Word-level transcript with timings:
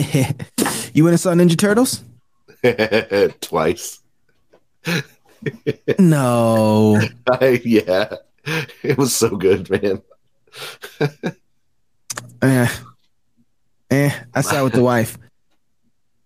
you 0.94 1.04
went 1.04 1.12
and 1.12 1.20
saw 1.20 1.32
Ninja 1.32 1.58
Turtles? 1.58 2.02
Twice. 3.40 4.00
no. 5.98 7.00
I, 7.30 7.60
yeah. 7.64 8.16
It 8.82 8.98
was 8.98 9.14
so 9.14 9.36
good, 9.36 9.68
man. 9.70 10.02
eh. 12.42 12.68
Eh. 13.90 14.10
I 14.34 14.40
saw 14.40 14.60
it 14.60 14.64
with 14.64 14.72
the 14.74 14.82
wife. 14.82 15.18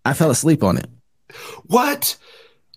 I 0.04 0.12
fell 0.12 0.30
asleep 0.30 0.62
on 0.62 0.77
it. 0.79 0.86
What? 1.66 2.16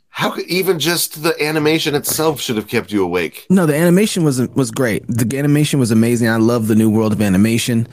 How 0.09 0.31
could 0.31 0.47
even 0.47 0.79
just 0.79 1.21
the 1.21 1.35
animation 1.43 1.93
itself 1.93 2.41
should 2.41 2.55
have 2.55 2.67
kept 2.67 2.91
you 2.91 3.03
awake? 3.03 3.45
No, 3.49 3.65
the 3.67 3.75
animation 3.75 4.23
was 4.23 4.39
was 4.49 4.71
great. 4.71 5.05
The 5.07 5.37
animation 5.37 5.79
was 5.79 5.91
amazing. 5.91 6.27
I 6.27 6.37
love 6.37 6.67
the 6.67 6.75
new 6.75 6.89
world 6.89 7.13
of 7.13 7.21
animation, 7.21 7.87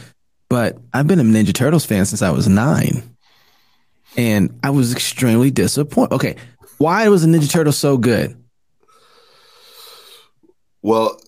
but 0.55 0.79
I've 0.93 1.09
been 1.09 1.19
a 1.19 1.25
Ninja 1.25 1.53
Turtles 1.53 1.85
fan 1.85 2.07
since 2.07 2.23
I 2.23 2.31
was 2.31 2.47
nine, 2.47 3.17
and 4.17 4.57
I 4.63 4.71
was 4.71 4.93
extremely 4.93 5.51
disappointed. 5.51 6.15
Okay, 6.15 6.37
why 6.79 7.09
was 7.09 7.23
the 7.23 7.29
Ninja 7.29 7.51
Turtles 7.51 7.77
so 7.77 7.97
good? 7.97 8.41
Well, 10.81 11.21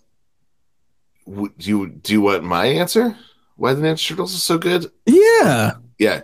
do 1.26 1.50
you 1.58 1.88
do 1.88 2.12
you 2.12 2.20
want 2.20 2.44
my 2.44 2.66
answer? 2.66 3.16
Why 3.56 3.74
the 3.74 3.82
Ninja 3.82 4.06
Turtles 4.06 4.32
is 4.32 4.44
so 4.44 4.58
good? 4.58 4.92
Yeah, 5.06 5.72
yeah. 5.98 6.20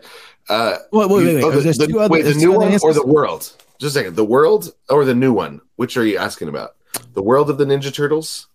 Uh, 0.49 0.77
wait, 0.93 1.11
wait, 1.11 1.25
wait. 1.25 1.43
Oh, 1.43 1.51
the, 1.51 1.61
there's 1.61 1.79
the, 1.79 1.89
two 1.89 1.99
other, 1.99 2.13
wait, 2.13 2.23
the 2.23 2.35
new 2.35 2.53
one 2.53 2.69
answers? 2.69 2.85
or 2.85 2.95
the 2.95 3.05
world? 3.05 3.53
Just 3.81 3.97
a 3.97 3.99
second. 3.99 4.15
The 4.15 4.25
world 4.25 4.73
or 4.89 5.05
the 5.05 5.17
new 5.17 5.33
one? 5.33 5.61
Which 5.75 5.97
are 5.97 6.07
you 6.07 6.19
asking 6.19 6.47
about? 6.47 6.77
The 7.15 7.23
world 7.23 7.51
of 7.51 7.59
the 7.59 7.65
Ninja 7.65 7.93
Turtles? 7.93 8.47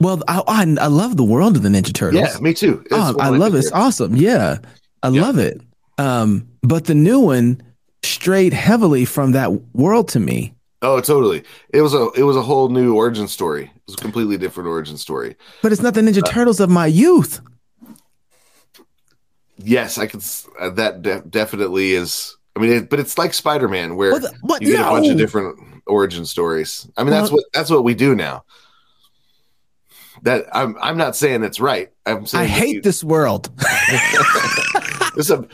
Well, 0.00 0.22
I, 0.26 0.42
I, 0.48 0.62
I 0.80 0.86
love 0.86 1.16
the 1.16 1.24
world 1.24 1.56
of 1.56 1.62
the 1.62 1.68
Ninja 1.68 1.92
Turtles. 1.92 2.34
Yeah, 2.34 2.40
me 2.40 2.54
too. 2.54 2.82
Oh, 2.90 3.14
I 3.20 3.28
love 3.28 3.54
it. 3.54 3.58
It's 3.58 3.72
awesome. 3.72 4.16
Yeah, 4.16 4.58
I 5.02 5.10
yeah. 5.10 5.20
love 5.20 5.38
it. 5.38 5.60
Um, 5.98 6.48
but 6.62 6.86
the 6.86 6.94
new 6.94 7.20
one 7.20 7.62
strayed 8.02 8.54
heavily 8.54 9.04
from 9.04 9.32
that 9.32 9.52
world 9.74 10.08
to 10.08 10.20
me. 10.20 10.54
Oh, 10.82 11.00
totally. 11.00 11.44
It 11.74 11.82
was 11.82 11.92
a 11.92 12.08
it 12.16 12.22
was 12.22 12.36
a 12.36 12.42
whole 12.42 12.70
new 12.70 12.96
origin 12.96 13.28
story. 13.28 13.64
It 13.64 13.82
was 13.86 13.94
a 13.96 13.98
completely 13.98 14.38
different 14.38 14.68
origin 14.68 14.96
story. 14.96 15.36
But 15.60 15.72
it's 15.72 15.82
not 15.82 15.92
the 15.92 16.00
Ninja 16.00 16.22
uh, 16.22 16.26
Turtles 16.26 16.60
of 16.60 16.70
my 16.70 16.86
youth. 16.86 17.42
Yes, 19.58 19.98
I 19.98 20.06
can. 20.06 20.22
Uh, 20.58 20.70
that 20.70 21.02
de- 21.02 21.20
definitely 21.28 21.92
is. 21.92 22.34
I 22.56 22.60
mean, 22.60 22.72
it, 22.72 22.90
but 22.90 22.98
it's 22.98 23.18
like 23.18 23.34
Spider 23.34 23.68
Man, 23.68 23.96
where 23.96 24.12
what 24.12 24.22
the, 24.22 24.32
what? 24.40 24.62
you 24.62 24.72
get 24.72 24.80
no. 24.80 24.88
a 24.88 24.92
bunch 24.92 25.08
of 25.08 25.18
different 25.18 25.82
origin 25.86 26.24
stories. 26.24 26.88
I 26.96 27.04
mean, 27.04 27.10
that's 27.10 27.30
what 27.30 27.44
that's 27.52 27.68
what 27.68 27.84
we 27.84 27.92
do 27.92 28.14
now. 28.14 28.44
That 30.22 30.46
I'm 30.52 30.76
I'm 30.80 30.96
not 30.96 31.16
saying 31.16 31.42
it's 31.44 31.60
right. 31.60 31.90
I'm 32.06 32.26
saying 32.26 32.44
I 32.44 32.46
hate 32.46 32.74
you, 32.76 32.82
this 32.82 33.02
world. 33.02 33.50
this 35.16 35.30
a, 35.30 35.46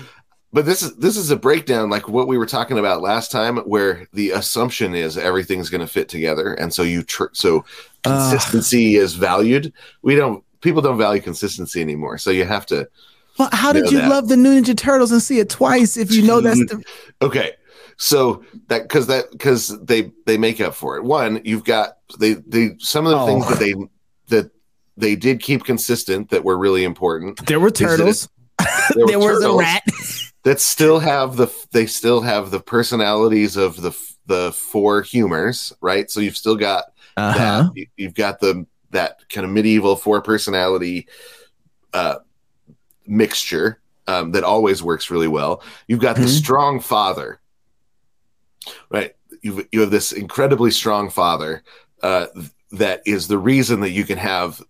but 0.53 0.65
this 0.65 0.83
is 0.83 0.97
this 0.97 1.17
is 1.17 1.31
a 1.31 1.37
breakdown 1.37 1.91
like 1.91 2.09
what 2.09 2.29
we 2.29 2.39
were 2.39 2.47
talking 2.47 2.79
about 2.79 3.03
last 3.03 3.31
time, 3.31 3.59
where 3.59 4.07
the 4.13 4.31
assumption 4.31 4.95
is 4.95 5.19
everything's 5.19 5.71
going 5.71 5.83
to 5.83 5.87
fit 5.87 6.09
together, 6.09 6.55
and 6.55 6.73
so 6.73 6.83
you 6.83 7.03
tr- 7.03 7.27
so 7.33 7.65
consistency 8.03 8.99
uh, 8.99 9.03
is 9.03 9.15
valued. 9.15 9.73
We 10.03 10.17
don't 10.17 10.43
people 10.61 10.83
don't 10.83 10.99
value 10.99 11.23
consistency 11.23 11.81
anymore, 11.81 12.19
so 12.19 12.31
you 12.31 12.45
have 12.45 12.67
to 12.67 12.89
well, 13.39 13.51
how 13.53 13.73
did 13.73 13.91
you 13.91 13.99
that. 13.99 14.09
love 14.09 14.29
the 14.29 14.37
new 14.37 14.61
Ninja 14.61 14.77
Turtles 14.77 15.13
and 15.13 15.23
see 15.23 15.39
it 15.39 15.51
twice 15.51 15.97
if 15.97 16.11
you 16.11 16.23
know 16.23 16.41
that's 16.41 16.59
the 16.59 16.83
okay? 17.23 17.53
So 17.99 18.45
that 18.69 18.83
because 18.83 19.07
that 19.09 19.31
because 19.31 19.79
they 19.85 20.11
they 20.25 20.39
make 20.39 20.61
up 20.61 20.75
for 20.75 20.97
it. 20.97 21.05
One, 21.05 21.41
you've 21.45 21.65
got 21.65 21.99
they 22.19 22.35
they 22.35 22.77
some 22.79 23.07
of 23.07 23.13
the 23.13 23.19
oh. 23.19 23.27
things 23.27 23.49
that 23.49 23.59
they 23.59 23.75
they 24.97 25.17
did 25.17 25.41
keep 25.41 25.65
consistent 25.65 26.31
that 26.31 26.45
were 26.45 26.57
really 26.57 26.85
important. 26.85 27.45
There 27.47 27.61
were 27.61 27.71
turtles. 27.71 28.29
There, 28.95 29.07
there 29.07 29.19
was 29.19 29.45
a 29.45 29.53
rat 29.53 29.83
that 30.45 30.61
still 30.61 30.99
have 30.99 31.37
the 31.37 31.53
they 31.73 31.87
still 31.87 32.23
have 32.23 32.51
the 32.51 32.59
personalities 32.59 33.57
of 33.57 33.83
the 33.83 33.93
the 34.25 34.53
four 34.53 35.03
humors, 35.03 35.75
right? 35.83 36.11
So 36.11 36.21
you've 36.21 36.39
still 36.39 36.57
got 36.57 36.85
uh-huh. 37.17 37.71
that. 37.75 37.87
You've 37.97 38.15
got 38.15 38.41
the 38.41 38.65
that 38.93 39.29
kind 39.29 39.45
of 39.45 39.51
medieval 39.51 39.95
four 39.95 40.23
personality 40.23 41.07
uh, 41.93 42.17
mixture 43.07 43.81
um, 44.07 44.33
that 44.33 44.45
always 44.45 44.83
works 44.83 45.11
really 45.11 45.29
well. 45.29 45.63
You've 45.87 46.01
got 46.01 46.17
mm-hmm. 46.17 46.25
the 46.25 46.31
strong 46.31 46.81
father, 46.81 47.41
right? 48.89 49.15
You 49.43 49.67
you 49.71 49.81
have 49.81 49.91
this 49.91 50.13
incredibly 50.13 50.71
strong 50.71 51.11
father 51.11 51.63
uh, 52.03 52.27
that 52.73 53.03
is 53.07 53.29
the 53.29 53.39
reason 53.39 53.81
that 53.81 53.91
you 53.91 54.05
can 54.05 54.19
have 54.19 54.63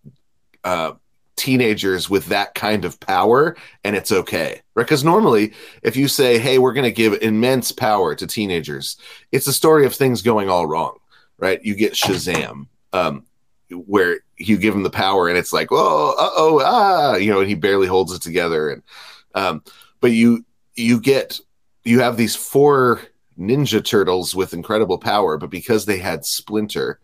uh, 0.67 0.93
teenagers 1.37 2.11
with 2.11 2.27
that 2.27 2.55
kind 2.55 2.85
of 2.85 2.99
power, 3.01 3.57
and 3.85 3.95
it's 3.95 4.13
okay, 4.13 4.61
right? 4.75 4.85
Because 4.85 5.05
normally, 5.05 5.55
if 5.83 5.97
you 5.97 6.09
say, 6.09 6.39
"Hey, 6.39 6.59
we're 6.59 6.75
going 6.75 6.85
to 6.85 6.91
give 6.91 7.15
immense 7.23 7.73
power 7.73 8.15
to 8.17 8.27
teenagers," 8.27 8.97
it's 9.33 9.47
a 9.47 9.53
story 9.53 9.87
of 9.87 9.95
things 9.95 10.21
going 10.21 10.51
all 10.51 10.67
wrong, 10.67 10.99
right? 11.39 11.65
You 11.65 11.75
get 11.75 11.95
Shazam. 11.95 12.67
Um, 12.93 13.25
where 13.71 14.21
you 14.37 14.57
give 14.57 14.75
him 14.75 14.83
the 14.83 14.91
power 14.91 15.29
and 15.29 15.37
it's 15.37 15.53
like, 15.53 15.69
oh, 15.73 16.15
oh, 16.17 16.63
ah, 16.65 17.17
you 17.17 17.33
know, 17.33 17.41
and 17.41 17.49
he 17.49 17.55
barely 17.55 17.87
holds 17.87 18.13
it 18.13 18.23
together. 18.23 18.71
And, 18.71 18.83
um, 19.35 19.65
but 20.01 20.13
you, 20.13 20.45
you 20.77 21.01
get, 21.01 21.41
you 21.85 22.01
have 22.01 22.17
these 22.17 22.37
four 22.37 23.01
ninja 23.39 23.85
turtles 23.85 24.35
with 24.35 24.55
incredible 24.55 24.99
power, 24.99 25.37
but 25.37 25.51
because 25.51 25.85
they 25.85 25.99
had 25.99 26.25
Splinter 26.25 27.01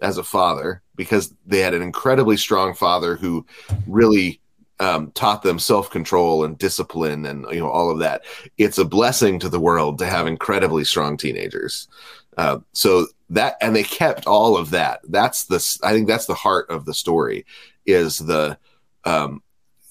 as 0.00 0.18
a 0.18 0.24
father, 0.24 0.82
because 0.96 1.34
they 1.46 1.60
had 1.60 1.74
an 1.74 1.82
incredibly 1.82 2.36
strong 2.36 2.74
father 2.74 3.16
who 3.16 3.44
really 3.86 4.40
um, 4.78 5.10
taught 5.12 5.42
them 5.42 5.58
self 5.58 5.90
control 5.90 6.44
and 6.44 6.58
discipline 6.58 7.24
and 7.26 7.46
you 7.50 7.60
know 7.60 7.70
all 7.70 7.90
of 7.90 7.98
that. 8.00 8.24
It's 8.58 8.78
a 8.78 8.84
blessing 8.84 9.38
to 9.40 9.48
the 9.48 9.60
world 9.60 9.98
to 9.98 10.06
have 10.06 10.26
incredibly 10.26 10.84
strong 10.84 11.16
teenagers. 11.16 11.88
Uh, 12.36 12.58
so 12.72 13.06
that 13.30 13.56
and 13.60 13.74
they 13.74 13.82
kept 13.82 14.26
all 14.26 14.56
of 14.56 14.70
that. 14.70 15.00
That's 15.08 15.44
the 15.44 15.78
I 15.82 15.92
think 15.92 16.06
that's 16.06 16.26
the 16.26 16.34
heart 16.34 16.68
of 16.70 16.84
the 16.84 16.94
story 16.94 17.46
is 17.86 18.18
the 18.18 18.58
um, 19.04 19.42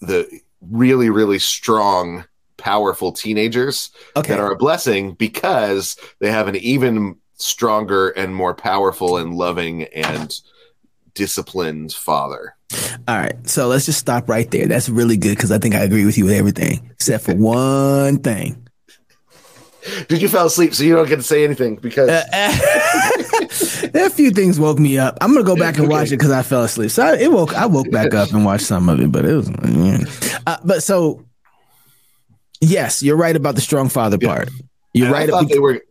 the 0.01 0.27
really 0.61 1.09
really 1.09 1.39
strong 1.39 2.25
powerful 2.57 3.11
teenagers 3.11 3.91
okay. 4.16 4.29
that 4.29 4.39
are 4.39 4.51
a 4.51 4.57
blessing 4.57 5.13
because 5.13 5.97
they 6.19 6.31
have 6.31 6.47
an 6.47 6.55
even 6.55 7.17
stronger 7.37 8.09
and 8.09 8.35
more 8.35 8.53
powerful 8.53 9.17
and 9.17 9.35
loving 9.35 9.83
and 9.85 10.39
disciplined 11.16 11.94
father. 11.94 12.56
All 13.08 13.18
right, 13.18 13.36
so 13.48 13.68
let's 13.68 13.86
just 13.86 14.00
stop 14.00 14.30
right 14.30 14.50
there. 14.52 14.68
That's 14.68 14.90
really 14.90 15.18
good 15.18 15.36
because 15.36 15.52
I 15.52 15.58
think 15.58 15.76
I 15.76 15.80
agree 15.80 16.06
with 16.06 16.18
you 16.18 16.26
with 16.26 16.34
everything 16.34 16.90
except 16.92 17.24
for 17.24 17.34
one 17.36 18.20
thing. 18.20 18.66
Did 20.08 20.22
you 20.22 20.28
fall 20.28 20.48
asleep 20.48 20.74
so 20.74 20.84
you 20.84 20.96
don't 20.96 21.08
get 21.08 21.18
to 21.18 21.24
say 21.24 21.44
anything 21.44 21.76
because 21.76 22.09
uh, 22.09 22.24
a 23.94 24.09
few 24.09 24.31
things 24.31 24.59
woke 24.59 24.80
me 24.80 24.98
up. 24.98 25.18
I'm 25.22 25.31
gonna 25.31 25.46
go 25.46 25.56
back 25.56 25.78
and 25.78 25.88
watch 25.88 26.08
it 26.08 26.18
because 26.18 26.31
I 26.31 26.42
fell 26.42 26.64
asleep. 26.64 26.90
So 26.90 27.03
I, 27.06 27.18
it 27.18 27.32
woke 27.32 27.53
I 27.53 27.68
woke 27.68 27.92
back 27.92 28.14
up 28.16 28.32
and 28.32 28.44
watched 28.44 28.66
some 28.66 28.90
of 28.90 29.00
it, 29.00 29.12
but 29.12 29.26
it 29.26 29.36
was 29.36 29.50
yeah. 29.50 30.40
uh, 30.47 30.58
but 30.64 30.82
so 30.82 31.24
yes, 32.62 33.03
you're 33.03 33.18
right 33.18 33.36
about 33.36 33.56
the 33.56 33.62
strong 33.62 33.90
father 33.90 34.18
yeah. 34.20 34.28
part. 34.28 34.50
You're 34.94 35.08
and 35.08 35.14
right. 35.14 35.30
I 35.30 35.32
thought 35.32 35.50
they 35.50 35.59
were 35.59 35.82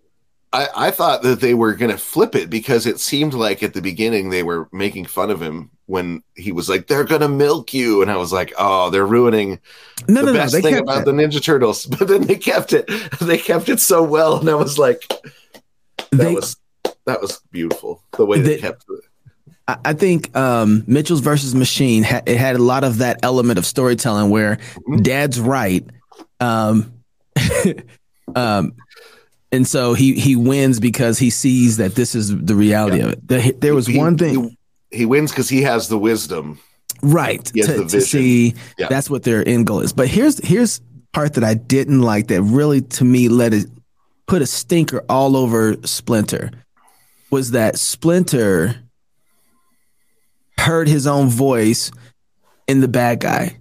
I, 0.55 0.69
I 0.77 0.91
thought 0.93 1.23
that 1.23 1.41
they 1.41 1.53
were 1.53 1.75
going 1.75 1.91
to 1.91 1.99
flip 1.99 2.37
it 2.37 2.49
because 2.49 2.87
it 2.87 3.01
seemed 3.01 3.35
like 3.35 3.65
at 3.65 3.75
the 3.75 3.83
beginning 3.83 4.31
they 4.31 4.45
were 4.45 4.69
making 4.71 5.07
fun 5.07 5.31
of 5.31 5.43
him 5.43 5.69
when 5.87 6.23
he 6.37 6.53
was 6.53 6.69
like, 6.69 6.87
"They're 6.87 7.03
going 7.03 7.23
to 7.23 7.29
milk 7.29 7.75
you," 7.75 8.03
and 8.03 8.11
I 8.11 8.17
was 8.17 8.33
like, 8.33 8.53
"Oh, 8.57 8.89
they're 8.89 9.05
ruining 9.05 9.59
no, 10.07 10.21
the 10.21 10.33
no, 10.33 10.33
best 10.33 10.55
no, 10.55 10.61
thing 10.61 10.79
about 10.79 11.03
it. 11.03 11.05
the 11.07 11.13
Ninja 11.13 11.43
Turtles." 11.43 11.87
But 11.99 12.07
then 12.07 12.23
they 12.23 12.37
kept 12.37 12.73
it. 12.73 12.89
They 13.21 13.37
kept 13.37 13.69
it 13.69 13.81
so 13.81 14.05
well, 14.05 14.39
and 14.39 14.49
I 14.49 14.55
was 14.55 14.79
like, 14.79 15.09
"That 15.09 16.13
they, 16.13 16.35
was 16.35 16.57
that 17.05 17.21
was 17.21 17.41
beautiful." 17.51 18.05
The 18.17 18.25
way 18.25 18.41
they, 18.41 18.55
they 18.55 18.61
kept 18.61 18.85
it. 18.89 19.05
I 19.67 19.95
think 19.95 20.37
um, 20.37 20.85
Mitchells 20.87 21.21
versus 21.21 21.55
Machine 21.55 22.05
it 22.05 22.37
had 22.37 22.55
a 22.55 22.63
lot 22.63 22.85
of 22.85 22.99
that 22.99 23.21
element 23.25 23.59
of 23.59 23.67
storytelling 23.67 24.31
where 24.31 24.57
mm-hmm. 24.57 24.97
Dad's 24.99 25.41
right. 25.41 25.85
Um, 26.39 26.93
um, 28.37 28.75
and 29.55 29.67
so 29.67 29.95
he 29.95 30.15
he 30.15 30.35
wins 30.35 30.81
because 30.81 31.19
he 31.19 31.31
sees 31.31 31.77
that 31.77 31.95
this 31.95 32.15
is 32.15 32.37
the 32.37 32.55
reality 32.57 32.99
yeah. 32.99 33.05
of 33.05 33.13
it. 33.13 33.29
The, 33.29 33.57
there 33.59 33.75
was 33.75 33.87
he, 33.87 33.97
one 33.97 34.19
thing 34.19 34.57
he, 34.91 34.99
he 34.99 35.07
wins 35.07 35.31
because 35.31 35.49
he 35.49 35.63
has 35.63 35.89
the 35.89 35.99
wisdom, 35.99 36.59
right? 37.03 37.45
To, 37.45 37.87
to, 37.87 38.01
see 38.01 38.55
yeah. 38.77 38.89
that's 38.89 39.09
what 39.09 39.23
their 39.23 39.47
end 39.47 39.67
goal 39.67 39.81
is. 39.81 39.93
But 39.93 40.09
here's 40.09 40.45
here's 40.45 40.81
part 41.13 41.35
that 41.35 41.45
I 41.45 41.55
didn't 41.55 42.03
like 42.03 42.27
that 42.29 42.43
really 42.43 42.83
to 42.83 43.05
me 43.05 43.29
let 43.29 43.55
it 43.55 43.67
put 44.27 44.43
a 44.43 44.47
stinker 44.47 45.05
all 45.09 45.37
over 45.37 45.77
Splinter 45.85 46.51
was 47.31 47.53
that 47.53 47.79
Splinter 47.79 48.75
heard 50.59 50.89
his 50.89 51.07
own 51.07 51.29
voice 51.29 51.93
in 52.67 52.81
the 52.81 52.89
bad 52.89 53.21
guy 53.21 53.59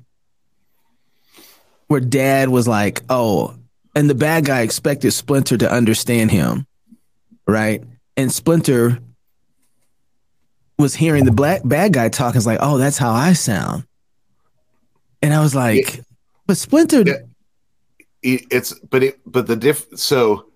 where 1.87 1.99
dad 1.99 2.49
was 2.49 2.67
like, 2.67 3.01
"Oh, 3.09 3.53
and 3.95 4.09
the 4.09 4.15
bad 4.15 4.45
guy 4.45 4.61
expected 4.61 5.11
Splinter 5.11 5.57
to 5.57 5.71
understand 5.71 6.31
him, 6.31 6.65
right? 7.47 7.83
And 8.17 8.31
Splinter 8.31 8.99
was 10.77 10.95
hearing 10.95 11.25
the 11.25 11.31
black 11.31 11.61
bad 11.63 11.93
guy 11.93 12.09
talking. 12.09 12.37
It's 12.37 12.45
like, 12.45 12.59
oh, 12.61 12.77
that's 12.77 12.97
how 12.97 13.11
I 13.11 13.33
sound. 13.33 13.85
And 15.21 15.33
I 15.33 15.41
was 15.41 15.55
like, 15.55 15.95
yeah. 15.95 16.01
but 16.45 16.57
Splinter, 16.57 17.03
yeah. 17.03 17.19
it's 18.21 18.73
but 18.79 19.03
it 19.03 19.19
but 19.25 19.47
the 19.47 19.55
diff 19.55 19.85
so 19.95 20.47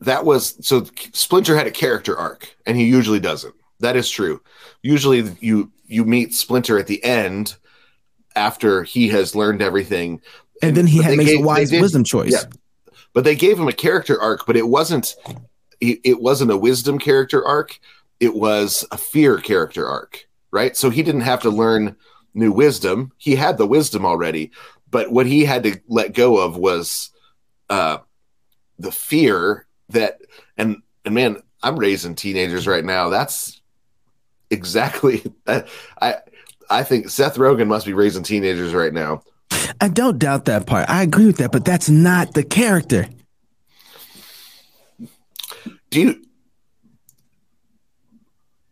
that 0.00 0.24
was 0.24 0.56
so 0.66 0.84
Splinter 1.12 1.56
had 1.56 1.66
a 1.66 1.72
character 1.72 2.16
arc, 2.16 2.54
and 2.66 2.76
he 2.76 2.84
usually 2.84 3.20
doesn't. 3.20 3.54
That 3.80 3.96
is 3.96 4.08
true. 4.08 4.40
Usually, 4.82 5.36
you 5.40 5.72
you 5.86 6.04
meet 6.04 6.34
Splinter 6.34 6.78
at 6.78 6.86
the 6.86 7.02
end 7.02 7.56
after 8.34 8.82
he 8.82 9.08
has 9.08 9.34
learned 9.34 9.62
everything, 9.62 10.20
and, 10.62 10.70
and 10.70 10.76
then 10.76 10.86
he 10.86 11.02
had, 11.02 11.16
makes 11.16 11.30
gave, 11.30 11.40
a 11.40 11.42
wise 11.42 11.70
did, 11.70 11.80
wisdom 11.80 12.04
choice. 12.04 12.32
Yeah. 12.32 12.44
But 13.12 13.24
they 13.24 13.34
gave 13.34 13.58
him 13.58 13.68
a 13.68 13.72
character 13.72 14.20
arc, 14.20 14.46
but 14.46 14.56
it 14.56 14.68
wasn't 14.68 15.16
it, 15.80 16.00
it 16.04 16.20
wasn't 16.20 16.50
a 16.50 16.56
wisdom 16.56 16.98
character 16.98 17.46
arc. 17.46 17.78
It 18.20 18.34
was 18.34 18.86
a 18.90 18.98
fear 18.98 19.38
character 19.38 19.86
arc, 19.86 20.26
right? 20.50 20.76
So 20.76 20.90
he 20.90 21.02
didn't 21.02 21.22
have 21.22 21.42
to 21.42 21.50
learn 21.50 21.96
new 22.34 22.52
wisdom. 22.52 23.12
He 23.18 23.34
had 23.34 23.58
the 23.58 23.66
wisdom 23.66 24.04
already, 24.04 24.52
but 24.90 25.10
what 25.10 25.26
he 25.26 25.44
had 25.44 25.62
to 25.64 25.80
let 25.88 26.14
go 26.14 26.38
of 26.38 26.56
was 26.56 27.10
uh, 27.68 27.98
the 28.78 28.92
fear 28.92 29.66
that 29.90 30.20
and 30.56 30.82
and 31.04 31.14
man, 31.14 31.42
I'm 31.62 31.78
raising 31.78 32.14
teenagers 32.14 32.66
right 32.66 32.84
now. 32.84 33.08
That's 33.08 33.60
exactly 34.50 35.22
I 35.46 36.16
I 36.68 36.82
think 36.82 37.08
Seth 37.08 37.36
Rogen 37.36 37.68
must 37.68 37.86
be 37.86 37.92
raising 37.92 38.22
teenagers 38.22 38.74
right 38.74 38.92
now. 38.92 39.22
I 39.80 39.88
don't 39.88 40.18
doubt 40.18 40.46
that 40.46 40.66
part. 40.66 40.88
I 40.88 41.02
agree 41.02 41.26
with 41.26 41.36
that, 41.38 41.52
but 41.52 41.64
that's 41.64 41.88
not 41.88 42.34
the 42.34 42.42
character. 42.42 43.08
Do 45.90 46.00
you 46.00 46.22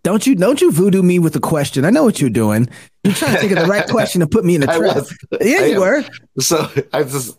don't 0.03 0.27
you 0.27 0.35
don't 0.35 0.61
you 0.61 0.71
voodoo 0.71 1.03
me 1.03 1.19
with 1.19 1.35
a 1.37 1.41
question? 1.41 1.85
I 1.85 1.91
know 1.91 2.05
what 2.05 2.21
you're 2.21 2.31
doing. 2.31 2.69
You're 3.05 3.15
trying 3.15 3.35
to 3.35 3.39
think 3.39 3.53
of 3.53 3.59
the 3.59 3.67
right 3.67 3.89
question 3.89 4.21
to 4.21 4.27
put 4.27 4.45
me 4.45 4.55
in 4.55 4.63
a 4.63 4.67
trap. 4.79 5.05
Yeah, 5.41 5.65
you 5.65 5.81
were. 5.81 6.05
So 6.41 6.69
I 6.93 7.05
just 7.05 7.39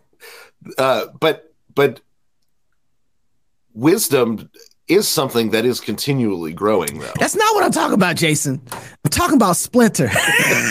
uh 0.77 1.07
but 1.19 1.53
but 1.73 2.01
wisdom 3.73 4.49
is 4.87 5.07
something 5.07 5.49
that 5.49 5.65
is 5.65 5.79
continually 5.79 6.53
growing 6.53 6.99
though. 6.99 7.11
That's 7.19 7.35
not 7.35 7.55
what 7.55 7.63
I'm 7.63 7.71
talking 7.71 7.95
about, 7.95 8.15
Jason. 8.15 8.61
I'm 8.71 9.11
talking 9.11 9.35
about 9.35 9.57
Splinter. 9.57 10.09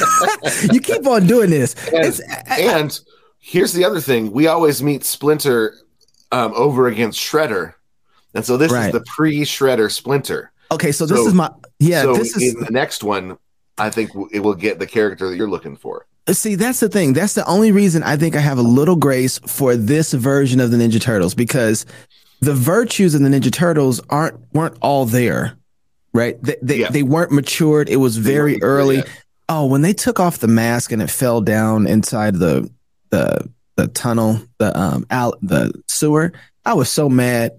you 0.72 0.80
keep 0.80 1.06
on 1.06 1.26
doing 1.26 1.50
this. 1.50 1.74
And, 1.88 2.06
uh, 2.06 2.34
uh, 2.34 2.42
uh, 2.50 2.78
and, 2.78 3.00
here's 3.40 3.74
the 3.74 3.84
other 3.84 4.00
thing. 4.00 4.32
We 4.32 4.46
always 4.46 4.82
meet 4.82 5.04
Splinter 5.04 5.74
um, 6.32 6.52
over 6.54 6.86
against 6.86 7.20
Shredder. 7.20 7.74
And 8.34 8.44
so 8.44 8.56
this 8.56 8.72
right. 8.72 8.86
is 8.86 8.92
the 8.92 9.04
pre-Shredder 9.06 9.92
Splinter. 9.92 10.50
Okay, 10.72 10.92
so 10.92 11.04
this 11.06 11.18
so, 11.18 11.26
is 11.26 11.34
my 11.34 11.50
yeah, 11.78 12.02
so 12.02 12.14
this 12.14 12.36
is 12.36 12.54
the 12.54 12.70
next 12.70 13.04
one 13.04 13.36
I 13.76 13.90
think 13.90 14.10
it 14.32 14.40
will 14.40 14.54
get 14.54 14.78
the 14.78 14.86
character 14.86 15.28
that 15.28 15.36
you're 15.36 15.50
looking 15.50 15.76
for. 15.76 16.06
See, 16.30 16.54
that's 16.54 16.80
the 16.80 16.88
thing. 16.88 17.12
That's 17.12 17.34
the 17.34 17.44
only 17.46 17.70
reason 17.70 18.02
I 18.02 18.16
think 18.16 18.34
I 18.34 18.40
have 18.40 18.56
a 18.56 18.62
little 18.62 18.96
grace 18.96 19.38
for 19.46 19.76
this 19.76 20.14
version 20.14 20.58
of 20.58 20.70
the 20.70 20.78
Ninja 20.78 21.00
Turtles 21.00 21.34
because 21.34 21.84
the 22.44 22.54
virtues 22.54 23.14
of 23.14 23.22
the 23.22 23.28
Ninja 23.28 23.52
Turtles 23.52 24.00
aren't 24.10 24.38
weren't 24.52 24.76
all 24.80 25.06
there, 25.06 25.56
right? 26.12 26.40
They 26.42 26.56
they, 26.62 26.76
yeah. 26.78 26.90
they 26.90 27.02
weren't 27.02 27.32
matured. 27.32 27.88
It 27.88 27.96
was 27.96 28.16
very 28.16 28.62
early. 28.62 29.02
Oh, 29.48 29.66
when 29.66 29.82
they 29.82 29.92
took 29.92 30.20
off 30.20 30.38
the 30.38 30.48
mask 30.48 30.92
and 30.92 31.02
it 31.02 31.10
fell 31.10 31.40
down 31.40 31.86
inside 31.86 32.36
the 32.36 32.70
the 33.10 33.48
the 33.76 33.88
tunnel, 33.88 34.40
the 34.58 34.78
um 34.78 35.06
out 35.10 35.38
the 35.42 35.72
sewer, 35.88 36.32
I 36.64 36.74
was 36.74 36.90
so 36.90 37.08
mad. 37.08 37.52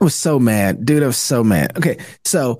I 0.00 0.04
was 0.04 0.14
so 0.14 0.38
mad, 0.38 0.84
dude. 0.84 1.02
I 1.02 1.06
was 1.06 1.16
so 1.16 1.44
mad. 1.44 1.76
Okay, 1.76 1.98
so 2.24 2.58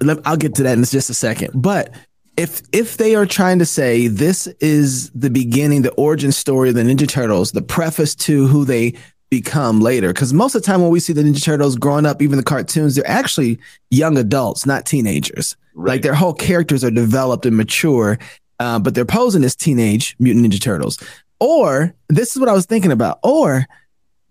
let, 0.00 0.18
I'll 0.26 0.36
get 0.36 0.54
to 0.56 0.62
that 0.64 0.78
in 0.78 0.84
just 0.84 1.10
a 1.10 1.14
second. 1.14 1.50
But 1.54 1.94
if 2.36 2.62
if 2.72 2.96
they 2.96 3.14
are 3.14 3.26
trying 3.26 3.58
to 3.58 3.66
say 3.66 4.06
this 4.06 4.46
is 4.60 5.10
the 5.10 5.30
beginning, 5.30 5.82
the 5.82 5.92
origin 5.92 6.32
story 6.32 6.70
of 6.70 6.74
the 6.74 6.82
Ninja 6.82 7.08
Turtles, 7.08 7.52
the 7.52 7.62
preface 7.62 8.14
to 8.16 8.46
who 8.46 8.64
they 8.64 8.94
become 9.30 9.80
later. 9.80 10.12
Because 10.12 10.32
most 10.32 10.54
of 10.54 10.62
the 10.62 10.66
time 10.66 10.82
when 10.82 10.90
we 10.90 11.00
see 11.00 11.12
the 11.12 11.22
Ninja 11.22 11.42
Turtles 11.42 11.76
growing 11.76 12.04
up, 12.04 12.20
even 12.20 12.36
the 12.36 12.42
cartoons, 12.42 12.96
they're 12.96 13.06
actually 13.06 13.58
young 13.90 14.18
adults, 14.18 14.66
not 14.66 14.84
teenagers. 14.84 15.56
Right. 15.74 15.94
Like 15.94 16.02
their 16.02 16.14
whole 16.14 16.34
characters 16.34 16.84
are 16.84 16.90
developed 16.90 17.46
and 17.46 17.56
mature, 17.56 18.18
uh, 18.58 18.78
but 18.80 18.94
they're 18.94 19.04
posing 19.04 19.44
as 19.44 19.54
teenage 19.54 20.16
Mutant 20.18 20.44
Ninja 20.44 20.60
Turtles. 20.60 20.98
Or 21.38 21.94
this 22.08 22.32
is 22.32 22.40
what 22.40 22.48
I 22.48 22.52
was 22.52 22.66
thinking 22.66 22.92
about. 22.92 23.20
Or 23.22 23.66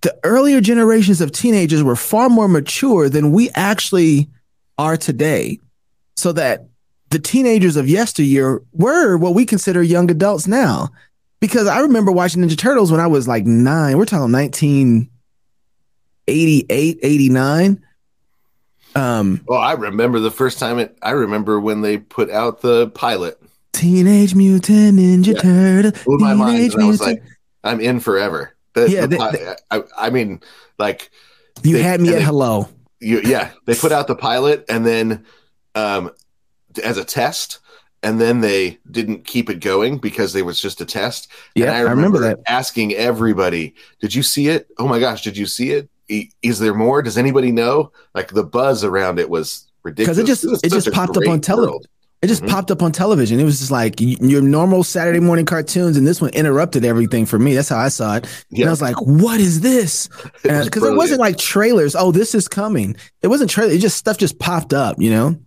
the 0.02 0.18
earlier 0.24 0.62
generations 0.62 1.22
of 1.22 1.32
teenagers 1.32 1.82
were 1.82 1.96
far 1.96 2.30
more 2.30 2.48
mature 2.48 3.10
than 3.10 3.32
we 3.32 3.50
actually 3.56 4.30
are 4.78 4.98
today. 4.98 5.60
So 6.18 6.34
that 6.34 6.68
the 7.10 7.20
teenagers 7.20 7.78
of 7.78 7.88
yesteryear 7.88 8.62
were 8.74 9.18
what 9.18 9.34
we 9.34 9.46
consider 9.46 9.82
young 9.82 10.12
adults 10.12 10.48
now 10.48 10.90
because 11.40 11.68
I 11.68 11.80
remember 11.80 12.12
watching 12.12 12.44
Ninja 12.44 12.58
Turtles 12.58 12.92
when 12.92 13.00
I 13.00 13.08
was 13.08 13.28
like 13.28 13.46
nine. 13.46 13.98
We're 13.98 14.06
talking 14.06 14.32
1988, 14.32 17.00
89. 17.02 17.84
Um, 18.96 19.42
well, 19.48 19.60
I 19.60 19.74
remember 19.74 20.20
the 20.20 20.32
first 20.32 20.60
time 20.60 20.80
it, 20.80 20.98
I 21.02 21.12
remember 21.12 21.60
when 21.60 21.82
they 21.82 21.98
put 21.98 22.30
out 22.30 22.62
the 22.62 22.90
pilot. 22.90 23.40
Teenage 23.72 24.36
Mutant 24.36 24.98
Ninja 24.98 25.34
yeah. 25.34 25.42
Turtle. 25.42 25.92
Blew 26.06 26.18
my 26.18 26.34
mind. 26.34 26.74
I 26.80 26.86
was 26.86 27.02
like, 27.02 27.24
I'm 27.64 27.80
in 27.80 28.00
forever. 28.00 28.56
The, 28.74 28.90
yeah, 28.90 29.06
the, 29.06 29.18
the, 29.18 29.58
I, 29.72 29.84
I, 29.98 30.10
mean, 30.10 30.42
like 30.78 31.10
you 31.64 31.78
they, 31.78 31.84
had 31.84 32.02
me 32.02 32.10
at 32.10 32.16
they, 32.16 32.24
hello. 32.24 32.68
You, 33.00 33.22
yeah, 33.24 33.52
they 33.66 33.76
put 33.76 33.92
out 33.92 34.08
the 34.08 34.16
pilot, 34.16 34.66
and 34.70 34.86
then 34.86 35.26
um, 35.76 36.12
as 36.84 36.98
a 36.98 37.06
test, 37.06 37.60
and 38.04 38.20
then 38.20 38.42
they 38.42 38.78
didn't 38.90 39.26
keep 39.26 39.50
it 39.50 39.60
going 39.60 39.98
because 39.98 40.36
it 40.36 40.46
was 40.46 40.62
just 40.62 40.82
a 40.82 40.86
test. 40.86 41.30
Yeah, 41.56 41.72
I 41.72 41.82
remember, 41.82 41.88
I 41.88 41.92
remember, 41.92 42.20
that 42.20 42.40
asking 42.48 42.94
everybody, 42.94 43.76
"Did 44.00 44.16
you 44.16 44.24
see 44.24 44.48
it? 44.48 44.68
Oh 44.78 44.88
my 44.88 45.00
gosh, 45.00 45.24
did 45.24 45.38
you 45.38 45.46
see 45.46 45.72
it? 45.72 45.90
Is 46.42 46.60
there 46.60 46.74
more? 46.74 47.02
Does 47.02 47.18
anybody 47.18 47.52
know?" 47.52 47.92
Like 48.14 48.34
the 48.34 48.44
buzz 48.44 48.84
around 48.84 49.20
it 49.20 49.30
was 49.30 49.68
ridiculous. 49.84 50.18
Because 50.18 50.44
it 50.44 50.50
just 50.50 50.64
it, 50.64 50.68
it 50.68 50.76
just 50.76 50.92
popped 50.92 51.18
up 51.18 51.28
on 51.28 51.42
television. 51.42 51.82
It 52.22 52.28
just 52.28 52.42
mm-hmm. 52.42 52.52
popped 52.52 52.70
up 52.70 52.82
on 52.82 52.92
television. 52.92 53.40
It 53.40 53.46
was 53.46 53.60
just 53.60 53.72
like 53.72 53.96
your 53.98 54.42
normal 54.42 54.84
Saturday 54.84 55.22
morning 55.22 55.46
cartoons, 55.46 55.96
and 55.96 56.06
this 56.06 56.20
one 56.20 56.32
interrupted 56.32 56.84
everything 56.84 57.26
for 57.26 57.40
me. 57.40 57.56
That's 57.56 57.70
how 57.70 57.78
I 57.78 57.88
saw 57.88 58.18
it. 58.18 58.46
Yeah. 58.50 58.64
And 58.64 58.70
I 58.70 58.72
was 58.72 58.82
like, 58.82 59.00
"What 59.00 59.40
is 59.40 59.62
this?" 59.62 60.10
Because 60.44 60.68
it, 60.84 60.92
it, 60.92 60.98
wasn't 60.98 61.22
like 61.22 61.38
trailers. 61.38 61.96
Oh, 61.96 62.12
this 62.12 62.36
is 62.36 62.50
coming. 62.50 62.98
It 63.22 63.28
wasn't 63.28 63.50
trailer. 63.50 63.72
It 63.72 63.80
just 63.80 63.98
stuff 63.98 64.18
just 64.18 64.38
popped 64.38 64.74
up, 64.74 64.98
you 65.00 65.12
know. 65.12 65.38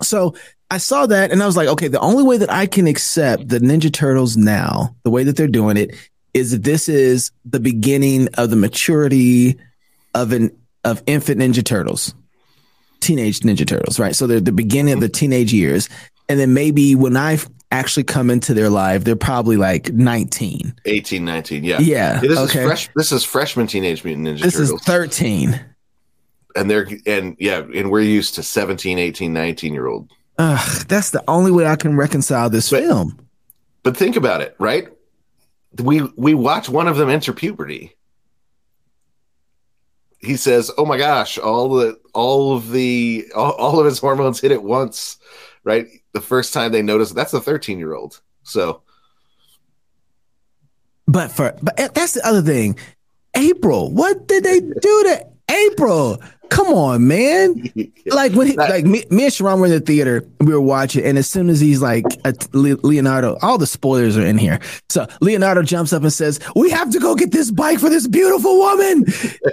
So 0.00 0.34
I 0.74 0.78
saw 0.78 1.06
that 1.06 1.30
and 1.30 1.40
I 1.40 1.46
was 1.46 1.56
like, 1.56 1.68
okay, 1.68 1.86
the 1.86 2.00
only 2.00 2.24
way 2.24 2.36
that 2.36 2.50
I 2.50 2.66
can 2.66 2.88
accept 2.88 3.48
the 3.48 3.60
Ninja 3.60 3.92
Turtles 3.92 4.36
now, 4.36 4.96
the 5.04 5.10
way 5.10 5.22
that 5.22 5.36
they're 5.36 5.46
doing 5.46 5.76
it, 5.76 5.94
is 6.34 6.50
that 6.50 6.64
this 6.64 6.88
is 6.88 7.30
the 7.44 7.60
beginning 7.60 8.26
of 8.34 8.50
the 8.50 8.56
maturity 8.56 9.56
of 10.16 10.32
an 10.32 10.50
of 10.82 11.00
infant 11.06 11.40
Ninja 11.40 11.64
Turtles, 11.64 12.12
teenage 12.98 13.38
Ninja 13.40 13.64
Turtles, 13.64 14.00
right? 14.00 14.16
So 14.16 14.26
they're 14.26 14.40
the 14.40 14.50
beginning 14.50 14.94
of 14.94 15.00
the 15.00 15.06
mm-hmm. 15.06 15.12
teenage 15.12 15.52
years, 15.52 15.88
and 16.28 16.40
then 16.40 16.54
maybe 16.54 16.96
when 16.96 17.16
I 17.16 17.38
actually 17.70 18.02
come 18.02 18.28
into 18.28 18.52
their 18.52 18.68
life, 18.68 19.04
they're 19.04 19.14
probably 19.14 19.56
like 19.56 19.92
19. 19.92 20.74
18, 20.86 21.24
19, 21.24 21.62
yeah. 21.62 21.78
Yeah. 21.78 22.14
yeah 22.14 22.20
this 22.20 22.36
okay. 22.36 22.58
is 22.58 22.66
fresh 22.66 22.90
this 22.96 23.12
is 23.12 23.22
freshman 23.22 23.68
teenage 23.68 24.02
mutant 24.02 24.26
ninja 24.26 24.42
this 24.42 24.54
turtles. 24.54 24.70
This 24.70 24.80
is 24.80 24.86
13. 24.86 25.64
And 26.56 26.68
they're 26.68 26.88
and 27.06 27.36
yeah, 27.38 27.58
and 27.60 27.92
we're 27.92 28.00
used 28.00 28.34
to 28.34 28.42
17, 28.42 28.98
18, 28.98 29.32
19 29.32 29.72
year 29.72 29.86
old. 29.86 30.10
Ugh, 30.38 30.86
that's 30.88 31.10
the 31.10 31.22
only 31.28 31.50
way 31.50 31.66
I 31.66 31.76
can 31.76 31.96
reconcile 31.96 32.50
this 32.50 32.70
but, 32.70 32.82
film. 32.82 33.18
But 33.82 33.96
think 33.96 34.16
about 34.16 34.40
it, 34.40 34.56
right? 34.58 34.88
We 35.82 36.02
we 36.16 36.34
watch 36.34 36.68
one 36.68 36.88
of 36.88 36.96
them 36.96 37.08
enter 37.08 37.32
puberty. 37.32 37.94
He 40.18 40.36
says, 40.36 40.70
"Oh 40.78 40.86
my 40.86 40.96
gosh, 40.96 41.38
all 41.38 41.68
the 41.68 41.98
all 42.14 42.56
of 42.56 42.70
the 42.70 43.26
all, 43.34 43.52
all 43.52 43.78
of 43.80 43.86
his 43.86 43.98
hormones 43.98 44.40
hit 44.40 44.52
at 44.52 44.62
once." 44.62 45.18
Right? 45.62 45.86
The 46.12 46.20
first 46.20 46.52
time 46.52 46.72
they 46.72 46.82
notice 46.82 47.10
that's 47.12 47.32
a 47.32 47.40
13-year-old. 47.40 48.20
So 48.42 48.82
But 51.06 51.30
for 51.32 51.56
but 51.62 51.78
eh, 51.78 51.88
that's 51.94 52.12
the 52.12 52.26
other 52.26 52.42
thing. 52.42 52.78
April, 53.36 53.92
what 53.92 54.28
did 54.28 54.44
they 54.44 54.60
do 54.60 55.02
to 55.04 55.26
April? 55.50 56.20
Come 56.50 56.68
on, 56.68 57.08
man. 57.08 57.70
Like 58.06 58.32
when 58.32 58.48
he, 58.48 58.56
like 58.56 58.84
me, 58.84 59.02
me, 59.08 59.24
and 59.24 59.32
Sharon 59.32 59.60
were 59.60 59.64
in 59.64 59.72
the 59.72 59.80
theater, 59.80 60.28
we 60.40 60.52
were 60.52 60.60
watching, 60.60 61.02
and 61.06 61.16
as 61.16 61.26
soon 61.26 61.48
as 61.48 61.58
he's 61.58 61.80
like 61.80 62.04
Leonardo, 62.52 63.38
all 63.40 63.56
the 63.56 63.66
spoilers 63.66 64.18
are 64.18 64.26
in 64.26 64.36
here. 64.36 64.60
So 64.90 65.06
Leonardo 65.22 65.62
jumps 65.62 65.94
up 65.94 66.02
and 66.02 66.12
says, 66.12 66.38
"We 66.54 66.68
have 66.68 66.90
to 66.90 66.98
go 67.00 67.14
get 67.14 67.32
this 67.32 67.50
bike 67.50 67.78
for 67.78 67.88
this 67.88 68.06
beautiful 68.06 68.58
woman," 68.58 69.06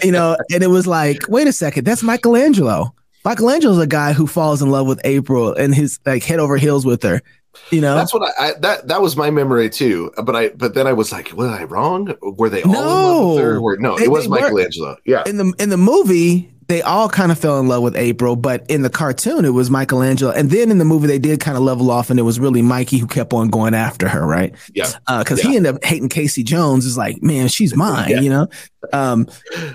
you 0.03 0.11
know. 0.11 0.35
and 0.53 0.61
it 0.61 0.67
was 0.67 0.85
like, 0.85 1.23
wait 1.29 1.47
a 1.47 1.53
second, 1.53 1.85
that's 1.85 2.03
Michelangelo. 2.03 2.93
Michelangelo's 3.23 3.79
a 3.79 3.87
guy 3.87 4.11
who 4.11 4.27
falls 4.27 4.61
in 4.61 4.69
love 4.69 4.85
with 4.85 4.99
April 5.05 5.53
and 5.53 5.73
his 5.73 5.97
like 6.05 6.23
head 6.23 6.39
over 6.39 6.57
heels 6.57 6.85
with 6.85 7.03
her. 7.03 7.21
You 7.69 7.81
know, 7.81 7.95
that's 7.95 8.13
what 8.13 8.23
I, 8.39 8.47
I, 8.49 8.53
that 8.59 8.87
that 8.87 9.01
was 9.01 9.15
my 9.17 9.29
memory 9.29 9.69
too. 9.69 10.11
But 10.23 10.35
I 10.35 10.49
but 10.49 10.73
then 10.73 10.87
I 10.87 10.93
was 10.93 11.11
like, 11.11 11.33
was 11.33 11.49
I 11.49 11.63
wrong? 11.65 12.15
Were 12.21 12.49
they 12.49 12.63
all 12.63 12.71
no, 12.71 13.59
Or, 13.61 13.77
no, 13.77 13.97
they, 13.97 14.05
it 14.05 14.11
was 14.11 14.27
Michelangelo. 14.29 14.95
Yeah. 15.05 15.23
In 15.25 15.37
the 15.37 15.53
in 15.59 15.69
the 15.69 15.77
movie, 15.77 16.49
they 16.67 16.81
all 16.81 17.09
kind 17.09 17.29
of 17.31 17.37
fell 17.37 17.59
in 17.59 17.67
love 17.67 17.83
with 17.83 17.97
April, 17.97 18.37
but 18.37 18.65
in 18.69 18.81
the 18.81 18.89
cartoon, 18.89 19.43
it 19.43 19.49
was 19.49 19.69
Michelangelo. 19.69 20.31
And 20.31 20.49
then 20.49 20.71
in 20.71 20.77
the 20.77 20.85
movie, 20.85 21.07
they 21.07 21.19
did 21.19 21.41
kind 21.41 21.57
of 21.57 21.63
level 21.63 21.91
off, 21.91 22.09
and 22.09 22.17
it 22.17 22.23
was 22.23 22.39
really 22.39 22.61
Mikey 22.61 22.97
who 22.97 23.07
kept 23.07 23.33
on 23.33 23.49
going 23.49 23.73
after 23.73 24.07
her, 24.07 24.25
right? 24.25 24.55
Yeah. 24.73 24.89
Because 25.19 25.43
Yeah. 25.43 25.49
he 25.49 25.57
ended 25.57 25.75
up 25.75 25.83
hating 25.83 26.07
Casey 26.07 26.43
Jones. 26.43 26.85
Is 26.85 26.97
like, 26.97 27.21
man, 27.21 27.49
she's 27.49 27.75
mine, 27.75 28.11
Yeah. 28.11 28.19
you 28.21 28.29
know? 28.29 28.47
Um, 28.93 29.27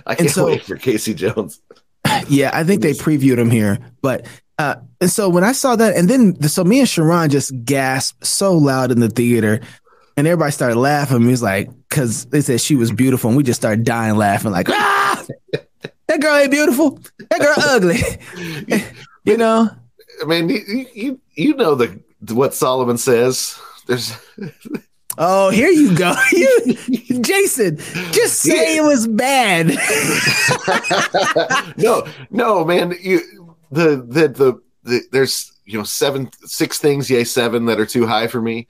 I 0.07 0.15
can't 0.15 0.31
so- 0.31 0.47
wait 0.47 0.63
for 0.63 0.77
Casey 0.77 1.13
Jones. 1.13 1.61
yeah, 2.29 2.51
I 2.55 2.65
think 2.65 2.81
they 2.81 2.93
previewed 2.93 3.37
him 3.39 3.51
here. 3.51 3.79
But 4.01 4.25
uh, 4.59 4.77
and 5.01 5.11
so 5.11 5.29
when 5.29 5.45
I 5.45 5.53
saw 5.53 5.77
that, 5.77 5.97
and 5.97 6.09
then 6.09 6.41
so 6.49 6.65
me 6.65 6.81
and 6.81 6.89
Sharon 6.89 7.31
just 7.31 7.53
gasped 7.65 8.27
so 8.27 8.55
loud 8.55 8.91
in 8.91 9.01
the 9.01 9.09
theater, 9.09 9.61
and 10.17 10.27
everybody 10.27 10.53
started 10.53 10.79
laughing. 10.79 11.23
He 11.23 11.29
was 11.29 11.43
like, 11.43 11.69
because 11.89 12.27
they 12.27 12.41
said 12.41 12.61
she 12.61 12.75
was 12.75 12.91
beautiful, 12.91 13.29
and 13.29 13.37
we 13.37 13.43
just 13.43 13.61
started 13.61 13.85
dying 13.85 14.17
laughing, 14.17 14.53
like, 14.53 14.69
ah, 14.71 15.25
that 16.07 16.21
girl 16.21 16.37
ain't 16.37 16.51
beautiful. 16.51 16.99
That 17.31 17.41
girl 17.41 17.55
ugly. 17.59 18.85
you 19.25 19.37
know? 19.37 19.69
I 20.23 20.25
mean, 20.25 20.49
you 20.49 20.87
you, 20.95 21.21
you 21.35 21.55
know 21.55 21.75
the 21.75 22.01
what 22.33 22.55
Solomon 22.55 22.99
says. 22.99 23.59
There's 23.87 24.17
Oh, 25.19 25.49
here 25.49 25.71
you 25.71 25.97
go. 25.97 26.15
you, 26.33 27.23
Jason, 27.23 27.79
just 28.13 28.41
say 28.41 28.77
it 28.77 28.83
was 28.83 29.07
bad. 29.07 29.69
no, 31.79 32.07
no, 32.31 32.67
man. 32.67 32.95
You 33.01 33.46
the 33.71 33.97
the 34.09 34.29
the, 34.29 34.61
the 34.85 35.01
there's 35.13 35.53
you 35.65 35.79
know 35.79 35.85
seven 35.85 36.31
six 36.45 36.79
things, 36.79 37.11
yay 37.11 37.25
seven 37.25 37.67
that 37.67 37.81
are 37.81 37.87
too 37.87 38.07
high 38.07 38.27
for 38.27 38.41
me. 38.41 38.67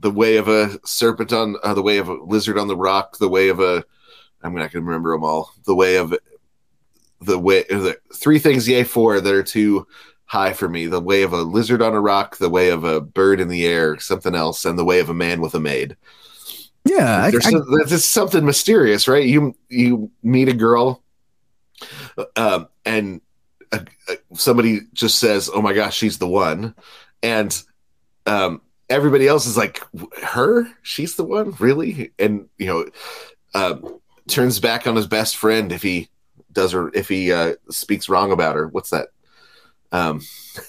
The 0.00 0.10
way 0.10 0.36
of 0.36 0.48
a 0.48 0.78
serpent 0.86 1.32
on 1.32 1.56
uh, 1.62 1.74
the 1.74 1.82
way 1.82 1.98
of 1.98 2.08
a 2.08 2.14
lizard 2.14 2.58
on 2.58 2.68
the 2.68 2.76
rock. 2.76 3.18
The 3.18 3.28
way 3.28 3.48
of 3.48 3.60
a 3.60 3.84
I'm 4.42 4.54
not 4.54 4.70
gonna 4.72 4.84
remember 4.84 5.12
them 5.12 5.24
all. 5.24 5.52
The 5.64 5.74
way 5.74 5.96
of 5.96 6.14
the 7.20 7.38
way 7.38 7.62
the 7.62 7.96
three 8.14 8.38
things, 8.38 8.68
yay 8.68 8.84
four 8.84 9.20
that 9.20 9.34
are 9.34 9.42
too 9.42 9.86
high 10.26 10.52
for 10.52 10.68
me. 10.68 10.86
The 10.86 11.00
way 11.00 11.22
of 11.22 11.32
a 11.32 11.42
lizard 11.42 11.80
on 11.80 11.94
a 11.94 12.00
rock. 12.00 12.36
The 12.36 12.50
way 12.50 12.68
of 12.68 12.84
a 12.84 13.00
bird 13.00 13.40
in 13.40 13.48
the 13.48 13.66
air. 13.66 13.98
Something 13.98 14.34
else, 14.34 14.64
and 14.66 14.78
the 14.78 14.84
way 14.84 15.00
of 15.00 15.08
a 15.08 15.14
man 15.14 15.40
with 15.40 15.54
a 15.54 15.60
maid. 15.60 15.96
yeah, 16.84 17.22
I, 17.24 17.30
There's, 17.30 17.46
I- 17.46 17.50
some- 17.52 17.66
there's 17.70 17.88
just 17.90 18.10
something 18.12 18.44
mysterious, 18.44 19.08
right? 19.08 19.24
You 19.24 19.56
you 19.70 20.10
meet 20.22 20.48
a 20.48 20.54
girl, 20.54 21.02
um, 22.36 22.68
and 22.84 23.22
uh 23.74 24.12
uh 24.12 24.14
somebody 24.34 24.80
just 24.92 25.18
says, 25.18 25.50
"Oh 25.52 25.62
my 25.62 25.72
gosh, 25.72 25.96
she's 25.96 26.18
the 26.18 26.28
one," 26.28 26.74
and 27.22 27.62
um, 28.26 28.60
everybody 28.88 29.26
else 29.26 29.46
is 29.46 29.56
like, 29.56 29.82
"Her? 30.22 30.66
She's 30.82 31.16
the 31.16 31.24
one? 31.24 31.52
Really?" 31.58 32.12
And 32.18 32.48
you 32.58 32.66
know, 32.66 32.86
um, 33.54 34.00
turns 34.28 34.60
back 34.60 34.86
on 34.86 34.96
his 34.96 35.06
best 35.06 35.36
friend 35.36 35.72
if 35.72 35.82
he 35.82 36.08
does 36.52 36.72
her 36.72 36.90
if 36.94 37.08
he 37.08 37.32
uh, 37.32 37.54
speaks 37.70 38.08
wrong 38.08 38.32
about 38.32 38.56
her. 38.56 38.68
What's 38.68 38.90
that? 38.90 39.08
Um, 39.92 40.22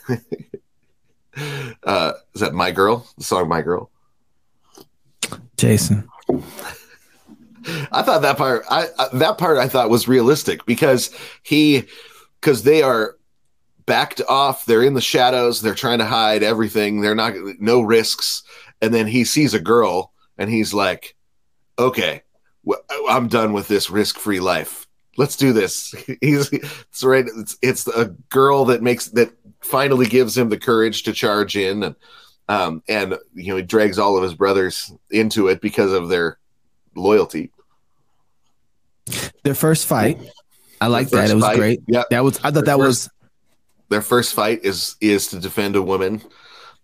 uh, 1.83 2.13
is 2.33 2.41
that 2.41 2.53
"My 2.53 2.71
Girl"? 2.71 3.07
The 3.17 3.23
song 3.23 3.47
"My 3.47 3.61
Girl." 3.61 3.89
Jason. 5.57 6.07
I 7.91 8.03
thought 8.03 8.21
that 8.21 8.37
part, 8.37 8.63
I, 8.69 8.87
I 8.99 9.07
that 9.13 9.37
part, 9.37 9.57
I 9.57 9.67
thought 9.67 9.89
was 9.89 10.07
realistic 10.07 10.65
because 10.65 11.09
he, 11.43 11.85
because 12.45 12.61
they 12.61 12.83
are 12.83 13.17
backed 13.87 14.21
off, 14.29 14.67
they're 14.67 14.83
in 14.83 14.93
the 14.93 15.01
shadows, 15.01 15.61
they're 15.61 15.73
trying 15.73 15.97
to 15.97 16.05
hide 16.05 16.43
everything, 16.43 17.01
they're 17.01 17.15
not 17.15 17.33
no 17.59 17.81
risks, 17.81 18.43
and 18.83 18.93
then 18.93 19.07
he 19.07 19.25
sees 19.25 19.55
a 19.55 19.59
girl 19.59 20.13
and 20.37 20.47
he's 20.47 20.71
like, 20.71 21.15
"Okay, 21.79 22.21
I'm 23.09 23.29
done 23.29 23.51
with 23.51 23.67
this 23.67 23.89
risk-free 23.89 24.41
life. 24.41 24.85
Let's 25.17 25.35
do 25.35 25.53
this." 25.53 25.95
He's 26.21 26.51
it's 26.51 27.03
right. 27.03 27.25
It's, 27.35 27.57
it's 27.63 27.87
a 27.87 28.13
girl 28.29 28.65
that 28.65 28.83
makes 28.83 29.07
that 29.09 29.31
finally 29.61 30.05
gives 30.05 30.37
him 30.37 30.49
the 30.49 30.59
courage 30.59 31.03
to 31.03 31.13
charge 31.13 31.57
in 31.57 31.83
and. 31.83 31.95
Um, 32.47 32.83
and 32.87 33.17
you 33.33 33.47
know 33.47 33.55
he 33.55 33.63
drags 33.63 33.97
all 33.97 34.17
of 34.17 34.21
his 34.21 34.35
brothers 34.35 34.93
into 35.09 35.47
it 35.47 35.61
because 35.61 35.91
of 35.91 36.09
their 36.09 36.37
loyalty. 36.95 37.49
Their 39.41 39.55
first 39.55 39.87
fight. 39.87 40.19
I 40.81 40.87
like 40.87 41.09
that. 41.09 41.29
It 41.29 41.35
was 41.35 41.43
fight, 41.43 41.57
great. 41.57 41.81
Yeah, 41.87 42.03
That 42.09 42.23
was 42.23 42.37
I 42.39 42.51
thought 42.51 42.53
Their 42.53 42.63
that 42.63 42.77
first- 42.77 43.05
was 43.05 43.09
their 43.89 44.01
first 44.01 44.33
fight 44.33 44.63
is 44.65 44.95
is 45.01 45.27
to 45.27 45.39
defend 45.39 45.75
a 45.75 45.81
woman. 45.81 46.21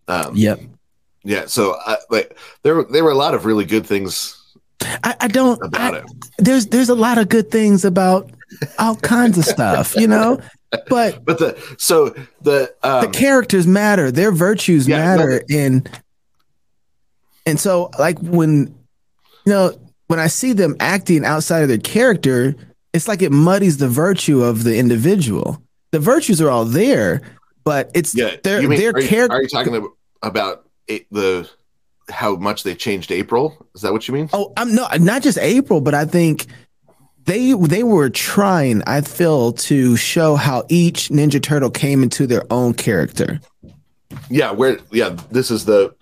Um, 0.08 0.36
yep. 0.36 0.60
yeah, 1.24 1.46
so 1.48 1.76
I, 1.86 1.98
like 2.10 2.38
there 2.64 2.84
there 2.84 3.04
were 3.04 3.12
a 3.12 3.16
lot 3.16 3.34
of 3.34 3.46
really 3.46 3.66
good 3.66 3.86
things 3.86 4.38
I, 5.04 5.16
I 5.22 5.28
don't 5.28 5.62
about 5.64 5.96
I- 5.96 5.98
it. 6.00 6.06
there's 6.38 6.68
there's 6.68 6.90
a 6.90 6.96
lot 6.96 7.18
of 7.18 7.30
good 7.30 7.50
things 7.52 7.86
about 7.86 8.30
all 8.80 8.96
kinds 9.16 9.38
of 9.38 9.46
stuff, 9.46 9.96
you 9.96 10.08
know. 10.08 10.40
But 10.90 11.26
But 11.26 11.38
the 11.40 11.76
so 11.78 12.16
the 12.42 12.74
um, 12.84 13.02
the 13.06 13.10
characters 13.10 13.68
matter, 13.68 14.10
their 14.12 14.32
virtues 14.32 14.88
Yeah, 14.88 14.98
no, 14.98 15.04
matter, 15.18 15.44
and 15.50 15.90
and 17.46 17.60
so 17.60 17.90
like 18.00 18.20
when 18.20 18.74
you 19.46 19.54
know 19.54 19.74
when 20.08 20.20
I 20.20 20.28
see 20.28 20.54
them 20.54 20.76
acting 20.80 21.26
outside 21.26 21.62
of 21.62 21.68
their 21.70 21.78
character, 21.78 22.56
it's 22.94 23.08
like 23.08 23.22
it 23.22 23.32
muddies 23.32 23.78
the 23.78 23.88
virtue 23.88 24.44
of 24.44 24.64
the 24.64 24.78
individual. 24.78 25.62
The 25.92 26.00
virtues 26.00 26.42
are 26.42 26.50
all 26.50 26.66
there, 26.66 27.22
but 27.64 27.92
it's 27.94 28.16
yeah, 28.16 28.36
their 28.44 28.62
mean, 28.68 28.80
their 28.80 28.94
character. 28.94 29.36
are 29.36 29.42
you 29.42 29.48
talking 29.48 29.88
about 30.22 30.68
it, 30.88 31.06
the 31.12 31.50
how 32.10 32.36
much 32.36 32.64
they 32.64 32.76
changed 32.76 33.12
April? 33.12 33.66
Is 33.76 33.82
that 33.82 33.92
what 33.94 34.08
you 34.08 34.14
mean? 34.14 34.30
Oh, 34.34 34.54
I'm 34.58 34.74
no, 34.76 34.88
not 35.00 35.22
just 35.22 35.38
April, 35.38 35.82
but 35.82 35.94
I 35.94 36.06
think 36.06 36.46
they 37.26 37.54
they 37.54 37.84
were 37.84 38.10
trying. 38.10 38.84
I 38.88 39.02
feel 39.02 39.54
to 39.54 39.96
show 39.96 40.36
how 40.36 40.66
each 40.70 41.10
Ninja 41.10 41.42
Turtle 41.42 41.70
came 41.70 42.04
into 42.04 42.26
their 42.28 42.44
own 42.52 42.74
character. 42.74 43.40
Yeah, 44.30 44.52
where 44.52 44.80
yeah, 44.92 45.16
this 45.30 45.52
is 45.52 45.66
the 45.66 45.94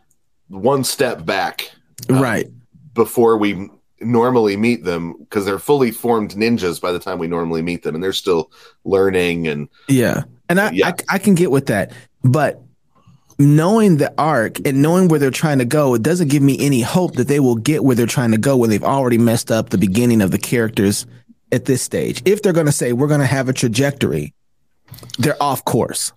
one 0.47 0.83
step 0.83 1.25
back 1.25 1.71
Um, 2.09 2.21
right. 2.21 2.47
before 2.93 3.37
we 3.37 3.69
normally 4.01 4.57
meet 4.57 4.83
them 4.83 5.13
because 5.19 5.45
they're 5.45 5.59
fully 5.59 5.91
formed 5.91 6.31
ninjas 6.31 6.79
by 6.81 6.91
the 6.91 6.99
time 6.99 7.19
we 7.19 7.27
normally 7.27 7.61
meet 7.61 7.83
them, 7.83 7.95
and 7.95 8.03
they're 8.03 8.13
still 8.13 8.51
learning 8.85 9.47
and 9.47 9.67
Yeah. 9.87 10.23
And 10.47 10.59
I, 10.59 10.71
Yeah. 10.71 10.87
I 10.87 11.15
I 11.15 11.17
can 11.19 11.35
get 11.35 11.51
with 11.51 11.67
that, 11.67 11.91
but 12.23 12.61
knowing 13.39 13.97
the 13.97 14.13
arc 14.17 14.59
and 14.67 14.81
knowing 14.81 15.07
where 15.07 15.19
they're 15.19 15.31
trying 15.31 15.59
to 15.59 15.65
go, 15.65 15.93
it 15.93 16.03
doesn't 16.03 16.27
give 16.27 16.43
me 16.43 16.57
any 16.59 16.81
hope 16.81 17.15
that 17.15 17.27
they 17.29 17.39
will 17.39 17.55
get 17.55 17.83
where 17.83 17.95
they're 17.95 18.05
trying 18.05 18.31
to 18.31 18.37
go 18.37 18.57
when 18.57 18.69
they've 18.69 18.83
already 18.83 19.17
messed 19.17 19.49
up 19.49 19.69
the 19.69 19.77
beginning 19.77 20.21
of 20.21 20.31
the 20.31 20.37
characters 20.37 21.05
at 21.51 21.65
this 21.65 21.81
stage. 21.81 22.21
If 22.25 22.41
they're 22.41 22.53
going 22.53 22.65
to 22.65 22.71
say 22.71 22.91
we're 22.93 23.07
going 23.07 23.21
to 23.21 23.25
have 23.25 23.47
a 23.47 23.53
trajectory, 23.53 24.33
they're 25.17 25.41
off 25.41 25.63
course, 25.65 26.11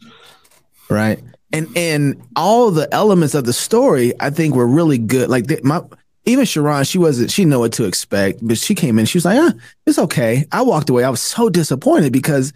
right? 0.91 1.23
And 1.53 1.69
and 1.77 2.21
all 2.35 2.71
the 2.71 2.93
elements 2.93 3.35
of 3.35 3.45
the 3.45 3.53
story, 3.53 4.13
I 4.19 4.31
think, 4.31 4.55
were 4.55 4.67
really 4.67 4.99
good. 4.99 5.29
Like 5.29 5.47
the, 5.47 5.61
my 5.63 5.83
even 6.25 6.45
Sharon, 6.45 6.85
she 6.85 6.99
wasn't 6.99 7.31
she 7.31 7.45
knew 7.45 7.59
what 7.59 7.73
to 7.75 7.85
expect, 7.85 8.39
but 8.47 8.57
she 8.59 8.75
came 8.75 8.99
in, 8.99 9.07
she 9.07 9.19
was 9.19 9.25
like, 9.25 9.39
ah, 9.41 9.53
it's 9.87 9.99
okay. 9.99 10.45
I 10.53 10.63
walked 10.63 10.89
away. 10.91 11.05
I 11.05 11.11
was 11.11 11.23
so 11.23 11.49
disappointed 11.49 12.13
because 12.13 12.53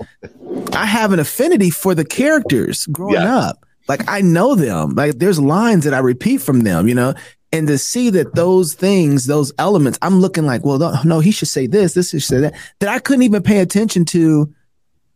I 0.72 0.86
have 0.86 1.12
an 1.12 1.18
affinity 1.18 1.70
for 1.70 1.94
the 1.94 2.04
characters 2.04 2.86
growing 2.86 3.14
Yeah. 3.14 3.36
up. 3.36 3.64
Like 3.88 4.08
I 4.08 4.20
know 4.20 4.54
them. 4.54 4.94
Like 4.94 5.18
there's 5.18 5.40
lines 5.40 5.84
that 5.84 5.94
I 5.94 5.98
repeat 5.98 6.38
from 6.38 6.60
them, 6.60 6.88
you 6.88 6.94
know. 6.94 7.14
And 7.52 7.68
to 7.68 7.78
see 7.78 8.10
that 8.10 8.34
those 8.34 8.74
things, 8.74 9.26
those 9.26 9.52
elements, 9.58 9.98
I'm 10.02 10.20
looking 10.20 10.44
like, 10.46 10.64
well, 10.64 10.78
no, 10.78 10.94
no, 11.04 11.20
he 11.20 11.30
should 11.30 11.48
say 11.48 11.66
this, 11.68 11.94
this 11.94 12.10
should 12.10 12.22
say 12.22 12.38
that, 12.40 12.54
that 12.80 12.88
I 12.88 12.98
couldn't 12.98 13.22
even 13.22 13.42
pay 13.42 13.60
attention 13.60 14.04
to. 14.06 14.52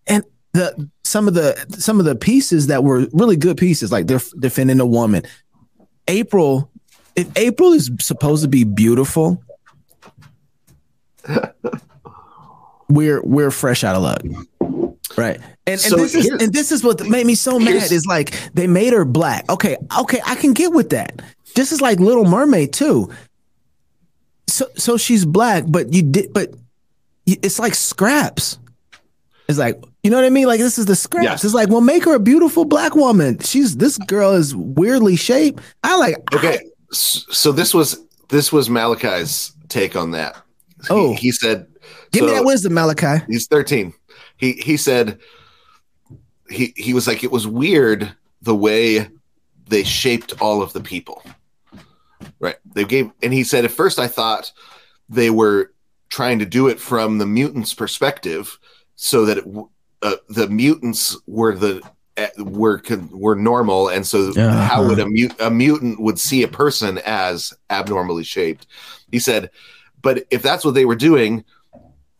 And 0.06 0.24
the 0.52 0.88
some 1.04 1.26
of 1.28 1.34
the 1.34 1.56
some 1.78 1.98
of 1.98 2.04
the 2.06 2.14
pieces 2.14 2.68
that 2.68 2.82
were 2.84 3.06
really 3.12 3.36
good 3.36 3.56
pieces, 3.56 3.90
like 3.92 4.06
they're 4.06 4.20
defending 4.38 4.80
a 4.80 4.86
woman. 4.86 5.22
April, 6.08 6.69
April 7.36 7.72
is 7.72 7.90
supposed 8.00 8.42
to 8.42 8.48
be 8.48 8.64
beautiful, 8.64 9.42
we're 12.88 13.22
we're 13.22 13.50
fresh 13.50 13.84
out 13.84 13.96
of 13.96 14.02
luck. 14.02 14.22
Right. 15.16 15.40
And, 15.66 15.80
So 15.80 15.96
and 15.96 16.04
this 16.04 16.14
is 16.14 16.28
and 16.28 16.52
this 16.52 16.72
is 16.72 16.84
what 16.84 17.04
made 17.06 17.26
me 17.26 17.34
so 17.34 17.58
mad 17.58 17.90
is 17.90 18.06
like 18.06 18.30
they 18.54 18.66
made 18.66 18.92
her 18.92 19.04
black. 19.04 19.48
Okay, 19.50 19.76
okay, 20.00 20.20
I 20.24 20.34
can 20.34 20.52
get 20.52 20.72
with 20.72 20.90
that. 20.90 21.20
This 21.54 21.72
is 21.72 21.80
like 21.80 21.98
Little 22.00 22.24
Mermaid 22.24 22.72
too. 22.72 23.10
So 24.48 24.66
so 24.76 24.96
she's 24.96 25.24
black, 25.24 25.64
but 25.68 25.92
you 25.92 26.02
did 26.02 26.32
but 26.32 26.54
it's 27.26 27.58
like 27.58 27.74
scraps. 27.74 28.58
It's 29.48 29.58
like 29.58 29.82
you 30.02 30.10
know 30.10 30.16
what 30.16 30.24
I 30.24 30.30
mean? 30.30 30.46
Like 30.46 30.60
this 30.60 30.78
is 30.78 30.86
the 30.86 30.96
scraps. 30.96 31.24
Yes. 31.24 31.44
It's 31.44 31.54
like, 31.54 31.68
well, 31.68 31.80
make 31.80 32.04
her 32.04 32.14
a 32.14 32.20
beautiful 32.20 32.64
black 32.64 32.94
woman. 32.94 33.38
She's 33.40 33.76
this 33.76 33.98
girl 33.98 34.32
is 34.32 34.54
weirdly 34.56 35.16
shaped. 35.16 35.60
I 35.82 35.96
like 35.96 36.16
Okay, 36.34 36.60
so 36.92 37.52
this 37.52 37.72
was 37.74 38.00
this 38.28 38.52
was 38.52 38.68
Malachi's 38.70 39.52
take 39.68 39.96
on 39.96 40.10
that. 40.12 40.36
He- 40.36 40.40
Oh. 40.90 41.14
he, 41.14 41.30
said, 41.30 41.66
give 42.10 42.24
me 42.24 42.30
that 42.32 42.44
wisdom, 42.44 42.72
Malachi. 42.74 43.22
He's 43.28 43.46
thirteen. 43.46 43.92
He 44.38 44.52
he 44.52 44.76
said 44.78 45.18
he 46.48 46.72
he 46.76 46.94
was 46.94 47.06
like 47.06 47.22
it 47.22 47.30
was 47.30 47.46
weird 47.46 48.12
the 48.42 48.54
way 48.54 49.08
they 49.68 49.84
shaped 49.84 50.40
all 50.40 50.62
of 50.62 50.72
the 50.72 50.80
people. 50.80 51.22
Right. 52.38 52.56
They 52.74 52.84
gave 52.84 53.10
and 53.22 53.32
he 53.32 53.44
said 53.44 53.64
at 53.66 53.70
first 53.70 53.98
I 53.98 54.08
thought 54.08 54.50
they 55.08 55.28
were 55.30 55.72
trying 56.08 56.38
to 56.38 56.46
do 56.46 56.68
it 56.68 56.80
from 56.80 57.18
the 57.18 57.26
mutant's 57.26 57.74
perspective 57.74 58.58
so 58.96 59.24
that 59.26 59.38
it 59.38 59.44
uh, 60.02 60.16
the 60.30 60.48
mutants 60.48 61.16
were 61.26 61.54
the 61.54 61.82
were 62.38 62.82
were 63.10 63.36
normal, 63.36 63.88
and 63.88 64.06
so 64.06 64.30
uh-huh. 64.30 64.50
how 64.50 64.86
would 64.86 64.98
a, 64.98 65.06
mut- 65.08 65.40
a 65.40 65.50
mutant 65.50 66.00
would 66.00 66.18
see 66.18 66.42
a 66.42 66.48
person 66.48 66.98
as 67.04 67.52
abnormally 67.70 68.24
shaped? 68.24 68.66
He 69.10 69.18
said, 69.18 69.50
but 70.02 70.24
if 70.30 70.42
that's 70.42 70.64
what 70.64 70.74
they 70.74 70.84
were 70.84 70.96
doing, 70.96 71.44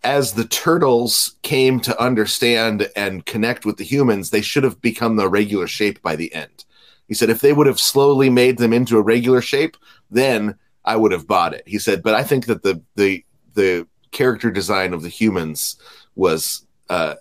as 0.03 0.33
the 0.33 0.47
turtles 0.47 1.37
came 1.43 1.81
to 1.81 2.03
understand 2.03 2.91
and 2.97 3.27
connect 3.27 3.67
with 3.67 3.77
the 3.77 3.85
humans, 3.85 4.31
they 4.31 4.41
should 4.41 4.65
have 4.65 4.81
become 4.81 5.17
the 5.17 5.29
regular 5.29 5.67
shape 5.67 6.01
by 6.03 6.17
the 6.17 6.33
end. 6.35 6.65
He 7.07 7.15
said, 7.15 7.29
if 7.29 7.41
they 7.41 7.53
would 7.53 7.67
have 7.67 7.81
slowly 7.81 8.31
made 8.31 8.59
them 8.59 8.73
into 8.73 8.97
a 8.97 9.03
regular 9.03 9.43
shape, 9.43 9.77
then 10.11 10.55
I 10.85 10.97
would 10.97 11.13
have 11.13 11.27
bought 11.27 11.55
it. 11.55 11.65
He 11.67 11.79
said, 11.79 12.03
but 12.03 12.15
I 12.15 12.23
think 12.23 12.47
that 12.47 12.63
the 12.63 12.81
the 12.97 13.25
the 13.55 13.87
character 14.13 14.51
design 14.51 14.93
of 14.93 15.03
the 15.03 15.09
humans 15.09 15.77
was 16.15 16.67
uh, 16.89 17.15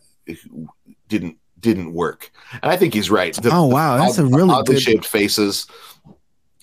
didn't 1.08 1.38
didn't 1.60 1.94
work, 1.94 2.32
and 2.54 2.72
I 2.72 2.78
think 2.78 2.94
he's 2.94 3.10
right. 3.10 3.34
The, 3.34 3.50
oh 3.52 3.66
wow, 3.66 3.98
that's 3.98 4.18
the, 4.18 4.24
a 4.24 4.28
really 4.28 4.50
oddly 4.50 4.76
good... 4.76 4.82
shaped 4.82 5.06
faces, 5.06 5.68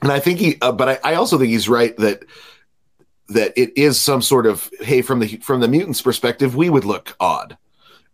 and 0.02 0.12
I 0.12 0.20
think 0.20 0.38
he. 0.38 0.56
Uh, 0.60 0.72
but 0.72 0.88
I, 0.88 1.12
I 1.12 1.14
also 1.14 1.38
think 1.38 1.50
he's 1.50 1.68
right 1.68 1.96
that 1.98 2.24
that 3.28 3.52
it 3.56 3.76
is 3.76 4.00
some 4.00 4.22
sort 4.22 4.46
of 4.46 4.70
hey 4.80 5.02
from 5.02 5.20
the 5.20 5.36
from 5.38 5.60
the 5.60 5.68
mutants 5.68 6.00
perspective 6.00 6.54
we 6.54 6.70
would 6.70 6.84
look 6.84 7.16
odd 7.18 7.56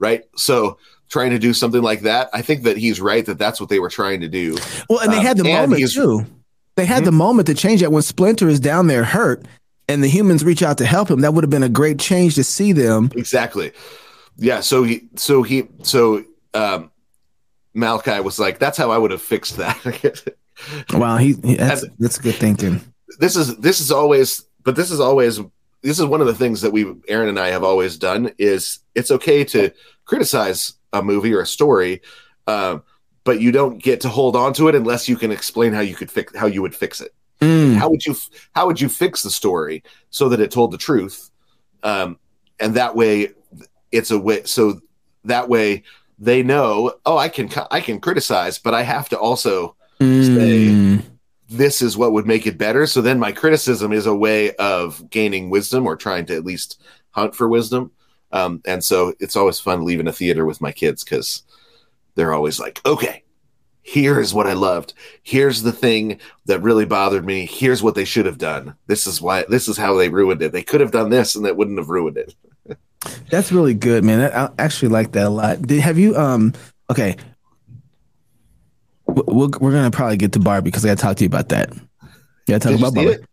right? 0.03 0.25
So 0.37 0.79
trying 1.09 1.31
to 1.31 1.39
do 1.39 1.53
something 1.53 1.83
like 1.83 2.01
that 2.01 2.31
i 2.33 2.41
think 2.41 2.63
that 2.63 2.75
he's 2.79 2.99
right 2.99 3.27
that 3.27 3.39
that's 3.39 3.61
what 3.61 3.69
they 3.69 3.79
were 3.79 3.91
trying 3.91 4.21
to 4.21 4.29
do. 4.29 4.57
Well 4.89 5.01
and 5.01 5.13
they 5.13 5.21
had 5.21 5.37
the 5.37 5.43
um, 5.43 5.71
moment 5.71 5.91
too. 5.93 6.27
They 6.75 6.87
had 6.87 6.99
mm-hmm. 6.99 7.05
the 7.05 7.13
moment 7.13 7.47
to 7.49 7.55
change 7.55 7.83
that. 7.83 7.93
When 7.93 8.03
splinter 8.03 8.49
is 8.49 8.59
down 8.59 8.87
there 8.87 9.05
hurt 9.05 9.47
and 9.89 10.03
the 10.03 10.09
humans 10.09 10.43
reach 10.43 10.63
out 10.63 10.79
to 10.79 10.87
help 10.87 11.11
him 11.11 11.21
that 11.21 11.35
would 11.35 11.45
have 11.45 11.51
been 11.51 11.63
a 11.63 11.69
great 11.69 11.99
change 11.99 12.35
to 12.37 12.45
see 12.45 12.73
them. 12.73 13.11
Exactly. 13.15 13.73
Yeah 14.39 14.61
so 14.61 14.85
he 14.85 15.09
so 15.17 15.43
he 15.43 15.69
so 15.83 16.25
um 16.55 16.91
malachi 17.75 18.21
was 18.21 18.39
like 18.39 18.59
that's 18.59 18.79
how 18.79 18.91
i 18.91 18.99
would 18.99 19.11
have 19.11 19.23
fixed 19.23 19.57
that 19.57 20.35
wow 20.93 21.17
he, 21.17 21.35
he 21.45 21.55
that's, 21.55 21.85
that's 21.99 22.19
good 22.19 22.35
thinking 22.35 22.81
this 23.19 23.37
is 23.37 23.57
this 23.59 23.81
is 23.81 23.91
always 23.91 24.45
but 24.65 24.77
this 24.77 24.91
is 24.91 25.01
always 25.01 25.41
this 25.83 25.99
is 25.99 26.07
one 26.07 26.21
of 26.21 26.27
the 26.27 26.35
things 26.35 26.61
that 26.61 26.73
we 26.73 26.95
Aaron 27.09 27.29
and 27.29 27.39
I 27.39 27.49
have 27.49 27.65
always 27.65 27.99
done 27.99 28.33
is 28.39 28.79
it's 28.95 29.11
okay 29.11 29.45
to 29.45 29.73
criticize 30.05 30.75
a 30.93 31.03
movie 31.03 31.35
or 31.35 31.41
a 31.41 31.47
story, 31.47 32.01
uh, 32.47 32.79
but 33.25 33.41
you 33.41 33.53
don't 33.53 33.83
get 33.83 34.01
to 34.03 34.09
hold 34.09 34.37
on 34.37 34.53
to 34.55 34.69
it 34.69 34.75
unless 34.75 35.09
you 35.09 35.17
can 35.17 35.31
explain 35.31 35.73
how 35.73 35.81
you 35.81 35.95
could 35.95 36.11
fix 36.11 36.35
how 36.37 36.47
you 36.47 36.63
would 36.63 36.75
fix 36.75 37.01
it. 37.01 37.13
Mm. 37.41 37.75
How 37.75 37.91
would 37.91 38.07
you 38.07 38.15
how 38.55 38.67
would 38.67 38.81
you 38.81 38.89
fix 38.89 39.23
the 39.23 39.31
story 39.31 39.83
so 40.11 40.29
that 40.29 40.41
it 40.41 40.51
told 40.51 40.71
the 40.71 40.79
truth, 40.79 41.31
um, 41.83 42.19
and 42.61 42.75
that 42.75 42.95
way 42.95 43.31
it's 43.91 44.11
a 44.11 44.19
way 44.19 44.45
so 44.45 44.81
that 45.25 45.49
way 45.49 45.83
they 46.23 46.43
know 46.43 46.95
oh 47.05 47.19
I 47.19 47.29
can 47.29 47.51
I 47.71 47.81
can 47.81 48.01
criticize, 48.01 48.59
but 48.59 48.75
I 48.75 48.83
have 48.83 49.09
to 49.11 49.19
also 49.19 49.77
mm. 50.01 50.37
say 50.37 51.05
this 51.51 51.83
is 51.83 51.97
what 51.97 52.13
would 52.13 52.27
make 52.27 52.47
it 52.47 52.57
better. 52.57 52.87
So 52.87 53.03
then 53.03 53.19
my 53.19 53.33
criticism 53.33 53.93
is 53.93 54.07
a 54.07 54.15
way 54.15 54.55
of 54.55 55.11
gaining 55.11 55.51
wisdom 55.51 55.85
or 55.85 55.97
trying 55.97 56.25
to 56.27 56.37
at 56.37 56.45
least 56.45 56.81
hunt 57.11 57.35
for 57.35 57.49
wisdom. 57.49 57.91
Um, 58.31 58.63
and 58.65 58.83
so 58.83 59.13
it's 59.21 59.37
always 59.37 59.61
fun 59.61 59.85
leaving 59.85 60.09
a 60.09 60.13
theater 60.13 60.47
with 60.47 60.63
my 60.63 60.73
kids 60.73 61.05
because 61.05 61.43
they're 62.15 62.33
always 62.33 62.59
like, 62.59 62.81
okay, 62.87 63.25
here's 63.83 64.33
what 64.33 64.47
I 64.47 64.55
loved. 64.55 64.95
Here's 65.25 65.63
the 65.63 65.73
thing 65.73 66.21
that 66.47 66.63
really 66.63 66.87
bothered 66.87 67.27
me. 67.27 67.47
Here's 67.47 67.83
what 67.83 67.97
they 67.97 68.07
should 68.07 68.27
have 68.27 68.39
done. 68.39 68.77
This 68.87 69.07
is 69.07 69.21
why, 69.21 69.45
this 69.49 69.69
is 69.69 69.77
how 69.77 69.95
they 69.97 70.09
ruined 70.09 70.41
it. 70.41 70.53
They 70.53 70.63
could 70.63 70.81
have 70.81 70.93
done 70.93 71.11
this 71.11 71.35
and 71.35 71.45
that 71.45 71.57
wouldn't 71.57 71.79
have 71.79 71.91
ruined 71.91 72.17
it. 72.17 72.35
That's 73.31 73.51
really 73.51 73.75
good, 73.75 74.05
man. 74.05 74.33
I 74.33 74.51
actually 74.59 74.89
like 74.89 75.13
that 75.13 75.27
a 75.27 75.31
lot. 75.31 75.63
Did, 75.63 75.81
have 75.81 75.99
you, 75.99 76.17
um, 76.17 76.53
okay, 76.91 77.17
we're, 79.07 79.49
we're 79.49 79.73
gonna 79.73 79.91
probably 79.91 80.17
get 80.17 80.33
to 80.33 80.39
Barbie 80.39 80.71
because 80.71 80.85
I 80.85 80.89
got 80.89 80.99
to 80.99 81.03
talk 81.03 81.17
to 81.17 81.25
you 81.25 81.29
about 81.29 81.49
that. 81.51 81.73
Yeah, 82.47 82.59
talk 82.59 82.79
about 82.79 82.95
Barbie. 82.95 83.13
It? 83.13 83.25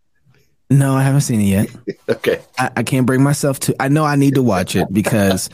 No, 0.69 0.93
I 0.93 1.03
haven't 1.03 1.21
seen 1.21 1.41
it 1.41 1.45
yet. 1.45 1.69
okay, 2.09 2.41
I, 2.57 2.71
I, 2.77 2.83
can't 2.83 3.05
bring 3.05 3.23
myself 3.23 3.59
to. 3.61 3.75
I 3.79 3.87
know 3.87 4.05
I 4.05 4.15
need 4.15 4.35
to 4.35 4.43
watch 4.43 4.75
it 4.75 4.91
because 4.91 5.49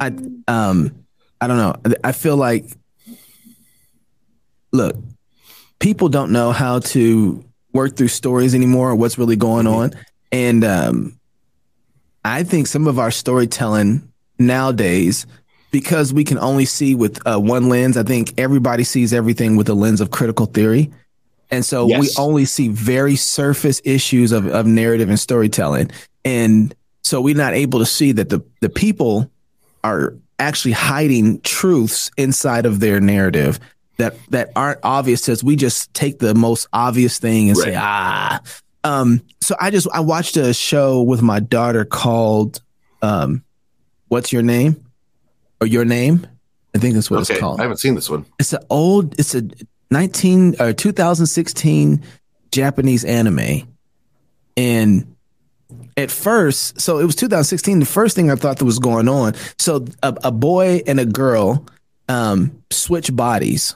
I 0.00 0.12
um 0.48 1.04
I 1.40 1.46
don't 1.46 1.58
know. 1.58 1.74
I 2.02 2.12
feel 2.12 2.36
like 2.36 2.64
look, 4.72 4.96
people 5.78 6.08
don't 6.08 6.32
know 6.32 6.52
how 6.52 6.78
to 6.80 7.44
work 7.72 7.96
through 7.96 8.08
stories 8.08 8.54
anymore. 8.54 8.94
what's 8.94 9.18
really 9.18 9.36
going 9.36 9.66
on, 9.66 9.92
and 10.32 10.64
um, 10.64 11.18
I 12.26 12.42
think 12.42 12.66
some 12.66 12.86
of 12.86 12.98
our 12.98 13.10
storytelling 13.10 14.12
nowadays 14.38 15.26
because 15.70 16.12
we 16.12 16.24
can 16.24 16.38
only 16.38 16.64
see 16.64 16.94
with 16.94 17.24
uh, 17.26 17.38
one 17.38 17.68
lens. 17.68 17.96
I 17.96 18.02
think 18.02 18.34
everybody 18.38 18.84
sees 18.84 19.12
everything 19.12 19.56
with 19.56 19.66
the 19.66 19.74
lens 19.74 20.00
of 20.00 20.10
critical 20.10 20.46
theory. 20.46 20.90
And 21.50 21.64
so 21.64 21.86
yes. 21.86 22.00
we 22.00 22.08
only 22.18 22.44
see 22.44 22.68
very 22.68 23.16
surface 23.16 23.80
issues 23.84 24.32
of, 24.32 24.46
of 24.46 24.66
narrative 24.66 25.08
and 25.08 25.20
storytelling. 25.20 25.90
And 26.24 26.74
so 27.04 27.20
we're 27.20 27.36
not 27.36 27.54
able 27.54 27.78
to 27.78 27.86
see 27.86 28.12
that 28.12 28.30
the, 28.30 28.44
the 28.60 28.68
people 28.68 29.30
are 29.84 30.14
actually 30.38 30.72
hiding 30.72 31.40
truths 31.42 32.10
inside 32.16 32.66
of 32.66 32.80
their 32.80 33.00
narrative 33.00 33.60
that, 33.98 34.16
that 34.30 34.50
aren't 34.56 34.80
obvious 34.82 35.22
to 35.22 35.32
us. 35.32 35.42
We 35.42 35.56
just 35.56 35.92
take 35.94 36.18
the 36.18 36.34
most 36.34 36.66
obvious 36.72 37.18
thing 37.18 37.48
and 37.48 37.58
right. 37.58 37.64
say, 37.64 37.74
ah. 37.76 38.40
Um, 38.86 39.22
so 39.42 39.56
I 39.60 39.70
just, 39.70 39.88
I 39.92 40.00
watched 40.00 40.36
a 40.36 40.54
show 40.54 41.02
with 41.02 41.22
my 41.22 41.40
daughter 41.40 41.84
called, 41.84 42.60
um, 43.02 43.44
What's 44.08 44.32
Your 44.32 44.42
Name? 44.42 44.86
or 45.60 45.66
your 45.66 45.84
name. 45.84 46.26
I 46.74 46.78
think 46.78 46.94
that's 46.94 47.10
what 47.10 47.20
okay. 47.22 47.34
it's 47.34 47.40
called. 47.40 47.60
I 47.60 47.64
haven't 47.64 47.78
seen 47.78 47.94
this 47.94 48.10
one. 48.10 48.26
It's 48.38 48.52
an 48.52 48.62
old. 48.68 49.18
It's 49.18 49.34
a 49.34 49.48
19 49.90 50.56
or 50.60 50.72
2016 50.72 52.02
Japanese 52.52 53.04
anime, 53.04 53.68
and 54.56 55.16
at 55.96 56.10
first, 56.10 56.80
so 56.80 56.98
it 56.98 57.04
was 57.04 57.16
2016. 57.16 57.80
The 57.80 57.86
first 57.86 58.14
thing 58.14 58.30
I 58.30 58.34
thought 58.34 58.58
that 58.58 58.64
was 58.64 58.78
going 58.78 59.08
on. 59.08 59.34
So 59.58 59.86
a, 60.02 60.14
a 60.24 60.30
boy 60.30 60.82
and 60.86 61.00
a 61.00 61.06
girl 61.06 61.64
um, 62.08 62.62
switch 62.70 63.14
bodies. 63.14 63.74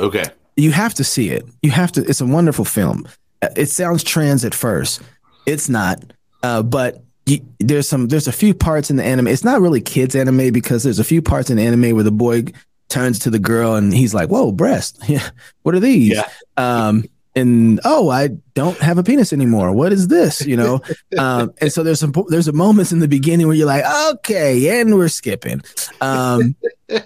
Okay. 0.00 0.24
You 0.56 0.72
have 0.72 0.94
to 0.94 1.04
see 1.04 1.30
it. 1.30 1.46
You 1.62 1.70
have 1.70 1.92
to. 1.92 2.00
It's 2.02 2.20
a 2.20 2.26
wonderful 2.26 2.64
film. 2.64 3.06
It 3.42 3.66
sounds 3.66 4.02
trans 4.02 4.44
at 4.44 4.54
first. 4.54 5.00
It's 5.46 5.68
not. 5.68 6.02
Uh, 6.42 6.62
but 6.62 7.02
you, 7.26 7.40
there's 7.58 7.88
some 7.88 8.08
there's 8.08 8.28
a 8.28 8.32
few 8.32 8.54
parts 8.54 8.90
in 8.90 8.96
the 8.96 9.04
anime. 9.04 9.28
It's 9.28 9.44
not 9.44 9.60
really 9.60 9.80
kids 9.80 10.14
anime 10.14 10.52
because 10.52 10.82
there's 10.82 10.98
a 10.98 11.04
few 11.04 11.22
parts 11.22 11.50
in 11.50 11.56
the 11.56 11.64
anime 11.64 11.94
where 11.94 12.04
the 12.04 12.10
boy 12.10 12.44
turns 12.88 13.18
to 13.20 13.30
the 13.30 13.38
girl 13.38 13.74
and 13.74 13.92
he's 13.92 14.14
like, 14.14 14.28
"Whoa, 14.28 14.52
breast! 14.52 15.02
What 15.62 15.74
are 15.74 15.80
these?" 15.80 16.14
Yeah. 16.14 16.28
Um, 16.56 17.04
and 17.34 17.80
oh, 17.84 18.08
I 18.08 18.28
don't 18.54 18.78
have 18.78 18.98
a 18.98 19.02
penis 19.02 19.32
anymore. 19.32 19.72
What 19.72 19.92
is 19.92 20.08
this? 20.08 20.44
You 20.44 20.56
know. 20.56 20.80
um, 21.18 21.52
and 21.60 21.72
so 21.72 21.82
there's 21.82 22.00
some 22.00 22.12
there's 22.28 22.48
a 22.48 22.52
moments 22.52 22.92
in 22.92 22.98
the 22.98 23.08
beginning 23.08 23.46
where 23.46 23.56
you're 23.56 23.66
like, 23.66 23.84
okay, 24.14 24.80
and 24.80 24.94
we're 24.94 25.08
skipping. 25.08 25.62
Um, 26.00 26.56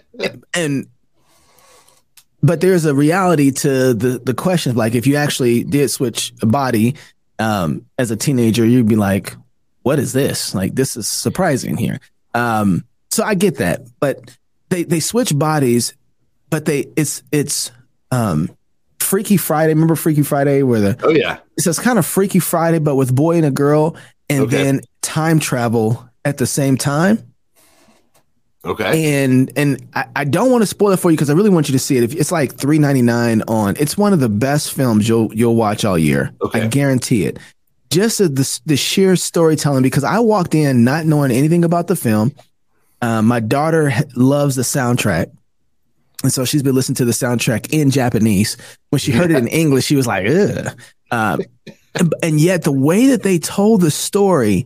and 0.54 0.86
but 2.42 2.60
there's 2.60 2.84
a 2.84 2.94
reality 2.94 3.50
to 3.50 3.94
the 3.94 4.20
the 4.22 4.34
question 4.34 4.70
of 4.70 4.76
like 4.76 4.94
if 4.94 5.06
you 5.06 5.16
actually 5.16 5.64
did 5.64 5.90
switch 5.90 6.32
a 6.42 6.46
body 6.46 6.96
um, 7.38 7.86
as 7.98 8.10
a 8.10 8.16
teenager, 8.16 8.64
you'd 8.64 8.88
be 8.88 8.96
like, 8.96 9.34
what 9.82 9.98
is 9.98 10.12
this? 10.12 10.54
Like, 10.54 10.74
this 10.74 10.96
is 10.96 11.08
surprising 11.08 11.76
here. 11.76 12.00
Um, 12.34 12.84
so 13.10 13.24
I 13.24 13.34
get 13.34 13.58
that, 13.58 13.82
but 14.00 14.36
they 14.70 14.84
they 14.84 15.00
switch 15.00 15.36
bodies, 15.36 15.94
but 16.50 16.64
they 16.64 16.86
it's 16.96 17.22
it's 17.30 17.70
um 18.10 18.50
Freaky 19.00 19.36
Friday. 19.36 19.74
Remember 19.74 19.96
Freaky 19.96 20.22
Friday 20.22 20.62
where 20.62 20.80
the 20.80 21.00
oh 21.02 21.10
yeah, 21.10 21.38
so 21.58 21.70
it's 21.70 21.78
kind 21.78 21.98
of 21.98 22.06
Freaky 22.06 22.38
Friday, 22.38 22.78
but 22.78 22.96
with 22.96 23.14
boy 23.14 23.36
and 23.36 23.44
a 23.44 23.50
girl, 23.50 23.96
and 24.30 24.44
okay. 24.44 24.56
then 24.62 24.80
time 25.02 25.38
travel 25.38 26.08
at 26.24 26.38
the 26.38 26.46
same 26.46 26.76
time. 26.76 27.31
Okay. 28.64 29.24
And 29.24 29.50
and 29.56 29.84
I, 29.94 30.06
I 30.14 30.24
don't 30.24 30.52
want 30.52 30.62
to 30.62 30.66
spoil 30.66 30.92
it 30.92 30.98
for 30.98 31.10
you 31.10 31.16
because 31.16 31.30
I 31.30 31.32
really 31.32 31.50
want 31.50 31.68
you 31.68 31.72
to 31.72 31.78
see 31.78 31.96
it. 31.96 32.04
If 32.04 32.14
it's 32.14 32.30
like 32.30 32.54
three 32.54 32.78
ninety 32.78 33.02
nine 33.02 33.42
on, 33.48 33.74
it's 33.78 33.96
one 33.96 34.12
of 34.12 34.20
the 34.20 34.28
best 34.28 34.72
films 34.72 35.08
you'll 35.08 35.34
you'll 35.34 35.56
watch 35.56 35.84
all 35.84 35.98
year. 35.98 36.32
Okay. 36.42 36.62
I 36.62 36.66
guarantee 36.68 37.24
it 37.24 37.38
just 37.92 38.18
the, 38.18 38.60
the 38.64 38.76
sheer 38.76 39.14
storytelling 39.16 39.82
because 39.82 40.02
I 40.02 40.18
walked 40.18 40.54
in 40.54 40.82
not 40.82 41.04
knowing 41.04 41.30
anything 41.30 41.64
about 41.64 41.86
the 41.86 41.96
film. 41.96 42.32
Uh, 43.02 43.20
my 43.20 43.38
daughter 43.38 43.92
loves 44.16 44.56
the 44.56 44.62
soundtrack. 44.62 45.30
And 46.22 46.32
so 46.32 46.44
she's 46.44 46.62
been 46.62 46.74
listening 46.74 46.96
to 46.96 47.04
the 47.04 47.12
soundtrack 47.12 47.72
in 47.72 47.90
Japanese. 47.90 48.56
When 48.90 48.98
she 48.98 49.12
heard 49.12 49.30
it 49.30 49.36
in 49.36 49.48
English, 49.48 49.84
she 49.84 49.96
was 49.96 50.06
like, 50.06 50.26
ugh. 50.26 50.78
Um, 51.10 51.42
and, 51.94 52.14
and, 52.22 52.40
yet, 52.40 52.62
the 52.62 52.72
way 52.72 53.08
that 53.08 53.22
they 53.22 53.38
told 53.38 53.82
the 53.82 53.90
story, 53.90 54.64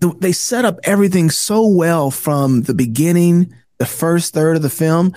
they 0.00 0.32
set 0.32 0.64
up 0.64 0.78
everything 0.84 1.30
so 1.30 1.66
well 1.66 2.10
from 2.10 2.62
the 2.62 2.74
beginning, 2.74 3.54
the 3.78 3.86
first 3.86 4.32
third 4.34 4.56
of 4.56 4.62
the 4.62 4.70
film, 4.70 5.14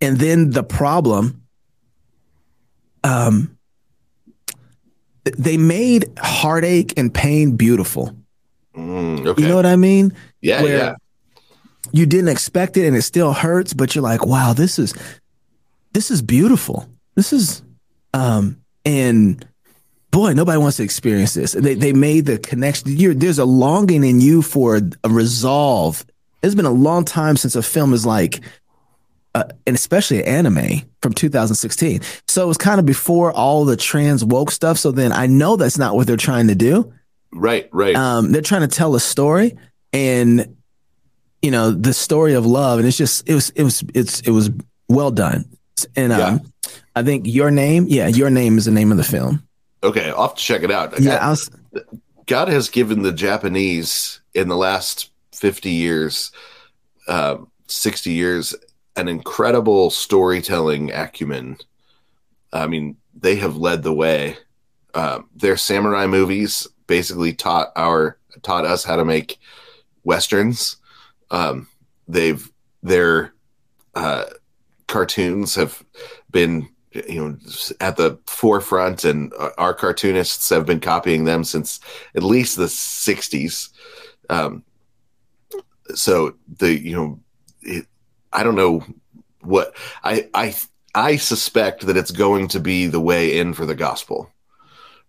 and 0.00 0.18
then 0.18 0.50
the 0.50 0.62
problem. 0.62 1.42
Um, 3.02 3.56
they 5.24 5.56
made 5.56 6.06
heartache 6.18 6.94
and 6.96 7.12
pain 7.12 7.56
beautiful. 7.56 8.14
Mm, 8.76 9.26
okay. 9.26 9.42
You 9.42 9.48
know 9.48 9.56
what 9.56 9.66
I 9.66 9.76
mean? 9.76 10.14
Yeah, 10.40 10.62
Where, 10.62 10.76
yeah. 10.78 10.94
you 11.92 12.06
didn't 12.06 12.28
expect 12.28 12.76
it 12.76 12.86
and 12.86 12.96
it 12.96 13.02
still 13.02 13.32
hurts, 13.32 13.74
but 13.74 13.94
you're 13.94 14.04
like, 14.04 14.24
wow, 14.24 14.52
this 14.52 14.78
is 14.78 14.94
this 15.92 16.10
is 16.10 16.22
beautiful. 16.22 16.88
This 17.14 17.32
is 17.32 17.62
um 18.14 18.60
and 18.84 19.46
boy, 20.10 20.32
nobody 20.32 20.58
wants 20.58 20.78
to 20.78 20.82
experience 20.82 21.34
this. 21.34 21.52
They 21.52 21.74
they 21.74 21.92
made 21.92 22.26
the 22.26 22.38
connection. 22.38 22.96
You're, 22.96 23.14
there's 23.14 23.38
a 23.38 23.44
longing 23.44 24.04
in 24.04 24.20
you 24.20 24.42
for 24.42 24.80
a 25.04 25.08
resolve. 25.08 26.04
It's 26.42 26.54
been 26.54 26.64
a 26.64 26.70
long 26.70 27.04
time 27.04 27.36
since 27.36 27.54
a 27.54 27.62
film 27.62 27.92
is 27.92 28.06
like, 28.06 28.40
uh, 29.34 29.44
and 29.66 29.76
especially 29.76 30.24
anime 30.24 30.82
from 31.02 31.12
2016. 31.12 32.00
So 32.28 32.42
it 32.42 32.46
was 32.46 32.56
kind 32.56 32.80
of 32.80 32.86
before 32.86 33.30
all 33.32 33.64
the 33.64 33.76
trans 33.76 34.24
woke 34.24 34.50
stuff. 34.50 34.78
So 34.78 34.90
then 34.90 35.12
I 35.12 35.26
know 35.26 35.56
that's 35.56 35.78
not 35.78 35.94
what 35.94 36.06
they're 36.06 36.16
trying 36.16 36.48
to 36.48 36.54
do. 36.54 36.92
Right, 37.32 37.68
right. 37.72 37.94
Um, 37.94 38.32
they're 38.32 38.42
trying 38.42 38.62
to 38.62 38.68
tell 38.68 38.94
a 38.94 39.00
story, 39.00 39.56
and 39.92 40.56
you 41.42 41.50
know 41.50 41.70
the 41.70 41.94
story 41.94 42.34
of 42.34 42.44
love, 42.44 42.78
and 42.78 42.88
it's 42.88 42.96
just 42.96 43.28
it 43.28 43.34
was 43.34 43.50
it 43.50 43.62
was 43.62 43.84
it's 43.94 44.20
it 44.20 44.30
was 44.30 44.50
well 44.88 45.10
done. 45.10 45.44
And 45.96 46.12
um, 46.12 46.18
yeah. 46.18 46.70
I 46.96 47.02
think 47.02 47.26
your 47.26 47.50
name, 47.50 47.86
yeah, 47.88 48.08
your 48.08 48.30
name 48.30 48.58
is 48.58 48.64
the 48.64 48.70
name 48.70 48.90
of 48.90 48.98
the 48.98 49.04
film. 49.04 49.46
Okay, 49.82 50.10
I'll 50.10 50.28
have 50.28 50.36
to 50.36 50.42
check 50.42 50.62
it 50.62 50.70
out. 50.70 50.98
Yeah, 51.00 51.18
God, 51.18 51.30
was, 51.30 51.50
God 52.26 52.48
has 52.48 52.68
given 52.68 53.02
the 53.02 53.12
Japanese 53.12 54.20
in 54.34 54.48
the 54.48 54.56
last 54.56 55.10
fifty 55.32 55.70
years, 55.70 56.32
uh, 57.08 57.38
sixty 57.66 58.12
years, 58.12 58.54
an 58.96 59.08
incredible 59.08 59.90
storytelling 59.90 60.92
acumen. 60.92 61.56
I 62.52 62.66
mean, 62.66 62.96
they 63.14 63.36
have 63.36 63.56
led 63.56 63.82
the 63.82 63.94
way. 63.94 64.36
Uh, 64.92 65.20
their 65.34 65.56
samurai 65.56 66.06
movies 66.06 66.66
basically 66.86 67.32
taught 67.32 67.68
our 67.76 68.18
taught 68.42 68.64
us 68.64 68.84
how 68.84 68.96
to 68.96 69.04
make 69.04 69.38
westerns. 70.04 70.76
Um, 71.30 71.68
they've 72.08 72.50
their 72.82 73.32
uh, 73.94 74.24
cartoons 74.88 75.54
have 75.54 75.82
been 76.30 76.68
you 76.92 77.20
know 77.20 77.36
at 77.80 77.96
the 77.96 78.18
forefront 78.26 79.04
and 79.04 79.32
our 79.58 79.74
cartoonists 79.74 80.48
have 80.48 80.66
been 80.66 80.80
copying 80.80 81.24
them 81.24 81.44
since 81.44 81.80
at 82.14 82.22
least 82.22 82.56
the 82.56 82.64
60s 82.64 83.70
um, 84.28 84.64
so 85.94 86.34
the 86.58 86.78
you 86.78 86.94
know 86.94 87.20
it, 87.62 87.86
i 88.32 88.42
don't 88.42 88.56
know 88.56 88.84
what 89.42 89.76
i 90.02 90.28
i 90.34 90.54
i 90.94 91.16
suspect 91.16 91.86
that 91.86 91.96
it's 91.96 92.10
going 92.10 92.48
to 92.48 92.60
be 92.60 92.86
the 92.86 93.00
way 93.00 93.38
in 93.38 93.54
for 93.54 93.66
the 93.66 93.74
gospel 93.74 94.30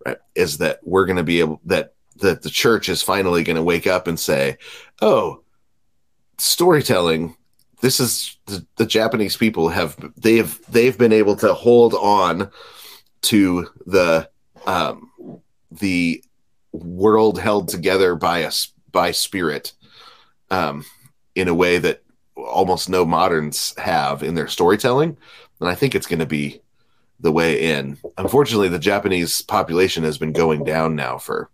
right? 0.06 0.18
Is 0.36 0.58
that 0.60 0.80
we're 0.84 1.06
going 1.06 1.18
to 1.18 1.24
be 1.24 1.40
able 1.40 1.62
that 1.66 1.94
that 2.18 2.44
the 2.44 2.50
church 2.50 2.90
is 2.90 3.02
finally 3.02 3.44
going 3.44 3.56
to 3.56 3.64
wake 3.64 3.88
up 3.88 4.08
and 4.08 4.20
say 4.20 4.58
oh 5.02 5.44
storytelling 6.38 7.36
this 7.82 8.00
is 8.00 8.38
the, 8.46 8.66
the 8.78 8.86
Japanese 8.86 9.36
people 9.36 9.70
have 9.70 9.98
they've 10.16 10.60
they've 10.68 10.98
been 10.98 11.14
able 11.14 11.36
to 11.38 11.54
hold 11.54 11.94
on 11.96 12.50
to 13.24 13.68
the 13.86 14.30
um, 14.66 15.12
the 15.72 16.24
world 16.72 17.40
held 17.40 17.68
together 17.68 18.16
by 18.16 18.44
us 18.44 18.72
by 18.92 19.12
spirit 19.12 19.74
um, 20.50 20.86
in 21.36 21.48
a 21.48 21.54
way 21.54 21.78
that 21.78 22.04
almost 22.36 22.90
no 22.90 23.06
moderns 23.06 23.74
have 23.78 24.24
in 24.24 24.36
their 24.36 24.48
storytelling. 24.48 25.18
And 25.60 25.70
i 25.70 25.76
think 25.76 25.94
it's 25.94 26.08
going 26.08 26.20
to 26.20 26.26
be 26.26 26.62
the 27.20 27.32
way 27.32 27.72
in. 27.72 27.98
Unfortunately 28.18 28.70
the 28.70 28.80
japanese 28.80 29.42
population 29.42 30.04
has 30.04 30.18
been 30.18 30.34
going 30.34 30.64
down 30.64 30.96
now 30.96 31.18
for 31.18 31.50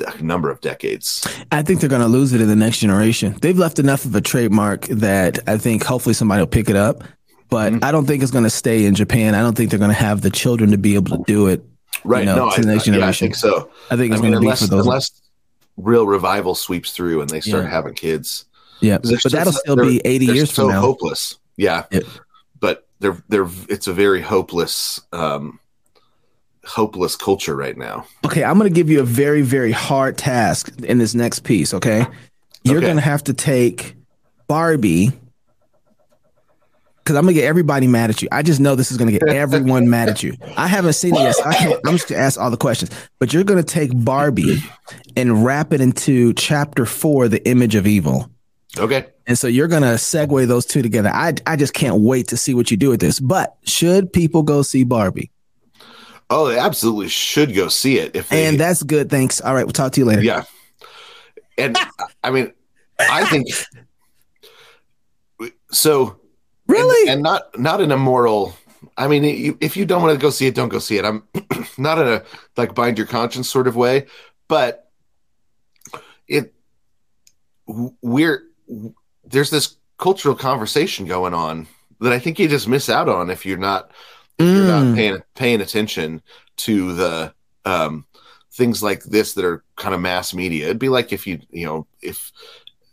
a 0.00 0.22
number 0.22 0.50
of 0.50 0.60
decades. 0.60 1.26
I 1.52 1.62
think 1.62 1.80
they're 1.80 1.88
going 1.88 2.02
to 2.02 2.08
lose 2.08 2.32
it 2.32 2.40
in 2.40 2.48
the 2.48 2.56
next 2.56 2.78
generation. 2.78 3.36
They've 3.40 3.58
left 3.58 3.78
enough 3.78 4.04
of 4.04 4.14
a 4.14 4.20
trademark 4.20 4.86
that 4.86 5.38
I 5.48 5.58
think 5.58 5.84
hopefully 5.84 6.14
somebody 6.14 6.42
will 6.42 6.46
pick 6.46 6.68
it 6.68 6.76
up. 6.76 7.04
But 7.50 7.72
mm-hmm. 7.72 7.84
I 7.84 7.92
don't 7.92 8.06
think 8.06 8.22
it's 8.22 8.32
going 8.32 8.44
to 8.44 8.50
stay 8.50 8.84
in 8.84 8.94
Japan. 8.94 9.34
I 9.34 9.40
don't 9.40 9.56
think 9.56 9.70
they're 9.70 9.78
going 9.78 9.90
to 9.90 9.94
have 9.94 10.20
the 10.20 10.30
children 10.30 10.70
to 10.70 10.78
be 10.78 10.94
able 10.94 11.16
to 11.16 11.24
do 11.26 11.46
it. 11.46 11.64
Right. 12.04 12.20
You 12.20 12.26
know, 12.26 12.46
no, 12.46 12.50
to 12.50 12.60
the 12.60 12.66
next 12.66 12.82
I, 12.82 12.92
generation. 12.92 13.26
Yeah, 13.26 13.30
I 13.30 13.32
think 13.32 13.34
so. 13.34 13.70
I 13.90 13.96
think 13.96 14.12
it's 14.12 14.20
I 14.20 14.22
mean, 14.22 14.32
going 14.32 14.44
to 14.44 14.50
be 14.50 14.56
for 14.56 14.66
those. 14.66 14.86
Unless 14.86 15.22
real 15.78 16.06
revival 16.06 16.54
sweeps 16.54 16.92
through 16.92 17.20
and 17.20 17.30
they 17.30 17.40
start 17.40 17.64
yeah. 17.64 17.70
having 17.70 17.94
kids. 17.94 18.44
Yeah, 18.80 18.98
but 18.98 19.08
just, 19.08 19.30
that'll 19.30 19.52
still 19.52 19.76
be 19.76 20.00
eighty 20.04 20.26
years 20.26 20.52
so 20.52 20.64
from 20.64 20.72
now. 20.72 20.80
Hopeless. 20.80 21.38
Yeah. 21.56 21.86
yeah, 21.90 22.00
but 22.60 22.86
they're 23.00 23.22
they're 23.28 23.48
it's 23.68 23.88
a 23.88 23.92
very 23.92 24.20
hopeless 24.20 25.00
um, 25.12 25.58
hopeless 26.68 27.16
culture 27.16 27.56
right 27.56 27.76
now. 27.76 28.06
Okay, 28.24 28.44
I'm 28.44 28.58
going 28.58 28.70
to 28.70 28.74
give 28.74 28.90
you 28.90 29.00
a 29.00 29.04
very, 29.04 29.42
very 29.42 29.72
hard 29.72 30.18
task 30.18 30.70
in 30.82 30.98
this 30.98 31.14
next 31.14 31.40
piece. 31.40 31.74
Okay, 31.74 32.06
you're 32.62 32.78
okay. 32.78 32.86
going 32.86 32.96
to 32.96 33.02
have 33.02 33.24
to 33.24 33.34
take 33.34 33.96
Barbie 34.46 35.12
because 37.08 37.16
I'm 37.16 37.24
gonna 37.24 37.32
get 37.32 37.44
everybody 37.44 37.86
mad 37.86 38.10
at 38.10 38.20
you. 38.20 38.28
I 38.30 38.42
just 38.42 38.60
know 38.60 38.74
this 38.74 38.90
is 38.90 38.98
gonna 38.98 39.12
get 39.12 39.26
everyone 39.26 39.88
mad 39.88 40.10
at 40.10 40.22
you. 40.22 40.36
I 40.58 40.66
haven't 40.66 40.92
seen 40.92 41.14
it 41.14 41.20
yet. 41.20 41.36
So 41.36 41.44
I 41.44 41.54
can't, 41.54 41.80
I'm 41.86 41.96
just 41.96 42.06
gonna 42.06 42.20
ask 42.20 42.38
all 42.38 42.50
the 42.50 42.58
questions. 42.58 42.90
But 43.18 43.32
you're 43.32 43.44
gonna 43.44 43.62
take 43.62 43.92
Barbie 43.94 44.62
and 45.16 45.42
wrap 45.42 45.72
it 45.72 45.80
into 45.80 46.34
chapter 46.34 46.84
four, 46.84 47.28
the 47.28 47.42
image 47.48 47.76
of 47.76 47.86
evil. 47.86 48.30
Okay. 48.76 49.06
And 49.26 49.38
so 49.38 49.48
you're 49.48 49.68
gonna 49.68 49.94
segue 49.94 50.46
those 50.48 50.66
two 50.66 50.82
together. 50.82 51.08
I 51.08 51.32
I 51.46 51.56
just 51.56 51.72
can't 51.72 52.02
wait 52.02 52.28
to 52.28 52.36
see 52.36 52.52
what 52.52 52.70
you 52.70 52.76
do 52.76 52.90
with 52.90 53.00
this. 53.00 53.20
But 53.20 53.56
should 53.64 54.12
people 54.12 54.42
go 54.42 54.60
see 54.60 54.84
Barbie? 54.84 55.30
Oh, 56.30 56.48
they 56.48 56.58
absolutely 56.58 57.08
should 57.08 57.54
go 57.54 57.68
see 57.68 57.98
it. 57.98 58.14
If 58.14 58.28
they, 58.28 58.46
and 58.46 58.60
that's 58.60 58.82
good. 58.82 59.08
Thanks. 59.08 59.40
All 59.40 59.54
right, 59.54 59.64
we'll 59.64 59.72
talk 59.72 59.92
to 59.92 60.00
you 60.00 60.04
later. 60.04 60.22
Yeah, 60.22 60.44
and 61.56 61.76
I 62.24 62.30
mean, 62.30 62.52
I 62.98 63.24
think 63.24 63.48
so. 65.70 66.20
Really, 66.66 67.08
and, 67.08 67.16
and 67.16 67.22
not 67.22 67.58
not 67.58 67.80
an 67.80 67.92
immoral. 67.92 68.54
I 68.96 69.08
mean, 69.08 69.56
if 69.60 69.76
you 69.76 69.86
don't 69.86 70.02
want 70.02 70.14
to 70.14 70.20
go 70.20 70.30
see 70.30 70.46
it, 70.46 70.54
don't 70.54 70.68
go 70.68 70.78
see 70.78 70.98
it. 70.98 71.04
I'm 71.04 71.22
not 71.78 71.98
in 71.98 72.08
a 72.08 72.22
like 72.56 72.74
bind 72.74 72.98
your 72.98 73.06
conscience 73.06 73.48
sort 73.48 73.66
of 73.66 73.74
way, 73.74 74.06
but 74.48 74.90
it 76.28 76.52
we're 77.66 78.42
there's 79.24 79.50
this 79.50 79.76
cultural 79.98 80.34
conversation 80.34 81.06
going 81.06 81.34
on 81.34 81.66
that 82.00 82.12
I 82.12 82.18
think 82.18 82.38
you 82.38 82.48
just 82.48 82.68
miss 82.68 82.88
out 82.88 83.08
on 83.08 83.30
if 83.30 83.44
you're 83.44 83.58
not 83.58 83.90
mm. 84.38 84.54
you're 84.54 84.66
not 84.66 84.84
mm. 84.84 84.94
paying 84.94 85.22
paying 85.34 85.60
attention 85.60 86.22
to 86.58 86.94
the 86.94 87.34
um, 87.64 88.06
things 88.52 88.82
like 88.82 89.04
this 89.04 89.34
that 89.34 89.44
are 89.44 89.64
kind 89.76 89.94
of 89.94 90.00
mass 90.00 90.34
media. 90.34 90.66
It'd 90.66 90.78
be 90.78 90.88
like 90.88 91.12
if 91.12 91.26
you 91.26 91.40
you 91.50 91.66
know 91.66 91.86
if 92.02 92.32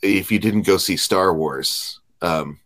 if 0.02 0.32
you 0.32 0.40
didn't 0.40 0.64
go 0.64 0.78
see 0.78 0.98
Star 0.98 1.34
Wars. 1.34 2.00
Um, 2.22 2.60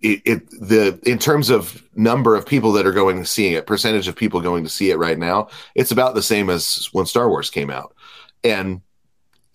it, 0.00 0.22
it, 0.24 0.50
the 0.50 1.00
in 1.04 1.18
terms 1.18 1.50
of 1.50 1.82
number 1.96 2.36
of 2.36 2.46
people 2.46 2.72
that 2.72 2.86
are 2.86 2.92
going 2.92 3.18
to 3.18 3.24
see 3.24 3.54
it, 3.54 3.66
percentage 3.66 4.06
of 4.06 4.14
people 4.14 4.40
going 4.40 4.62
to 4.62 4.70
see 4.70 4.90
it 4.90 4.96
right 4.96 5.18
now, 5.18 5.48
it's 5.74 5.90
about 5.90 6.14
the 6.14 6.22
same 6.22 6.50
as 6.50 6.88
when 6.92 7.06
Star 7.06 7.28
Wars 7.28 7.50
came 7.50 7.68
out. 7.68 7.94
And 8.44 8.80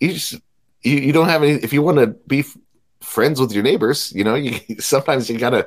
you 0.00 0.12
just 0.12 0.34
you, 0.82 0.98
you 0.98 1.12
don't 1.12 1.28
have 1.28 1.42
any. 1.42 1.52
If 1.52 1.72
you 1.72 1.80
want 1.80 1.98
to 1.98 2.08
be 2.08 2.40
f- 2.40 2.56
friends 3.00 3.40
with 3.40 3.52
your 3.52 3.62
neighbors, 3.62 4.12
you 4.12 4.22
know, 4.22 4.34
you 4.34 4.60
sometimes 4.80 5.30
you 5.30 5.38
gotta 5.38 5.66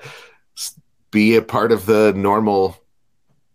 be 1.17 1.36
a 1.36 1.41
part 1.41 1.71
of 1.71 1.88
the 1.88 2.13
normal 2.15 2.77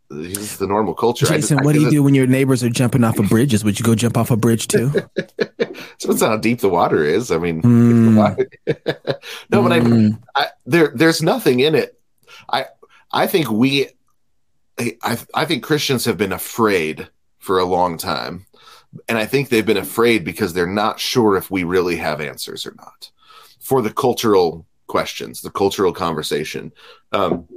the 0.09 0.67
normal 0.69 0.95
culture. 0.95 1.25
Jason, 1.25 1.57
just, 1.57 1.65
what 1.65 1.75
do 1.75 1.81
you 1.81 1.91
do 1.91 2.03
when 2.03 2.13
your 2.13 2.27
neighbors 2.27 2.63
are 2.65 2.69
jumping 2.69 3.05
off 3.05 3.19
of 3.21 3.29
bridges? 3.29 3.65
Would 3.65 3.79
you 3.79 3.85
go 3.85 3.95
jump 3.95 4.17
off 4.17 4.33
a 4.33 4.37
bridge 4.37 4.67
too? 4.67 4.91
Depends 5.99 6.21
how 6.21 6.37
deep 6.37 6.59
the 6.59 6.69
water 6.69 7.05
is. 7.05 7.31
I 7.31 7.39
mean, 7.39 7.63
mm. 7.63 8.15
no, 9.49 9.63
but 9.63 9.73
mm. 9.73 10.19
I, 10.35 10.43
I, 10.43 10.47
there, 10.67 10.93
there's 10.95 11.23
nothing 11.23 11.61
in 11.61 11.75
it. 11.77 11.99
I, 12.51 12.67
I 13.13 13.27
think 13.29 13.51
we, 13.51 13.87
I, 14.79 15.19
I 15.33 15.45
think 15.47 15.63
Christians 15.63 16.05
have 16.05 16.19
been 16.19 16.33
afraid 16.33 17.09
for 17.39 17.59
a 17.59 17.65
long 17.65 17.97
time, 17.97 18.45
and 19.09 19.17
I 19.17 19.25
think 19.25 19.49
they've 19.49 19.65
been 19.65 19.77
afraid 19.77 20.25
because 20.25 20.53
they're 20.53 20.67
not 20.67 21.01
sure 21.01 21.37
if 21.37 21.51
we 21.51 21.63
really 21.63 21.97
have 21.97 22.21
answers 22.21 22.67
or 22.67 22.75
not 22.77 23.11
for 23.61 23.81
the 23.81 23.93
cultural 23.93 24.67
questions, 24.93 25.41
the 25.41 25.51
cultural 25.51 25.91
conversation, 25.91 26.71
um, 27.13 27.49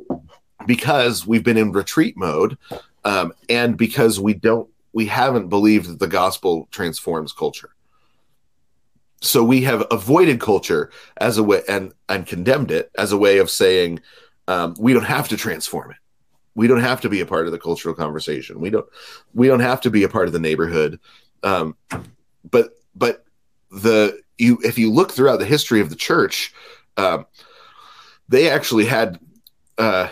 because 0.65 1.27
we've 1.27 1.43
been 1.43 1.57
in 1.57 1.73
retreat 1.73 2.15
mode, 2.15 2.57
um, 3.03 3.33
and 3.49 3.77
because 3.77 4.21
we 4.21 4.33
don't, 4.33 4.69
we 4.93 5.05
haven't 5.05 5.49
believed 5.49 5.89
that 5.89 5.99
the 5.99 6.07
gospel 6.07 6.69
transforms 6.71 7.33
culture. 7.33 7.71
So 9.21 9.43
we 9.43 9.61
have 9.63 9.85
avoided 9.91 10.39
culture 10.39 10.91
as 11.17 11.37
a 11.37 11.43
way 11.43 11.61
and 11.67 11.91
and 12.07 12.25
condemned 12.25 12.71
it 12.71 12.89
as 12.97 13.11
a 13.11 13.17
way 13.17 13.39
of 13.39 13.49
saying 13.49 13.99
um, 14.47 14.75
we 14.79 14.93
don't 14.93 15.03
have 15.17 15.27
to 15.29 15.37
transform 15.37 15.91
it. 15.91 15.97
We 16.53 16.67
don't 16.67 16.87
have 16.91 17.01
to 17.01 17.09
be 17.09 17.19
a 17.19 17.25
part 17.25 17.47
of 17.47 17.51
the 17.51 17.59
cultural 17.67 17.95
conversation. 17.95 18.61
We 18.61 18.69
don't 18.69 18.85
we 19.33 19.47
don't 19.47 19.67
have 19.71 19.81
to 19.81 19.89
be 19.89 20.03
a 20.03 20.09
part 20.09 20.27
of 20.27 20.33
the 20.33 20.45
neighborhood. 20.47 20.99
Um, 21.43 21.75
but 22.49 22.67
but 22.95 23.25
the 23.71 24.21
you 24.37 24.59
if 24.63 24.77
you 24.77 24.91
look 24.91 25.11
throughout 25.11 25.39
the 25.39 25.53
history 25.55 25.81
of 25.81 25.89
the 25.89 25.95
church, 26.09 26.53
um, 26.97 27.25
they 28.27 28.49
actually 28.49 28.85
had 28.85 29.19
uh, 29.77 30.09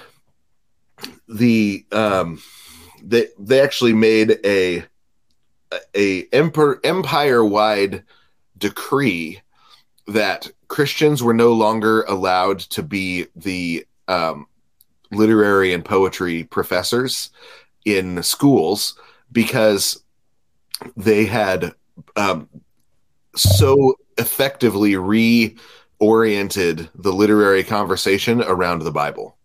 the 1.27 1.85
um, 1.91 2.41
they 3.01 3.27
they 3.39 3.61
actually 3.61 3.93
made 3.93 4.39
a 4.45 4.85
a 5.95 6.27
empire 6.31 7.43
wide 7.43 8.03
decree 8.57 9.41
that 10.07 10.51
Christians 10.67 11.23
were 11.23 11.33
no 11.33 11.53
longer 11.53 12.03
allowed 12.03 12.59
to 12.59 12.83
be 12.83 13.27
the 13.35 13.85
um, 14.07 14.47
literary 15.11 15.73
and 15.73 15.83
poetry 15.83 16.43
professors 16.43 17.29
in 17.85 18.21
schools 18.23 18.97
because 19.31 20.03
they 20.97 21.25
had 21.25 21.73
um, 22.15 22.49
so 23.35 23.95
effectively 24.17 24.95
reoriented 26.03 26.89
the 26.95 27.13
literary 27.13 27.63
conversation 27.63 28.41
around 28.41 28.81
the 28.81 28.91
Bible. 28.91 29.37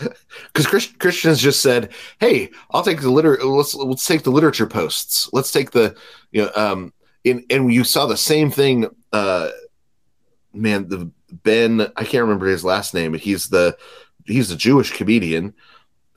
Because 0.46 0.66
Christ- 0.66 0.98
Christians 0.98 1.40
just 1.40 1.60
said, 1.60 1.92
"Hey, 2.18 2.50
I'll 2.70 2.82
take 2.82 3.02
the 3.02 3.10
liter. 3.10 3.36
Let's 3.44 3.74
let's 3.74 4.06
take 4.06 4.22
the 4.22 4.30
literature 4.30 4.66
posts. 4.66 5.28
Let's 5.32 5.52
take 5.52 5.72
the 5.72 5.94
you 6.32 6.42
know 6.42 6.50
um 6.56 6.92
in 7.22 7.44
and 7.50 7.72
you 7.72 7.84
saw 7.84 8.06
the 8.06 8.16
same 8.16 8.50
thing. 8.50 8.86
Uh, 9.12 9.50
man, 10.54 10.88
the 10.88 11.10
Ben 11.44 11.82
I 11.96 12.04
can't 12.04 12.22
remember 12.22 12.46
his 12.46 12.64
last 12.64 12.94
name, 12.94 13.12
but 13.12 13.20
he's 13.20 13.50
the 13.50 13.76
he's 14.24 14.50
a 14.50 14.56
Jewish 14.56 14.96
comedian, 14.96 15.52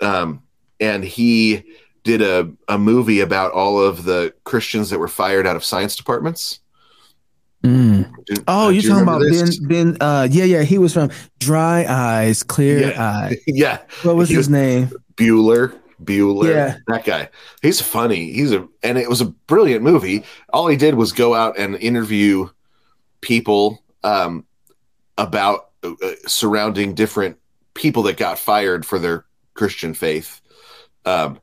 um, 0.01 0.41
and 0.79 1.03
he 1.03 1.63
did 2.03 2.21
a, 2.21 2.51
a 2.69 2.77
movie 2.77 3.19
about 3.19 3.51
all 3.51 3.81
of 3.81 4.05
the 4.05 4.33
Christians 4.45 4.89
that 4.89 4.99
were 4.99 5.07
fired 5.09 5.45
out 5.45 5.57
of 5.57 5.63
science 5.63 5.95
departments. 5.95 6.62
Mm. 7.63 8.43
oh, 8.47 8.69
you're 8.69 8.84
you 8.84 8.89
talking 8.89 9.04
about 9.04 9.21
this? 9.21 9.58
Ben? 9.60 9.93
Ben? 9.93 9.97
Uh, 10.02 10.28
yeah, 10.30 10.43
yeah. 10.43 10.63
He 10.63 10.78
was 10.78 10.93
from 10.93 11.10
Dry 11.39 11.86
Eyes, 11.88 12.43
Clear 12.43 12.89
yeah. 12.89 13.02
Eyes. 13.02 13.38
yeah. 13.47 13.80
What 14.04 14.15
was 14.15 14.30
he 14.30 14.36
his 14.36 14.47
was 14.47 14.49
name? 14.49 14.91
Bueller. 15.15 15.73
Bueller. 16.04 16.49
Yeah. 16.49 16.78
That 16.88 17.06
guy. 17.06 17.30
He's 17.62 17.80
funny. 17.80 18.34
He's 18.34 18.52
a 18.52 18.67
and 18.84 18.97
it 18.97 19.10
was 19.10 19.21
a 19.21 19.26
brilliant 19.26 19.82
movie. 19.82 20.26
All 20.52 20.67
he 20.67 20.76
did 20.76 20.95
was 20.95 21.13
go 21.13 21.34
out 21.34 21.58
and 21.58 21.76
interview 21.76 22.49
people 23.21 23.82
um, 24.04 24.45
about 25.17 25.69
uh, 25.84 25.93
surrounding 26.28 26.93
different 26.93 27.38
people 27.76 28.04
that 28.04 28.17
got 28.17 28.38
fired 28.38 28.86
for 28.86 28.99
their 28.99 29.26
Christian 29.54 29.93
faith. 29.93 30.41
Um, 31.06 31.39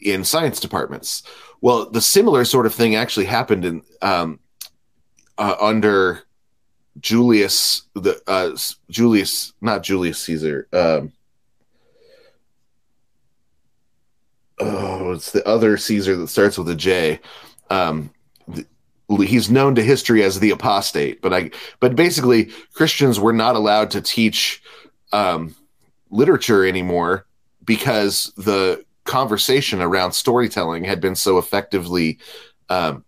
in 0.00 0.24
science 0.24 0.60
departments. 0.60 1.22
Well, 1.60 1.90
the 1.90 2.00
similar 2.00 2.44
sort 2.44 2.66
of 2.66 2.74
thing 2.74 2.94
actually 2.94 3.26
happened 3.26 3.64
in 3.64 3.82
um, 4.00 4.38
uh, 5.38 5.56
under 5.60 6.22
Julius 7.00 7.82
the 7.94 8.20
uh, 8.26 8.56
Julius 8.90 9.52
not 9.60 9.82
Julius 9.82 10.18
Caesar. 10.22 10.68
Um, 10.72 11.12
oh, 14.58 15.12
it's 15.12 15.30
the 15.30 15.46
other 15.46 15.76
Caesar 15.76 16.16
that 16.16 16.28
starts 16.28 16.58
with 16.58 16.68
a 16.68 16.74
J. 16.74 17.20
Um, 17.70 18.10
the, 18.48 18.66
he's 19.24 19.50
known 19.50 19.74
to 19.76 19.82
history 19.82 20.22
as 20.22 20.40
the 20.40 20.50
apostate, 20.50 21.22
but 21.22 21.32
I 21.32 21.50
but 21.80 21.94
basically 21.96 22.50
Christians 22.72 23.20
were 23.20 23.32
not 23.32 23.56
allowed 23.56 23.90
to 23.92 24.00
teach 24.00 24.62
um, 25.12 25.54
literature 26.10 26.66
anymore 26.66 27.26
because 27.64 28.32
the 28.36 28.84
conversation 29.04 29.80
around 29.80 30.12
storytelling 30.12 30.84
had 30.84 31.00
been 31.00 31.14
so 31.14 31.38
effectively 31.38 32.18
um, 32.68 33.04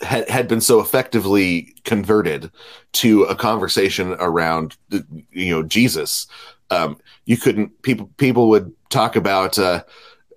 had, 0.00 0.28
had 0.28 0.48
been 0.48 0.60
so 0.60 0.80
effectively 0.80 1.74
converted 1.84 2.50
to 2.92 3.24
a 3.24 3.34
conversation 3.34 4.16
around 4.20 4.76
you 4.90 5.50
know 5.50 5.62
Jesus. 5.62 6.26
Um, 6.70 6.98
you 7.24 7.36
couldn't 7.36 7.82
people 7.82 8.10
people 8.16 8.48
would 8.50 8.72
talk 8.90 9.16
about 9.16 9.58
uh, 9.58 9.84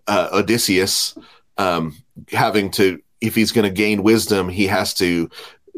uh, 0.08 0.30
Odysseus 0.34 1.16
um, 1.58 1.96
having 2.32 2.72
to 2.72 3.02
if 3.22 3.36
he's 3.36 3.52
going 3.52 3.68
to 3.68 3.74
gain 3.74 4.04
wisdom, 4.04 4.50
he 4.50 4.66
has 4.68 4.94
to 4.96 5.30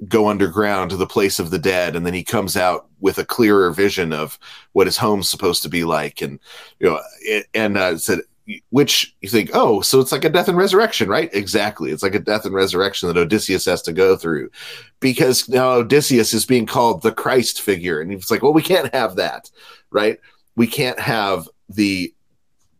go 0.08 0.30
underground 0.30 0.90
to 0.90 0.98
the 0.98 1.08
place 1.08 1.40
of 1.40 1.52
the 1.52 1.60
dead 1.60 1.96
and 1.96 2.06
then 2.06 2.14
he 2.14 2.24
comes 2.24 2.58
out 2.58 2.88
with 3.00 3.18
a 3.18 3.26
clearer 3.26 3.72
vision 3.72 4.12
of 4.12 4.40
what 4.72 4.88
his 4.88 4.98
home's 4.98 5.30
supposed 5.30 5.62
to 5.62 5.70
be 5.70 5.84
like 5.84 6.22
and 6.22 6.40
you 6.80 6.90
know 6.90 7.00
it, 7.22 7.46
and 7.54 7.78
uh, 7.78 7.96
said 7.98 8.20
which 8.70 9.16
you 9.22 9.30
think, 9.30 9.50
oh, 9.54 9.82
so 9.82 10.00
it's 10.00 10.12
like 10.12 10.26
a 10.26 10.30
death 10.30 10.48
and 10.48 10.58
resurrection, 10.58 11.08
right? 11.08 11.34
Exactly. 11.34 11.92
It's 11.92 12.04
like 12.04 12.16
a 12.16 12.20
death 12.20 12.46
and 12.46 12.54
resurrection 12.54 13.08
that 13.08 13.18
Odysseus 13.18 13.66
has 13.66 13.82
to 13.84 13.94
go 13.94 14.18
through 14.18 14.50
because 15.00 15.48
now 15.48 15.72
Odysseus 15.72 16.34
is 16.34 16.46
being 16.46 16.66
called 16.66 17.02
the 17.02 17.12
Christ 17.12 17.62
figure. 17.62 18.02
And 18.02 18.12
it's 18.12 18.30
like, 18.30 18.44
well, 18.44 18.54
we 18.54 18.62
can't 18.62 18.94
have 18.94 19.16
that, 19.16 19.50
right? 19.92 20.20
We 20.56 20.68
can't 20.68 21.00
have 21.00 21.48
the 21.70 22.14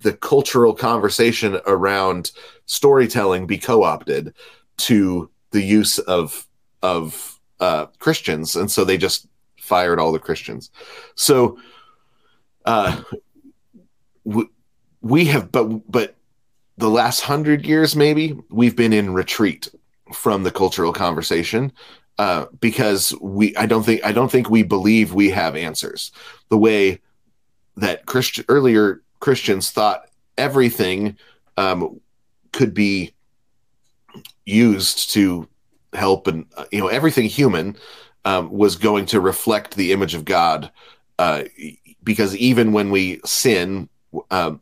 the 0.02 0.14
cultural 0.14 0.74
conversation 0.74 1.60
around 1.66 2.32
storytelling 2.66 3.48
be 3.48 3.58
co-opted 3.58 4.34
to 4.78 5.30
the 5.52 5.62
use 5.62 5.98
of 6.00 6.46
of 6.82 7.40
uh, 7.62 7.86
Christians, 8.00 8.56
and 8.58 8.70
so 8.70 8.84
they 8.84 8.98
just 8.98 9.28
fired 9.58 10.00
all 10.00 10.12
the 10.12 10.20
Christians. 10.20 10.70
So, 11.16 11.58
uh, 12.66 13.02
w- 14.26 14.50
we 15.04 15.26
have 15.26 15.52
but 15.52 15.92
but 15.92 16.16
the 16.78 16.90
last 16.90 17.22
hundred 17.22 17.68
years 17.68 17.96
maybe 17.96 18.36
we've 18.50 18.76
been 18.76 18.94
in 18.94 19.14
retreat 19.14 19.70
from 20.12 20.44
the 20.44 20.52
cultural 20.52 20.94
conversation 20.94 21.72
uh, 22.18 22.46
because 22.60 23.14
we 23.22 23.56
I 23.56 23.66
don't 23.66 23.84
think 23.84 24.04
I 24.04 24.12
don't 24.12 24.32
think 24.32 24.50
we 24.50 24.64
believe 24.64 25.14
we 25.14 25.30
have 25.32 25.56
answers. 25.56 26.12
The 26.50 26.58
way 26.58 27.02
that 27.78 28.06
Christian 28.06 28.46
earlier 28.50 29.02
Christians 29.20 29.72
thought 29.72 30.06
everything 30.38 31.18
um, 31.58 32.00
could 32.52 32.74
be 32.74 33.14
used 34.46 35.12
to 35.12 35.48
help 35.94 36.28
and 36.28 36.46
uh, 36.56 36.66
you 36.72 36.80
know 36.80 36.88
everything 36.88 37.26
human 37.26 37.78
um, 38.26 38.50
was 38.52 38.76
going 38.76 39.06
to 39.08 39.20
reflect 39.20 39.76
the 39.76 39.92
image 39.92 40.16
of 40.16 40.26
God 40.26 40.72
uh, 41.20 41.44
because 42.04 42.36
even 42.38 42.74
when 42.74 42.90
we 42.90 43.22
sin 43.26 43.90
um, 44.30 44.62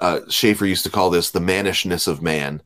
uh, 0.00 0.20
Schaeffer 0.28 0.66
used 0.66 0.84
to 0.84 0.90
call 0.90 1.10
this 1.10 1.30
the 1.30 1.40
mannishness 1.40 2.08
of 2.08 2.22
man. 2.22 2.62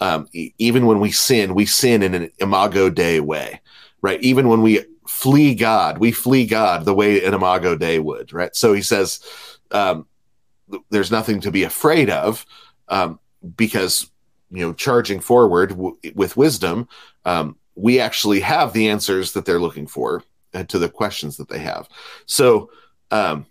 Um, 0.00 0.28
e- 0.32 0.52
even 0.58 0.86
when 0.86 1.00
we 1.00 1.10
sin, 1.10 1.54
we 1.54 1.66
sin 1.66 2.02
in 2.02 2.14
an 2.14 2.30
imago 2.38 2.90
Dei 2.90 3.20
way, 3.20 3.60
right? 4.02 4.20
Even 4.22 4.48
when 4.48 4.62
we 4.62 4.84
flee 5.06 5.54
God, 5.54 5.98
we 5.98 6.12
flee 6.12 6.46
God 6.46 6.84
the 6.84 6.94
way 6.94 7.24
an 7.24 7.34
imago 7.34 7.76
Dei 7.76 7.98
would, 7.98 8.32
right? 8.32 8.54
So 8.54 8.72
he 8.72 8.82
says, 8.82 9.20
um, 9.70 10.06
there's 10.90 11.10
nothing 11.10 11.40
to 11.40 11.50
be 11.50 11.62
afraid 11.62 12.10
of 12.10 12.44
um, 12.88 13.18
because, 13.56 14.10
you 14.50 14.60
know, 14.60 14.72
charging 14.72 15.20
forward 15.20 15.70
w- 15.70 15.96
with 16.14 16.36
wisdom, 16.36 16.88
um, 17.24 17.56
we 17.74 18.00
actually 18.00 18.40
have 18.40 18.72
the 18.72 18.88
answers 18.88 19.32
that 19.32 19.44
they're 19.44 19.60
looking 19.60 19.86
for 19.86 20.22
uh, 20.54 20.64
to 20.64 20.78
the 20.78 20.88
questions 20.88 21.36
that 21.36 21.48
they 21.48 21.58
have. 21.58 21.88
So, 22.26 22.70
um, 23.10 23.46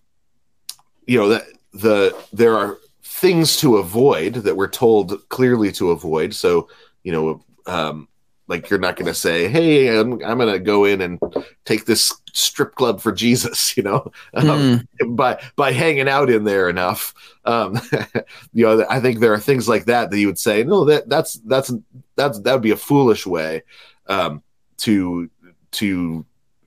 you 1.06 1.20
know, 1.20 1.30
that 1.30 1.44
the 1.74 2.16
there 2.32 2.58
are 2.58 2.78
things 3.24 3.56
to 3.56 3.78
avoid 3.78 4.34
that 4.34 4.58
we're 4.58 4.68
told 4.68 5.30
clearly 5.30 5.72
to 5.72 5.92
avoid. 5.92 6.34
So, 6.36 6.68
you 7.04 7.14
know, 7.14 7.42
um, 7.66 8.10
like 8.50 8.70
you're 8.70 8.80
not 8.80 8.98
going 8.98 9.08
to 9.08 9.14
say, 9.14 9.48
"Hey, 9.48 9.98
I'm, 9.98 10.22
I'm 10.26 10.38
going 10.38 10.52
to 10.52 10.60
go 10.60 10.84
in 10.84 11.00
and 11.00 11.18
take 11.64 11.86
this 11.86 12.14
strip 12.34 12.76
club 12.76 13.00
for 13.00 13.14
Jesus," 13.14 13.78
you 13.78 13.84
know, 13.84 14.12
um, 14.34 14.86
mm. 15.02 15.16
by 15.16 15.42
by 15.56 15.72
hanging 15.72 16.10
out 16.10 16.30
in 16.30 16.44
there 16.44 16.68
enough. 16.68 17.14
Um, 17.46 17.80
you 18.54 18.66
know, 18.66 18.86
I 18.90 19.00
think 19.00 19.20
there 19.20 19.34
are 19.34 19.40
things 19.40 19.70
like 19.70 19.86
that 19.86 20.12
that 20.12 20.20
you 20.20 20.28
would 20.28 20.38
say, 20.38 20.66
"No, 20.66 20.84
that 20.84 21.08
that's 21.08 21.36
that's 21.46 21.72
that's 22.18 22.42
that 22.42 22.54
would 22.54 22.62
be 22.62 22.72
a 22.72 22.78
foolish 22.78 23.26
way 23.26 23.64
um, 24.08 24.44
to 24.80 25.30
to 25.72 26.26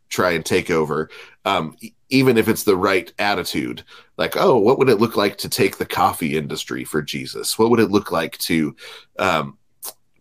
try 0.09 0.31
and 0.31 0.45
take 0.45 0.71
over." 0.71 1.11
Um, 1.45 1.77
even 2.09 2.37
if 2.37 2.49
it's 2.49 2.65
the 2.65 2.77
right 2.77 3.13
attitude 3.19 3.83
like 4.17 4.37
oh 4.37 4.57
what 4.59 4.79
would 4.79 4.89
it 4.89 5.01
look 5.01 5.17
like 5.17 5.37
to 5.37 5.49
take 5.49 5.79
the 5.79 5.87
coffee 5.87 6.37
industry 6.37 6.85
for 6.85 7.03
jesus 7.03 7.59
what 7.59 7.71
would 7.71 7.81
it 7.81 7.91
look 7.91 8.11
like 8.13 8.37
to 8.39 8.75
um 9.19 9.57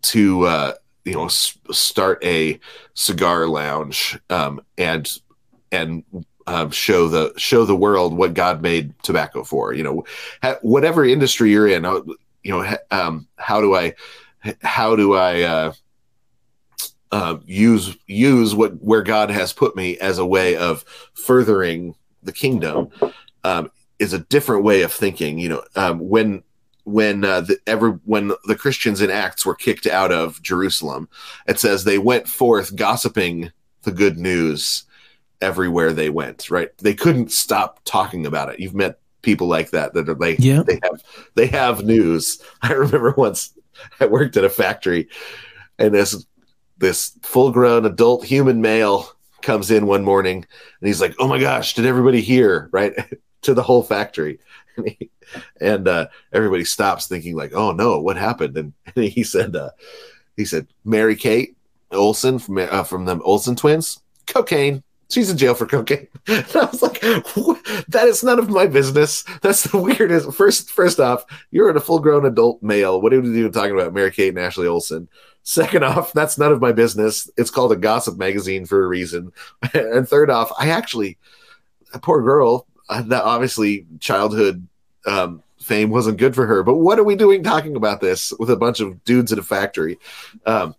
to 0.02 0.44
uh 0.46 0.74
you 1.04 1.14
know 1.14 1.26
s- 1.26 1.58
start 1.72 2.24
a 2.24 2.60
cigar 2.94 3.48
lounge 3.48 4.20
um 4.30 4.60
and 4.78 5.20
and 5.72 6.04
um, 6.48 6.70
show 6.70 7.08
the 7.08 7.34
show 7.38 7.66
the 7.66 7.76
world 7.76 8.16
what 8.16 8.34
God 8.34 8.62
made 8.62 8.94
tobacco 9.04 9.44
for. 9.44 9.74
You 9.74 9.84
know, 9.84 10.06
ha- 10.42 10.60
whatever 10.62 11.04
industry 11.06 11.52
you're 11.52 11.68
in, 11.68 11.86
uh, 11.86 12.02
you 12.44 12.52
know, 12.52 12.64
ha- 12.64 12.78
um, 12.92 13.28
how 13.38 13.62
do 13.62 13.76
I 13.76 13.96
how 14.62 14.96
do 14.96 15.16
I 15.16 15.42
uh, 15.42 15.74
uh, 17.16 17.38
use 17.46 17.96
use 18.08 18.54
what 18.54 18.74
where 18.84 19.02
God 19.02 19.30
has 19.30 19.54
put 19.54 19.74
me 19.74 19.98
as 20.00 20.18
a 20.18 20.26
way 20.26 20.58
of 20.58 20.84
furthering 21.14 21.96
the 22.24 22.34
kingdom 22.34 22.90
um, 23.46 23.72
is 24.00 24.12
a 24.12 24.20
different 24.20 24.66
way 24.66 24.82
of 24.82 24.92
thinking. 24.92 25.40
You 25.40 25.48
know, 25.48 25.64
um, 25.78 26.00
when 26.00 26.44
when 26.84 27.24
uh, 27.24 27.40
the, 27.40 27.58
ever 27.68 27.92
when 28.04 28.34
the 28.48 28.58
Christians 28.58 29.00
in 29.00 29.10
Acts 29.10 29.46
were 29.46 29.56
kicked 29.56 29.88
out 29.88 30.12
of 30.12 30.42
Jerusalem, 30.42 31.08
it 31.48 31.58
says 31.58 31.86
they 31.86 32.00
went 32.00 32.28
forth 32.28 32.76
gossiping 32.76 33.54
the 33.84 33.94
good 33.94 34.18
news 34.18 34.84
everywhere 35.40 35.94
they 35.94 36.10
went. 36.10 36.52
Right? 36.52 36.78
They 36.80 36.94
couldn't 36.94 37.32
stop 37.32 37.80
talking 37.86 38.26
about 38.26 38.50
it. 38.50 38.60
You've 38.60 38.76
met 38.76 39.00
people 39.22 39.48
like 39.48 39.70
that 39.70 39.94
that 39.94 40.10
are 40.10 40.16
like 40.16 40.40
yeah. 40.40 40.64
they 40.64 40.82
have 40.84 41.02
they 41.36 41.48
have 41.48 41.86
news. 41.86 42.42
I 42.62 42.74
remember 42.74 43.14
once 43.16 43.58
I 44.02 44.06
worked 44.06 44.36
at 44.36 44.44
a 44.44 44.50
factory 44.50 45.08
and 45.80 45.94
this 45.94 46.26
this 46.78 47.18
full 47.22 47.52
grown 47.52 47.86
adult 47.86 48.26
human 48.26 48.62
male 48.62 49.10
comes 49.42 49.72
in 49.72 49.86
one 49.86 50.04
morning 50.04 50.38
and 50.38 50.88
he's 50.88 51.02
like, 51.02 51.16
"Oh 51.20 51.28
my 51.28 51.40
gosh, 51.40 51.74
did 51.74 51.86
everybody 51.86 52.22
hear?" 52.22 52.70
Right 52.72 52.94
to 53.42 53.54
the 53.54 53.64
whole 53.64 53.84
factory, 53.84 54.40
and, 55.62 55.88
uh, 55.88 56.08
everybody 56.34 56.66
stops 56.66 57.08
thinking 57.08 57.36
like, 57.36 57.54
"Oh 57.54 57.72
no, 57.72 58.00
what 58.00 58.18
happened?" 58.18 58.58
And, 58.58 58.74
and 58.96 59.06
he 59.18 59.24
said, 59.24 59.56
uh, 59.56 59.70
"He 60.36 60.46
said 60.46 60.68
Mary 60.84 61.16
Kate 61.16 61.56
Olsen 61.92 62.40
from 62.40 62.58
uh, 62.58 62.84
from 62.84 63.06
the 63.06 63.20
Olsen 63.22 63.56
twins, 63.56 64.02
cocaine." 64.28 64.84
She's 65.08 65.30
in 65.30 65.38
jail 65.38 65.54
for 65.54 65.68
cocaine. 65.68 66.08
And 66.26 66.46
I 66.56 66.66
was 66.66 66.82
like, 66.82 67.00
that 67.00 68.08
is 68.08 68.24
none 68.24 68.40
of 68.40 68.50
my 68.50 68.66
business. 68.66 69.24
That's 69.44 69.62
the 69.64 69.78
weirdest. 69.78 70.34
First, 70.34 70.72
first 70.72 71.00
off, 71.00 71.26
you're 71.52 71.70
a 71.70 71.80
full 71.80 72.00
grown 72.00 72.26
adult 72.26 72.64
male. 72.64 73.00
What 73.00 73.14
are 73.14 73.22
you 73.22 73.34
even 73.36 73.52
talking 73.52 73.76
about? 73.76 73.94
Mary 73.94 74.10
Kate 74.10 74.30
and 74.30 74.40
Ashley 74.40 74.66
Olsen. 74.66 75.08
Second 75.48 75.84
off, 75.84 76.12
that's 76.12 76.40
none 76.40 76.52
of 76.52 76.60
my 76.60 76.72
business. 76.72 77.30
It's 77.38 77.52
called 77.52 77.72
a 77.72 77.76
gossip 77.76 78.18
magazine 78.18 78.66
for 78.66 78.84
a 78.84 78.88
reason. 78.88 79.32
and 79.76 80.10
third 80.10 80.32
off, 80.32 80.52
I 80.60 80.70
actually, 80.70 81.20
poor 82.02 82.24
girl, 82.24 82.66
uh, 82.90 83.04
that 83.04 83.24
obviously 83.24 83.86
childhood 84.00 84.68
um, 85.06 85.44
fame 85.62 85.92
wasn't 85.92 86.18
good 86.18 86.34
for 86.34 86.48
her. 86.48 86.64
But 86.64 86.78
what 86.78 86.98
are 86.98 87.04
we 87.04 87.16
doing 87.16 87.44
talking 87.44 87.76
about 87.76 88.02
this 88.02 88.34
with 88.40 88.50
a 88.50 88.56
bunch 88.56 88.80
of 88.80 89.04
dudes 89.04 89.32
at 89.32 89.38
a 89.38 89.44
factory? 89.44 90.00
Um, 90.48 90.74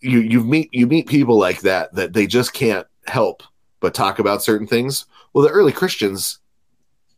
you 0.00 0.20
you 0.20 0.44
meet 0.44 0.68
you 0.70 0.86
meet 0.86 1.08
people 1.08 1.38
like 1.38 1.62
that 1.62 1.94
that 1.94 2.12
they 2.12 2.26
just 2.26 2.52
can't 2.52 2.86
help 3.06 3.42
but 3.80 3.94
talk 3.94 4.18
about 4.18 4.42
certain 4.42 4.66
things. 4.66 5.06
Well, 5.32 5.44
the 5.44 5.50
early 5.50 5.72
Christians, 5.72 6.40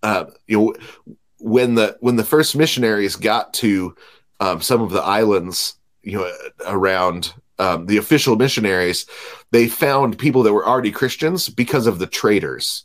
uh, 0.04 0.26
you 0.46 0.59
know, 0.59 1.16
when 1.40 1.74
the 1.74 1.96
when 1.98 2.14
the 2.14 2.24
first 2.24 2.54
missionaries 2.54 3.16
got 3.16 3.52
to 3.54 3.96
um, 4.38 4.62
some 4.62 4.83
of 4.83 4.90
the 4.90 5.02
islands 5.02 5.74
you 6.02 6.18
know 6.18 6.30
around 6.66 7.34
um, 7.58 7.86
the 7.86 7.96
official 7.96 8.36
missionaries 8.36 9.06
they 9.50 9.68
found 9.68 10.18
people 10.18 10.42
that 10.42 10.52
were 10.52 10.66
already 10.66 10.90
christians 10.90 11.48
because 11.48 11.86
of 11.86 11.98
the 11.98 12.06
traders 12.06 12.84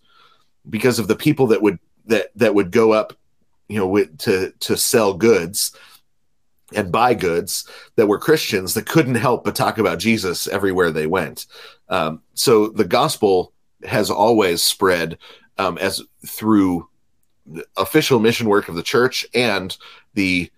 because 0.70 1.00
of 1.00 1.08
the 1.08 1.16
people 1.16 1.48
that 1.48 1.62
would 1.62 1.80
that 2.06 2.32
that 2.36 2.56
would 2.56 2.72
go 2.72 2.92
up 2.92 3.14
you 3.68 3.78
know 3.78 3.88
with, 3.88 4.18
to 4.18 4.52
to 4.60 4.76
sell 4.76 5.14
goods 5.14 5.76
and 6.74 6.92
buy 6.92 7.14
goods 7.14 7.70
that 7.96 8.08
were 8.08 8.20
christians 8.20 8.74
that 8.74 8.88
couldn't 8.88 9.16
help 9.16 9.44
but 9.44 9.56
talk 9.56 9.78
about 9.78 10.00
jesus 10.00 10.48
everywhere 10.48 10.92
they 10.92 11.08
went. 11.08 11.46
Um, 11.90 12.22
so 12.34 12.68
the 12.68 12.86
gospel 12.86 13.54
has 13.84 14.10
always 14.10 14.64
spread 14.64 15.18
um, 15.58 15.78
as 15.78 16.02
through 16.26 16.88
official 17.78 18.20
mission 18.20 18.50
work 18.50 18.68
of 18.68 18.76
the 18.76 18.84
church 18.84 19.26
and 19.34 19.76
the 20.16 20.52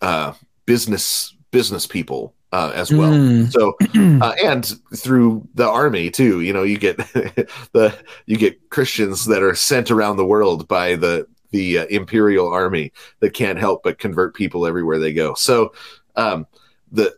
uh, 0.00 0.32
business 0.66 1.34
business 1.54 1.86
people 1.86 2.34
uh, 2.50 2.72
as 2.74 2.92
well. 2.92 3.12
Mm. 3.12 3.52
So, 3.52 3.76
uh, 4.20 4.34
and 4.42 4.66
through 4.96 5.48
the 5.54 5.68
army 5.68 6.10
too, 6.10 6.40
you 6.40 6.52
know, 6.52 6.64
you 6.64 6.76
get 6.76 6.96
the 7.72 7.96
you 8.26 8.36
get 8.36 8.70
Christians 8.70 9.26
that 9.26 9.40
are 9.40 9.54
sent 9.54 9.92
around 9.92 10.16
the 10.16 10.26
world 10.26 10.66
by 10.66 10.96
the 10.96 11.28
the 11.52 11.78
uh, 11.78 11.86
imperial 11.86 12.48
army 12.48 12.92
that 13.20 13.30
can't 13.30 13.60
help 13.60 13.84
but 13.84 14.00
convert 14.00 14.34
people 14.34 14.66
everywhere 14.66 14.98
they 14.98 15.12
go. 15.12 15.34
So, 15.34 15.72
um, 16.16 16.48
the 16.90 17.14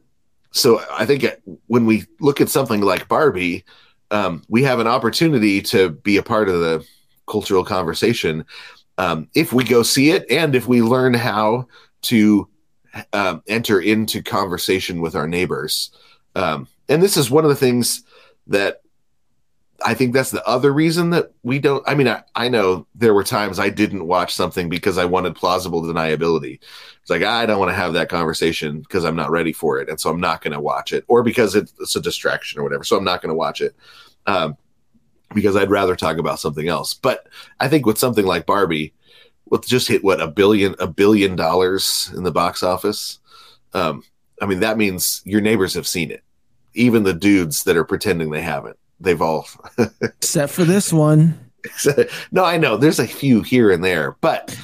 so 0.50 0.82
I 0.92 1.06
think 1.06 1.24
when 1.66 1.86
we 1.86 2.04
look 2.20 2.42
at 2.42 2.50
something 2.50 2.82
like 2.82 3.08
Barbie, 3.08 3.64
um, 4.10 4.42
we 4.50 4.62
have 4.64 4.80
an 4.80 4.86
opportunity 4.86 5.62
to 5.62 5.90
be 5.90 6.18
a 6.18 6.22
part 6.22 6.50
of 6.50 6.60
the 6.60 6.86
cultural 7.26 7.64
conversation 7.64 8.44
um, 8.98 9.28
if 9.34 9.52
we 9.52 9.64
go 9.64 9.82
see 9.82 10.10
it 10.10 10.30
and 10.30 10.54
if 10.54 10.68
we 10.68 10.82
learn 10.82 11.14
how 11.14 11.66
to 12.02 12.48
um, 13.12 13.42
enter 13.46 13.80
into 13.80 14.22
conversation 14.22 15.00
with 15.00 15.14
our 15.14 15.26
neighbors. 15.26 15.90
Um, 16.34 16.68
and 16.88 17.02
this 17.02 17.16
is 17.16 17.30
one 17.30 17.44
of 17.44 17.50
the 17.50 17.56
things 17.56 18.04
that 18.46 18.82
I 19.84 19.94
think 19.94 20.14
that's 20.14 20.30
the 20.30 20.46
other 20.46 20.72
reason 20.72 21.10
that 21.10 21.32
we 21.42 21.58
don't. 21.58 21.86
I 21.86 21.94
mean, 21.94 22.08
I, 22.08 22.22
I 22.34 22.48
know 22.48 22.86
there 22.94 23.12
were 23.12 23.24
times 23.24 23.58
I 23.58 23.68
didn't 23.68 24.06
watch 24.06 24.34
something 24.34 24.68
because 24.68 24.96
I 24.96 25.04
wanted 25.04 25.34
plausible 25.34 25.82
deniability. 25.82 26.60
It's 27.02 27.10
like, 27.10 27.22
I 27.22 27.44
don't 27.44 27.58
want 27.58 27.70
to 27.70 27.76
have 27.76 27.92
that 27.92 28.08
conversation 28.08 28.80
because 28.80 29.04
I'm 29.04 29.16
not 29.16 29.30
ready 29.30 29.52
for 29.52 29.78
it. 29.78 29.88
And 29.88 30.00
so 30.00 30.10
I'm 30.10 30.20
not 30.20 30.40
going 30.40 30.54
to 30.54 30.60
watch 30.60 30.92
it, 30.92 31.04
or 31.08 31.22
because 31.22 31.54
it's 31.54 31.94
a 31.94 32.00
distraction 32.00 32.58
or 32.58 32.62
whatever. 32.62 32.84
So 32.84 32.96
I'm 32.96 33.04
not 33.04 33.20
going 33.20 33.30
to 33.30 33.36
watch 33.36 33.60
it. 33.60 33.76
Um, 34.26 34.56
because 35.34 35.56
I'd 35.56 35.70
rather 35.70 35.96
talk 35.96 36.18
about 36.18 36.40
something 36.40 36.68
else. 36.68 36.94
But 36.94 37.28
I 37.60 37.68
think 37.68 37.84
with 37.84 37.98
something 37.98 38.24
like 38.24 38.46
Barbie, 38.46 38.94
with 39.48 39.66
just 39.66 39.88
hit 39.88 40.04
what 40.04 40.20
a 40.20 40.26
billion 40.26 40.74
a 40.78 40.86
billion 40.86 41.36
dollars 41.36 42.10
in 42.16 42.22
the 42.22 42.32
box 42.32 42.62
office. 42.62 43.18
Um, 43.72 44.02
I 44.40 44.46
mean, 44.46 44.60
that 44.60 44.78
means 44.78 45.22
your 45.24 45.40
neighbors 45.40 45.74
have 45.74 45.86
seen 45.86 46.10
it. 46.10 46.22
Even 46.74 47.04
the 47.04 47.14
dudes 47.14 47.64
that 47.64 47.76
are 47.76 47.84
pretending 47.84 48.30
they 48.30 48.42
haven't, 48.42 48.78
they've 49.00 49.22
all 49.22 49.46
except 50.02 50.52
for 50.52 50.64
this 50.64 50.92
one. 50.92 51.38
no, 52.32 52.44
I 52.44 52.58
know 52.58 52.76
there's 52.76 52.98
a 52.98 53.06
few 53.06 53.42
here 53.42 53.70
and 53.70 53.82
there, 53.82 54.16
but 54.20 54.56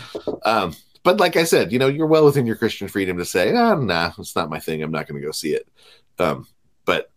um, 0.44 0.74
but 1.02 1.18
like 1.18 1.36
I 1.36 1.44
said, 1.44 1.72
you 1.72 1.78
know, 1.78 1.88
you're 1.88 2.06
well 2.06 2.24
within 2.24 2.46
your 2.46 2.56
Christian 2.56 2.88
freedom 2.88 3.18
to 3.18 3.24
say, 3.24 3.52
oh, 3.52 3.76
nah, 3.76 4.12
it's 4.18 4.36
not 4.36 4.50
my 4.50 4.60
thing. 4.60 4.82
I'm 4.82 4.92
not 4.92 5.08
going 5.08 5.20
to 5.20 5.26
go 5.26 5.32
see 5.32 5.54
it. 5.54 5.66
Um, 6.18 6.46
but 6.84 7.10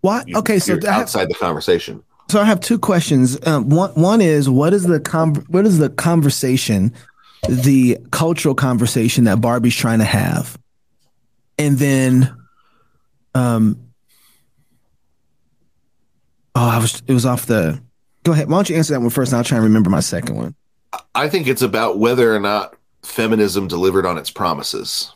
why? 0.00 0.24
Okay, 0.34 0.58
so 0.58 0.78
outside 0.86 1.20
have, 1.20 1.28
the 1.28 1.34
conversation. 1.34 2.04
So 2.28 2.40
I 2.40 2.44
have 2.44 2.60
two 2.60 2.78
questions. 2.78 3.38
Um, 3.46 3.68
one 3.68 3.90
one 3.90 4.20
is 4.20 4.48
what 4.48 4.72
is 4.72 4.84
the 4.84 4.98
what 5.48 5.66
is 5.66 5.78
the 5.78 5.90
conversation, 5.90 6.92
the 7.48 7.98
cultural 8.10 8.54
conversation 8.54 9.24
that 9.24 9.40
Barbie's 9.40 9.76
trying 9.76 9.98
to 9.98 10.04
have, 10.04 10.58
and 11.58 11.78
then, 11.78 12.34
um, 13.34 13.78
oh, 16.54 16.68
I 16.68 16.78
was 16.78 17.02
it 17.06 17.12
was 17.12 17.26
off 17.26 17.46
the. 17.46 17.82
Go 18.24 18.32
ahead. 18.32 18.48
Why 18.48 18.56
don't 18.56 18.70
you 18.70 18.76
answer 18.76 18.94
that 18.94 19.00
one 19.00 19.10
first? 19.10 19.32
And 19.32 19.38
I'll 19.38 19.44
try 19.44 19.58
and 19.58 19.64
remember 19.64 19.90
my 19.90 20.00
second 20.00 20.36
one. 20.36 20.54
I 21.14 21.28
think 21.28 21.48
it's 21.48 21.62
about 21.62 21.98
whether 21.98 22.34
or 22.34 22.40
not 22.40 22.76
feminism 23.02 23.66
delivered 23.68 24.06
on 24.06 24.16
its 24.16 24.30
promises. 24.30 25.12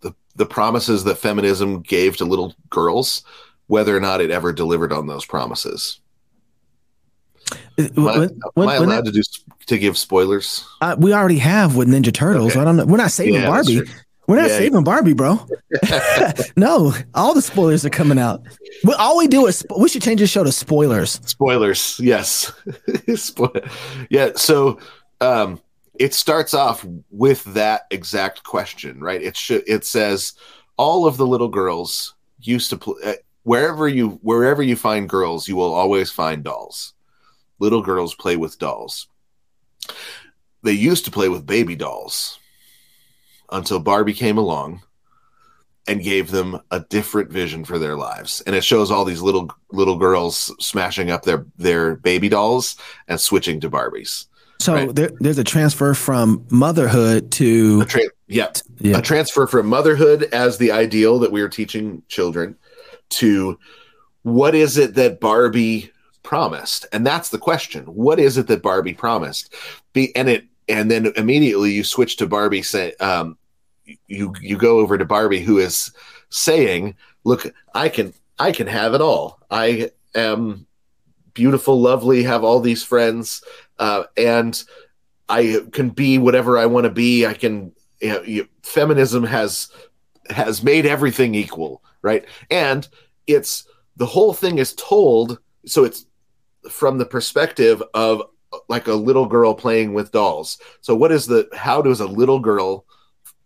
The 0.00 0.14
the 0.36 0.46
promises 0.46 1.04
that 1.04 1.16
feminism 1.16 1.80
gave 1.80 2.16
to 2.16 2.24
little 2.24 2.54
girls, 2.68 3.22
whether 3.68 3.96
or 3.96 4.00
not 4.00 4.20
it 4.20 4.30
ever 4.30 4.52
delivered 4.52 4.92
on 4.92 5.06
those 5.06 5.24
promises. 5.24 5.99
Am 7.78 8.08
I, 8.08 8.18
when, 8.18 8.30
am 8.56 8.68
I 8.68 8.74
allowed 8.76 9.06
that, 9.06 9.12
to 9.12 9.12
do 9.12 9.22
to 9.66 9.78
give 9.78 9.96
spoilers? 9.96 10.66
Uh, 10.80 10.96
we 10.98 11.12
already 11.12 11.38
have 11.38 11.76
with 11.76 11.88
Ninja 11.88 12.12
Turtles. 12.12 12.52
Okay. 12.52 12.60
I 12.60 12.64
don't 12.64 12.76
know. 12.76 12.86
We're 12.86 12.98
not 12.98 13.10
saving 13.10 13.34
yeah, 13.34 13.46
Barbie. 13.46 13.82
We're 14.26 14.36
not 14.36 14.50
yeah, 14.50 14.58
saving 14.58 14.74
yeah. 14.74 14.80
Barbie, 14.82 15.12
bro. 15.12 15.44
no, 16.56 16.94
all 17.14 17.34
the 17.34 17.42
spoilers 17.42 17.84
are 17.84 17.90
coming 17.90 18.18
out. 18.18 18.42
But 18.84 18.98
all 19.00 19.16
we 19.16 19.26
do 19.26 19.46
is 19.46 19.66
we 19.76 19.88
should 19.88 20.02
change 20.02 20.20
the 20.20 20.26
show 20.26 20.44
to 20.44 20.52
spoilers. 20.52 21.20
Spoilers, 21.24 21.98
yes. 22.00 22.52
yeah. 24.10 24.30
So 24.36 24.78
um, 25.20 25.60
it 25.98 26.14
starts 26.14 26.54
off 26.54 26.86
with 27.10 27.42
that 27.54 27.86
exact 27.90 28.44
question, 28.44 29.00
right? 29.00 29.20
It 29.20 29.36
should. 29.36 29.64
It 29.66 29.84
says 29.84 30.34
all 30.76 31.06
of 31.06 31.16
the 31.16 31.26
little 31.26 31.48
girls 31.48 32.14
used 32.40 32.70
to 32.70 32.76
play. 32.76 33.02
Uh, 33.04 33.14
wherever 33.42 33.88
you 33.88 34.20
wherever 34.22 34.62
you 34.62 34.76
find 34.76 35.08
girls, 35.08 35.48
you 35.48 35.56
will 35.56 35.74
always 35.74 36.10
find 36.10 36.44
dolls 36.44 36.94
little 37.60 37.82
girls 37.82 38.14
play 38.14 38.36
with 38.36 38.58
dolls. 38.58 39.06
They 40.62 40.72
used 40.72 41.04
to 41.04 41.10
play 41.10 41.28
with 41.28 41.46
baby 41.46 41.76
dolls 41.76 42.38
until 43.50 43.78
Barbie 43.78 44.14
came 44.14 44.38
along 44.38 44.82
and 45.86 46.02
gave 46.02 46.30
them 46.30 46.60
a 46.70 46.80
different 46.80 47.30
vision 47.30 47.64
for 47.64 47.78
their 47.78 47.96
lives. 47.96 48.42
And 48.46 48.54
it 48.54 48.64
shows 48.64 48.90
all 48.90 49.04
these 49.04 49.22
little 49.22 49.50
little 49.72 49.96
girls 49.96 50.54
smashing 50.64 51.10
up 51.10 51.22
their 51.22 51.46
their 51.56 51.96
baby 51.96 52.28
dolls 52.28 52.76
and 53.08 53.20
switching 53.20 53.60
to 53.60 53.70
Barbies. 53.70 54.26
So 54.60 54.74
right? 54.74 54.94
there, 54.94 55.10
there's 55.20 55.38
a 55.38 55.44
transfer 55.44 55.94
from 55.94 56.46
motherhood 56.50 57.32
to 57.32 57.84
tra- 57.86 58.02
yeah, 58.28 58.52
yeah, 58.78 58.98
a 58.98 59.02
transfer 59.02 59.46
from 59.46 59.66
motherhood 59.66 60.24
as 60.32 60.58
the 60.58 60.70
ideal 60.70 61.18
that 61.20 61.32
we 61.32 61.40
are 61.40 61.48
teaching 61.48 62.02
children 62.08 62.56
to 63.10 63.58
what 64.22 64.54
is 64.54 64.76
it 64.76 64.94
that 64.94 65.18
Barbie 65.18 65.90
promised? 66.22 66.86
And 66.92 67.06
that's 67.06 67.30
the 67.30 67.38
question. 67.38 67.84
What 67.84 68.20
is 68.20 68.38
it 68.38 68.46
that 68.48 68.62
Barbie 68.62 68.94
promised? 68.94 69.54
Be 69.92 70.14
and 70.16 70.28
it 70.28 70.44
and 70.68 70.90
then 70.90 71.12
immediately 71.16 71.72
you 71.72 71.84
switch 71.84 72.16
to 72.16 72.26
Barbie 72.26 72.62
say 72.62 72.94
um 73.00 73.36
you 74.06 74.34
you 74.40 74.56
go 74.56 74.78
over 74.78 74.98
to 74.98 75.04
Barbie 75.04 75.40
who 75.40 75.58
is 75.58 75.92
saying, 76.28 76.94
"Look, 77.24 77.52
I 77.74 77.88
can 77.88 78.12
I 78.38 78.52
can 78.52 78.66
have 78.66 78.94
it 78.94 79.00
all. 79.00 79.40
I 79.50 79.90
am 80.14 80.66
beautiful, 81.34 81.80
lovely, 81.80 82.22
have 82.22 82.44
all 82.44 82.60
these 82.60 82.82
friends, 82.82 83.42
uh, 83.78 84.04
and 84.16 84.62
I 85.28 85.60
can 85.72 85.90
be 85.90 86.18
whatever 86.18 86.58
I 86.58 86.66
want 86.66 86.84
to 86.84 86.90
be. 86.90 87.26
I 87.26 87.34
can. 87.34 87.72
You 88.00 88.08
know, 88.08 88.22
you, 88.22 88.48
feminism 88.62 89.24
has 89.24 89.68
has 90.30 90.62
made 90.62 90.86
everything 90.86 91.34
equal, 91.34 91.82
right? 92.02 92.24
And 92.50 92.88
it's 93.26 93.66
the 93.96 94.06
whole 94.06 94.32
thing 94.32 94.58
is 94.58 94.74
told. 94.74 95.38
So 95.66 95.84
it's 95.84 96.06
from 96.68 96.98
the 96.98 97.06
perspective 97.06 97.82
of 97.94 98.22
like 98.68 98.88
a 98.88 98.94
little 98.94 99.26
girl 99.26 99.54
playing 99.54 99.94
with 99.94 100.12
dolls. 100.12 100.58
So 100.80 100.94
what 100.94 101.12
is 101.12 101.26
the 101.26 101.48
how 101.54 101.82
does 101.82 102.00
a 102.00 102.06
little 102.06 102.40
girl 102.40 102.84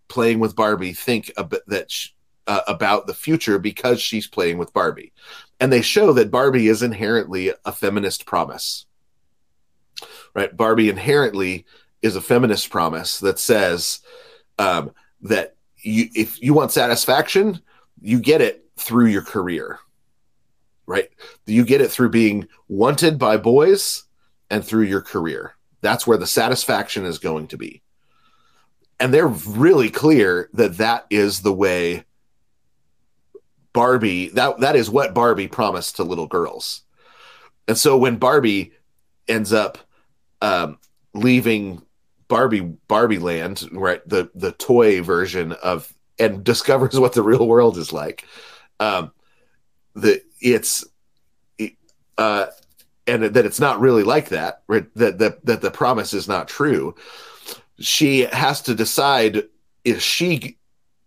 playing 0.08 0.38
with 0.38 0.56
Barbie 0.56 0.92
think 0.92 1.32
that 1.66 1.90
sh- 1.90 2.08
uh, 2.46 2.60
about 2.68 3.06
the 3.06 3.14
future 3.14 3.58
because 3.58 4.00
she's 4.00 4.26
playing 4.26 4.58
with 4.58 4.72
Barbie. 4.72 5.12
And 5.60 5.72
they 5.72 5.82
show 5.82 6.12
that 6.12 6.30
Barbie 6.30 6.68
is 6.68 6.82
inherently 6.82 7.52
a 7.64 7.72
feminist 7.72 8.26
promise. 8.26 8.86
Right? 10.34 10.54
Barbie 10.54 10.90
inherently 10.90 11.64
is 12.02 12.16
a 12.16 12.20
feminist 12.20 12.70
promise 12.70 13.20
that 13.20 13.38
says 13.38 14.00
um, 14.58 14.92
that 15.22 15.56
you, 15.78 16.08
if 16.14 16.42
you 16.42 16.52
want 16.52 16.72
satisfaction, 16.72 17.60
you 18.00 18.20
get 18.20 18.40
it 18.40 18.64
through 18.76 19.06
your 19.06 19.22
career. 19.22 19.78
Right? 20.86 21.08
You 21.46 21.64
get 21.64 21.80
it 21.80 21.90
through 21.90 22.10
being 22.10 22.48
wanted 22.68 23.18
by 23.18 23.36
boys 23.36 24.04
and 24.50 24.64
through 24.64 24.84
your 24.84 25.00
career. 25.00 25.54
That's 25.80 26.06
where 26.06 26.18
the 26.18 26.26
satisfaction 26.26 27.04
is 27.04 27.18
going 27.18 27.48
to 27.48 27.56
be. 27.56 27.82
And 29.00 29.12
they're 29.12 29.26
really 29.26 29.90
clear 29.90 30.48
that 30.54 30.78
that 30.78 31.06
is 31.10 31.40
the 31.40 31.52
way 31.52 32.04
Barbie 33.72 34.28
that 34.30 34.60
that 34.60 34.76
is 34.76 34.88
what 34.88 35.14
Barbie 35.14 35.48
promised 35.48 35.96
to 35.96 36.04
little 36.04 36.28
girls. 36.28 36.82
And 37.66 37.76
so 37.76 37.98
when 37.98 38.16
Barbie 38.16 38.72
ends 39.26 39.52
up 39.52 39.78
um, 40.40 40.78
leaving 41.12 41.82
Barbie 42.28 42.60
Barbie 42.60 43.18
Land, 43.18 43.68
right, 43.72 44.06
the 44.08 44.30
the 44.34 44.52
toy 44.52 45.02
version 45.02 45.52
of 45.52 45.92
and 46.18 46.44
discovers 46.44 46.98
what 47.00 47.12
the 47.14 47.22
real 47.22 47.46
world 47.46 47.76
is 47.76 47.92
like, 47.92 48.24
um, 48.80 49.12
the 49.94 50.22
it's 50.44 50.84
uh, 52.18 52.46
and 53.06 53.24
that 53.24 53.44
it's 53.44 53.58
not 53.58 53.80
really 53.80 54.04
like 54.04 54.28
that, 54.28 54.62
right? 54.68 54.86
That 54.94 55.18
that 55.18 55.44
that 55.46 55.62
the 55.62 55.70
promise 55.70 56.14
is 56.14 56.28
not 56.28 56.46
true. 56.46 56.94
She 57.80 58.20
has 58.26 58.60
to 58.62 58.74
decide 58.74 59.44
if 59.84 60.00
she 60.00 60.58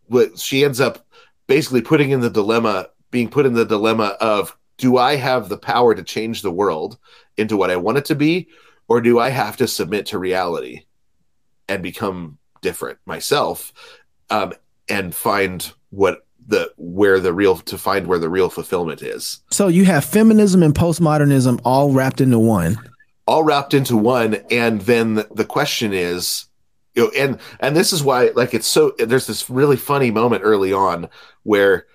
what 0.08 0.38
she 0.38 0.66
ends 0.66 0.82
up 0.82 1.06
basically 1.46 1.82
putting 1.82 2.10
in 2.10 2.20
the 2.20 2.30
dilemma, 2.30 2.90
being 3.12 3.30
put 3.30 3.46
in 3.46 3.54
the 3.54 3.66
dilemma 3.66 4.18
of 4.20 4.58
do 4.78 4.98
I 4.98 5.16
have 5.16 5.50
the 5.50 5.58
power 5.58 5.96
to 5.96 6.04
change 6.04 6.42
the 6.42 6.52
world 6.52 6.98
into 7.38 7.58
what 7.58 7.72
I 7.72 7.78
want 7.78 8.00
it 8.00 8.06
to 8.06 8.16
be, 8.16 8.50
or 8.88 9.02
do 9.02 9.20
I 9.20 9.30
have 9.30 9.58
to 9.58 9.68
submit 9.68 10.08
to 10.08 10.20
reality 10.20 10.86
and 11.70 11.82
become 11.82 12.38
different 12.62 13.00
myself 13.06 13.74
um, 14.30 14.54
and 14.90 15.14
find 15.14 15.72
what 15.90 16.27
the 16.48 16.72
where 16.78 17.20
the 17.20 17.34
real 17.34 17.58
to 17.58 17.78
find 17.78 18.08
where 18.08 18.20
the 18.20 18.30
real 18.30 18.50
fulfillment 18.50 19.02
is. 19.02 19.42
So 19.52 19.68
you 19.68 19.86
have 19.86 20.06
feminism 20.06 20.64
and 20.64 20.74
postmodernism 20.74 21.60
all 21.64 21.92
wrapped 21.92 22.22
into 22.22 22.40
one. 22.40 22.80
All 23.28 23.44
wrapped 23.44 23.74
into 23.74 23.98
one, 23.98 24.36
and 24.50 24.82
then 24.82 25.26
the 25.36 25.46
question 25.46 25.94
is, 25.94 26.46
you 26.96 27.04
know, 27.04 27.12
and 27.16 27.40
and 27.60 27.76
this 27.76 27.92
is 27.92 28.02
why 28.02 28.32
like 28.36 28.54
it's 28.54 28.68
so 28.68 28.94
there's 28.98 29.28
this 29.28 29.50
really 29.50 29.76
funny 29.76 30.10
moment 30.12 30.44
early 30.46 30.72
on 30.72 31.10
where 31.44 31.86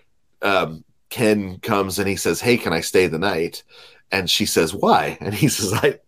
um, 0.43 0.85
Ken 1.09 1.59
comes 1.61 1.99
and 1.99 2.07
he 2.07 2.17
says, 2.17 2.41
"Hey, 2.41 2.59
can 2.59 2.75
I 2.75 2.83
stay 2.83 3.07
the 3.07 3.19
night?" 3.19 3.63
And 4.11 4.29
she 4.29 4.45
says, 4.45 4.75
"Why?" 4.75 5.17
And 5.21 5.35
he 5.35 5.49
says, 5.49 5.73
"I 5.73 5.99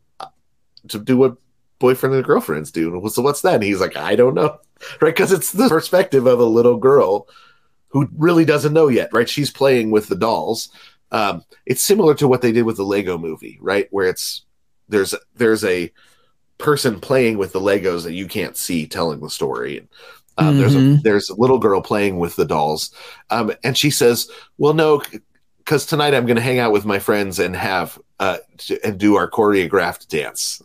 to 0.89 0.99
do 0.99 1.17
what 1.17 1.37
boyfriend 1.79 2.15
and 2.15 2.25
girlfriends 2.25 2.71
do." 2.71 3.03
So 3.09 3.23
what's 3.23 3.41
that? 3.41 3.55
And 3.55 3.65
he's 3.65 3.81
like, 3.81 3.97
"I 3.97 4.17
don't 4.17 4.35
know," 4.35 4.59
right? 5.01 5.15
Because 5.15 5.33
it's 5.33 5.53
the 5.53 5.71
perspective 5.71 6.27
of 6.27 6.39
a 6.39 6.45
little 6.45 6.77
girl 6.77 7.27
who 7.95 8.09
really 8.19 8.45
doesn't 8.45 8.73
know 8.73 8.89
yet, 8.89 9.09
right? 9.13 9.29
She's 9.29 9.53
playing 9.53 9.93
with 9.93 10.09
the 10.09 10.17
dolls. 10.17 10.69
Um, 11.13 11.45
it's 11.65 11.81
similar 11.81 12.15
to 12.17 12.27
what 12.27 12.43
they 12.43 12.51
did 12.51 12.65
with 12.65 12.77
the 12.77 12.85
Lego 12.85 13.17
Movie, 13.17 13.57
right? 13.63 13.87
Where 13.93 14.09
it's 14.09 14.45
there's 14.89 15.15
there's 15.37 15.65
a 15.65 15.93
person 16.59 16.99
playing 16.99 17.39
with 17.39 17.53
the 17.53 17.61
Legos 17.61 18.03
that 18.03 18.13
you 18.13 18.27
can't 18.27 18.57
see 18.57 18.89
telling 18.89 19.21
the 19.21 19.31
story. 19.31 19.89
Uh, 20.37 20.51
mm-hmm. 20.51 20.59
There's 20.59 20.75
a 20.75 20.79
mm-hmm. 20.79 21.03
there's 21.03 21.31
a 21.31 21.41
little 21.41 21.61
girl 21.61 21.81
playing 21.81 22.19
with 22.19 22.35
the 22.35 22.45
dolls, 22.45 22.93
um, 23.31 23.53
and 23.63 23.79
she 23.79 23.91
says, 23.91 24.29
"Well, 24.59 24.75
no, 24.75 25.01
because 25.59 25.87
tonight 25.87 26.15
I'm 26.15 26.27
going 26.27 26.35
to 26.35 26.43
hang 26.43 26.59
out 26.59 26.73
with 26.73 26.85
my 26.85 26.99
friends 26.99 27.39
and 27.39 27.55
have 27.55 27.97
uh, 28.19 28.39
and 28.83 28.99
do 28.99 29.15
our 29.15 29.31
choreographed 29.31 30.09
dance." 30.09 30.61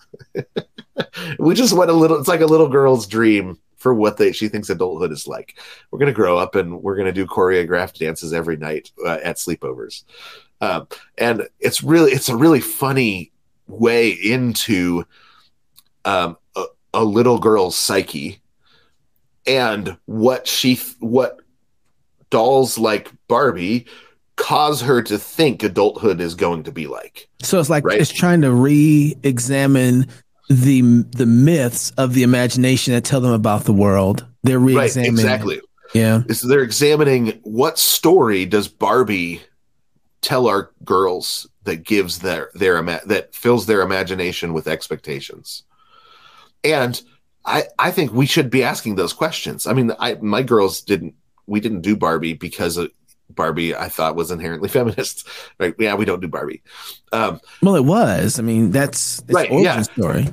we 1.40 1.54
just 1.54 1.78
want 1.78 1.92
a 1.92 1.94
little. 1.94 2.18
It's 2.18 2.28
like 2.28 2.42
a 2.42 2.48
little 2.48 2.70
girl's 2.70 3.06
dream 3.06 3.60
for 3.80 3.94
what 3.94 4.18
they 4.18 4.32
she 4.32 4.48
thinks 4.48 4.70
adulthood 4.70 5.12
is 5.12 5.28
like. 5.28 5.60
We're 5.90 6.00
going 6.00 6.12
to 6.12 6.14
grow 6.14 6.38
up 6.38 6.56
and 6.56 6.82
we're 6.84 6.96
going 6.96 7.08
to 7.08 7.12
do 7.12 7.26
choreographed 7.26 7.98
dances 7.98 8.34
every 8.34 8.58
night 8.58 8.92
uh, 9.06 9.20
at 9.24 9.38
sleepovers, 9.38 10.04
um, 10.62 10.88
and 11.18 11.48
it's 11.60 11.82
really 11.82 12.12
it's 12.12 12.30
a 12.30 12.38
really 12.38 12.62
funny 12.62 13.32
way 13.68 14.10
into 14.10 15.06
um, 16.06 16.38
a, 16.56 16.66
a 16.94 17.04
little 17.04 17.40
girl's 17.40 17.76
psyche 17.76 18.42
and 19.48 19.98
what 20.06 20.48
she 20.48 20.80
what 21.00 21.40
dolls 22.30 22.78
like 22.78 23.12
Barbie 23.28 23.86
cause 24.36 24.80
her 24.82 25.02
to 25.04 25.18
think 25.18 25.64
adulthood 25.64 26.22
is 26.22 26.36
going 26.36 26.64
to 26.64 26.72
be 26.72 26.88
like. 26.88 27.28
So 27.42 27.60
it's 27.60 27.70
like 27.70 27.84
right? 27.84 28.00
it's 28.00 28.12
trying 28.12 28.42
to 28.42 28.54
re-examine 28.54 30.08
the 30.50 30.82
the 31.12 31.26
myths 31.26 31.92
of 31.92 32.14
the 32.14 32.24
imagination 32.24 32.94
that 32.94 33.06
tell 33.06 33.22
them 33.22 33.32
about 33.32 33.66
the 33.66 33.74
world. 33.74 34.26
They're 34.44 34.60
re-examining 34.60 35.16
right, 35.16 35.24
exactly. 35.24 35.62
Yeah. 35.94 36.24
So 36.32 36.48
they're 36.48 36.64
examining 36.64 37.40
what 37.44 37.80
story 37.80 38.46
does 38.46 38.68
Barbie 38.68 39.42
tell 40.22 40.48
our 40.48 40.72
girls 40.84 41.48
that 41.64 41.84
gives 41.84 42.20
their 42.20 42.50
their 42.56 42.82
that 42.82 43.34
fills 43.34 43.66
their 43.66 43.82
imagination 43.82 44.54
with 44.54 44.68
expectations. 44.68 45.64
And 46.64 47.02
I, 47.46 47.64
I 47.78 47.92
think 47.92 48.12
we 48.12 48.26
should 48.26 48.50
be 48.50 48.64
asking 48.64 48.96
those 48.96 49.14
questions. 49.14 49.66
I 49.66 49.74
mean, 49.74 49.92
I 50.00 50.16
my 50.16 50.42
girls 50.42 50.82
didn't 50.82 51.16
we 51.46 51.60
didn't 51.60 51.82
do 51.82 51.96
Barbie 51.96 52.34
because 52.34 52.78
Barbie 53.30 53.76
I 53.76 53.90
thought 53.90 54.16
was 54.16 54.32
inherently 54.32 54.70
feminist. 54.70 55.28
Right? 55.60 55.76
Yeah, 55.80 55.96
we 55.96 56.06
don't 56.06 56.22
do 56.22 56.28
Barbie. 56.28 56.62
Um, 57.12 57.40
well, 57.62 57.76
it 57.76 57.86
was. 57.86 58.40
I 58.40 58.42
mean, 58.42 58.72
that's 58.72 59.22
right. 59.30 59.50
Origin 59.50 59.64
yeah. 59.64 59.82
story. 59.82 60.28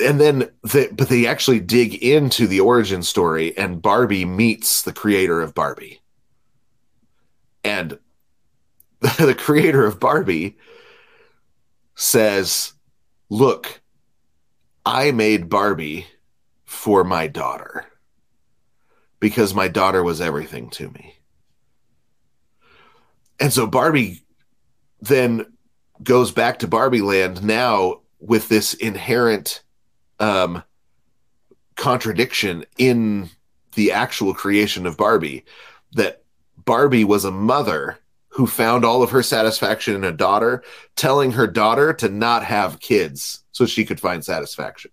And 0.00 0.18
then, 0.18 0.50
the, 0.62 0.88
but 0.92 1.10
they 1.10 1.26
actually 1.26 1.60
dig 1.60 2.02
into 2.02 2.46
the 2.46 2.60
origin 2.60 3.02
story, 3.02 3.56
and 3.58 3.82
Barbie 3.82 4.24
meets 4.24 4.82
the 4.82 4.94
creator 4.94 5.42
of 5.42 5.54
Barbie, 5.54 6.00
and 7.62 7.98
the 9.00 9.36
creator 9.36 9.84
of 9.84 10.00
Barbie 10.00 10.56
says, 11.96 12.72
"Look, 13.28 13.82
I 14.86 15.10
made 15.10 15.50
Barbie." 15.50 16.06
for 16.70 17.02
my 17.02 17.26
daughter 17.26 17.84
because 19.18 19.52
my 19.52 19.66
daughter 19.66 20.04
was 20.04 20.20
everything 20.20 20.70
to 20.70 20.88
me. 20.90 21.16
And 23.40 23.52
so 23.52 23.66
Barbie 23.66 24.22
then 25.00 25.46
goes 26.02 26.30
back 26.30 26.58
to 26.60 26.68
Barbie 26.68 27.00
land 27.00 27.42
now 27.42 28.00
with 28.20 28.48
this 28.48 28.74
inherent 28.74 29.62
um, 30.18 30.62
contradiction 31.76 32.64
in 32.76 33.30
the 33.74 33.92
actual 33.92 34.34
creation 34.34 34.86
of 34.86 34.96
Barbie 34.96 35.44
that 35.92 36.22
Barbie 36.64 37.04
was 37.04 37.24
a 37.24 37.30
mother 37.30 37.98
who 38.28 38.46
found 38.46 38.84
all 38.84 39.02
of 39.02 39.10
her 39.10 39.22
satisfaction 39.22 39.94
in 39.94 40.04
a 40.04 40.12
daughter, 40.12 40.62
telling 40.96 41.32
her 41.32 41.46
daughter 41.46 41.92
to 41.94 42.08
not 42.08 42.44
have 42.44 42.80
kids 42.80 43.42
so 43.52 43.66
she 43.66 43.84
could 43.84 43.98
find 43.98 44.24
satisfaction 44.24 44.90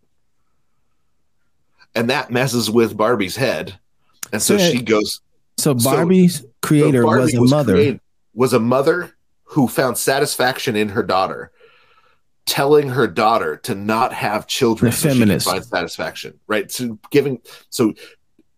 and 1.98 2.12
that 2.12 2.30
messes 2.30 2.70
with 2.70 2.95
Barbie's 2.95 3.36
head, 3.36 3.80
and 4.32 4.39
so, 4.41 4.58
so 4.58 4.72
she 4.72 4.82
goes. 4.84 5.20
So 5.58 5.74
Barbie's 5.74 6.41
so, 6.41 6.50
creator 6.62 7.02
so 7.02 7.08
Barbie 7.08 7.22
was 7.24 7.34
a 7.34 7.41
was 7.41 7.52
mother. 7.52 7.74
Created, 7.74 8.00
was 8.38 8.53
a 8.53 8.59
mother 8.59 9.17
who 9.43 9.67
found 9.67 9.97
satisfaction 9.97 10.75
in 10.75 10.89
her 10.89 11.01
daughter, 11.01 11.51
telling 12.45 12.89
her 12.89 13.07
daughter 13.07 13.57
to 13.57 13.73
not 13.73 14.13
have 14.13 14.45
children. 14.45 14.91
The 14.91 14.97
so 14.97 15.09
feminist 15.09 15.47
find 15.47 15.65
satisfaction, 15.65 16.39
right? 16.45 16.71
So 16.71 16.99
giving 17.09 17.41
so 17.71 17.95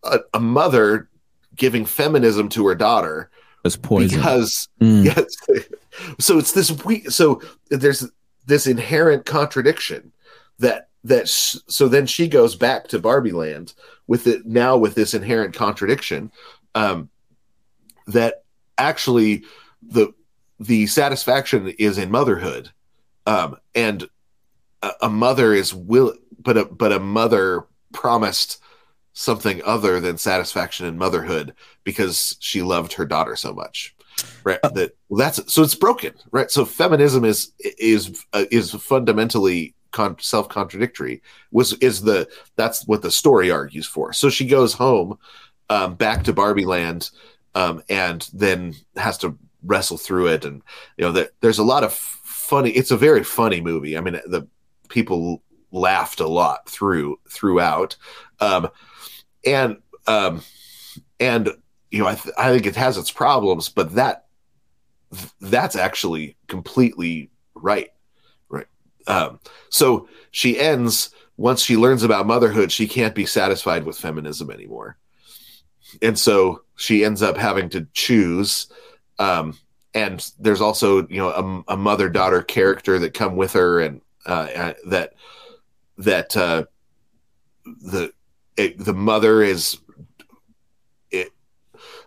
a, 0.04 0.20
a, 0.34 0.40
mother 0.40 1.10
giving 1.56 1.86
feminism 1.86 2.50
to 2.50 2.68
her 2.68 2.76
daughter 2.76 3.32
was 3.64 3.78
poison 3.78 4.18
because 4.20 4.68
mm. 4.82 5.06
yes. 5.06 5.36
So 6.20 6.38
it's 6.38 6.52
this 6.52 6.72
we 6.84 7.04
so 7.06 7.42
there's 7.70 8.06
this 8.46 8.68
inherent 8.68 9.26
contradiction 9.26 10.12
that 10.60 10.90
that 11.06 11.30
sh- 11.30 11.58
so 11.68 11.88
then 11.88 12.06
she 12.06 12.28
goes 12.28 12.56
back 12.56 12.90
to 12.90 13.00
Barbie 13.00 13.32
Land 13.32 13.74
with 14.08 14.28
it 14.28 14.46
now 14.46 14.76
with 14.76 14.96
this 14.96 15.14
inherent 15.14 15.54
contradiction 15.54 16.32
um, 16.76 17.10
that 18.08 18.44
actually 18.78 19.44
the 19.82 20.14
the 20.60 20.88
satisfaction 20.88 21.70
is 21.80 21.98
in 21.98 22.12
motherhood. 22.12 22.72
Um, 23.26 23.58
and 23.76 24.10
a, 24.82 24.92
a, 25.04 25.10
mother 25.10 25.54
is 25.54 25.74
will 25.74 26.16
but 26.40 26.58
a 26.58 26.66
but 26.66 26.92
a 26.92 27.00
mother 27.00 27.66
promised 27.94 28.62
something 29.14 29.62
other 29.66 30.00
than 30.00 30.18
satisfaction 30.18 30.86
in 30.86 30.98
motherhood 30.98 31.54
because 31.84 32.38
she 32.40 32.62
loved 32.62 32.94
her 32.94 33.06
daughter 33.06 33.36
so 33.36 33.54
much 33.54 33.96
right? 34.44 34.60
Uh, 34.64 34.70
that 34.70 34.96
that's 35.12 35.52
so 35.52 35.64
it's 35.64 35.76
broken 35.76 36.14
right? 36.32 36.50
So 36.52 36.66
feminism 36.66 37.26
is 37.26 37.52
is 37.60 38.26
uh, 38.34 38.46
is 38.52 38.72
fundamentally 38.72 39.76
con- 39.92 40.20
self 40.20 40.50
contradictory 40.50 41.22
was 41.52 41.74
is 41.74 42.02
the 42.02 42.28
that's 42.56 42.88
what 42.88 43.02
the 43.02 43.12
story 43.12 43.52
argues 43.52 43.88
for. 43.88 44.14
So 44.14 44.30
she 44.30 44.48
goes 44.48 44.74
home, 44.74 45.18
um, 45.70 45.96
back 45.96 46.24
to 46.24 46.34
Barbie 46.34 46.66
Land, 46.66 47.12
um, 47.56 47.84
and 47.90 48.28
then 48.34 48.76
has 48.96 49.18
to 49.20 49.38
wrestle 49.64 49.98
through 49.98 50.28
it. 50.28 50.46
And 50.46 50.62
you 50.98 51.06
know, 51.06 51.12
there, 51.12 51.30
there's 51.42 51.60
a 51.60 51.64
lot 51.64 51.84
of 51.84 51.94
funny. 51.94 52.72
It's 52.72 52.92
a 52.92 52.98
very 52.98 53.24
funny 53.24 53.62
movie. 53.62 53.98
I 53.98 54.02
mean, 54.02 54.14
the 54.26 54.48
people 54.90 55.44
laughed 55.72 56.20
a 56.20 56.28
lot 56.28 56.68
through 56.68 57.20
throughout, 57.30 57.96
um, 58.40 58.70
and 59.46 59.78
um, 60.08 60.42
and 61.20 61.50
you 61.92 62.00
know, 62.00 62.08
I, 62.08 62.16
th- 62.16 62.36
I 62.38 62.52
think 62.52 62.66
it 62.66 62.76
has 62.76 62.98
its 62.98 63.12
problems, 63.12 63.70
but 63.70 63.96
that 63.96 64.26
that's 65.42 65.76
actually 65.76 66.38
completely 66.48 67.30
right. 67.56 67.90
Right. 68.50 68.68
Um, 69.08 69.40
so 69.70 70.08
she 70.32 70.60
ends 70.60 71.12
once 71.40 71.62
she 71.64 71.78
learns 71.78 72.04
about 72.04 72.28
motherhood, 72.28 72.70
she 72.70 72.86
can't 72.86 73.16
be 73.16 73.26
satisfied 73.26 73.86
with 73.86 73.98
feminism 73.98 74.52
anymore. 74.52 74.98
And 76.02 76.20
so 76.20 76.64
she 76.76 77.06
ends 77.06 77.22
up 77.22 77.38
having 77.38 77.70
to 77.70 77.88
choose. 77.94 78.68
Um, 79.20 79.58
and 79.94 80.32
there's 80.40 80.62
also, 80.62 81.08
you 81.08 81.18
know, 81.18 81.64
a, 81.68 81.74
a 81.74 81.78
mother 81.78 82.10
daughter 82.10 82.42
character 82.42 83.00
that 83.00 83.14
come 83.14 83.36
with 83.36 83.54
her 83.54 83.80
and 83.82 84.02
uh, 84.26 84.48
uh, 84.56 84.74
that, 84.88 85.14
that 85.98 86.36
uh, 86.38 86.64
the, 87.66 88.14
it, 88.58 88.78
the 88.78 88.94
mother 88.94 89.42
is, 89.44 89.80
it, 91.12 91.30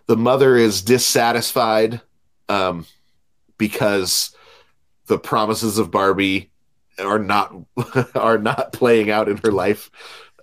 the 0.07 0.17
mother 0.17 0.57
is 0.57 0.81
dissatisfied 0.81 2.01
um, 2.49 2.85
because 3.57 4.35
the 5.07 5.17
promises 5.17 5.77
of 5.77 5.91
Barbie 5.91 6.51
are 6.99 7.19
not 7.19 7.53
are 8.15 8.37
not 8.37 8.73
playing 8.73 9.09
out 9.09 9.29
in 9.29 9.37
her 9.37 9.51
life. 9.51 9.89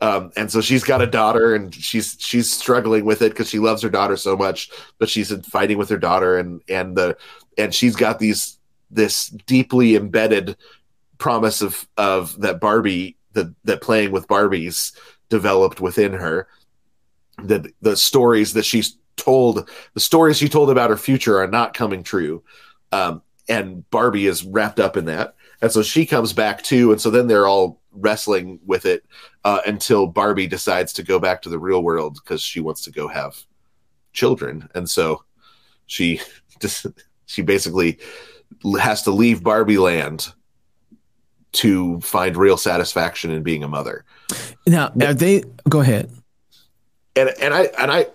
Um, 0.03 0.33
and 0.35 0.51
so 0.51 0.61
she's 0.61 0.83
got 0.83 1.03
a 1.03 1.07
daughter 1.07 1.55
and 1.55 1.75
she's 1.75 2.17
she's 2.19 2.51
struggling 2.51 3.05
with 3.05 3.21
it 3.21 3.31
because 3.31 3.51
she 3.51 3.59
loves 3.59 3.83
her 3.83 3.91
daughter 3.91 4.17
so 4.17 4.37
much, 4.37 4.71
but 4.99 5.11
she's 5.11 5.33
fighting 5.47 5.77
with 5.77 5.91
her 5.91 5.99
daughter 5.99 6.39
and 6.39 6.63
and 6.69 6.97
the 6.97 7.17
and 7.59 7.75
she's 7.75 7.97
got 7.97 8.19
these 8.19 8.59
this 8.91 9.29
deeply 9.47 9.97
embedded 9.97 10.57
promise 11.19 11.61
of 11.61 11.87
of 11.99 12.41
that 12.41 12.61
Barbie 12.61 13.17
that 13.35 13.55
that 13.65 13.83
playing 13.83 14.11
with 14.11 14.27
Barbies 14.27 14.97
developed 15.29 15.81
within 15.81 16.13
her. 16.13 16.49
That 17.45 17.67
the 17.83 17.97
stories 17.97 18.55
that 18.55 18.65
she's 18.65 18.97
told, 19.17 19.69
the 19.95 20.01
stories 20.01 20.39
she 20.39 20.49
told 20.49 20.71
about 20.71 20.91
her 20.91 20.97
future 20.97 21.39
are 21.39 21.47
not 21.47 21.75
coming 21.75 22.03
true. 22.03 22.43
Um, 22.93 23.23
and 23.49 23.89
Barbie 23.91 24.27
is 24.27 24.45
wrapped 24.45 24.81
up 24.81 24.97
in 24.97 25.07
that. 25.07 25.35
And 25.63 25.71
so 25.71 25.83
she 25.83 26.07
comes 26.07 26.33
back 26.33 26.63
too. 26.63 26.93
And 26.93 27.01
so 27.01 27.11
then 27.11 27.27
they're 27.27 27.47
all 27.47 27.80
wrestling 27.93 28.61
with 28.65 28.87
it 28.87 29.05
uh, 29.45 29.61
until 29.67 30.07
Barbie 30.07 30.47
decides 30.47 30.93
to 30.95 31.03
go 31.03 31.19
back 31.19 31.43
to 31.43 31.49
the 31.49 31.59
real 31.59 31.83
world 31.83 32.15
because 32.15 32.41
she 32.43 32.61
wants 32.61 32.83
to 32.83 32.91
go 32.91 33.09
have 33.09 33.37
children. 34.13 34.69
And 34.75 34.89
so 34.89 35.25
she 35.87 36.21
just, 36.61 36.87
she 37.27 37.43
basically 37.43 37.99
has 38.81 39.03
to 39.03 39.11
leave 39.11 39.43
Barbie 39.43 39.79
land 39.79 40.33
to 41.53 42.01
find 42.01 42.37
real 42.37 42.57
satisfaction 42.57 43.31
in 43.31 43.43
being 43.43 43.65
a 43.65 43.69
mother. 43.69 44.05
Now, 44.67 44.93
are 45.03 45.15
they, 45.15 45.43
go 45.69 45.81
ahead. 45.81 46.11
And, 47.17 47.31
and 47.41 47.53
I, 47.53 47.63
and 47.79 47.91
I, 47.91 48.07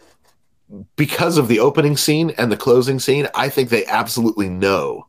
because 0.95 1.37
of 1.37 1.47
the 1.47 1.59
opening 1.59 1.97
scene 1.97 2.31
and 2.37 2.51
the 2.51 2.57
closing 2.57 2.99
scene, 2.99 3.27
I 3.35 3.49
think 3.49 3.69
they 3.69 3.85
absolutely 3.85 4.49
know 4.49 5.07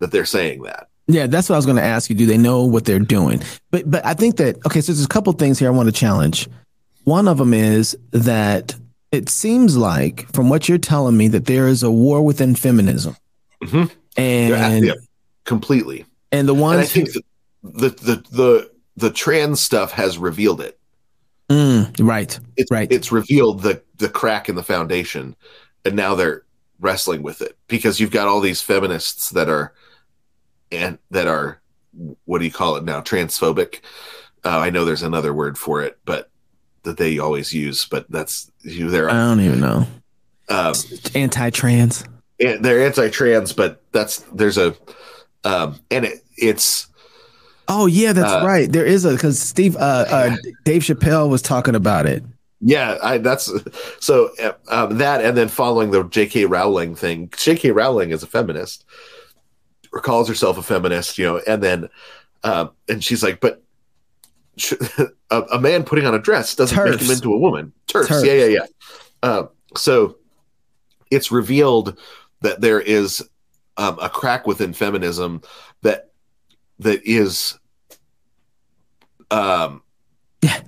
that 0.00 0.10
they're 0.10 0.24
saying 0.24 0.62
that. 0.62 0.88
Yeah, 1.06 1.26
that's 1.26 1.48
what 1.48 1.56
I 1.56 1.58
was 1.58 1.66
going 1.66 1.76
to 1.76 1.82
ask 1.82 2.08
you. 2.08 2.16
Do 2.16 2.26
they 2.26 2.38
know 2.38 2.64
what 2.64 2.84
they're 2.84 2.98
doing? 2.98 3.42
But 3.70 3.90
but 3.90 4.04
I 4.04 4.14
think 4.14 4.36
that 4.36 4.64
okay. 4.66 4.80
So 4.80 4.92
there's 4.92 5.04
a 5.04 5.08
couple 5.08 5.32
things 5.32 5.58
here 5.58 5.68
I 5.68 5.72
want 5.72 5.88
to 5.88 5.92
challenge. 5.92 6.48
One 7.04 7.26
of 7.26 7.38
them 7.38 7.52
is 7.52 7.96
that 8.12 8.76
it 9.10 9.28
seems 9.28 9.76
like, 9.76 10.32
from 10.32 10.48
what 10.48 10.68
you're 10.68 10.78
telling 10.78 11.16
me, 11.16 11.28
that 11.28 11.46
there 11.46 11.66
is 11.66 11.82
a 11.82 11.90
war 11.90 12.22
within 12.22 12.54
feminism, 12.54 13.16
mm-hmm. 13.62 13.92
and 14.16 14.84
yeah, 14.84 14.94
completely. 15.44 16.06
And 16.30 16.48
the 16.48 16.54
ones 16.54 16.76
and 16.76 16.82
I 16.82 16.86
think 16.86 17.12
who, 17.12 17.20
the, 17.62 17.88
the 17.90 18.24
the 18.30 18.70
the 18.96 19.10
trans 19.10 19.60
stuff 19.60 19.92
has 19.92 20.18
revealed 20.18 20.60
it. 20.60 20.78
Mm, 21.50 21.92
right. 22.00 22.38
It's 22.56 22.70
right. 22.70 22.90
It's 22.90 23.12
revealed 23.12 23.62
the 23.62 23.82
the 23.98 24.08
crack 24.08 24.48
in 24.48 24.54
the 24.54 24.62
foundation, 24.62 25.36
and 25.84 25.94
now 25.94 26.14
they're 26.14 26.44
wrestling 26.80 27.22
with 27.22 27.42
it 27.42 27.56
because 27.68 28.00
you've 28.00 28.10
got 28.10 28.28
all 28.28 28.40
these 28.40 28.62
feminists 28.62 29.30
that 29.30 29.48
are 29.48 29.72
and 30.72 30.98
that 31.10 31.26
are 31.26 31.60
what 32.24 32.38
do 32.38 32.44
you 32.44 32.50
call 32.50 32.76
it 32.76 32.84
now 32.84 33.00
transphobic 33.00 33.80
uh, 34.44 34.58
i 34.58 34.70
know 34.70 34.84
there's 34.84 35.02
another 35.02 35.34
word 35.34 35.56
for 35.58 35.82
it 35.82 35.98
but 36.04 36.30
that 36.82 36.96
they 36.96 37.18
always 37.18 37.52
use 37.52 37.86
but 37.86 38.10
that's 38.10 38.50
you 38.62 38.90
there 38.90 39.08
i 39.08 39.12
don't 39.12 39.40
even 39.40 39.60
know 39.60 39.86
um, 40.48 40.74
anti-trans 41.14 42.04
they're 42.38 42.84
anti-trans 42.84 43.52
but 43.52 43.82
that's 43.92 44.18
there's 44.34 44.58
a 44.58 44.74
um, 45.44 45.78
and 45.90 46.04
it, 46.04 46.24
it's 46.36 46.88
oh 47.68 47.86
yeah 47.86 48.12
that's 48.12 48.32
uh, 48.32 48.44
right 48.44 48.72
there 48.72 48.84
is 48.84 49.04
a 49.04 49.12
because 49.12 49.38
steve 49.38 49.76
uh, 49.76 50.04
uh, 50.08 50.36
dave 50.64 50.82
chappelle 50.82 51.28
was 51.28 51.42
talking 51.42 51.74
about 51.74 52.06
it 52.06 52.22
yeah, 52.64 52.96
I, 53.02 53.18
that's 53.18 53.52
so 53.98 54.30
uh, 54.40 54.52
um, 54.68 54.98
that, 54.98 55.22
and 55.24 55.36
then 55.36 55.48
following 55.48 55.90
the 55.90 56.04
J.K. 56.04 56.44
Rowling 56.44 56.94
thing. 56.94 57.28
J.K. 57.36 57.72
Rowling 57.72 58.12
is 58.12 58.22
a 58.22 58.26
feminist, 58.28 58.84
or 59.92 60.00
calls 60.00 60.28
herself 60.28 60.58
a 60.58 60.62
feminist, 60.62 61.18
you 61.18 61.24
know, 61.24 61.40
and 61.46 61.62
then 61.62 61.88
um, 62.44 62.70
and 62.88 63.02
she's 63.02 63.22
like, 63.22 63.40
but 63.40 63.62
sh- 64.56 64.74
a, 65.30 65.40
a, 65.40 65.60
man 65.60 65.84
putting 65.84 66.06
on 66.06 66.14
a 66.14 66.18
dress 66.18 66.54
doesn't 66.56 66.76
TERFs. 66.76 66.90
make 66.90 67.00
him 67.00 67.10
into 67.10 67.32
a 67.32 67.38
woman. 67.38 67.72
TERFs, 67.86 68.08
TERFs. 68.08 68.26
yeah, 68.26 68.32
yeah, 68.32 68.46
yeah. 68.46 68.66
Uh, 69.22 69.46
so 69.76 70.16
it's 71.10 71.30
revealed 71.30 71.98
that 72.40 72.60
there 72.60 72.80
is 72.80 73.22
um, 73.76 73.98
a 74.00 74.08
crack 74.08 74.46
within 74.46 74.72
feminism 74.72 75.42
that 75.82 76.10
that 76.78 77.00
is 77.04 77.58
um 79.30 79.82
yeah 80.42 80.60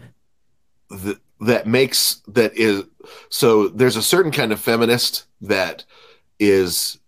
that 0.90 1.18
that 1.40 1.66
makes 1.66 2.22
that 2.28 2.56
is 2.56 2.84
so 3.28 3.68
there's 3.68 3.96
a 3.96 4.02
certain 4.02 4.30
kind 4.30 4.52
of 4.52 4.60
feminist 4.60 5.26
that 5.40 5.84
is 6.38 6.98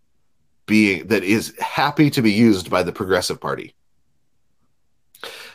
being 0.67 1.07
that 1.09 1.25
is 1.25 1.55
happy 1.61 2.11
to 2.11 2.23
be 2.23 2.33
used 2.33 2.71
by 2.71 2.83
the 2.83 2.93
progressive 2.93 3.41
party. 3.41 3.75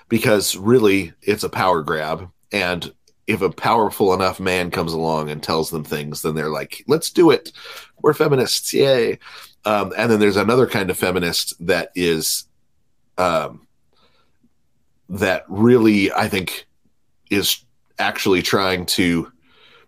Because 0.09 0.57
really 0.57 1.13
it's 1.21 1.43
a 1.43 1.49
power 1.49 1.81
grab. 1.81 2.29
And 2.51 2.93
if 3.27 3.41
a 3.41 3.49
powerful 3.49 4.13
enough 4.13 4.39
man 4.39 4.71
comes 4.71 4.93
along 4.93 5.29
and 5.29 5.41
tells 5.41 5.69
them 5.69 5.83
things 5.83 6.21
then 6.21 6.35
they're 6.35 6.49
like 6.49 6.83
let's 6.87 7.11
do 7.11 7.29
it. 7.29 7.51
We're 8.01 8.13
feminists. 8.13 8.73
Yay. 8.73 9.19
Um, 9.63 9.93
and 9.95 10.11
then 10.11 10.19
there's 10.19 10.37
another 10.37 10.67
kind 10.67 10.89
of 10.89 10.97
feminist 10.97 11.53
that 11.65 11.91
is 11.95 12.45
um, 13.17 13.67
that 15.11 15.43
really 15.49 16.11
i 16.13 16.27
think 16.27 16.65
is 17.29 17.63
actually 17.99 18.41
trying 18.41 18.85
to 18.85 19.31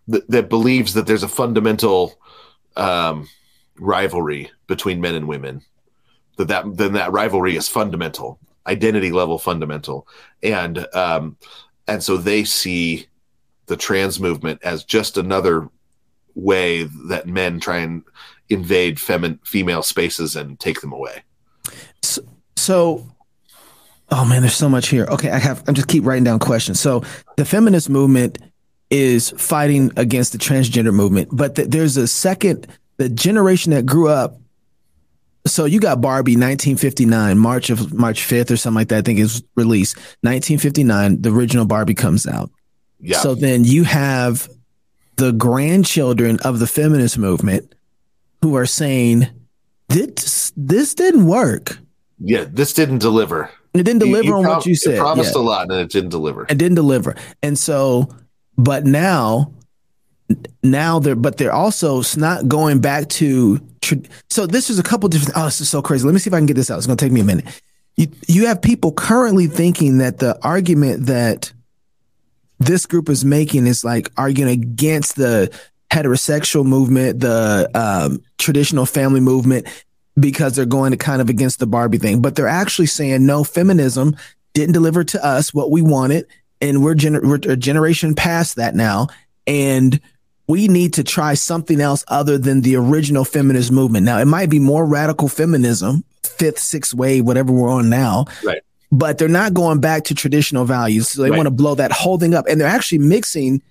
that, 0.07 0.29
that 0.29 0.49
believes 0.49 0.93
that 0.93 1.07
there's 1.07 1.23
a 1.23 1.29
fundamental 1.29 2.19
um, 2.75 3.27
rivalry 3.79 4.51
between 4.67 5.01
men 5.01 5.15
and 5.15 5.27
women 5.27 5.61
that 6.37 6.47
that 6.47 6.77
then 6.77 6.93
that 6.93 7.11
rivalry 7.11 7.55
is 7.55 7.67
fundamental 7.67 8.39
identity 8.67 9.11
level 9.11 9.37
fundamental. 9.37 10.07
And 10.41 10.87
um 10.93 11.37
and 11.87 12.03
so 12.03 12.17
they 12.17 12.43
see 12.43 13.07
the 13.65 13.77
trans 13.77 14.19
movement 14.19 14.61
as 14.63 14.83
just 14.83 15.17
another 15.17 15.69
way 16.35 16.83
that 17.09 17.27
men 17.27 17.59
try 17.59 17.77
and 17.77 18.03
invade 18.49 18.97
femin- 18.97 19.45
female 19.45 19.83
spaces 19.83 20.35
and 20.35 20.59
take 20.59 20.81
them 20.81 20.91
away. 20.91 21.23
So, 22.01 22.21
so 22.55 23.07
oh 24.11 24.25
man 24.25 24.41
there's 24.41 24.55
so 24.55 24.69
much 24.69 24.87
here. 24.87 25.05
Okay 25.05 25.29
i 25.29 25.37
have 25.37 25.63
i'm 25.67 25.75
just 25.75 25.87
keep 25.87 26.05
writing 26.05 26.23
down 26.23 26.39
questions. 26.39 26.79
So 26.79 27.03
the 27.37 27.45
feminist 27.45 27.89
movement 27.89 28.37
is 28.89 29.31
fighting 29.31 29.91
against 29.97 30.33
the 30.33 30.37
transgender 30.37 30.93
movement 30.93 31.29
but 31.31 31.55
th- 31.55 31.69
there's 31.69 31.97
a 31.97 32.07
second 32.07 32.67
the 32.97 33.09
generation 33.09 33.71
that 33.71 33.85
grew 33.85 34.09
up 34.09 34.37
so 35.45 35.65
you 35.65 35.79
got 35.79 35.99
Barbie 35.99 36.33
1959, 36.33 37.37
March 37.37 37.69
of 37.69 37.93
March 37.93 38.21
5th 38.21 38.51
or 38.51 38.57
something 38.57 38.79
like 38.79 38.87
that. 38.89 38.99
I 38.99 39.01
think 39.01 39.19
is 39.19 39.43
released 39.55 39.97
1959. 40.21 41.21
The 41.21 41.31
original 41.31 41.65
Barbie 41.65 41.93
comes 41.93 42.25
out. 42.25 42.49
Yeah. 42.99 43.17
So 43.17 43.35
then 43.35 43.65
you 43.65 43.83
have 43.83 44.49
the 45.17 45.31
grandchildren 45.31 46.39
of 46.45 46.59
the 46.59 46.67
feminist 46.67 47.17
movement 47.17 47.75
who 48.41 48.55
are 48.55 48.65
saying 48.65 49.27
this 49.89 50.53
this 50.55 50.95
didn't 50.95 51.27
work. 51.27 51.77
Yeah, 52.19 52.45
this 52.47 52.73
didn't 52.73 52.99
deliver. 52.99 53.49
It 53.73 53.83
didn't 53.83 53.99
deliver 53.99 54.23
you, 54.23 54.29
you 54.29 54.35
on 54.35 54.43
prom- 54.43 54.55
what 54.57 54.65
you 54.65 54.75
said. 54.75 54.95
It 54.95 54.99
promised 54.99 55.35
yeah. 55.35 55.41
a 55.41 55.43
lot 55.43 55.69
and 55.69 55.79
it 55.79 55.89
didn't 55.89 56.11
deliver. 56.11 56.43
It 56.43 56.57
didn't 56.57 56.75
deliver. 56.75 57.15
And 57.41 57.57
so, 57.57 58.15
but 58.57 58.85
now 58.85 59.51
now 60.61 60.99
they're 60.99 61.15
but 61.15 61.37
they're 61.37 61.53
also 61.53 62.01
not 62.17 62.47
going 62.47 62.79
back 62.79 63.07
to 63.09 63.59
so 64.29 64.45
this 64.47 64.69
is 64.69 64.79
a 64.79 64.83
couple 64.83 65.09
different 65.09 65.33
oh 65.35 65.45
this 65.45 65.61
is 65.61 65.69
so 65.69 65.81
crazy 65.81 66.05
let 66.05 66.13
me 66.13 66.19
see 66.19 66.29
if 66.29 66.33
i 66.33 66.37
can 66.37 66.45
get 66.45 66.55
this 66.55 66.71
out 66.71 66.77
it's 66.77 66.87
going 66.87 66.97
to 66.97 67.03
take 67.03 67.11
me 67.11 67.21
a 67.21 67.23
minute 67.23 67.45
you 67.95 68.07
you 68.27 68.47
have 68.47 68.61
people 68.61 68.91
currently 68.91 69.47
thinking 69.47 69.97
that 69.99 70.19
the 70.19 70.37
argument 70.43 71.07
that 71.07 71.51
this 72.59 72.85
group 72.85 73.09
is 73.09 73.25
making 73.25 73.67
is 73.67 73.83
like 73.83 74.09
arguing 74.17 74.51
against 74.51 75.15
the 75.15 75.51
heterosexual 75.93 76.65
movement, 76.65 77.19
the 77.19 77.69
um, 77.75 78.21
traditional 78.37 78.85
family 78.85 79.19
movement, 79.19 79.67
because 80.19 80.55
they're 80.55 80.65
going 80.65 80.91
to 80.91 80.97
kind 80.97 81.21
of 81.21 81.29
against 81.29 81.59
the 81.59 81.67
Barbie 81.67 81.99
thing. 81.99 82.21
But 82.21 82.35
they're 82.35 82.47
actually 82.47 82.87
saying, 82.87 83.25
no, 83.25 83.43
feminism 83.43 84.15
didn't 84.53 84.73
deliver 84.73 85.03
to 85.03 85.23
us 85.23 85.53
what 85.53 85.71
we 85.71 85.81
wanted. 85.81 86.25
And 86.61 86.83
we're, 86.83 86.95
gener- 86.95 87.23
we're 87.23 87.51
a 87.51 87.57
generation 87.57 88.15
past 88.15 88.55
that 88.55 88.75
now. 88.75 89.07
And 89.45 89.99
we 90.47 90.67
need 90.67 90.93
to 90.93 91.03
try 91.03 91.33
something 91.35 91.79
else 91.79 92.03
other 92.07 92.37
than 92.37 92.61
the 92.61 92.75
original 92.75 93.23
feminist 93.23 93.71
movement. 93.71 94.05
Now, 94.05 94.19
it 94.19 94.25
might 94.25 94.49
be 94.49 94.59
more 94.59 94.85
radical 94.85 95.29
feminism, 95.29 96.03
fifth, 96.23 96.59
sixth 96.59 96.93
wave, 96.93 97.25
whatever 97.25 97.51
we're 97.53 97.69
on 97.69 97.89
now. 97.89 98.25
Right. 98.43 98.61
But 98.91 99.17
they're 99.17 99.27
not 99.27 99.53
going 99.53 99.79
back 99.79 100.03
to 100.05 100.15
traditional 100.15 100.65
values. 100.65 101.09
So 101.09 101.21
they 101.21 101.29
right. 101.31 101.37
want 101.37 101.47
to 101.47 101.51
blow 101.51 101.75
that 101.75 101.91
whole 101.91 102.19
thing 102.19 102.35
up. 102.35 102.45
And 102.47 102.59
they're 102.59 102.67
actually 102.67 102.99
mixing, 102.99 103.61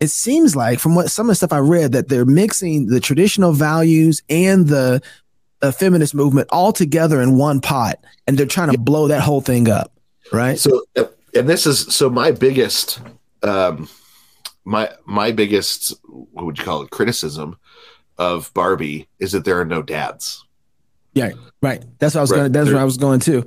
it 0.00 0.08
seems 0.08 0.56
like 0.56 0.80
from 0.80 0.94
what 0.94 1.10
some 1.10 1.26
of 1.26 1.32
the 1.32 1.34
stuff 1.36 1.52
I 1.52 1.58
read, 1.58 1.92
that 1.92 2.08
they're 2.08 2.24
mixing 2.24 2.86
the 2.86 2.98
traditional 2.98 3.52
values 3.52 4.22
and 4.28 4.66
the, 4.66 5.02
the 5.60 5.70
feminist 5.70 6.14
movement 6.14 6.48
all 6.50 6.72
together 6.72 7.20
in 7.20 7.36
one 7.36 7.60
pot. 7.60 8.02
And 8.26 8.38
they're 8.38 8.46
trying 8.46 8.72
to 8.72 8.78
blow 8.78 9.08
that 9.08 9.20
whole 9.20 9.40
thing 9.42 9.68
up. 9.68 9.92
Right. 10.32 10.58
So, 10.58 10.82
and 10.96 11.48
this 11.48 11.66
is 11.66 11.94
so 11.94 12.08
my 12.10 12.30
biggest, 12.30 13.00
um, 13.42 13.88
my 14.64 14.90
my 15.04 15.32
biggest 15.32 15.94
what 16.04 16.44
would 16.46 16.58
you 16.58 16.64
call 16.64 16.82
it 16.82 16.90
criticism 16.90 17.58
of 18.18 18.52
Barbie 18.54 19.08
is 19.18 19.32
that 19.32 19.44
there 19.44 19.60
are 19.60 19.64
no 19.64 19.82
dads. 19.82 20.44
Yeah, 21.14 21.32
right. 21.60 21.84
That's 21.98 22.14
what 22.14 22.20
I 22.20 22.22
was 22.22 22.30
right. 22.30 22.36
going. 22.38 22.52
That's 22.52 22.66
there, 22.66 22.74
where 22.74 22.82
I 22.82 22.86
was 22.86 22.96
going 22.96 23.20
to. 23.20 23.44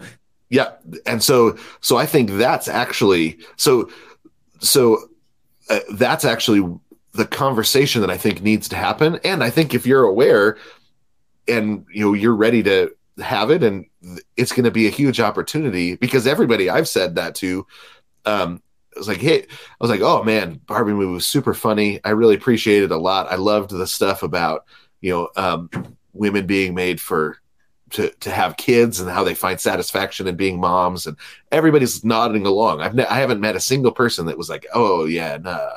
Yeah, 0.49 0.71
and 1.05 1.23
so 1.23 1.57
so 1.81 1.97
I 1.97 2.05
think 2.05 2.31
that's 2.31 2.67
actually 2.67 3.39
so 3.55 3.89
so 4.59 5.09
uh, 5.69 5.79
that's 5.93 6.25
actually 6.25 6.79
the 7.13 7.25
conversation 7.25 8.01
that 8.01 8.11
I 8.11 8.17
think 8.17 8.41
needs 8.41 8.67
to 8.69 8.75
happen. 8.75 9.19
And 9.23 9.43
I 9.43 9.49
think 9.49 9.73
if 9.73 9.87
you're 9.87 10.03
aware 10.03 10.57
and 11.47 11.85
you 11.91 12.01
know 12.05 12.13
you're 12.13 12.35
ready 12.35 12.61
to 12.63 12.93
have 13.19 13.49
it, 13.49 13.63
and 13.63 13.85
it's 14.37 14.51
going 14.51 14.65
to 14.65 14.71
be 14.71 14.87
a 14.87 14.91
huge 14.91 15.19
opportunity 15.19 15.95
because 15.95 16.27
everybody 16.27 16.69
I've 16.69 16.87
said 16.87 17.15
that 17.15 17.35
to 17.35 17.65
um, 18.25 18.61
I 18.95 18.99
was 18.99 19.07
like, 19.07 19.19
hey, 19.19 19.41
I 19.41 19.45
was 19.79 19.89
like, 19.89 20.01
oh 20.01 20.23
man, 20.23 20.59
Barbie 20.65 20.93
movie 20.93 21.13
was 21.13 21.27
super 21.27 21.53
funny. 21.53 21.99
I 22.03 22.11
really 22.11 22.35
appreciated 22.35 22.91
it 22.91 22.95
a 22.95 22.97
lot. 22.97 23.31
I 23.31 23.35
loved 23.35 23.71
the 23.71 23.87
stuff 23.87 24.23
about 24.23 24.65
you 25.01 25.11
know 25.11 25.29
um, 25.35 25.69
women 26.13 26.47
being 26.47 26.73
made 26.73 27.01
for 27.01 27.39
to 27.91 28.09
to 28.09 28.31
have 28.31 28.57
kids 28.57 28.99
and 28.99 29.09
how 29.09 29.23
they 29.23 29.35
find 29.35 29.59
satisfaction 29.59 30.27
in 30.27 30.35
being 30.35 30.59
moms, 30.59 31.07
and 31.07 31.17
everybody's 31.51 32.03
nodding 32.03 32.45
along. 32.45 32.81
I've 32.81 32.95
ne- 32.95 33.05
I 33.05 33.19
haven't 33.19 33.41
met 33.41 33.55
a 33.55 33.59
single 33.59 33.91
person 33.91 34.25
that 34.27 34.37
was 34.37 34.49
like, 34.49 34.65
oh 34.73 35.05
yeah, 35.05 35.37
nah. 35.37 35.69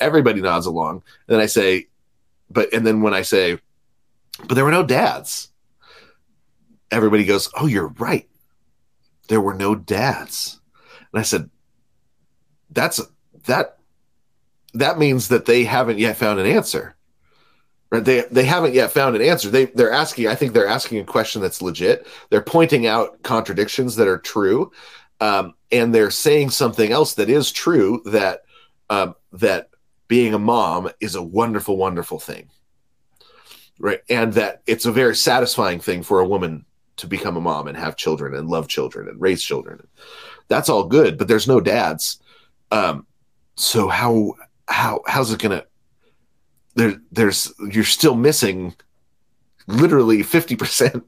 Everybody 0.00 0.40
nods 0.40 0.66
along, 0.66 0.96
and 0.96 1.02
then 1.36 1.40
I 1.40 1.46
say, 1.46 1.88
but 2.50 2.72
and 2.72 2.86
then 2.86 3.02
when 3.02 3.14
I 3.14 3.22
say, 3.22 3.58
but 4.46 4.54
there 4.54 4.64
were 4.64 4.70
no 4.70 4.84
dads. 4.84 5.50
Everybody 6.90 7.24
goes, 7.24 7.50
oh, 7.54 7.66
you're 7.66 7.88
right. 7.98 8.28
There 9.28 9.40
were 9.40 9.54
no 9.54 9.74
dads. 9.74 10.58
And 11.12 11.20
I 11.20 11.22
said, 11.22 11.50
that's 12.70 13.00
that 13.46 13.78
that 14.74 14.98
means 14.98 15.28
that 15.28 15.46
they 15.46 15.64
haven't 15.64 15.98
yet 15.98 16.16
found 16.16 16.38
an 16.38 16.46
answer 16.46 16.96
right? 17.90 18.04
They 18.04 18.22
they 18.30 18.44
haven't 18.44 18.74
yet 18.74 18.90
found 18.90 19.16
an 19.16 19.22
answer. 19.22 19.50
They 19.50 19.66
they're 19.66 19.92
asking 19.92 20.28
i 20.28 20.34
think 20.34 20.52
they're 20.52 20.66
asking 20.66 20.98
a 20.98 21.04
question 21.04 21.42
that's 21.42 21.62
legit. 21.62 22.06
They're 22.30 22.42
pointing 22.42 22.86
out 22.86 23.22
contradictions 23.22 23.96
that 23.96 24.08
are 24.08 24.18
true 24.18 24.72
um, 25.20 25.54
and 25.72 25.94
they're 25.94 26.10
saying 26.10 26.50
something 26.50 26.92
else 26.92 27.14
that 27.14 27.28
is 27.28 27.50
true 27.50 28.02
that 28.06 28.42
um, 28.90 29.14
that 29.32 29.70
being 30.06 30.32
a 30.34 30.38
mom 30.38 30.90
is 31.00 31.14
a 31.14 31.22
wonderful 31.22 31.76
wonderful 31.76 32.18
thing 32.18 32.48
right? 33.80 34.00
And 34.08 34.32
that 34.32 34.62
it's 34.66 34.86
a 34.86 34.92
very 34.92 35.14
satisfying 35.14 35.78
thing 35.78 36.02
for 36.02 36.18
a 36.18 36.26
woman 36.26 36.64
to 36.96 37.06
become 37.06 37.36
a 37.36 37.40
mom 37.40 37.68
and 37.68 37.76
have 37.76 37.96
children 37.96 38.34
and 38.34 38.48
love 38.48 38.66
children 38.66 39.08
and 39.08 39.20
raise 39.20 39.40
children. 39.40 39.86
That's 40.48 40.68
all 40.68 40.84
good 40.84 41.16
but 41.18 41.28
there's 41.28 41.48
no 41.48 41.60
dads 41.60 42.20
um, 42.70 43.06
so 43.56 43.88
how 43.88 44.34
how 44.68 45.02
how's 45.06 45.32
it 45.32 45.40
gonna? 45.40 45.64
There, 46.74 47.00
there's 47.10 47.52
you're 47.70 47.84
still 47.84 48.14
missing 48.14 48.74
literally 49.68 50.22
50% 50.22 51.02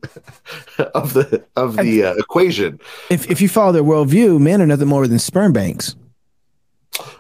of 0.94 1.14
the 1.14 1.44
of 1.56 1.76
the 1.76 2.04
uh, 2.04 2.14
equation. 2.14 2.78
If, 3.08 3.30
if 3.30 3.40
you 3.40 3.48
follow 3.48 3.72
their 3.72 3.82
worldview 3.82 4.38
men 4.38 4.62
are 4.62 4.66
nothing 4.66 4.88
more 4.88 5.06
than 5.08 5.18
sperm 5.18 5.52
banks. 5.52 5.96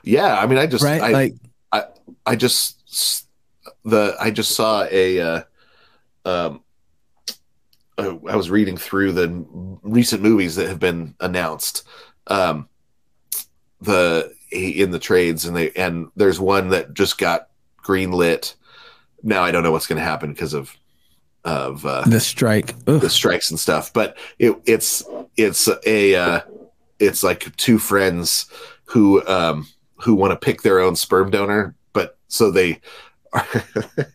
Yeah 0.02 0.38
i 0.38 0.46
mean 0.46 0.58
i 0.58 0.66
just 0.66 0.84
right? 0.84 1.00
I, 1.00 1.10
like 1.10 1.34
i 1.72 1.84
i 2.26 2.36
just 2.36 3.26
the 3.84 4.16
i 4.20 4.30
just 4.30 4.54
saw 4.54 4.86
a 4.90 5.20
uh 5.20 5.42
um 6.26 6.62
uh, 7.96 8.16
i 8.28 8.36
was 8.36 8.50
reading 8.50 8.76
through 8.76 9.12
the 9.12 9.28
recent 9.82 10.22
movies 10.22 10.56
that 10.56 10.68
have 10.68 10.78
been 10.78 11.14
announced. 11.20 11.84
Um 12.26 12.68
the 13.80 14.32
in 14.50 14.90
the 14.90 14.98
trades, 14.98 15.44
and 15.44 15.56
they 15.56 15.70
and 15.72 16.08
there's 16.16 16.40
one 16.40 16.68
that 16.68 16.94
just 16.94 17.18
got 17.18 17.48
green 17.76 18.12
lit. 18.12 18.54
Now 19.22 19.42
I 19.42 19.50
don't 19.50 19.62
know 19.62 19.72
what's 19.72 19.86
going 19.86 19.98
to 19.98 20.04
happen 20.04 20.32
because 20.32 20.54
of 20.54 20.74
of 21.44 21.86
uh, 21.86 22.02
the 22.06 22.20
strike, 22.20 22.74
Ugh. 22.86 23.00
the 23.00 23.10
strikes 23.10 23.50
and 23.50 23.58
stuff. 23.58 23.92
But 23.92 24.16
it, 24.38 24.56
it's 24.66 25.02
it's 25.36 25.68
a 25.86 26.14
uh, 26.14 26.40
it's 26.98 27.22
like 27.22 27.54
two 27.56 27.78
friends 27.78 28.46
who 28.84 29.26
um, 29.26 29.66
who 29.96 30.14
want 30.14 30.32
to 30.32 30.36
pick 30.36 30.62
their 30.62 30.80
own 30.80 30.96
sperm 30.96 31.30
donor, 31.30 31.74
but 31.92 32.18
so 32.28 32.50
they 32.50 32.80
are. 33.32 33.46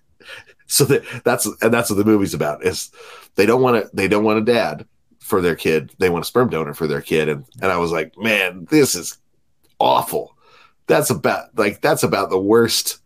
so 0.67 0.83
that 0.85 1.03
that's 1.23 1.45
and 1.61 1.73
that's 1.73 1.89
what 1.89 1.97
the 1.97 2.05
movie's 2.05 2.33
about 2.33 2.63
is 2.63 2.91
they 3.35 3.45
don't 3.45 3.61
want 3.61 3.83
to 3.83 3.95
they 3.95 4.07
don't 4.07 4.23
want 4.23 4.39
a 4.39 4.41
dad 4.41 4.85
for 5.19 5.41
their 5.41 5.55
kid 5.55 5.91
they 5.99 6.09
want 6.09 6.23
a 6.23 6.27
sperm 6.27 6.49
donor 6.49 6.73
for 6.73 6.87
their 6.87 7.01
kid 7.01 7.29
and 7.29 7.45
and 7.61 7.71
i 7.71 7.77
was 7.77 7.91
like 7.91 8.17
man 8.17 8.67
this 8.71 8.95
is 8.95 9.17
awful. 9.79 10.35
That's 10.87 11.09
about 11.09 11.57
like 11.57 11.81
that's 11.81 12.03
about 12.03 12.29
the 12.29 12.39
worst 12.39 12.99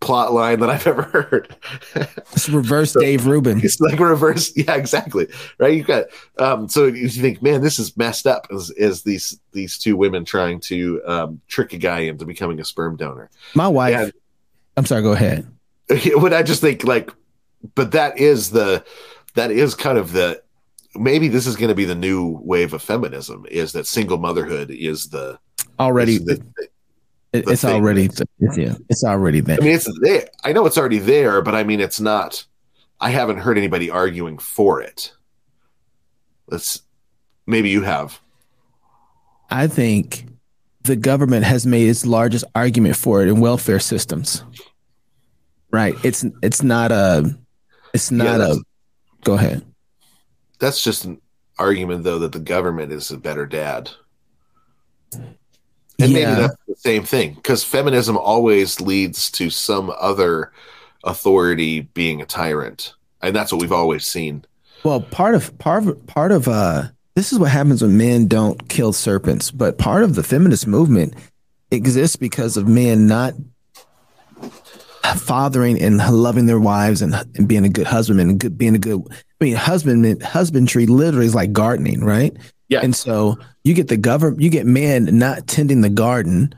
plot 0.00 0.32
line 0.32 0.60
that 0.60 0.68
I've 0.68 0.86
ever 0.86 1.02
heard. 1.02 1.56
it's 1.94 2.48
reverse 2.48 2.92
so, 2.92 3.00
Dave 3.00 3.26
Rubin. 3.26 3.60
It's 3.64 3.80
like 3.80 3.98
reverse, 3.98 4.52
yeah, 4.56 4.74
exactly. 4.74 5.28
Right. 5.58 5.74
You 5.74 5.84
got 5.84 6.06
um 6.38 6.68
so 6.68 6.86
you 6.86 7.08
think, 7.08 7.42
man, 7.42 7.62
this 7.62 7.78
is 7.78 7.96
messed 7.96 8.26
up 8.26 8.46
is 8.50 8.70
is 8.72 9.02
these 9.02 9.40
these 9.52 9.78
two 9.78 9.96
women 9.96 10.24
trying 10.24 10.60
to 10.60 11.02
um 11.06 11.40
trick 11.48 11.72
a 11.72 11.78
guy 11.78 12.00
into 12.00 12.26
becoming 12.26 12.60
a 12.60 12.64
sperm 12.64 12.96
donor. 12.96 13.30
My 13.54 13.68
wife 13.68 13.96
and, 13.96 14.12
I'm 14.76 14.86
sorry, 14.86 15.02
go 15.02 15.12
ahead. 15.12 15.48
What 16.14 16.32
I 16.32 16.42
just 16.42 16.60
think 16.60 16.84
like 16.84 17.10
but 17.74 17.92
that 17.92 18.18
is 18.18 18.50
the 18.50 18.84
that 19.34 19.50
is 19.50 19.74
kind 19.74 19.98
of 19.98 20.12
the 20.12 20.42
maybe 20.94 21.28
this 21.28 21.46
is 21.46 21.56
going 21.56 21.68
to 21.68 21.74
be 21.74 21.84
the 21.84 21.94
new 21.94 22.38
wave 22.42 22.74
of 22.74 22.82
feminism 22.82 23.46
is 23.50 23.72
that 23.72 23.86
single 23.86 24.18
motherhood 24.18 24.70
is 24.70 25.08
the 25.08 25.38
already 25.78 26.18
the, 26.18 26.42
the, 26.56 26.68
it's 27.32 27.64
already 27.64 28.04
it's, 28.04 28.22
yeah 28.56 28.74
it's 28.88 29.04
already 29.04 29.40
there. 29.40 29.58
I 29.60 29.64
mean 29.64 29.74
it's 29.74 30.00
there. 30.00 30.28
I 30.44 30.52
know 30.52 30.66
it's 30.66 30.76
already 30.76 30.98
there 30.98 31.40
but 31.42 31.54
i 31.54 31.64
mean 31.64 31.80
it's 31.80 32.00
not 32.00 32.44
i 33.00 33.10
haven't 33.10 33.38
heard 33.38 33.58
anybody 33.58 33.90
arguing 33.90 34.38
for 34.38 34.80
it. 34.82 35.12
Let's 36.48 36.82
maybe 37.46 37.70
you 37.70 37.82
have. 37.82 38.20
I 39.50 39.66
think 39.66 40.26
the 40.82 40.96
government 40.96 41.44
has 41.44 41.66
made 41.66 41.88
its 41.88 42.04
largest 42.04 42.44
argument 42.54 42.96
for 42.96 43.22
it 43.22 43.28
in 43.28 43.40
welfare 43.40 43.80
systems. 43.80 44.44
Right 45.70 45.94
it's 46.04 46.24
it's 46.42 46.62
not 46.62 46.92
a 46.92 47.34
it's 47.94 48.10
not 48.10 48.40
yeah, 48.40 48.52
a 48.52 48.56
go 49.24 49.34
ahead. 49.34 49.64
That's 50.58 50.82
just 50.82 51.06
an 51.06 51.20
argument 51.58 52.04
though 52.04 52.18
that 52.18 52.32
the 52.32 52.40
government 52.40 52.92
is 52.92 53.10
a 53.10 53.16
better 53.16 53.46
dad 53.46 53.90
and 56.02 56.12
yeah. 56.12 56.30
maybe 56.30 56.40
that's 56.42 56.56
the 56.66 56.76
same 56.76 57.04
thing 57.04 57.34
because 57.34 57.64
feminism 57.64 58.16
always 58.16 58.80
leads 58.80 59.30
to 59.32 59.50
some 59.50 59.92
other 59.98 60.52
authority 61.04 61.80
being 61.80 62.20
a 62.20 62.26
tyrant, 62.26 62.94
and 63.20 63.34
that's 63.34 63.52
what 63.52 63.60
we've 63.60 63.72
always 63.72 64.04
seen. 64.04 64.44
Well, 64.84 65.00
part 65.00 65.34
of 65.34 65.56
part 65.58 65.86
of 65.86 66.06
part 66.06 66.32
of 66.32 66.48
uh, 66.48 66.88
this 67.14 67.32
is 67.32 67.38
what 67.38 67.50
happens 67.50 67.82
when 67.82 67.96
men 67.96 68.26
don't 68.26 68.68
kill 68.68 68.92
serpents. 68.92 69.50
But 69.50 69.78
part 69.78 70.02
of 70.02 70.14
the 70.14 70.22
feminist 70.22 70.66
movement 70.66 71.14
exists 71.70 72.16
because 72.16 72.56
of 72.56 72.68
men 72.68 73.06
not 73.06 73.34
fathering 75.16 75.80
and 75.80 75.98
loving 75.98 76.46
their 76.46 76.60
wives 76.60 77.02
and, 77.02 77.14
and 77.34 77.48
being 77.48 77.64
a 77.64 77.68
good 77.68 77.86
husband 77.86 78.20
and 78.20 78.38
good 78.38 78.56
being 78.56 78.74
a 78.74 78.78
good 78.78 79.02
I 79.10 79.44
mean 79.44 79.56
husband 79.56 80.22
husbandry 80.22 80.86
literally 80.86 81.26
is 81.26 81.34
like 81.34 81.52
gardening, 81.52 82.02
right? 82.04 82.36
Yeah. 82.68 82.80
And 82.82 82.96
so 82.96 83.38
you 83.64 83.74
get 83.74 83.88
the 83.88 83.96
government, 83.96 84.42
you 84.42 84.50
get 84.50 84.66
men 84.66 85.18
not 85.18 85.46
tending 85.46 85.80
the 85.80 85.90
garden 85.90 86.54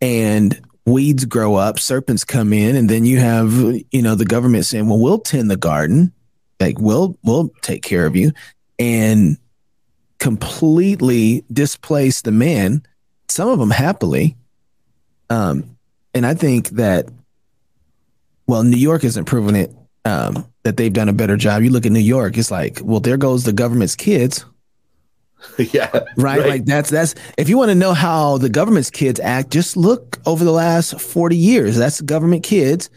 and 0.00 0.60
weeds 0.84 1.24
grow 1.24 1.56
up, 1.56 1.78
serpents 1.78 2.24
come 2.24 2.52
in, 2.52 2.76
and 2.76 2.88
then 2.88 3.04
you 3.04 3.18
have, 3.18 3.52
you 3.90 4.02
know, 4.02 4.14
the 4.14 4.24
government 4.24 4.64
saying, 4.64 4.88
well, 4.88 5.00
we'll 5.00 5.18
tend 5.18 5.50
the 5.50 5.56
garden. 5.56 6.12
Like 6.60 6.78
we'll, 6.78 7.18
we'll 7.22 7.50
take 7.62 7.82
care 7.82 8.06
of 8.06 8.16
you 8.16 8.32
and 8.78 9.36
completely 10.18 11.44
displace 11.52 12.22
the 12.22 12.32
men, 12.32 12.82
some 13.28 13.48
of 13.48 13.58
them 13.58 13.70
happily. 13.70 14.36
Um, 15.28 15.76
and 16.14 16.24
I 16.24 16.34
think 16.34 16.70
that 16.70 17.06
well, 18.46 18.62
New 18.62 18.76
York 18.76 19.04
isn't 19.04 19.24
proving 19.24 19.56
it 19.56 19.74
um, 20.04 20.46
that 20.62 20.76
they've 20.76 20.92
done 20.92 21.08
a 21.08 21.12
better 21.12 21.36
job. 21.36 21.62
You 21.62 21.70
look 21.70 21.86
at 21.86 21.92
New 21.92 21.98
York, 21.98 22.38
it's 22.38 22.50
like, 22.50 22.78
well, 22.82 23.00
there 23.00 23.16
goes 23.16 23.44
the 23.44 23.52
government's 23.52 23.96
kids. 23.96 24.44
yeah. 25.58 25.90
Right? 25.92 26.06
right? 26.16 26.46
Like 26.46 26.64
that's 26.64 26.90
that's 26.90 27.14
if 27.36 27.48
you 27.48 27.58
want 27.58 27.70
to 27.70 27.74
know 27.74 27.94
how 27.94 28.38
the 28.38 28.48
government's 28.48 28.90
kids 28.90 29.20
act, 29.20 29.50
just 29.50 29.76
look 29.76 30.18
over 30.26 30.44
the 30.44 30.52
last 30.52 31.00
40 31.00 31.36
years. 31.36 31.76
That's 31.76 32.00
government 32.00 32.42
kids, 32.42 32.90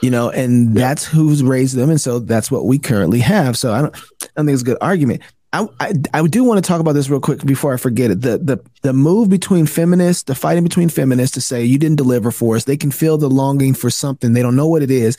you 0.00 0.10
know, 0.10 0.30
and 0.30 0.74
yeah. 0.74 0.88
that's 0.88 1.04
who's 1.04 1.42
raised 1.42 1.76
them. 1.76 1.90
And 1.90 2.00
so 2.00 2.18
that's 2.18 2.50
what 2.50 2.66
we 2.66 2.78
currently 2.78 3.20
have. 3.20 3.56
So 3.56 3.72
I 3.72 3.82
don't 3.82 3.96
I 3.96 4.26
don't 4.36 4.46
think 4.46 4.54
it's 4.54 4.62
a 4.62 4.66
good 4.66 4.78
argument. 4.80 5.22
I, 5.54 5.68
I, 5.80 5.92
I 6.14 6.26
do 6.26 6.44
want 6.44 6.64
to 6.64 6.66
talk 6.66 6.80
about 6.80 6.92
this 6.92 7.10
real 7.10 7.20
quick 7.20 7.44
before 7.44 7.74
I 7.74 7.76
forget 7.76 8.10
it. 8.10 8.22
The 8.22 8.38
the 8.38 8.58
the 8.80 8.92
move 8.92 9.28
between 9.28 9.66
feminists, 9.66 10.22
the 10.22 10.34
fighting 10.34 10.64
between 10.64 10.88
feminists 10.88 11.34
to 11.34 11.40
say 11.40 11.64
you 11.64 11.78
didn't 11.78 11.96
deliver 11.96 12.30
for 12.30 12.56
us. 12.56 12.64
They 12.64 12.76
can 12.76 12.90
feel 12.90 13.18
the 13.18 13.28
longing 13.28 13.74
for 13.74 13.90
something. 13.90 14.32
They 14.32 14.42
don't 14.42 14.56
know 14.56 14.68
what 14.68 14.82
it 14.82 14.90
is. 14.90 15.18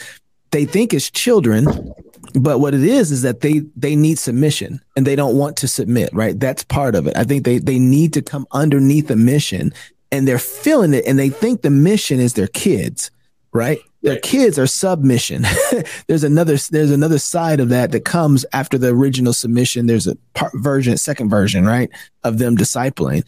They 0.50 0.66
think 0.66 0.94
it's 0.94 1.10
children, 1.10 1.94
but 2.34 2.60
what 2.60 2.74
it 2.74 2.84
is 2.84 3.12
is 3.12 3.22
that 3.22 3.42
they 3.42 3.60
they 3.76 3.96
need 3.96 4.18
submission 4.20 4.82
and 4.96 5.06
they 5.06 5.16
don't 5.16 5.38
want 5.38 5.58
to 5.58 5.68
submit. 5.68 6.10
Right, 6.14 6.40
that's 6.40 6.64
part 6.64 6.96
of 6.96 7.08
it. 7.08 7.16
I 7.18 7.24
think 7.24 7.46
they 7.46 7.60
they 7.60 7.80
need 7.80 8.14
to 8.14 8.22
come 8.22 8.48
underneath 8.52 9.10
a 9.12 9.16
mission 9.16 9.74
and 10.12 10.28
they're 10.28 10.40
feeling 10.40 10.94
it 10.94 11.06
and 11.06 11.18
they 11.18 11.30
think 11.30 11.62
the 11.62 11.70
mission 11.70 12.20
is 12.20 12.34
their 12.34 12.48
kids. 12.48 13.12
Right, 13.52 13.80
their 14.02 14.20
kids 14.20 14.58
are 14.58 14.66
submission. 14.66 15.46
there's 16.08 16.24
another 16.24 16.58
there's 16.72 16.92
another 16.92 17.20
side 17.20 17.60
of 17.60 17.70
that 17.70 17.92
that 17.92 18.04
comes 18.04 18.46
after 18.52 18.78
the 18.78 18.90
original 18.90 19.32
submission. 19.32 19.86
There's 19.86 20.08
a 20.08 20.16
part 20.34 20.52
version, 20.56 20.98
second 20.98 21.30
version, 21.30 21.66
right, 21.66 21.90
of 22.24 22.40
them 22.40 22.58
discipling. 22.58 23.28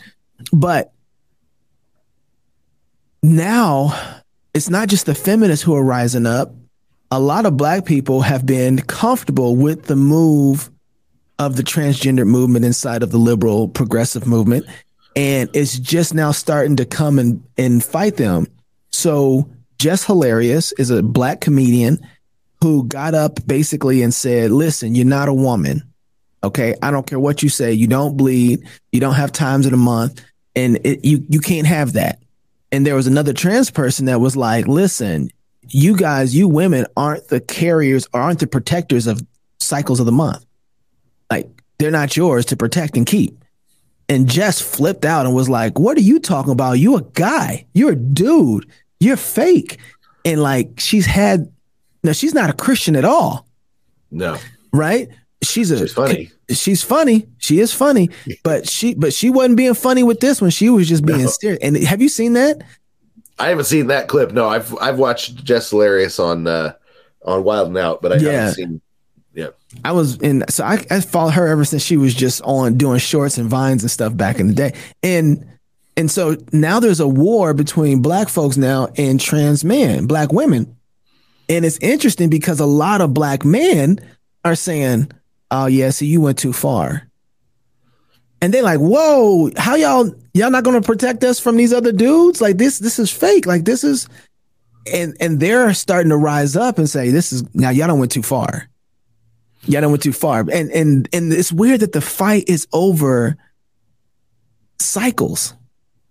But 0.51 0.91
now 3.22 4.22
it's 4.53 4.70
not 4.70 4.89
just 4.89 5.06
the 5.06 5.16
feminists 5.16 5.64
who 5.64 5.76
are 5.76 5.84
rising 5.84 6.26
up. 6.26 6.53
A 7.12 7.20
lot 7.20 7.45
of 7.45 7.56
black 7.56 7.86
people 7.86 8.22
have 8.22 8.45
been 8.45 8.80
comfortable 8.82 9.56
with 9.56 9.86
the 9.86 9.95
move 9.95 10.70
of 11.38 11.56
the 11.56 11.64
transgender 11.64 12.26
movement 12.26 12.66
inside 12.66 13.03
of 13.03 13.12
the 13.12 13.18
liberal 13.18 13.68
progressive 13.68 14.26
movement. 14.26 14.66
And 15.16 15.49
it's 15.53 15.78
just 15.78 16.14
now 16.14 16.32
starting 16.32 16.76
to 16.78 16.86
come 16.86 17.20
and, 17.20 17.43
and 17.58 17.84
fight 17.84 18.18
them. 18.18 18.47
So 18.89 19.49
Jess 19.78 20.06
Hilarious 20.06 20.72
is 20.74 20.89
a 20.89 21.03
black 21.03 21.41
comedian 21.41 21.99
who 22.62 22.86
got 22.86 23.14
up 23.14 23.45
basically 23.45 24.01
and 24.01 24.14
said, 24.14 24.51
Listen, 24.51 24.95
you're 24.95 25.06
not 25.06 25.30
a 25.30 25.34
woman. 25.34 25.84
Okay. 26.43 26.76
I 26.82 26.91
don't 26.91 27.08
care 27.08 27.20
what 27.20 27.43
you 27.43 27.49
say. 27.49 27.74
You 27.74 27.88
don't 27.88 28.18
bleed. 28.18 28.68
You 28.91 28.99
don't 28.99 29.16
have 29.16 29.32
times 29.32 29.66
in 29.66 29.74
a 29.74 29.78
month. 29.78 30.24
And 30.56 30.78
it, 30.86 31.06
you, 31.06 31.26
you 31.30 31.39
can't 31.39 31.68
have 31.68 31.93
that. 31.93 32.20
And 32.72 32.86
there 32.86 32.95
was 32.95 33.08
another 33.08 33.34
trans 33.34 33.72
person 33.72 34.06
that 34.06 34.20
was 34.20 34.36
like, 34.36 34.68
Listen, 34.68 35.30
you 35.70 35.95
guys, 35.95 36.36
you 36.36 36.47
women 36.47 36.86
aren't 36.95 37.28
the 37.28 37.39
carriers 37.39 38.07
or 38.13 38.22
aren't 38.22 38.39
the 38.39 38.47
protectors 38.47 39.07
of 39.07 39.22
cycles 39.59 39.99
of 39.99 40.05
the 40.05 40.11
month. 40.11 40.45
Like 41.30 41.49
they're 41.80 41.91
not 41.91 42.16
yours 42.16 42.45
to 42.47 42.57
protect 42.57 42.97
and 42.97 43.05
keep. 43.05 43.43
And 44.07 44.30
Jess 44.30 44.61
flipped 44.61 45.03
out 45.03 45.26
and 45.26 45.34
was 45.34 45.49
like, 45.49 45.80
What 45.80 45.97
are 45.97 46.01
you 46.01 46.20
talking 46.20 46.51
about? 46.51 46.74
You 46.74 46.97
a 46.97 47.01
guy. 47.01 47.66
You're 47.74 47.93
a 47.93 47.95
dude 47.95 48.66
you're 48.99 49.18
fake. 49.18 49.78
And 50.24 50.41
like 50.41 50.80
she's 50.80 51.05
had 51.05 51.51
no, 52.03 52.13
she's 52.13 52.34
not 52.34 52.49
a 52.49 52.53
Christian 52.53 52.95
at 52.95 53.05
all. 53.05 53.47
No. 54.11 54.38
Right? 54.74 55.09
She's 55.43 55.72
a 55.72 55.80
she's 55.80 55.93
funny. 55.93 56.32
She's 56.49 56.84
funny. 56.84 57.28
She 57.38 57.59
is 57.59 57.74
funny, 57.74 58.09
but 58.43 58.68
she 58.68 58.93
but 58.95 59.13
she 59.13 59.30
wasn't 59.30 59.57
being 59.57 59.74
funny 59.74 60.03
with 60.03 60.20
this 60.20 60.41
one. 60.41 60.49
She 60.49 60.70
was 60.70 60.88
just 60.88 61.05
being 61.05 61.24
no. 61.24 61.28
serious. 61.28 61.59
And 61.61 61.78
have 61.78 62.01
you 62.01 62.09
seen 62.09 62.34
that? 62.34 62.63
I 63.38 63.49
haven't 63.49 63.65
seen 63.65 63.88
that 63.88 64.07
clip. 64.07 64.31
No, 64.31 64.47
I've 64.47 64.75
I've 64.79 64.97
watched 64.97 65.43
Jess 65.43 65.69
Hilarious 65.69 66.19
on 66.19 66.47
uh 66.47 66.73
on 67.23 67.43
Wild 67.43 67.69
and 67.69 67.77
Out, 67.77 68.01
but 68.01 68.13
I 68.13 68.15
yeah. 68.17 68.31
haven't 68.31 68.53
seen 68.55 68.81
yeah. 69.33 69.49
I 69.83 69.91
was 69.91 70.17
in 70.21 70.45
so 70.49 70.63
I, 70.63 70.86
I 70.89 71.01
followed 71.01 71.31
her 71.31 71.47
ever 71.47 71.65
since 71.65 71.83
she 71.83 71.97
was 71.97 72.13
just 72.13 72.41
on 72.43 72.77
doing 72.77 72.99
shorts 72.99 73.38
and 73.38 73.49
vines 73.49 73.83
and 73.83 73.91
stuff 73.91 74.15
back 74.15 74.39
in 74.39 74.47
the 74.47 74.53
day. 74.53 74.73
And 75.03 75.45
and 75.97 76.09
so 76.09 76.38
now 76.53 76.79
there's 76.79 77.01
a 77.01 77.07
war 77.07 77.53
between 77.53 78.01
black 78.01 78.29
folks 78.29 78.57
now 78.57 78.88
and 78.97 79.19
trans 79.19 79.63
men, 79.63 80.07
black 80.07 80.31
women. 80.31 80.75
And 81.49 81.65
it's 81.65 81.77
interesting 81.79 82.29
because 82.29 82.59
a 82.59 82.65
lot 82.65 83.01
of 83.01 83.13
black 83.13 83.45
men 83.45 83.99
are 84.43 84.55
saying, 84.55 85.11
Oh 85.51 85.65
yeah, 85.67 85.89
so 85.89 86.05
you 86.05 86.21
went 86.21 86.38
too 86.38 86.53
far. 86.53 87.05
And 88.46 88.54
they're 88.54 88.64
like, 88.64 88.80
whoa, 88.80 89.50
how 89.58 89.76
y'all 89.76 90.14
y'all 90.34 90.52
not 90.52 90.64
gonna 90.64 90.82
protect 90.82 91.24
us 91.24 91.39
from 91.39 91.58
these 91.58 91.74
other 91.74 91.91
dudes? 91.91 92.41
Like 92.41 92.58
this, 92.58 92.80
this 92.80 93.00
is 93.00 93.10
fake. 93.10 93.46
Like 93.46 93.66
this 93.66 93.84
is 93.84 94.08
and 94.93 95.18
and 95.20 95.39
they're 95.39 95.74
starting 95.74 96.10
to 96.10 96.18
rise 96.18 96.56
up 96.56 96.78
and 96.78 96.89
say, 96.89 97.10
This 97.10 97.34
is 97.34 97.43
now 97.56 97.72
y'all 97.72 97.88
don't 97.88 98.00
went 98.00 98.12
too 98.12 98.24
far. 98.24 98.70
Y'all 99.64 99.82
don't 99.82 99.91
went 99.91 100.04
too 100.04 100.14
far. 100.14 100.41
And 100.41 100.70
and 100.72 101.10
and 101.12 101.34
it's 101.34 101.52
weird 101.52 101.80
that 101.80 101.93
the 101.93 102.02
fight 102.02 102.46
is 102.48 102.68
over 102.72 103.36
cycles 104.80 105.56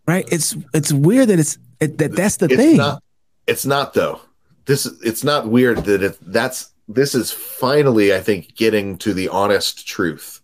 right? 0.07 0.29
It's 0.31 0.57
it's 0.73 0.93
weird 0.93 1.29
that 1.29 1.39
it's 1.39 1.59
it, 1.81 1.99
that 1.99 2.13
that's 2.13 2.37
the 2.37 2.47
it's 2.47 2.57
thing. 2.57 2.77
Not, 2.77 3.03
it's 3.47 3.67
not 3.67 3.95
though. 3.95 4.21
This 4.67 4.87
it's 5.03 5.25
not 5.25 5.49
weird 5.49 5.79
that 5.85 6.03
it 6.03 6.19
that's 6.21 6.71
this 6.89 7.15
is 7.15 7.31
finally 7.31 8.15
I 8.15 8.21
think 8.21 8.55
getting 8.57 8.99
to 8.99 9.15
the 9.15 9.29
honest 9.29 9.87
truth 9.87 10.41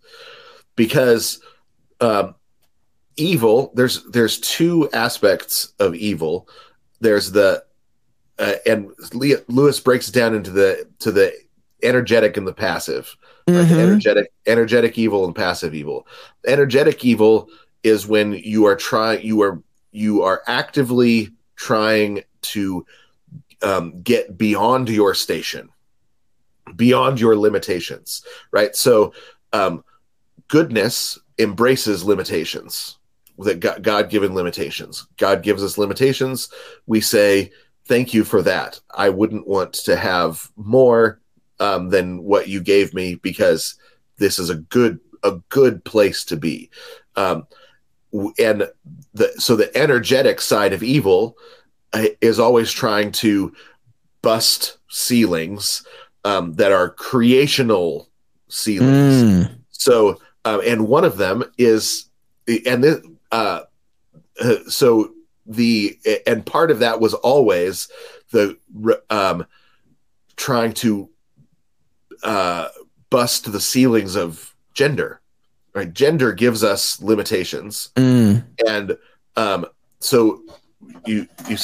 because 0.76 1.40
um, 2.00 2.34
evil 3.16 3.72
there's 3.74 4.04
there's 4.04 4.40
two 4.40 4.88
aspects 4.92 5.72
of 5.78 5.94
evil. 5.94 6.48
There's 7.00 7.32
the 7.32 7.64
uh, 8.38 8.54
and 8.66 8.90
Lewis 9.48 9.80
breaks 9.80 10.08
it 10.08 10.12
down 10.12 10.34
into 10.34 10.50
the 10.50 10.88
to 11.00 11.12
the 11.12 11.32
energetic 11.82 12.36
and 12.36 12.46
the 12.46 12.54
passive. 12.54 13.16
Mm-hmm. 13.46 13.74
The 13.74 13.80
energetic 13.80 14.32
energetic 14.46 14.98
evil 14.98 15.24
and 15.24 15.34
passive 15.34 15.74
evil. 15.74 16.06
Energetic 16.46 17.04
evil 17.04 17.48
is 17.82 18.06
when 18.06 18.32
you 18.32 18.66
are 18.66 18.76
trying 18.76 19.24
you 19.24 19.42
are 19.42 19.62
you 19.92 20.22
are 20.22 20.42
actively 20.46 21.30
trying 21.56 22.22
to 22.42 22.86
um, 23.62 24.00
get 24.02 24.38
beyond 24.38 24.88
your 24.88 25.14
station 25.14 25.68
beyond 26.76 27.20
your 27.20 27.36
limitations 27.36 28.24
right 28.52 28.76
so 28.76 29.12
um, 29.52 29.82
goodness 30.48 31.18
embraces 31.40 32.04
limitations 32.04 32.98
that 33.38 33.60
god 33.82 34.10
given 34.10 34.34
limitations 34.34 35.06
god 35.16 35.42
gives 35.42 35.62
us 35.62 35.78
limitations 35.78 36.50
we 36.86 37.00
say 37.00 37.50
thank 37.86 38.12
you 38.12 38.22
for 38.22 38.42
that 38.42 38.78
i 38.94 39.08
wouldn't 39.08 39.46
want 39.46 39.72
to 39.72 39.96
have 39.96 40.50
more 40.56 41.20
um, 41.58 41.90
than 41.90 42.22
what 42.22 42.48
you 42.48 42.60
gave 42.60 42.94
me 42.94 43.14
because 43.16 43.74
this 44.18 44.38
is 44.38 44.50
a 44.50 44.56
good 44.56 45.00
a 45.22 45.32
good 45.48 45.82
place 45.84 46.24
to 46.24 46.36
be 46.36 46.70
um, 47.16 47.46
and 48.38 48.68
the 49.14 49.32
so 49.38 49.56
the 49.56 49.74
energetic 49.76 50.40
side 50.40 50.72
of 50.72 50.82
evil 50.82 51.36
uh, 51.92 52.06
is 52.20 52.38
always 52.38 52.70
trying 52.70 53.10
to 53.12 53.52
bust 54.22 54.78
ceilings 54.88 55.84
um, 56.24 56.54
that 56.54 56.72
are 56.72 56.90
creational 56.90 58.08
ceilings. 58.48 59.48
Mm. 59.48 59.58
So, 59.70 60.20
uh, 60.44 60.60
and 60.64 60.88
one 60.88 61.04
of 61.04 61.16
them 61.16 61.44
is, 61.58 62.06
and 62.66 62.84
this, 62.84 63.00
uh, 63.32 63.60
so 64.68 65.12
the 65.46 65.98
and 66.26 66.44
part 66.46 66.70
of 66.70 66.78
that 66.78 67.00
was 67.00 67.14
always 67.14 67.88
the 68.30 68.56
um, 69.10 69.46
trying 70.36 70.72
to 70.72 71.08
uh, 72.22 72.68
bust 73.10 73.50
the 73.50 73.60
ceilings 73.60 74.16
of 74.16 74.54
gender 74.74 75.20
right? 75.74 75.92
Gender 75.92 76.32
gives 76.32 76.64
us 76.64 77.00
limitations. 77.00 77.90
Mm. 77.96 78.44
and 78.66 78.96
um 79.36 79.66
so 80.00 80.42
you 81.06 81.26
you 81.48 81.56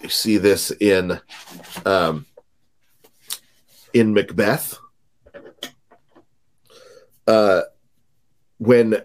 you 0.00 0.08
see 0.08 0.36
this 0.36 0.70
in 0.72 1.18
um 1.86 2.26
in 3.94 4.12
macbeth 4.12 4.78
uh 7.26 7.62
when 8.58 9.02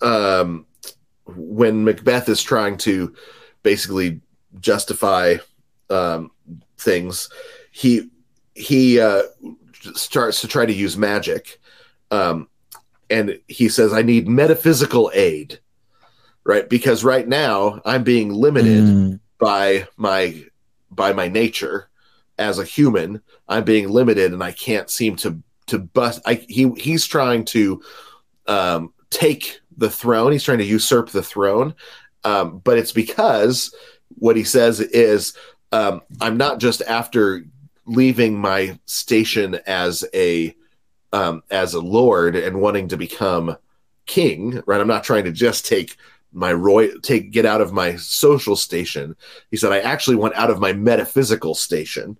um 0.00 0.66
when 1.26 1.84
macbeth 1.84 2.28
is 2.28 2.42
trying 2.42 2.76
to 2.76 3.14
basically 3.62 4.20
justify 4.60 5.36
um 5.90 6.30
things 6.78 7.28
he 7.70 8.08
he 8.54 9.00
uh 9.00 9.22
starts 9.94 10.40
to 10.40 10.48
try 10.48 10.64
to 10.66 10.72
use 10.72 10.96
magic 10.96 11.58
um, 12.10 12.48
and 13.10 13.38
he 13.48 13.68
says, 13.68 13.92
I 13.92 14.02
need 14.02 14.28
metaphysical 14.28 15.10
aid, 15.14 15.60
right? 16.44 16.68
Because 16.68 17.04
right 17.04 17.26
now 17.26 17.80
I'm 17.84 18.02
being 18.02 18.32
limited 18.32 18.84
mm. 18.84 19.20
by 19.38 19.86
my 19.96 20.44
by 20.90 21.12
my 21.12 21.28
nature 21.28 21.88
as 22.38 22.58
a 22.58 22.64
human. 22.64 23.22
I'm 23.48 23.64
being 23.64 23.88
limited, 23.88 24.32
and 24.32 24.42
I 24.42 24.52
can't 24.52 24.90
seem 24.90 25.16
to 25.16 25.40
to 25.68 25.78
bust. 25.78 26.20
I, 26.26 26.34
he 26.34 26.70
he's 26.76 27.06
trying 27.06 27.44
to 27.46 27.82
um, 28.46 28.92
take 29.10 29.60
the 29.76 29.90
throne. 29.90 30.32
He's 30.32 30.44
trying 30.44 30.58
to 30.58 30.64
usurp 30.64 31.10
the 31.10 31.22
throne, 31.22 31.74
um, 32.24 32.58
but 32.58 32.78
it's 32.78 32.92
because 32.92 33.74
what 34.18 34.36
he 34.36 34.44
says 34.44 34.80
is 34.80 35.34
um, 35.72 36.02
I'm 36.20 36.36
not 36.36 36.60
just 36.60 36.82
after 36.82 37.44
leaving 37.86 38.38
my 38.38 38.78
station 38.86 39.58
as 39.66 40.04
a 40.14 40.54
um, 41.12 41.42
as 41.50 41.74
a 41.74 41.80
lord 41.80 42.36
and 42.36 42.60
wanting 42.60 42.88
to 42.88 42.96
become 42.96 43.56
king, 44.06 44.62
right? 44.66 44.80
I'm 44.80 44.88
not 44.88 45.04
trying 45.04 45.24
to 45.24 45.32
just 45.32 45.66
take 45.66 45.96
my 46.32 46.52
roy 46.52 46.90
take 46.98 47.30
get 47.30 47.46
out 47.46 47.60
of 47.60 47.72
my 47.72 47.96
social 47.96 48.56
station. 48.56 49.16
He 49.50 49.56
said 49.56 49.72
I 49.72 49.80
actually 49.80 50.16
went 50.16 50.34
out 50.34 50.50
of 50.50 50.60
my 50.60 50.72
metaphysical 50.72 51.54
station. 51.54 52.18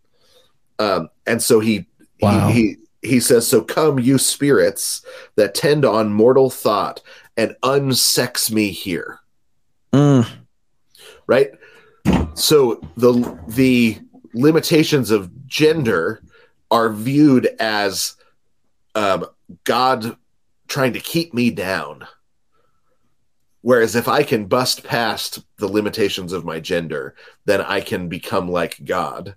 Um, 0.78 1.10
and 1.26 1.42
so 1.42 1.60
he, 1.60 1.86
wow. 2.20 2.48
he 2.48 2.62
he 2.62 2.76
he 3.02 3.20
says, 3.20 3.46
"So 3.46 3.62
come, 3.62 3.98
you 3.98 4.18
spirits 4.18 5.02
that 5.36 5.54
tend 5.54 5.84
on 5.84 6.12
mortal 6.12 6.50
thought, 6.50 7.02
and 7.36 7.56
unsex 7.62 8.50
me 8.50 8.70
here." 8.70 9.20
Mm. 9.92 10.28
Right. 11.26 11.52
So 12.34 12.80
the 12.96 13.38
the 13.48 13.98
limitations 14.34 15.10
of 15.10 15.46
gender 15.46 16.22
are 16.70 16.92
viewed 16.92 17.46
as 17.58 18.16
um, 18.94 19.26
God 19.64 20.16
trying 20.66 20.92
to 20.92 21.00
keep 21.00 21.32
me 21.32 21.50
down. 21.50 22.06
Whereas 23.62 23.96
if 23.96 24.06
I 24.06 24.22
can 24.22 24.46
bust 24.46 24.84
past 24.84 25.40
the 25.56 25.66
limitations 25.66 26.32
of 26.32 26.44
my 26.44 26.60
gender, 26.60 27.14
then 27.44 27.60
I 27.60 27.80
can 27.80 28.08
become 28.08 28.50
like 28.50 28.84
God. 28.84 29.34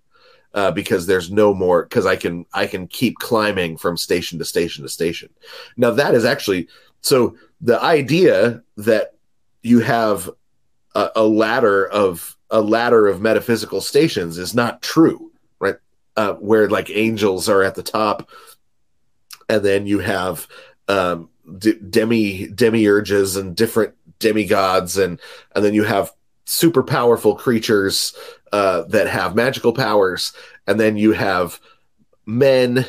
Uh, 0.53 0.69
because 0.69 1.05
there's 1.05 1.31
no 1.31 1.53
more 1.53 1.83
because 1.83 2.05
I 2.05 2.17
can 2.17 2.45
I 2.53 2.67
can 2.67 2.87
keep 2.87 3.15
climbing 3.19 3.77
from 3.77 3.95
station 3.95 4.37
to 4.39 4.43
station 4.43 4.83
to 4.83 4.89
station. 4.89 5.29
Now 5.77 5.91
that 5.91 6.13
is 6.13 6.25
actually 6.25 6.67
so 6.99 7.37
the 7.61 7.81
idea 7.81 8.61
that 8.77 9.13
you 9.61 9.79
have 9.79 10.29
a, 10.95 11.09
a 11.15 11.23
ladder 11.23 11.87
of 11.87 12.37
a 12.49 12.61
ladder 12.61 13.07
of 13.07 13.21
metaphysical 13.21 13.81
stations 13.81 14.37
is 14.37 14.53
not 14.53 14.81
true, 14.81 15.31
right? 15.59 15.77
Uh, 16.17 16.33
where 16.33 16.69
like 16.69 16.89
angels 16.89 17.47
are 17.47 17.63
at 17.63 17.75
the 17.75 17.83
top, 17.83 18.29
and 19.47 19.63
then 19.63 19.87
you 19.87 19.99
have 19.99 20.47
um, 20.87 21.29
d- 21.57 21.79
demi 21.89 22.47
demiurges 22.47 23.37
and 23.37 23.55
different 23.55 23.93
demigods, 24.19 24.97
and 24.97 25.19
and 25.55 25.63
then 25.63 25.73
you 25.73 25.83
have 25.83 26.11
super 26.45 26.83
powerful 26.83 27.35
creatures 27.35 28.13
uh, 28.51 28.83
that 28.83 29.07
have 29.07 29.35
magical 29.35 29.73
powers, 29.73 30.33
and 30.67 30.79
then 30.79 30.97
you 30.97 31.13
have 31.13 31.59
men, 32.25 32.85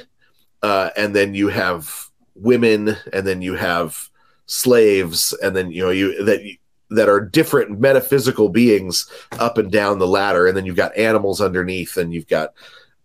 uh, 0.62 0.90
and 0.96 1.14
then 1.14 1.34
you 1.34 1.48
have 1.48 2.08
women, 2.34 2.96
and 3.12 3.26
then 3.26 3.42
you 3.42 3.54
have 3.54 4.10
slaves, 4.46 5.32
and 5.42 5.54
then 5.56 5.70
you 5.70 5.82
know 5.82 5.90
you 5.90 6.24
that 6.24 6.40
that 6.90 7.08
are 7.08 7.20
different 7.20 7.80
metaphysical 7.80 8.48
beings 8.48 9.10
up 9.32 9.58
and 9.58 9.72
down 9.72 9.98
the 9.98 10.06
ladder, 10.06 10.46
and 10.46 10.56
then 10.56 10.66
you've 10.66 10.76
got 10.76 10.96
animals 10.96 11.40
underneath, 11.40 11.96
and 11.96 12.12
you've 12.12 12.28
got 12.28 12.50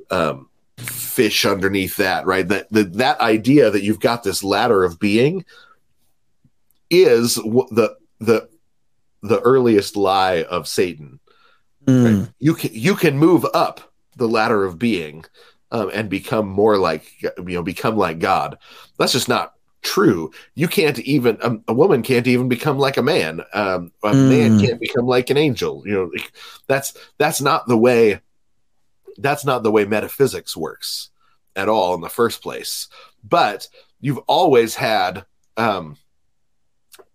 um, 0.09 0.49
fish 0.77 1.45
underneath 1.45 1.95
that, 1.97 2.25
right? 2.25 2.47
That 2.47 2.71
the, 2.71 2.83
that 2.83 3.19
idea 3.19 3.71
that 3.71 3.83
you've 3.83 3.99
got 3.99 4.23
this 4.23 4.43
ladder 4.43 4.83
of 4.83 4.99
being 4.99 5.45
is 6.89 7.35
the 7.35 7.95
the 8.19 8.49
the 9.23 9.39
earliest 9.41 9.95
lie 9.95 10.43
of 10.43 10.67
Satan. 10.67 11.19
Mm. 11.87 12.21
Right? 12.21 12.29
You 12.39 12.53
can 12.53 12.71
you 12.73 12.95
can 12.95 13.17
move 13.17 13.45
up 13.53 13.93
the 14.15 14.27
ladder 14.27 14.65
of 14.65 14.77
being 14.77 15.25
um, 15.71 15.89
and 15.93 16.09
become 16.09 16.47
more 16.47 16.77
like 16.77 17.21
you 17.21 17.31
know 17.37 17.63
become 17.63 17.97
like 17.97 18.19
God. 18.19 18.57
That's 18.97 19.13
just 19.13 19.29
not 19.29 19.53
true. 19.81 20.31
You 20.55 20.67
can't 20.67 20.99
even 20.99 21.37
um, 21.41 21.63
a 21.67 21.73
woman 21.73 22.03
can't 22.03 22.27
even 22.27 22.49
become 22.49 22.77
like 22.77 22.97
a 22.97 23.03
man. 23.03 23.41
Um, 23.53 23.91
a 24.03 24.11
mm. 24.11 24.29
man 24.29 24.59
can't 24.59 24.79
become 24.79 25.05
like 25.05 25.29
an 25.29 25.37
angel. 25.37 25.83
You 25.85 25.93
know, 25.93 26.11
that's 26.67 26.93
that's 27.17 27.41
not 27.41 27.67
the 27.67 27.77
way. 27.77 28.21
That's 29.17 29.45
not 29.45 29.63
the 29.63 29.71
way 29.71 29.85
metaphysics 29.85 30.55
works 30.55 31.09
at 31.55 31.69
all 31.69 31.95
in 31.95 32.01
the 32.01 32.09
first 32.09 32.41
place. 32.41 32.87
But 33.23 33.67
you've 33.99 34.19
always 34.19 34.75
had 34.75 35.25
um, 35.57 35.97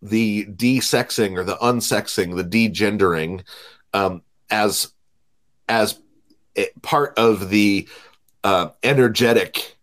the 0.01 0.47
desexing 0.47 1.39
or 1.39 1.45
the 1.45 1.57
unsexing, 1.57 2.37
the 2.37 2.45
degendering, 2.45 3.45
um, 3.95 4.23
as 4.53 4.93
as 5.69 5.99
part 6.83 7.19
of 7.19 7.49
the 7.49 7.89
uh, 8.45 8.69
energetic 8.83 9.77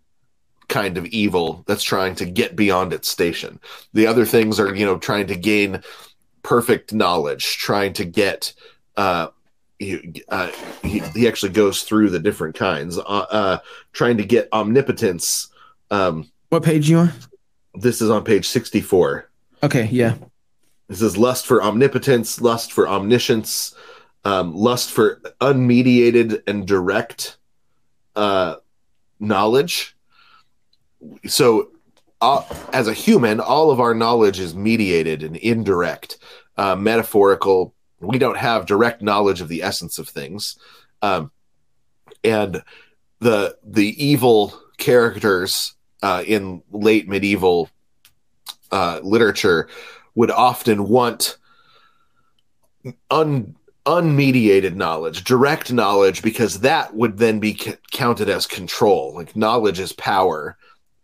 kind 0.67 0.97
of 0.97 1.05
evil 1.07 1.63
that's 1.65 1.83
trying 1.83 2.13
to 2.15 2.25
get 2.25 2.55
beyond 2.55 2.93
its 2.93 3.09
station. 3.09 3.59
The 3.93 4.05
other 4.05 4.25
things 4.25 4.59
are, 4.59 4.73
you 4.75 4.85
know, 4.85 4.99
trying 4.99 5.27
to 5.27 5.35
gain 5.35 5.81
perfect 6.43 6.93
knowledge, 6.93 7.57
trying 7.57 7.93
to 7.93 8.05
get. 8.05 8.53
Uh, 8.95 9.29
he, 9.79 10.23
uh, 10.29 10.51
he, 10.83 10.99
he 11.15 11.27
actually 11.27 11.53
goes 11.53 11.83
through 11.83 12.09
the 12.09 12.19
different 12.19 12.53
kinds, 12.53 12.97
uh, 12.97 13.01
uh, 13.01 13.57
trying 13.93 14.17
to 14.17 14.25
get 14.25 14.49
omnipotence. 14.51 15.47
Um, 15.89 16.29
what 16.49 16.63
page 16.63 16.89
you 16.89 16.97
on? 16.97 17.13
This 17.73 18.01
is 18.01 18.09
on 18.09 18.23
page 18.23 18.45
sixty-four. 18.45 19.29
Okay, 19.63 19.87
yeah. 19.91 20.15
This 20.89 21.01
is 21.01 21.17
lust 21.17 21.45
for 21.45 21.63
omnipotence, 21.63 22.41
lust 22.41 22.73
for 22.73 22.89
omniscience, 22.89 23.73
um, 24.25 24.53
lust 24.53 24.91
for 24.91 25.21
unmediated 25.41 26.43
and 26.47 26.67
direct 26.67 27.37
uh, 28.15 28.55
knowledge. 29.19 29.95
So, 31.27 31.71
uh, 32.21 32.43
as 32.73 32.87
a 32.87 32.93
human, 32.93 33.39
all 33.39 33.71
of 33.71 33.79
our 33.79 33.93
knowledge 33.93 34.39
is 34.39 34.53
mediated 34.53 35.23
and 35.23 35.37
indirect, 35.37 36.17
uh, 36.57 36.75
metaphorical. 36.75 37.73
We 38.01 38.17
don't 38.17 38.37
have 38.37 38.65
direct 38.65 39.01
knowledge 39.01 39.39
of 39.39 39.47
the 39.47 39.63
essence 39.63 39.99
of 39.99 40.09
things, 40.09 40.57
um, 41.01 41.31
and 42.23 42.61
the 43.19 43.57
the 43.63 44.05
evil 44.05 44.53
characters 44.77 45.75
uh, 46.01 46.23
in 46.25 46.61
late 46.71 47.07
medieval 47.07 47.69
uh, 48.71 48.99
literature 49.01 49.69
would 50.15 50.31
often 50.31 50.87
want 50.87 51.37
un, 53.09 53.55
unmediated 53.89 54.75
knowledge, 54.75 55.23
direct 55.23 55.73
knowledge, 55.73 56.21
because 56.21 56.59
that 56.59 56.95
would 56.95 57.17
then 57.17 57.39
be 57.39 57.55
c- 57.55 57.73
counted 57.91 58.29
as 58.29 58.45
control. 58.45 59.15
Like 59.15 59.35
knowledge 59.35 59.79
is 59.79 59.93
power, 59.93 60.57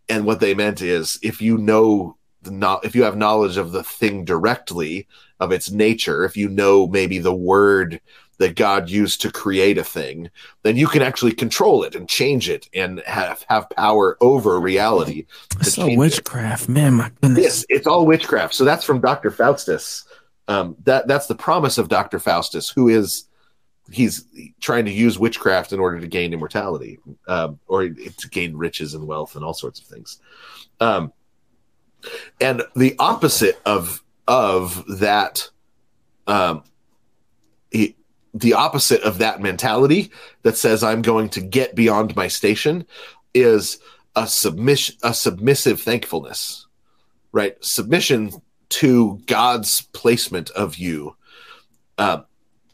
and 0.08 0.24
what 0.24 0.38
they 0.38 0.54
meant 0.54 0.80
is 0.80 1.18
if 1.20 1.42
you 1.42 1.58
know 1.58 2.16
the 2.42 2.52
no- 2.52 2.80
if 2.84 2.94
you 2.94 3.02
have 3.02 3.16
knowledge 3.16 3.56
of 3.56 3.72
the 3.72 3.82
thing 3.82 4.24
directly 4.24 5.08
of 5.40 5.50
its 5.50 5.70
nature, 5.70 6.24
if 6.24 6.36
you 6.36 6.48
know 6.48 6.86
maybe 6.86 7.18
the 7.18 7.34
word 7.34 8.00
that 8.38 8.54
God 8.54 8.88
used 8.88 9.20
to 9.22 9.32
create 9.32 9.78
a 9.78 9.84
thing, 9.84 10.30
then 10.62 10.76
you 10.76 10.86
can 10.86 11.02
actually 11.02 11.32
control 11.32 11.82
it 11.82 11.96
and 11.96 12.08
change 12.08 12.48
it 12.48 12.68
and 12.72 13.00
have 13.00 13.44
have 13.48 13.68
power 13.70 14.16
over 14.20 14.60
reality. 14.60 15.26
It's 15.60 15.76
all 15.76 15.96
witchcraft, 15.96 16.64
it. 16.64 16.68
man. 16.68 16.94
My 16.94 17.10
goodness. 17.20 17.42
Yes, 17.42 17.66
it's 17.68 17.86
all 17.88 18.06
witchcraft. 18.06 18.54
So 18.54 18.64
that's 18.64 18.84
from 18.84 19.00
Dr. 19.00 19.32
Faustus. 19.32 20.04
Um, 20.48 20.76
that 20.84 21.08
that's 21.08 21.26
the 21.26 21.34
promise 21.34 21.78
of 21.78 21.88
Dr. 21.88 22.18
Faustus, 22.18 22.70
who 22.70 22.88
is 22.88 23.24
he's 23.90 24.24
trying 24.60 24.84
to 24.84 24.92
use 24.92 25.18
witchcraft 25.18 25.72
in 25.72 25.80
order 25.80 26.00
to 26.00 26.06
gain 26.06 26.32
immortality, 26.32 26.98
um, 27.28 27.58
or 27.66 27.88
to 27.88 28.28
gain 28.30 28.56
riches 28.56 28.94
and 28.94 29.06
wealth 29.06 29.36
and 29.36 29.44
all 29.44 29.54
sorts 29.54 29.80
of 29.80 29.86
things. 29.86 30.20
Um, 30.80 31.12
and 32.40 32.62
the 32.74 32.94
opposite 32.98 33.60
of 33.64 34.02
of 34.28 34.84
that 34.98 35.48
um, 36.26 36.64
he, 37.70 37.96
the 38.34 38.54
opposite 38.54 39.02
of 39.02 39.18
that 39.18 39.40
mentality 39.40 40.10
that 40.42 40.56
says 40.56 40.82
I'm 40.82 41.02
going 41.02 41.28
to 41.30 41.40
get 41.40 41.74
beyond 41.74 42.16
my 42.16 42.28
station 42.28 42.86
is 43.34 43.78
a 44.14 44.26
submission 44.26 44.96
a 45.02 45.14
submissive 45.14 45.80
thankfulness 45.80 46.66
right 47.32 47.62
submission 47.64 48.30
to 48.68 49.20
God's 49.26 49.82
placement 49.92 50.50
of 50.50 50.76
you 50.76 51.16
uh, 51.98 52.22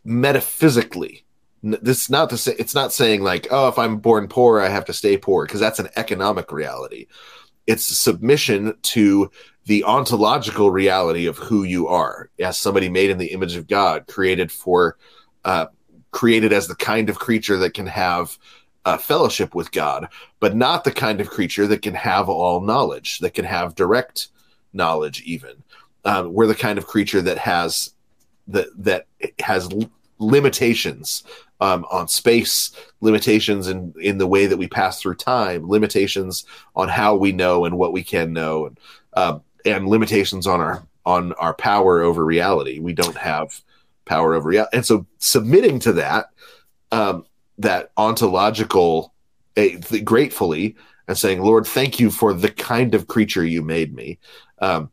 metaphysically. 0.05 1.25
This 1.63 2.03
is 2.03 2.11
not 2.11 2.31
to 2.31 2.37
say 2.37 2.57
it's 2.59 2.75
not 2.75 2.93
saying 2.93 3.23
like 3.23 3.47
oh 3.53 3.69
if 3.69 3.79
I'm 3.79 3.99
born 3.99 4.27
poor 4.27 4.61
I 4.61 4.69
have 4.69 4.85
to 4.87 4.93
stay 4.93 5.17
poor 5.17 5.47
because 5.47 5.61
that's 5.61 5.79
an 5.79 5.91
economic 5.95 6.51
reality. 6.51 7.07
It's 7.69 7.85
submission 7.85 8.77
to 8.83 9.31
the 9.67 9.85
ontological 9.85 10.73
reality 10.73 11.27
of 11.27 11.39
who 11.39 11.63
you 11.63 11.87
are. 11.87 12.31
As 12.41 12.59
somebody 12.59 12.89
made 12.89 13.11
in 13.11 13.19
the 13.19 13.33
image 13.33 13.55
of 13.55 13.69
God 13.69 14.09
created 14.09 14.51
for 14.51 14.97
uh, 15.45 15.67
created 16.11 16.53
as 16.53 16.67
the 16.67 16.75
kind 16.75 17.09
of 17.09 17.19
creature 17.19 17.57
that 17.59 17.75
can 17.75 17.87
have 17.87 18.39
uh, 18.85 18.97
fellowship 18.97 19.55
with 19.55 19.71
God, 19.71 20.09
but 20.41 20.57
not 20.57 20.83
the 20.83 20.91
kind 20.91 21.21
of 21.21 21.31
creature 21.31 21.69
that 21.69 21.83
can 21.83 21.95
have 21.95 22.29
all 22.29 22.61
knowledge, 22.61 23.21
that 23.21 23.35
can 23.35 23.45
have 23.45 23.77
direct 23.77 24.29
knowledge. 24.73 25.23
Even 25.23 25.63
um, 26.05 26.33
we're 26.33 26.47
the 26.47 26.55
kind 26.55 26.79
of 26.79 26.87
creature 26.87 27.23
that 27.23 27.39
has 27.39 27.95
that 28.49 28.69
that 28.77 29.07
has 29.41 29.69
limitations 30.19 31.25
um, 31.61 31.85
on 31.91 32.09
space, 32.09 32.73
limitations 33.01 33.69
in 33.69 33.95
in 34.01 34.19
the 34.19 34.27
way 34.27 34.47
that 34.47 34.57
we 34.57 34.67
pass 34.67 35.01
through 35.01 35.15
time, 35.15 35.69
limitations 35.69 36.45
on 36.75 36.89
how 36.89 37.15
we 37.15 37.33
know 37.33 37.65
and 37.65 37.79
what 37.79 37.93
we 37.93 38.03
can 38.03 38.33
know, 38.33 38.67
and 38.67 38.81
um, 39.15 39.43
and 39.65 39.89
limitations 39.89 40.47
on 40.47 40.61
our 40.61 40.87
on 41.05 41.33
our 41.35 41.55
power 41.55 42.01
over 42.01 42.25
reality. 42.25 42.79
We 42.79 42.93
don't 42.93 43.17
have 43.17 43.61
power 44.05 44.35
over 44.35 44.49
reality. 44.49 44.77
And 44.77 44.87
so 44.87 45.07
submitting 45.19 45.79
to 45.81 45.93
that 45.95 46.27
um, 46.91 47.27
that 47.59 47.93
ontological 47.97 49.13
a, 49.57 49.79
gratefully 50.01 50.77
and 51.09 51.19
saying, 51.19 51.43
Lord, 51.43 51.67
thank 51.67 52.01
you 52.01 52.11
for 52.11 52.33
the 52.33 52.51
kind 52.51 52.95
of 52.95 53.09
creature 53.09 53.45
you 53.45 53.63
made 53.63 53.95
me. 53.95 54.19
Um, 54.61 54.91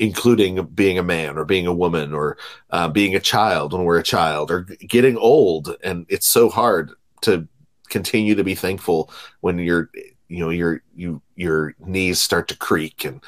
including 0.00 0.64
being 0.64 0.98
a 0.98 1.02
man 1.02 1.36
or 1.36 1.44
being 1.44 1.66
a 1.66 1.74
woman 1.74 2.14
or 2.14 2.38
uh, 2.70 2.88
being 2.88 3.14
a 3.14 3.20
child 3.20 3.74
when 3.74 3.84
we're 3.84 3.98
a 3.98 4.02
child 4.02 4.50
or 4.50 4.62
getting 4.62 5.18
old. 5.18 5.76
And 5.84 6.06
it's 6.08 6.26
so 6.26 6.48
hard 6.48 6.92
to 7.20 7.46
continue 7.90 8.34
to 8.34 8.42
be 8.42 8.54
thankful 8.54 9.12
when 9.42 9.58
you're, 9.58 9.90
you 10.28 10.38
know, 10.38 10.48
your, 10.48 10.82
you, 10.96 11.20
your 11.36 11.74
knees 11.80 12.20
start 12.20 12.48
to 12.48 12.56
creak 12.56 13.04
and, 13.04 13.22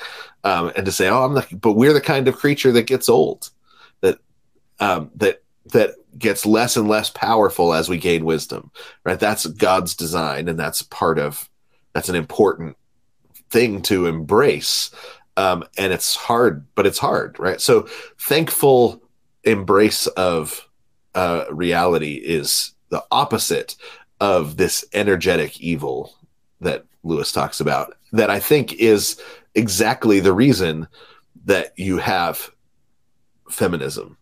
um, 0.45 0.73
and 0.75 0.87
to 0.87 0.93
say, 0.93 1.11
Oh, 1.11 1.25
I'm 1.25 1.35
the, 1.35 1.47
but 1.55 1.75
we're 1.75 1.93
the 1.93 2.01
kind 2.01 2.27
of 2.27 2.37
creature 2.37 2.73
that 2.73 2.87
gets 2.87 3.11
old 3.11 3.51
that, 4.01 4.18
um, 4.81 5.11
that, 5.16 5.43
that 5.75 5.97
gets 6.16 6.47
less 6.47 6.79
and 6.79 6.89
less 6.89 7.11
powerful 7.11 7.75
as 7.75 7.91
we 7.91 7.99
gain 7.99 8.25
wisdom, 8.25 8.70
right? 9.05 9.20
That's 9.20 9.45
God's 9.45 9.95
design. 9.95 10.49
And 10.49 10.59
that's 10.59 10.81
part 10.81 11.18
of, 11.18 11.51
that's 11.93 12.09
an 12.09 12.16
important 12.16 12.79
thing 13.51 13.83
to 13.83 14.07
embrace 14.07 14.91
um, 15.37 15.64
and 15.78 15.93
it's 15.93 16.14
hard, 16.14 16.66
but 16.74 16.87
it's 16.87 16.99
hard, 16.99 17.39
right? 17.39 17.61
So 17.61 17.89
thankful 18.18 19.03
embrace 19.45 20.07
of 20.09 20.68
uh, 21.14 21.45
reality 21.51 22.14
is 22.14 22.74
the 22.91 23.05
opposite 23.11 23.76
of 24.20 24.57
this 24.57 24.85
energetic 24.93 25.61
evil 25.61 26.14
that 26.61 26.85
Lewis 27.03 27.33
talks 27.33 27.61
about. 27.61 27.97
That 28.12 28.30
I 28.30 28.39
think 28.41 28.74
is 28.74 29.20
exactly 29.55 30.20
the 30.20 30.33
reason 30.33 30.87
that 31.45 31.72
you 31.76 31.99
have 31.99 32.51
feminism. 33.51 34.16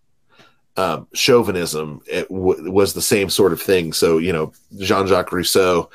Um, 0.77 1.09
chauvinism 1.13 2.01
w- 2.29 2.71
was 2.71 2.95
the 2.95 3.03
same 3.03 3.29
sort 3.29 3.53
of 3.53 3.61
thing. 3.61 3.93
So 3.93 4.19
you 4.19 4.33
know, 4.33 4.53
Jean 4.79 5.07
Jacques 5.07 5.33
Rousseau, 5.33 5.91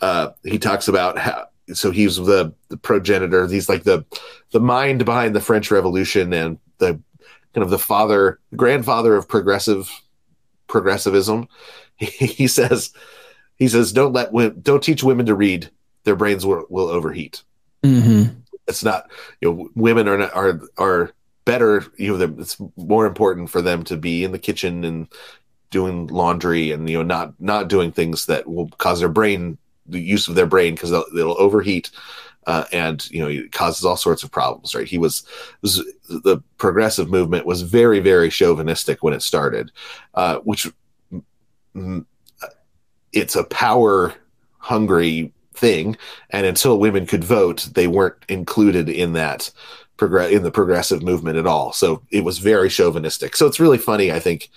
uh, 0.00 0.30
he 0.42 0.58
talks 0.58 0.88
about 0.88 1.16
how 1.16 1.46
so 1.74 1.90
he's 1.90 2.16
the, 2.16 2.52
the 2.68 2.76
progenitor. 2.76 3.46
He's 3.46 3.68
like 3.68 3.84
the 3.84 4.04
the 4.50 4.60
mind 4.60 5.04
behind 5.04 5.34
the 5.34 5.40
French 5.40 5.70
Revolution 5.70 6.32
and 6.32 6.58
the 6.78 7.00
kind 7.54 7.64
of 7.64 7.70
the 7.70 7.78
father, 7.78 8.38
grandfather 8.56 9.16
of 9.16 9.28
progressive 9.28 9.90
progressivism. 10.66 11.48
He, 12.00 12.26
he 12.26 12.46
says 12.46 12.92
he 13.56 13.66
says 13.66 13.92
don't 13.92 14.12
let 14.12 14.30
don't 14.62 14.80
teach 14.80 15.02
women 15.02 15.26
to 15.26 15.34
read; 15.34 15.68
their 16.04 16.14
brains 16.14 16.46
will, 16.46 16.64
will 16.70 16.86
overheat. 16.86 17.42
Mm-hmm. 17.82 18.38
It's 18.68 18.84
not 18.84 19.10
you 19.40 19.50
know 19.50 19.68
women 19.74 20.06
are 20.06 20.16
not, 20.16 20.32
are 20.32 20.60
are 20.76 21.12
better. 21.44 21.84
You 21.96 22.16
know 22.16 22.36
it's 22.38 22.56
more 22.76 23.04
important 23.04 23.50
for 23.50 23.60
them 23.60 23.82
to 23.82 23.96
be 23.96 24.22
in 24.22 24.30
the 24.30 24.38
kitchen 24.38 24.84
and 24.84 25.08
doing 25.70 26.06
laundry 26.06 26.70
and 26.70 26.88
you 26.88 26.98
know 26.98 27.02
not 27.02 27.34
not 27.40 27.66
doing 27.66 27.90
things 27.90 28.26
that 28.26 28.46
will 28.46 28.68
cause 28.78 29.00
their 29.00 29.08
brain 29.08 29.58
the 29.88 30.00
use 30.00 30.28
of 30.28 30.34
their 30.34 30.46
brain 30.46 30.74
because 30.74 30.92
it'll 30.92 31.40
overheat 31.40 31.90
uh, 32.46 32.64
and 32.72 33.10
you 33.10 33.20
know 33.20 33.28
it 33.28 33.52
causes 33.52 33.84
all 33.84 33.96
sorts 33.96 34.22
of 34.22 34.30
problems 34.30 34.74
right? 34.74 34.88
He 34.88 34.98
was, 34.98 35.24
was, 35.62 35.76
the 36.08 36.42
progressive 36.56 37.10
movement 37.10 37.46
was 37.46 37.62
very 37.62 38.00
very 38.00 38.30
chauvinistic 38.30 39.02
when 39.02 39.14
it 39.14 39.22
started 39.22 39.70
uh, 40.14 40.38
which 40.38 40.66
it's 43.12 43.36
a 43.36 43.44
power 43.44 44.14
hungry 44.58 45.32
thing 45.54 45.96
and 46.30 46.46
until 46.46 46.78
women 46.78 47.06
could 47.06 47.24
vote 47.24 47.68
they 47.74 47.86
weren't 47.86 48.24
included 48.28 48.88
in 48.88 49.12
that 49.14 49.50
progress 49.96 50.30
in 50.30 50.42
the 50.42 50.50
progressive 50.50 51.02
movement 51.02 51.36
at 51.36 51.46
all. 51.46 51.72
So 51.72 52.02
it 52.10 52.24
was 52.24 52.38
very 52.38 52.68
chauvinistic. 52.68 53.36
So 53.36 53.46
it's 53.46 53.60
really 53.60 53.78
funny 53.78 54.12
i 54.12 54.20
think 54.20 54.50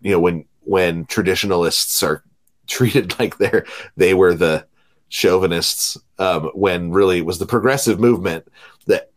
you 0.00 0.10
know 0.10 0.20
when 0.20 0.44
when 0.60 1.06
traditionalists 1.06 2.02
are 2.02 2.22
treated 2.70 3.14
like 3.18 3.36
they're 3.38 3.66
they 3.96 4.14
were 4.14 4.34
the 4.34 4.66
chauvinists 5.08 5.98
um, 6.18 6.50
when 6.54 6.90
really 6.92 7.18
it 7.18 7.26
was 7.26 7.38
the 7.38 7.46
progressive 7.46 7.98
movement 7.98 8.46
that 8.86 9.10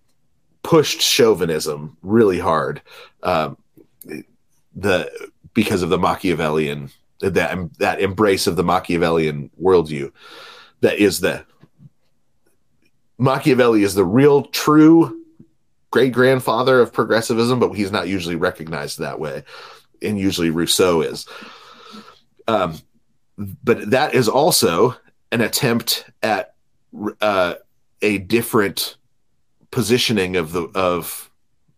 pushed 0.63 1.01
chauvinism 1.01 1.95
really 2.01 2.39
hard 2.39 2.81
um, 3.21 3.57
the 4.75 5.09
because 5.53 5.83
of 5.83 5.89
the 5.89 5.99
Machiavellian 5.99 6.89
that 7.19 7.69
that 7.77 8.01
embrace 8.01 8.47
of 8.47 8.55
the 8.55 8.63
Machiavellian 8.63 9.49
worldview 9.61 10.11
that 10.81 10.97
is 10.97 11.19
the 11.19 11.45
Machiavelli 13.19 13.83
is 13.83 13.93
the 13.93 14.03
real 14.03 14.45
true 14.45 15.23
great 15.93 16.11
grandfather 16.11 16.79
of 16.79 16.91
progressivism, 16.91 17.59
but 17.59 17.71
he's 17.73 17.91
not 17.91 18.07
usually 18.07 18.35
recognized 18.35 18.97
that 18.97 19.19
way, 19.19 19.43
and 20.01 20.17
usually 20.17 20.49
Rousseau 20.49 21.01
is. 21.01 21.27
Um, 22.47 22.79
but 23.37 23.89
that 23.89 24.13
is 24.13 24.27
also 24.29 24.95
an 25.31 25.41
attempt 25.41 26.05
at 26.21 26.53
uh, 27.21 27.55
a 28.01 28.19
different 28.19 28.97
positioning 29.71 30.35
of 30.35 30.51
the 30.51 30.63
of 30.75 31.31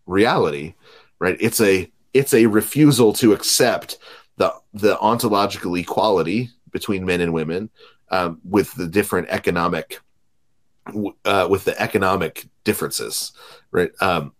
reality 0.06 0.74
right? 1.18 1.36
It's 1.40 1.60
a 1.60 1.90
it's 2.14 2.34
a 2.34 2.46
refusal 2.46 3.12
to 3.14 3.32
accept 3.32 3.98
the 4.36 4.52
the 4.74 4.98
ontological 5.00 5.74
equality 5.76 6.50
between 6.70 7.04
men 7.04 7.20
and 7.20 7.32
women 7.32 7.70
um, 8.10 8.40
with 8.44 8.72
the 8.74 8.86
different 8.86 9.28
economic 9.30 10.00
uh, 11.24 11.46
with 11.50 11.64
the 11.64 11.80
economic 11.80 12.46
differences 12.64 13.32
right? 13.70 13.90
Um, 14.00 14.32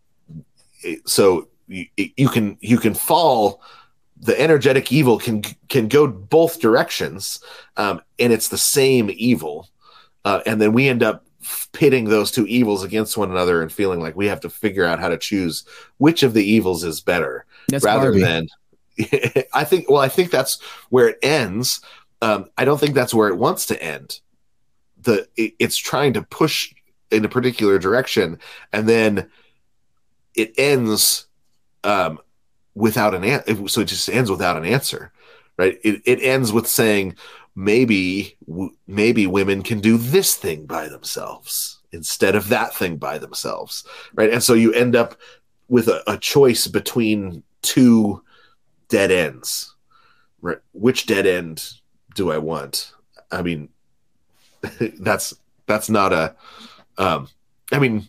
so 1.04 1.48
you, 1.66 1.86
you 1.96 2.28
can 2.28 2.58
you 2.60 2.78
can 2.78 2.94
fall 2.94 3.62
the 4.20 4.38
energetic 4.40 4.90
evil 4.92 5.18
can 5.18 5.42
can 5.68 5.88
go 5.88 6.06
both 6.06 6.60
directions, 6.60 7.40
um, 7.76 8.00
and 8.18 8.32
it's 8.32 8.48
the 8.48 8.58
same 8.58 9.10
evil. 9.14 9.68
Uh, 10.24 10.40
and 10.46 10.60
then 10.60 10.72
we 10.72 10.88
end 10.88 11.02
up 11.02 11.24
pitting 11.72 12.06
those 12.06 12.30
two 12.30 12.46
evils 12.46 12.82
against 12.82 13.16
one 13.16 13.30
another 13.30 13.62
and 13.62 13.72
feeling 13.72 14.00
like 14.00 14.16
we 14.16 14.26
have 14.26 14.40
to 14.40 14.50
figure 14.50 14.84
out 14.84 14.98
how 14.98 15.08
to 15.08 15.16
choose 15.16 15.64
which 15.98 16.22
of 16.22 16.34
the 16.34 16.44
evils 16.44 16.82
is 16.82 17.00
better, 17.00 17.44
that's 17.68 17.84
rather 17.84 18.10
Barbie. 18.10 18.22
than. 18.22 18.48
I 19.54 19.64
think. 19.64 19.90
Well, 19.90 20.00
I 20.00 20.08
think 20.08 20.30
that's 20.30 20.60
where 20.88 21.08
it 21.08 21.18
ends. 21.22 21.80
Um, 22.22 22.46
I 22.56 22.64
don't 22.64 22.80
think 22.80 22.94
that's 22.94 23.14
where 23.14 23.28
it 23.28 23.36
wants 23.36 23.66
to 23.66 23.82
end. 23.82 24.20
The 25.02 25.28
it, 25.36 25.54
it's 25.58 25.76
trying 25.76 26.14
to 26.14 26.22
push 26.22 26.72
in 27.10 27.24
a 27.24 27.28
particular 27.28 27.78
direction, 27.78 28.38
and 28.72 28.88
then 28.88 29.28
it 30.34 30.54
ends 30.56 31.26
um, 31.84 32.18
without 32.76 33.14
an 33.14 33.24
answer. 33.24 33.66
So 33.66 33.80
it 33.80 33.86
just 33.86 34.08
ends 34.08 34.30
without 34.30 34.56
an 34.56 34.64
answer, 34.64 35.10
right? 35.56 35.80
It, 35.82 36.02
it 36.04 36.22
ends 36.22 36.52
with 36.52 36.68
saying 36.68 37.16
maybe 37.56 38.36
maybe 38.86 39.26
women 39.26 39.62
can 39.62 39.80
do 39.80 39.96
this 39.96 40.36
thing 40.36 40.66
by 40.66 40.88
themselves 40.88 41.80
instead 41.90 42.36
of 42.36 42.48
that 42.50 42.74
thing 42.74 42.98
by 42.98 43.18
themselves, 43.18 43.84
right? 44.14 44.30
And 44.30 44.42
so 44.42 44.52
you 44.52 44.72
end 44.74 44.94
up 44.94 45.16
with 45.68 45.88
a, 45.88 46.02
a 46.08 46.18
choice 46.18 46.66
between 46.66 47.42
two 47.62 48.22
dead 48.88 49.10
ends. 49.10 49.74
Right? 50.42 50.58
Which 50.72 51.06
dead 51.06 51.26
end 51.26 51.72
do 52.14 52.30
I 52.30 52.38
want? 52.38 52.92
I 53.32 53.42
mean, 53.42 53.70
that's 55.00 55.34
that's 55.64 55.88
not 55.88 56.12
a. 56.12 56.36
Um, 56.98 57.28
I 57.72 57.78
mean, 57.78 58.06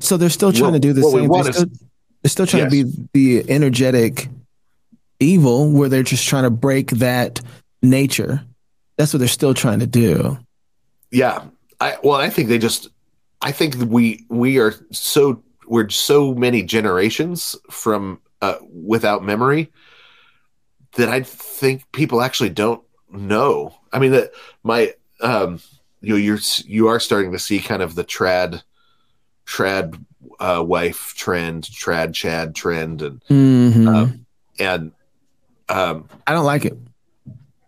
so 0.00 0.16
they're 0.16 0.28
still 0.28 0.52
trying 0.52 0.72
well, 0.72 0.72
to 0.74 0.78
do 0.78 0.92
the 0.92 1.02
same. 1.02 1.28
They're 1.28 1.52
still, 1.52 1.87
they're 2.28 2.46
still 2.46 2.46
trying 2.46 2.70
yes. 2.70 2.94
to 2.94 3.08
be 3.12 3.38
the 3.40 3.50
energetic 3.50 4.28
evil, 5.18 5.70
where 5.70 5.88
they're 5.88 6.02
just 6.02 6.28
trying 6.28 6.42
to 6.42 6.50
break 6.50 6.90
that 6.90 7.40
nature. 7.82 8.42
That's 8.96 9.12
what 9.12 9.18
they're 9.18 9.28
still 9.28 9.54
trying 9.54 9.80
to 9.80 9.86
do. 9.86 10.38
Yeah, 11.10 11.44
I 11.80 11.96
well, 12.02 12.20
I 12.20 12.28
think 12.28 12.48
they 12.48 12.58
just. 12.58 12.88
I 13.40 13.52
think 13.52 13.76
we 13.76 14.26
we 14.28 14.58
are 14.58 14.74
so 14.90 15.42
we're 15.66 15.88
so 15.88 16.34
many 16.34 16.62
generations 16.62 17.56
from 17.70 18.20
uh, 18.42 18.56
without 18.70 19.24
memory 19.24 19.72
that 20.96 21.08
I 21.08 21.22
think 21.22 21.90
people 21.92 22.20
actually 22.20 22.50
don't 22.50 22.82
know. 23.10 23.74
I 23.92 24.00
mean, 24.00 24.12
that 24.12 24.32
my 24.62 24.92
um, 25.20 25.60
you 26.02 26.10
know, 26.10 26.16
you're 26.16 26.40
you 26.64 26.88
are 26.88 27.00
starting 27.00 27.32
to 27.32 27.38
see 27.38 27.60
kind 27.60 27.80
of 27.80 27.94
the 27.94 28.04
trad 28.04 28.62
trad 29.46 30.04
uh, 30.40 30.62
wife 30.66 31.14
trend, 31.16 31.64
trad 31.64 32.14
chad 32.14 32.54
trend, 32.54 33.02
and 33.02 33.24
mm-hmm. 33.26 33.88
um, 33.88 34.26
and 34.58 34.92
um, 35.68 36.08
I 36.26 36.32
don't 36.32 36.44
like 36.44 36.64
it. 36.64 36.76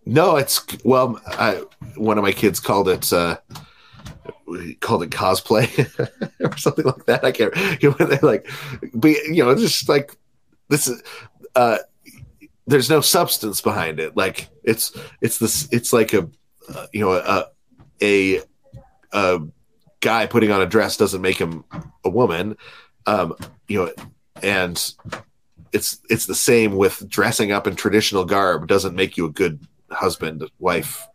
No, 0.06 0.36
it's 0.36 0.64
well, 0.84 1.20
I, 1.26 1.62
one 1.96 2.18
of 2.18 2.24
my 2.24 2.32
kids 2.32 2.60
called 2.60 2.88
it. 2.88 3.12
Uh, 3.12 3.38
called 4.80 5.02
it 5.04 5.10
cosplay 5.10 5.68
or 6.40 6.56
something 6.56 6.84
like 6.84 7.06
that. 7.06 7.24
I 7.24 7.32
can't. 7.32 7.54
You 7.82 7.94
know, 7.98 8.18
like, 8.22 8.48
but 8.94 9.10
you 9.10 9.44
know, 9.44 9.54
just 9.54 9.88
like 9.88 10.16
this 10.68 10.88
is. 10.88 11.02
Uh, 11.54 11.78
there's 12.66 12.90
no 12.90 13.00
substance 13.00 13.60
behind 13.60 13.98
it. 13.98 14.16
Like 14.16 14.48
it's 14.62 14.96
it's 15.20 15.38
this. 15.38 15.68
It's 15.72 15.92
like 15.92 16.12
a 16.12 16.28
uh, 16.68 16.86
you 16.92 17.00
know 17.00 17.12
a 17.12 17.46
a, 18.02 18.40
a 19.12 19.40
guy 20.00 20.26
putting 20.26 20.50
on 20.50 20.60
a 20.60 20.66
dress 20.66 20.96
doesn't 20.96 21.22
make 21.22 21.38
him 21.38 21.64
a 22.04 22.10
woman. 22.10 22.56
Um, 23.06 23.34
you 23.68 23.84
know, 23.84 23.92
and 24.42 24.94
it's 25.72 26.00
it's 26.08 26.26
the 26.26 26.34
same 26.34 26.76
with 26.76 27.08
dressing 27.08 27.52
up 27.52 27.66
in 27.66 27.76
traditional 27.76 28.24
garb 28.24 28.66
doesn't 28.66 28.94
make 28.94 29.16
you 29.16 29.26
a 29.26 29.30
good 29.30 29.60
husband 29.90 30.44
wife 30.58 31.06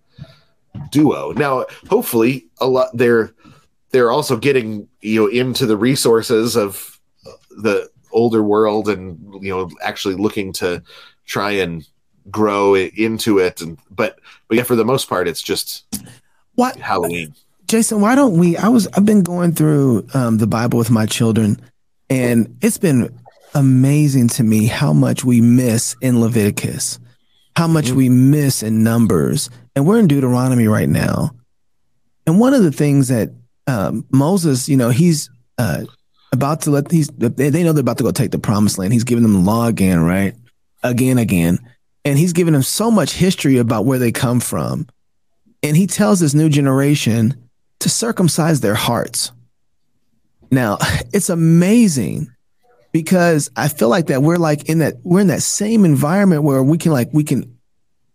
duo. 0.89 1.31
Now, 1.31 1.65
hopefully, 1.89 2.47
a 2.59 2.67
lot 2.67 2.89
they're 2.93 3.33
they're 3.91 4.11
also 4.11 4.37
getting 4.37 4.87
you 5.01 5.21
know 5.21 5.27
into 5.27 5.65
the 5.65 5.77
resources 5.77 6.55
of 6.55 6.99
the 7.49 7.89
older 8.11 8.43
world 8.43 8.89
and 8.89 9.43
you 9.43 9.49
know 9.49 9.69
actually 9.81 10.15
looking 10.15 10.51
to 10.53 10.81
try 11.25 11.51
and 11.51 11.87
grow 12.31 12.75
into 12.75 13.37
it 13.37 13.61
and 13.61 13.77
but 13.89 14.19
but 14.47 14.57
yeah 14.57 14.63
for 14.63 14.75
the 14.75 14.85
most 14.85 15.07
part 15.07 15.27
it's 15.27 15.41
just 15.41 15.85
what 16.55 16.75
halloween 16.77 17.33
jason 17.65 18.01
why 18.01 18.15
don't 18.15 18.37
we 18.37 18.57
i 18.57 18.67
was 18.67 18.87
i've 18.95 19.05
been 19.05 19.23
going 19.23 19.53
through 19.53 20.05
um, 20.13 20.37
the 20.37 20.47
bible 20.47 20.77
with 20.77 20.91
my 20.91 21.05
children 21.05 21.59
and 22.09 22.57
it's 22.61 22.77
been 22.77 23.17
amazing 23.53 24.27
to 24.27 24.43
me 24.43 24.65
how 24.65 24.93
much 24.93 25.23
we 25.23 25.41
miss 25.41 25.95
in 26.01 26.19
leviticus 26.19 26.99
how 27.55 27.67
much 27.67 27.85
mm-hmm. 27.85 27.97
we 27.97 28.09
miss 28.09 28.63
in 28.63 28.83
numbers 28.83 29.49
and 29.75 29.87
we're 29.87 29.99
in 29.99 30.07
deuteronomy 30.07 30.67
right 30.67 30.89
now 30.89 31.31
and 32.27 32.39
one 32.39 32.53
of 32.53 32.63
the 32.63 32.71
things 32.71 33.07
that 33.07 33.29
um, 33.67 34.05
moses 34.11 34.69
you 34.69 34.77
know 34.77 34.89
he's 34.89 35.29
uh, 35.57 35.83
about 36.31 36.61
to 36.61 36.69
let 36.69 36.89
these 36.89 37.07
they 37.17 37.63
know 37.63 37.71
they're 37.71 37.81
about 37.81 37.97
to 37.97 38.03
go 38.03 38.11
take 38.11 38.31
the 38.31 38.39
promised 38.39 38.77
land 38.77 38.91
he's 38.91 39.05
giving 39.05 39.23
them 39.23 39.33
the 39.33 39.39
law 39.39 39.67
again 39.67 40.01
right 40.01 40.35
again 40.83 41.17
again 41.17 41.59
and 42.05 42.19
he's 42.19 42.33
giving 42.33 42.53
them 42.53 42.61
so 42.61 42.91
much 42.91 43.13
history 43.13 43.57
about 43.57 43.85
where 43.85 43.97
they 43.97 44.11
come 44.11 44.39
from. 44.39 44.87
And 45.63 45.75
he 45.75 45.87
tells 45.87 46.19
this 46.19 46.35
new 46.35 46.47
generation 46.47 47.44
to 47.79 47.89
circumcise 47.89 48.61
their 48.61 48.75
hearts. 48.75 49.31
Now, 50.51 50.77
it's 51.13 51.29
amazing 51.29 52.31
because 52.91 53.49
I 53.55 53.67
feel 53.67 53.89
like 53.89 54.07
that 54.07 54.21
we're 54.21 54.37
like 54.37 54.69
in 54.69 54.79
that 54.79 54.95
we're 55.03 55.21
in 55.21 55.27
that 55.27 55.41
same 55.41 55.85
environment 55.85 56.43
where 56.43 56.63
we 56.63 56.77
can 56.77 56.91
like 56.91 57.09
we 57.11 57.23
can 57.23 57.53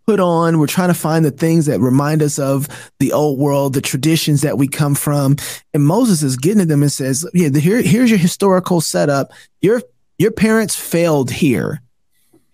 put 0.06 0.18
on 0.18 0.58
we're 0.58 0.66
trying 0.66 0.88
to 0.88 0.94
find 0.94 1.24
the 1.24 1.30
things 1.30 1.66
that 1.66 1.78
remind 1.78 2.22
us 2.22 2.38
of 2.38 2.66
the 2.98 3.12
old 3.12 3.38
world 3.38 3.74
the 3.74 3.80
traditions 3.82 4.40
that 4.40 4.56
we 4.56 4.66
come 4.66 4.94
from 4.94 5.36
and 5.74 5.84
moses 5.84 6.22
is 6.22 6.38
getting 6.38 6.60
to 6.60 6.64
them 6.64 6.82
and 6.82 6.90
says 6.90 7.24
yeah 7.34 7.50
here, 7.50 7.82
here's 7.82 8.10
your 8.10 8.18
historical 8.18 8.80
setup 8.80 9.30
your 9.60 9.82
your 10.18 10.32
parents 10.32 10.74
failed 10.74 11.30
here 11.30 11.82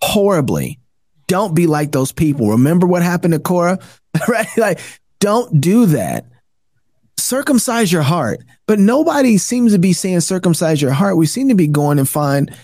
horribly 0.02 0.78
don't 1.26 1.54
be 1.54 1.66
like 1.66 1.92
those 1.92 2.12
people. 2.12 2.50
Remember 2.50 2.86
what 2.86 3.02
happened 3.02 3.34
to 3.34 3.40
Korah? 3.40 3.78
right? 4.28 4.46
Like, 4.56 4.80
don't 5.18 5.60
do 5.60 5.86
that. 5.86 6.26
Circumcise 7.18 7.92
your 7.92 8.02
heart. 8.02 8.40
But 8.66 8.78
nobody 8.78 9.38
seems 9.38 9.72
to 9.72 9.78
be 9.78 9.92
saying 9.92 10.20
circumcise 10.20 10.80
your 10.82 10.92
heart. 10.92 11.16
We 11.16 11.26
seem 11.26 11.48
to 11.48 11.54
be 11.54 11.66
going 11.66 11.98
and 11.98 12.08
find 12.08 12.54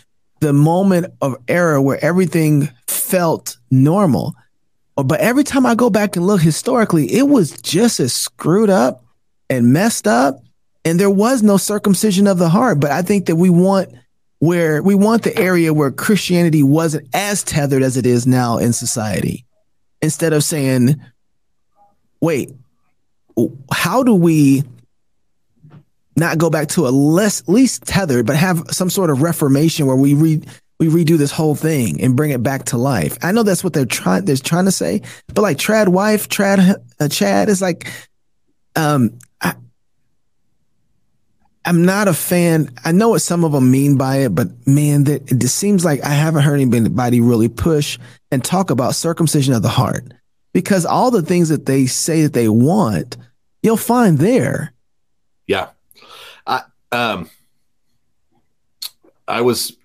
the 0.40 0.52
moment 0.52 1.06
of 1.20 1.36
error 1.48 1.80
where 1.80 2.04
everything 2.04 2.68
felt 2.86 3.56
normal. 3.70 4.34
But 4.96 5.20
every 5.20 5.44
time 5.44 5.64
I 5.64 5.74
go 5.74 5.90
back 5.90 6.16
and 6.16 6.26
look 6.26 6.40
historically, 6.40 7.12
it 7.12 7.22
was 7.22 7.52
just 7.62 8.00
as 8.00 8.12
screwed 8.12 8.70
up 8.70 9.04
and 9.48 9.72
messed 9.72 10.06
up. 10.06 10.40
And 10.84 10.98
there 10.98 11.10
was 11.10 11.42
no 11.42 11.56
circumcision 11.56 12.26
of 12.26 12.38
the 12.38 12.48
heart. 12.48 12.80
But 12.80 12.90
I 12.90 13.02
think 13.02 13.26
that 13.26 13.36
we 13.36 13.50
want 13.50 13.88
where 14.40 14.82
we 14.82 14.96
want 14.96 15.22
the 15.22 15.38
area 15.38 15.72
where 15.72 15.92
Christianity 15.92 16.64
wasn't 16.64 17.06
as 17.14 17.44
tethered 17.44 17.84
as 17.84 17.96
it 17.96 18.04
is 18.04 18.26
now 18.26 18.58
in 18.58 18.72
society. 18.72 19.46
Instead 20.00 20.32
of 20.32 20.42
saying, 20.42 21.00
wait, 22.20 22.50
how 23.72 24.02
do 24.02 24.14
we 24.14 24.62
not 26.16 26.38
go 26.38 26.50
back 26.50 26.68
to 26.68 26.86
a 26.86 26.90
less 26.90 27.48
least 27.48 27.84
tethered, 27.84 28.26
but 28.26 28.36
have 28.36 28.62
some 28.70 28.90
sort 28.90 29.10
of 29.10 29.22
reformation 29.22 29.86
where 29.86 29.96
we 29.96 30.14
read 30.14 30.46
we 30.78 30.88
redo 30.88 31.16
this 31.16 31.30
whole 31.30 31.54
thing 31.54 32.00
and 32.02 32.16
bring 32.16 32.32
it 32.32 32.42
back 32.42 32.64
to 32.64 32.76
life. 32.76 33.16
I 33.22 33.30
know 33.30 33.44
that's 33.44 33.62
what 33.62 33.72
they're 33.72 33.86
trying 33.86 34.24
they're 34.24 34.36
trying 34.36 34.64
to 34.64 34.72
say, 34.72 35.02
but 35.28 35.42
like 35.42 35.56
trad 35.56 35.88
wife, 35.88 36.28
trad 36.28 36.76
uh, 37.00 37.08
Chad 37.08 37.48
is 37.48 37.62
like 37.62 37.88
um 38.76 39.18
I'm 41.64 41.84
not 41.84 42.08
a 42.08 42.14
fan. 42.14 42.74
I 42.84 42.92
know 42.92 43.10
what 43.10 43.22
some 43.22 43.44
of 43.44 43.52
them 43.52 43.70
mean 43.70 43.96
by 43.96 44.18
it, 44.18 44.34
but 44.34 44.48
man, 44.66 45.04
that 45.04 45.30
it 45.30 45.38
just 45.38 45.56
seems 45.56 45.84
like 45.84 46.02
I 46.02 46.08
haven't 46.08 46.42
heard 46.42 46.60
anybody 46.60 47.20
really 47.20 47.48
push 47.48 47.98
and 48.32 48.44
talk 48.44 48.70
about 48.70 48.94
circumcision 48.94 49.54
of 49.54 49.62
the 49.62 49.68
heart 49.68 50.12
because 50.52 50.84
all 50.84 51.10
the 51.10 51.22
things 51.22 51.48
that 51.48 51.66
they 51.66 51.86
say 51.86 52.22
that 52.22 52.32
they 52.32 52.48
want, 52.48 53.16
you'll 53.62 53.76
find 53.76 54.18
there. 54.18 54.72
Yeah. 55.46 55.70
I, 56.46 56.62
um, 56.90 57.30
I 59.26 59.40
was 59.40 59.76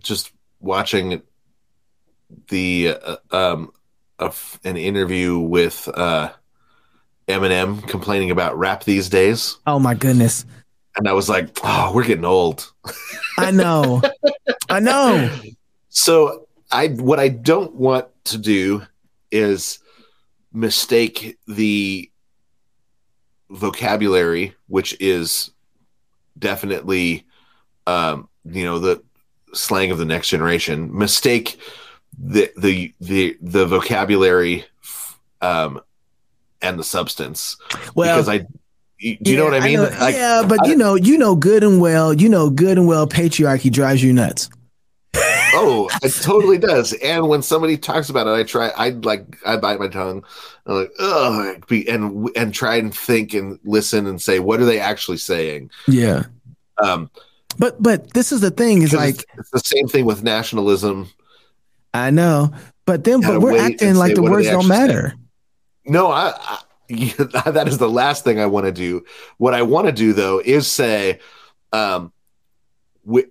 just 0.00 0.32
watching 0.60 1.22
the, 2.48 2.96
uh, 3.02 3.16
um, 3.30 3.72
an 4.64 4.76
interview 4.76 5.38
with, 5.38 5.88
uh, 5.92 6.32
Eminem 7.28 7.86
complaining 7.88 8.30
about 8.30 8.56
rap 8.56 8.84
these 8.84 9.08
days. 9.08 9.58
Oh 9.66 9.80
my 9.80 9.94
goodness 9.94 10.44
and 10.96 11.08
I 11.08 11.12
was 11.12 11.28
like, 11.28 11.58
"Oh, 11.62 11.92
we're 11.94 12.04
getting 12.04 12.24
old." 12.24 12.72
I 13.38 13.50
know, 13.50 14.02
I 14.68 14.80
know. 14.80 15.30
So 15.88 16.48
I, 16.70 16.88
what 16.88 17.20
I 17.20 17.28
don't 17.28 17.74
want 17.74 18.06
to 18.26 18.38
do 18.38 18.82
is 19.30 19.78
mistake 20.56 21.38
the 21.46 22.10
vocabulary, 23.50 24.54
which 24.66 24.96
is 24.98 25.50
definitely, 26.38 27.26
um, 27.86 28.28
you 28.44 28.64
know, 28.64 28.78
the 28.78 29.02
slang 29.52 29.90
of 29.90 29.98
the 29.98 30.04
next 30.04 30.28
generation. 30.28 30.96
Mistake 30.96 31.60
the 32.18 32.50
the 32.56 32.94
the 33.00 33.36
the 33.40 33.66
vocabulary, 33.66 34.64
um, 35.42 35.80
and 36.62 36.78
the 36.78 36.84
substance. 36.84 37.56
Well, 37.94 38.16
because 38.16 38.28
I 38.28 38.38
do 38.38 38.46
you 38.98 39.18
yeah, 39.20 39.36
know 39.36 39.44
what 39.44 39.54
I 39.54 39.60
mean? 39.60 39.78
I 39.78 39.98
like, 39.98 40.14
yeah, 40.14 40.42
but 40.48 40.64
I, 40.64 40.70
you 40.70 40.76
know, 40.76 40.94
you 40.94 41.18
know 41.18 41.36
good 41.36 41.62
and 41.62 41.80
well, 41.80 42.14
you 42.14 42.30
know 42.30 42.48
good 42.48 42.78
and 42.78 42.88
well 42.88 43.06
patriarchy 43.06 43.70
drives 43.70 44.02
you 44.02 44.12
nuts. 44.12 44.48
Oh, 45.56 45.88
it 46.02 46.10
totally 46.22 46.58
does. 46.58 46.92
And 46.94 47.28
when 47.28 47.42
somebody 47.42 47.76
talks 47.76 48.08
about 48.08 48.26
it, 48.26 48.30
I 48.30 48.42
try. 48.42 48.68
I 48.76 48.90
like. 48.90 49.38
I 49.44 49.56
bite 49.56 49.78
my 49.78 49.88
tongue. 49.88 50.24
I'm 50.66 50.74
like, 50.74 50.92
oh, 50.98 51.56
and 51.88 52.30
and 52.36 52.54
try 52.54 52.76
and 52.76 52.94
think 52.94 53.34
and 53.34 53.58
listen 53.64 54.06
and 54.06 54.20
say, 54.20 54.38
what 54.38 54.60
are 54.60 54.64
they 54.64 54.80
actually 54.80 55.18
saying? 55.18 55.70
Yeah. 55.86 56.24
Um, 56.82 57.10
but 57.58 57.82
but 57.82 58.12
this 58.12 58.32
is 58.32 58.40
the 58.40 58.50
thing 58.50 58.82
is 58.82 58.92
like 58.92 59.24
it's, 59.38 59.50
the 59.50 59.60
same 59.60 59.88
thing 59.88 60.04
with 60.04 60.22
nationalism. 60.22 61.08
I 61.94 62.10
know, 62.10 62.52
but 62.84 63.04
then 63.04 63.20
but 63.20 63.40
we're 63.40 63.58
acting 63.58 63.94
like 63.94 64.14
the 64.14 64.22
words 64.22 64.48
don't 64.48 64.68
matter. 64.68 65.08
Saying? 65.08 65.20
No, 65.86 66.10
I, 66.10 66.34
I 66.36 66.58
that 66.88 67.64
is 67.66 67.78
the 67.78 67.90
last 67.90 68.24
thing 68.24 68.38
I 68.38 68.46
want 68.46 68.66
to 68.66 68.72
do. 68.72 69.04
What 69.38 69.54
I 69.54 69.62
want 69.62 69.86
to 69.86 69.92
do 69.92 70.12
though 70.12 70.40
is 70.44 70.66
say, 70.66 71.20
um, 71.72 72.12
wh- 73.10 73.30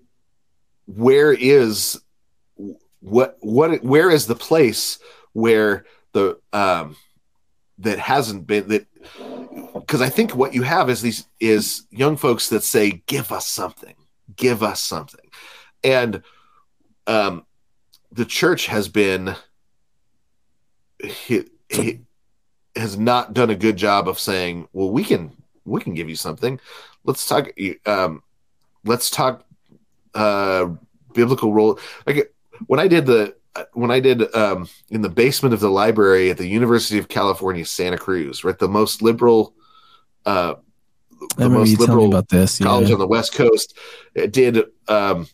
where 0.88 1.32
is 1.32 2.02
what 3.06 3.38
what 3.42 3.84
where 3.84 4.10
is 4.10 4.26
the 4.26 4.36
place 4.36 4.98
where 5.34 5.86
the 6.14 6.40
um 6.54 6.96
that 7.78 8.00
hasn't 8.00 8.48
been 8.48 8.68
that 8.70 8.88
because 9.76 10.02
I 10.02 10.10
think 10.10 10.36
what 10.36 10.56
you 10.56 10.64
have 10.64 10.90
is 10.90 11.02
these 11.02 11.28
is 11.40 11.86
young 11.92 12.18
folks 12.18 12.50
that 12.50 12.64
say, 12.64 13.04
"Give 13.06 13.32
us 13.32 13.48
something, 13.48 13.96
give 14.36 14.64
us 14.64 14.82
something," 14.82 15.30
and 15.84 16.24
um, 17.06 17.46
the 18.12 18.26
church 18.26 18.68
has 18.68 18.88
been 18.88 19.36
hit 21.00 21.50
has 22.76 22.98
not 22.98 23.34
done 23.34 23.52
a 23.52 23.56
good 23.56 23.78
job 23.78 24.08
of 24.08 24.18
saying, 24.18 24.68
"Well, 24.74 24.90
we 24.90 25.04
can 25.04 25.32
we 25.66 25.82
can 25.82 25.94
give 25.94 26.10
you 26.10 26.16
something. 26.16 26.60
Let's 27.04 27.28
talk. 27.28 27.50
Um, 27.86 28.24
let's 28.84 29.12
talk 29.12 29.46
uh, 30.16 30.70
biblical 31.14 31.54
role." 31.54 31.80
Like 32.08 32.35
when 32.68 32.80
I 32.80 32.88
did 32.88 33.06
the 33.06 33.36
when 33.74 33.92
I 33.92 34.00
did 34.00 34.34
um, 34.36 34.68
in 34.90 35.02
the 35.02 35.10
basement 35.10 35.54
of 35.54 35.60
the 35.60 35.70
library 35.70 36.30
at 36.30 36.38
the 36.38 36.48
University 36.48 36.98
of 36.98 37.08
California, 37.08 37.66
Santa 37.66 37.98
Cruz, 37.98 38.44
right, 38.44 38.58
the 38.58 38.68
most 38.68 39.02
liberal, 39.02 39.54
uh, 40.26 40.56
the 41.38 41.50
most 41.50 41.80
liberal 41.80 42.08
about 42.08 42.30
this 42.30 42.60
college 42.60 42.92
on 42.92 43.00
the 43.00 43.08
West 43.08 43.34
Coast, 43.34 43.78
it 44.14 44.34
did 44.34 44.64
um, 44.88 45.28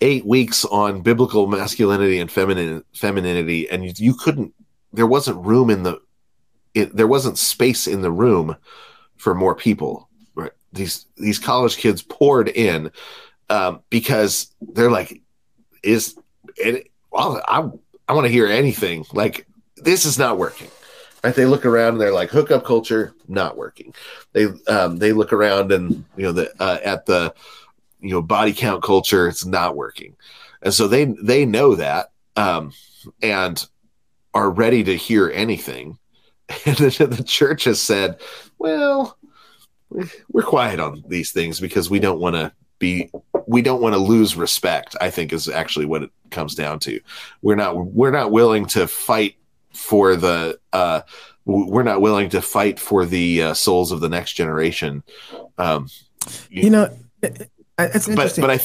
eight 0.00 0.26
weeks 0.26 0.64
on 0.64 1.02
biblical 1.02 1.46
masculinity 1.46 2.18
and 2.18 2.30
feminine 2.30 2.84
femininity, 2.94 3.70
and 3.70 3.84
you, 3.84 3.92
you 3.96 4.14
couldn't. 4.14 4.52
There 4.92 5.06
wasn't 5.06 5.44
room 5.44 5.70
in 5.70 5.84
the 5.84 6.00
it, 6.74 6.94
there 6.96 7.06
wasn't 7.06 7.38
space 7.38 7.86
in 7.86 8.02
the 8.02 8.10
room 8.10 8.56
for 9.16 9.34
more 9.34 9.54
people. 9.54 10.08
Right? 10.34 10.52
These 10.72 11.06
these 11.16 11.38
college 11.38 11.76
kids 11.76 12.02
poured 12.02 12.48
in 12.48 12.90
um, 13.48 13.82
because 13.90 14.54
they're 14.60 14.90
like, 14.90 15.20
is 15.82 16.16
and 16.64 16.82
Well, 17.10 17.40
I 17.46 17.68
I 18.08 18.12
want 18.12 18.26
to 18.26 18.32
hear 18.32 18.46
anything. 18.46 19.04
Like 19.12 19.46
this 19.76 20.04
is 20.04 20.18
not 20.18 20.38
working. 20.38 20.68
Right? 21.22 21.34
They 21.34 21.44
look 21.44 21.66
around 21.66 21.92
and 21.92 22.00
they're 22.00 22.12
like, 22.12 22.30
hookup 22.30 22.64
culture 22.64 23.14
not 23.28 23.56
working. 23.56 23.94
They 24.32 24.46
um, 24.68 24.98
they 24.98 25.12
look 25.12 25.32
around 25.32 25.72
and 25.72 26.04
you 26.16 26.24
know 26.24 26.32
the 26.32 26.52
uh, 26.60 26.78
at 26.82 27.06
the 27.06 27.34
you 28.00 28.10
know 28.10 28.22
body 28.22 28.52
count 28.52 28.82
culture 28.82 29.28
it's 29.28 29.44
not 29.44 29.76
working, 29.76 30.16
and 30.62 30.72
so 30.72 30.88
they 30.88 31.04
they 31.04 31.44
know 31.44 31.74
that 31.74 32.10
um, 32.36 32.72
and 33.22 33.66
are 34.34 34.50
ready 34.50 34.84
to 34.84 34.96
hear 34.96 35.30
anything. 35.30 35.98
And 36.66 36.76
the 36.76 37.24
church 37.24 37.62
has 37.64 37.80
said, 37.80 38.20
well, 38.58 39.16
we're 39.88 40.42
quiet 40.42 40.80
on 40.80 41.04
these 41.06 41.30
things 41.30 41.60
because 41.60 41.88
we 41.88 42.00
don't 42.00 42.18
want 42.18 42.34
to 42.34 42.52
be 42.80 43.08
we 43.50 43.62
don't 43.62 43.80
want 43.80 43.94
to 43.94 43.98
lose 43.98 44.36
respect 44.36 44.96
i 45.00 45.10
think 45.10 45.32
is 45.32 45.48
actually 45.48 45.86
what 45.86 46.02
it 46.02 46.10
comes 46.30 46.54
down 46.54 46.78
to 46.78 47.00
we're 47.42 47.56
not 47.56 47.76
we're 47.86 48.10
not 48.10 48.30
willing 48.30 48.64
to 48.66 48.86
fight 48.86 49.36
for 49.72 50.16
the 50.16 50.58
uh 50.72 51.00
we're 51.44 51.82
not 51.82 52.00
willing 52.00 52.28
to 52.28 52.40
fight 52.40 52.78
for 52.78 53.04
the 53.04 53.42
uh, 53.42 53.54
souls 53.54 53.92
of 53.92 54.00
the 54.00 54.08
next 54.08 54.34
generation 54.34 55.02
um 55.58 55.88
you 56.48 56.70
know 56.70 56.94
it's 57.22 58.08
but 58.08 58.36
but 58.38 58.50
i 58.50 58.60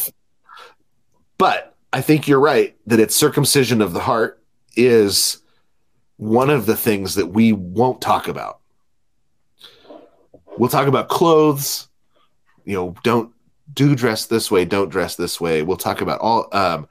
but 1.37 1.75
i 1.93 2.01
think 2.01 2.27
you're 2.27 2.39
right 2.39 2.75
that 2.85 2.99
it's 2.99 3.15
circumcision 3.15 3.81
of 3.81 3.93
the 3.93 3.99
heart 3.99 4.41
is 4.75 5.41
one 6.17 6.49
of 6.49 6.65
the 6.65 6.75
things 6.75 7.15
that 7.15 7.27
we 7.27 7.51
won't 7.51 8.01
talk 8.01 8.27
about. 8.27 8.59
We'll 10.57 10.69
talk 10.69 10.87
about 10.87 11.09
clothes, 11.09 11.89
you 12.63 12.75
know, 12.75 12.95
don't 13.03 13.33
do 13.75 13.95
dress 13.95 14.25
this 14.25 14.49
way, 14.49 14.65
don't 14.65 14.89
dress 14.89 15.15
this 15.15 15.39
way. 15.39 15.61
We'll 15.61 15.77
talk 15.77 16.01
about 16.01 16.19
all 16.21 16.47
um, 16.51 16.87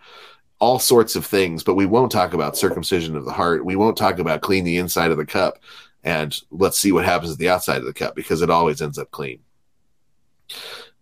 all 0.60 0.78
sorts 0.78 1.16
of 1.16 1.26
things, 1.26 1.62
but 1.62 1.74
we 1.74 1.86
won't 1.86 2.12
talk 2.12 2.32
about 2.32 2.56
circumcision 2.56 3.16
of 3.16 3.24
the 3.24 3.32
heart. 3.32 3.64
We 3.64 3.76
won't 3.76 3.96
talk 3.96 4.18
about 4.18 4.42
clean 4.42 4.64
the 4.64 4.76
inside 4.76 5.10
of 5.10 5.16
the 5.16 5.26
cup 5.26 5.58
and 6.04 6.38
let's 6.50 6.78
see 6.78 6.92
what 6.92 7.04
happens 7.04 7.32
at 7.32 7.38
the 7.38 7.48
outside 7.48 7.78
of 7.78 7.86
the 7.86 7.92
cup 7.92 8.14
because 8.14 8.42
it 8.42 8.50
always 8.50 8.80
ends 8.80 8.98
up 8.98 9.10
clean. 9.10 9.40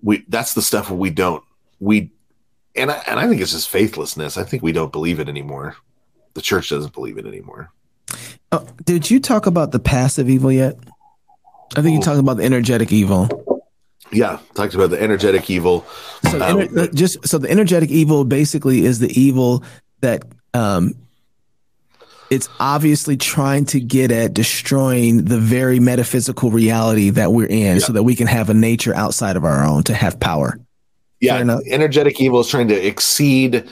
We 0.02 0.24
that's 0.28 0.54
the 0.54 0.62
stuff 0.62 0.90
we 0.90 1.10
don't 1.10 1.44
we 1.80 2.10
and 2.74 2.90
I, 2.90 3.02
and 3.06 3.20
I 3.20 3.28
think 3.28 3.42
it's 3.42 3.52
just 3.52 3.68
faithlessness. 3.68 4.38
I 4.38 4.44
think 4.44 4.62
we 4.62 4.72
don't 4.72 4.92
believe 4.92 5.20
it 5.20 5.28
anymore. 5.28 5.76
The 6.34 6.40
church 6.40 6.70
doesn't 6.70 6.94
believe 6.94 7.18
it 7.18 7.26
anymore. 7.26 7.70
Oh, 8.50 8.66
did 8.84 9.10
you 9.10 9.20
talk 9.20 9.46
about 9.46 9.72
the 9.72 9.78
passive 9.78 10.30
evil 10.30 10.50
yet? 10.50 10.78
I 11.76 11.82
think 11.82 11.94
you 11.94 12.02
talked 12.02 12.18
about 12.18 12.38
the 12.38 12.44
energetic 12.44 12.92
evil. 12.92 13.51
Yeah, 14.12 14.38
talked 14.54 14.74
about 14.74 14.90
the 14.90 15.02
energetic 15.02 15.48
evil. 15.48 15.86
So 16.30 16.40
um, 16.42 16.68
uh, 16.76 16.86
just 16.88 17.26
so 17.26 17.38
the 17.38 17.50
energetic 17.50 17.90
evil 17.90 18.24
basically 18.24 18.84
is 18.84 18.98
the 18.98 19.10
evil 19.18 19.64
that 20.00 20.24
um, 20.52 20.94
it's 22.30 22.48
obviously 22.60 23.16
trying 23.16 23.64
to 23.66 23.80
get 23.80 24.10
at 24.10 24.34
destroying 24.34 25.24
the 25.24 25.38
very 25.38 25.80
metaphysical 25.80 26.50
reality 26.50 27.10
that 27.10 27.32
we're 27.32 27.46
in, 27.46 27.76
yeah. 27.76 27.78
so 27.78 27.92
that 27.94 28.02
we 28.02 28.14
can 28.14 28.26
have 28.26 28.50
a 28.50 28.54
nature 28.54 28.94
outside 28.94 29.36
of 29.36 29.44
our 29.44 29.64
own 29.64 29.82
to 29.84 29.94
have 29.94 30.20
power. 30.20 30.60
Yeah, 31.20 31.58
energetic 31.66 32.20
evil 32.20 32.40
is 32.40 32.48
trying 32.48 32.68
to 32.68 32.86
exceed 32.86 33.68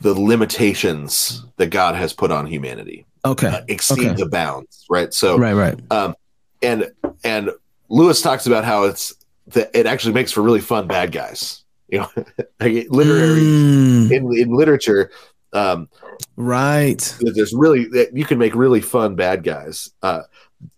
the 0.00 0.14
limitations 0.14 1.44
that 1.56 1.68
God 1.68 1.94
has 1.94 2.12
put 2.12 2.30
on 2.30 2.46
humanity. 2.46 3.06
Okay. 3.24 3.48
Uh, 3.48 3.60
exceed 3.68 4.10
okay. 4.10 4.14
the 4.14 4.28
bounds, 4.28 4.86
right? 4.88 5.12
So 5.12 5.38
Right, 5.38 5.52
right. 5.52 5.78
Um 5.90 6.14
and 6.62 6.90
and 7.22 7.50
Lewis 7.88 8.22
talks 8.22 8.46
about 8.46 8.64
how 8.64 8.84
it's 8.84 9.14
that 9.52 9.70
it 9.74 9.86
actually 9.86 10.14
makes 10.14 10.32
for 10.32 10.42
really 10.42 10.60
fun 10.60 10.86
bad 10.86 11.12
guys. 11.12 11.64
You 11.88 12.00
know, 12.00 12.10
like 12.60 12.86
literary 12.90 13.40
mm. 13.40 14.10
in 14.10 14.38
in 14.38 14.54
literature 14.54 15.10
um 15.52 15.88
right 16.36 17.16
there's 17.20 17.52
really 17.52 17.88
you 18.12 18.24
can 18.24 18.38
make 18.38 18.54
really 18.54 18.80
fun 18.80 19.16
bad 19.16 19.42
guys 19.42 19.90
uh, 20.00 20.22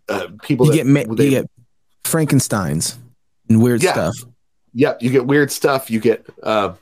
uh 0.09 0.29
people 0.43 0.65
you, 0.65 0.83
that, 0.83 0.95
get, 0.95 1.17
they, 1.19 1.25
you 1.25 1.31
get 1.31 1.51
frankensteins 2.05 2.97
and 3.51 3.63
weird 3.63 3.83
yeah, 3.83 3.93
stuff 3.93 4.15
yep 4.73 4.99
yeah, 4.99 5.07
you 5.07 5.13
get 5.13 5.27
weird 5.27 5.53
stuff 5.53 5.91
you 5.91 6.01
get 6.01 6.27
uh, 6.43 6.73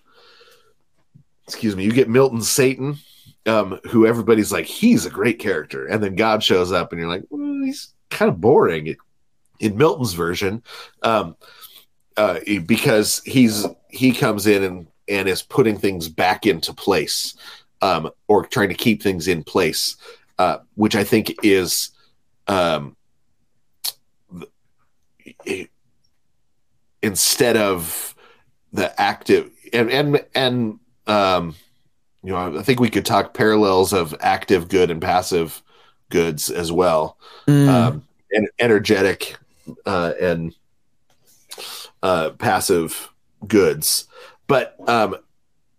excuse 1.50 1.74
me, 1.74 1.82
you 1.82 1.90
get 1.90 2.08
Milton 2.08 2.42
Satan, 2.42 2.96
um, 3.44 3.80
who 3.88 4.06
everybody's 4.06 4.52
like, 4.52 4.66
he's 4.66 5.04
a 5.04 5.10
great 5.10 5.40
character. 5.40 5.84
And 5.86 6.00
then 6.00 6.14
God 6.14 6.44
shows 6.44 6.70
up 6.70 6.92
and 6.92 7.00
you're 7.00 7.10
like, 7.10 7.24
well, 7.28 7.64
he's 7.64 7.92
kind 8.08 8.28
of 8.28 8.40
boring 8.40 8.94
in 9.58 9.76
Milton's 9.76 10.12
version. 10.12 10.62
Um, 11.02 11.36
uh, 12.16 12.40
because 12.66 13.22
he's, 13.24 13.66
he 13.88 14.12
comes 14.12 14.46
in 14.46 14.62
and, 14.62 14.86
and 15.08 15.28
is 15.28 15.42
putting 15.42 15.76
things 15.76 16.08
back 16.08 16.46
into 16.46 16.72
place, 16.72 17.34
um, 17.82 18.10
or 18.28 18.46
trying 18.46 18.68
to 18.68 18.74
keep 18.74 19.02
things 19.02 19.26
in 19.28 19.42
place, 19.42 19.96
uh, 20.38 20.58
which 20.74 20.94
I 20.94 21.04
think 21.04 21.34
is, 21.42 21.90
um, 22.46 22.96
instead 27.02 27.56
of 27.56 28.14
the 28.72 29.00
active 29.00 29.50
and 29.72 29.90
and 29.90 30.24
and 30.34 30.78
um, 31.06 31.54
you 32.22 32.32
know, 32.32 32.58
I 32.58 32.62
think 32.62 32.80
we 32.80 32.90
could 32.90 33.06
talk 33.06 33.34
parallels 33.34 33.92
of 33.92 34.14
active 34.20 34.68
good 34.68 34.90
and 34.90 35.00
passive 35.00 35.62
goods 36.10 36.50
as 36.50 36.70
well, 36.70 37.16
mm. 37.46 37.68
um, 37.68 38.06
and 38.32 38.48
energetic 38.58 39.36
uh, 39.86 40.12
and 40.20 40.54
uh, 42.02 42.30
passive 42.30 43.12
goods. 43.46 44.06
But 44.46 44.76
um, 44.88 45.16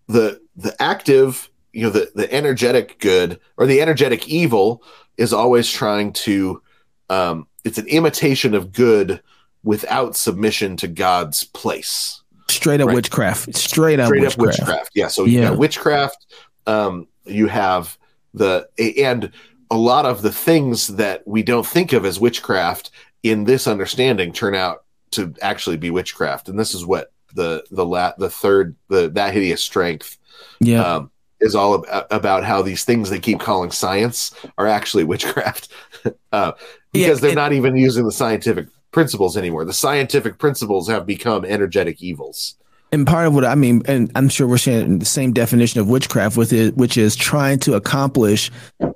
the 0.07 0.41
the 0.56 0.80
active, 0.81 1.49
you 1.73 1.84
know, 1.84 1.89
the 1.89 2.11
the 2.15 2.31
energetic 2.34 2.99
good 2.99 3.39
or 3.57 3.65
the 3.65 3.81
energetic 3.81 4.27
evil 4.27 4.84
is 5.18 5.34
always 5.34 5.69
trying 5.69 6.14
to. 6.14 6.61
Um, 7.10 7.48
it's 7.64 7.77
an 7.77 7.88
imitation 7.88 8.56
of 8.56 8.72
good 8.72 9.22
without 9.64 10.15
submission 10.15 10.77
to 10.77 10.88
God's 10.88 11.43
place. 11.43 12.22
Straight 12.49 12.81
up 12.81 12.88
right. 12.88 12.95
witchcraft. 12.95 13.56
Straight 13.56 13.99
up 13.99 14.07
Straight 14.07 14.22
witchcraft. 14.22 14.60
Up 14.60 14.65
witchcraft. 14.65 14.91
Yeah. 14.95 15.07
So 15.07 15.26
you 15.26 15.41
yeah. 15.41 15.52
witchcraft. 15.52 16.26
Um, 16.68 17.07
you 17.26 17.48
have 17.48 17.98
the 18.34 18.68
and 18.77 19.31
a 19.69 19.77
lot 19.77 20.06
of 20.06 20.22
the 20.22 20.31
things 20.31 20.88
that 20.88 21.26
we 21.27 21.43
don't 21.43 21.65
think 21.65 21.93
of 21.93 22.06
as 22.06 22.19
witchcraft 22.19 22.91
in 23.23 23.45
this 23.45 23.68
understanding 23.68 24.34
turn 24.34 24.56
out 24.56 24.80
to 25.11 25.33
actually 25.41 25.77
be 25.77 25.89
witchcraft. 25.89 26.49
And 26.49 26.59
this 26.59 26.73
is 26.73 26.85
what 26.85 27.11
the 27.33 27.63
the 27.71 27.85
la- 27.85 28.13
the 28.17 28.29
third 28.29 28.75
the 28.89 29.09
that 29.09 29.33
hideous 29.33 29.63
strength 29.63 30.17
yeah 30.59 30.83
um, 30.83 31.11
is 31.39 31.55
all 31.55 31.75
about, 31.75 32.07
about 32.11 32.43
how 32.43 32.61
these 32.61 32.83
things 32.83 33.09
they 33.09 33.19
keep 33.19 33.39
calling 33.39 33.71
science 33.71 34.35
are 34.57 34.67
actually 34.67 35.03
witchcraft 35.05 35.69
uh, 36.31 36.51
because 36.91 37.21
yeah, 37.21 37.27
they're 37.27 37.35
not 37.35 37.53
even 37.53 37.75
using 37.75 38.05
the 38.05 38.11
scientific 38.11 38.67
principles 38.91 39.38
anymore. 39.38 39.65
The 39.65 39.73
scientific 39.73 40.38
principles 40.38 40.89
have 40.89 41.05
become 41.05 41.45
energetic 41.45 42.01
evils. 42.01 42.55
And 42.91 43.07
part 43.07 43.25
of 43.25 43.33
what 43.33 43.45
I 43.45 43.55
mean, 43.55 43.83
and 43.85 44.11
I'm 44.15 44.27
sure 44.27 44.47
we're 44.47 44.57
sharing 44.57 44.99
the 44.99 45.05
same 45.05 45.31
definition 45.31 45.79
of 45.79 45.88
witchcraft 45.88 46.35
with 46.35 46.51
it, 46.51 46.75
which 46.75 46.97
is 46.97 47.15
trying 47.15 47.59
to 47.59 47.75
accomplish 47.75 48.51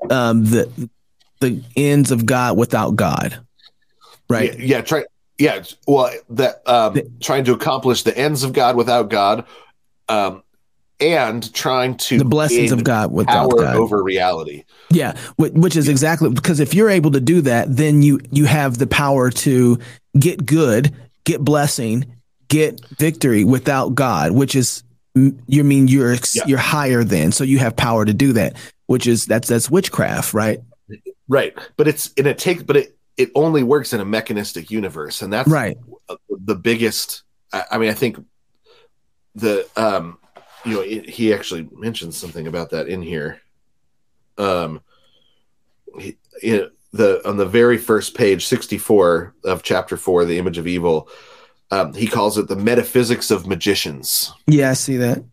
um, 0.10 0.44
the 0.44 0.90
the 1.40 1.64
ends 1.78 2.12
of 2.12 2.26
God 2.26 2.58
without 2.58 2.98
God. 2.98 3.40
Right. 4.30 4.58
Yeah. 4.60 4.78
yeah 4.78 4.82
try. 4.82 5.06
Yeah. 5.38 5.64
Well, 5.88 6.12
that 6.30 6.68
um, 6.68 6.94
the, 6.94 7.12
trying 7.20 7.44
to 7.46 7.54
accomplish 7.54 8.04
the 8.04 8.18
ends 8.18 8.44
of 8.44 8.54
God 8.54 8.76
without 8.76 9.10
God, 9.10 9.46
um, 10.08 10.44
and 11.00 11.54
trying 11.54 11.98
to 11.98 12.18
the 12.18 12.26
blessings 12.26 12.72
of 12.72 12.84
God 12.84 13.12
without 13.12 13.50
power 13.50 13.62
God. 13.62 13.76
over 13.76 14.02
reality. 14.02 14.64
Yeah, 14.90 15.18
which 15.38 15.76
is 15.76 15.90
exactly 15.90 16.30
because 16.30 16.60
if 16.60 16.74
you're 16.74 16.90
able 16.90 17.12
to 17.12 17.20
do 17.20 17.42
that, 17.42 17.76
then 17.76 18.02
you 18.02 18.20
you 18.32 18.46
have 18.46 18.78
the 18.78 18.88
power 18.88 19.30
to 19.32 19.78
get 20.18 20.46
good, 20.46 20.96
get 21.26 21.42
blessing, 21.42 22.06
get 22.48 22.86
victory 22.98 23.44
without 23.44 23.96
God, 23.96 24.32
which 24.32 24.56
is 24.56 24.84
you 25.16 25.64
mean 25.64 25.88
you're 25.88 26.16
yeah. 26.34 26.44
you're 26.46 26.58
higher 26.58 27.04
than, 27.04 27.32
so 27.32 27.44
you 27.44 27.60
have 27.60 27.76
power 27.76 28.06
to 28.06 28.14
do 28.14 28.34
that, 28.34 28.56
which 28.88 29.08
is 29.08 29.26
that's 29.26 29.48
that's 29.48 29.70
witchcraft, 29.70 30.34
right? 30.34 30.62
Right, 31.28 31.58
but 31.76 31.88
it's 31.88 32.12
and 32.18 32.28
it 32.28 32.38
takes, 32.38 32.64
but 32.64 32.78
it 32.78 32.98
it 33.18 33.32
only 33.36 33.64
works 33.64 33.94
in 33.94 34.02
a 34.02 34.06
mechanistic 34.06 34.70
universe, 34.70 35.22
and 35.22 35.32
that's 35.32 35.50
right. 35.50 35.78
The 36.30 36.56
biggest, 36.56 37.24
I, 37.52 37.78
mean, 37.78 37.90
I 37.90 37.94
think 37.94 38.24
the 39.36 39.68
um 39.76 40.18
you 40.66 40.74
know, 40.74 40.82
it, 40.82 41.08
he 41.08 41.34
actually 41.34 41.70
mentions 41.72 42.18
something 42.18 42.48
about 42.48 42.72
that 42.72 42.88
in 42.88 43.02
here. 43.02 43.40
Um, 44.38 44.82
he, 46.00 46.18
it, 46.42 46.72
the 46.92 47.28
on 47.28 47.38
the 47.38 47.46
very 47.46 47.78
first 47.78 48.16
page, 48.16 48.46
sixty 48.46 48.78
four 48.78 49.36
of 49.44 49.64
chapter 49.64 49.96
four, 49.96 50.26
the 50.26 50.40
image 50.40 50.58
of 50.58 50.68
evil. 50.68 51.08
Um, 51.72 51.94
he 51.94 52.08
calls 52.08 52.38
it 52.38 52.48
the 52.48 52.56
metaphysics 52.56 53.32
of 53.32 53.48
magicians. 53.48 54.34
Yeah, 54.48 54.72
I 54.72 54.74
see 54.74 54.98
that. 54.98 55.24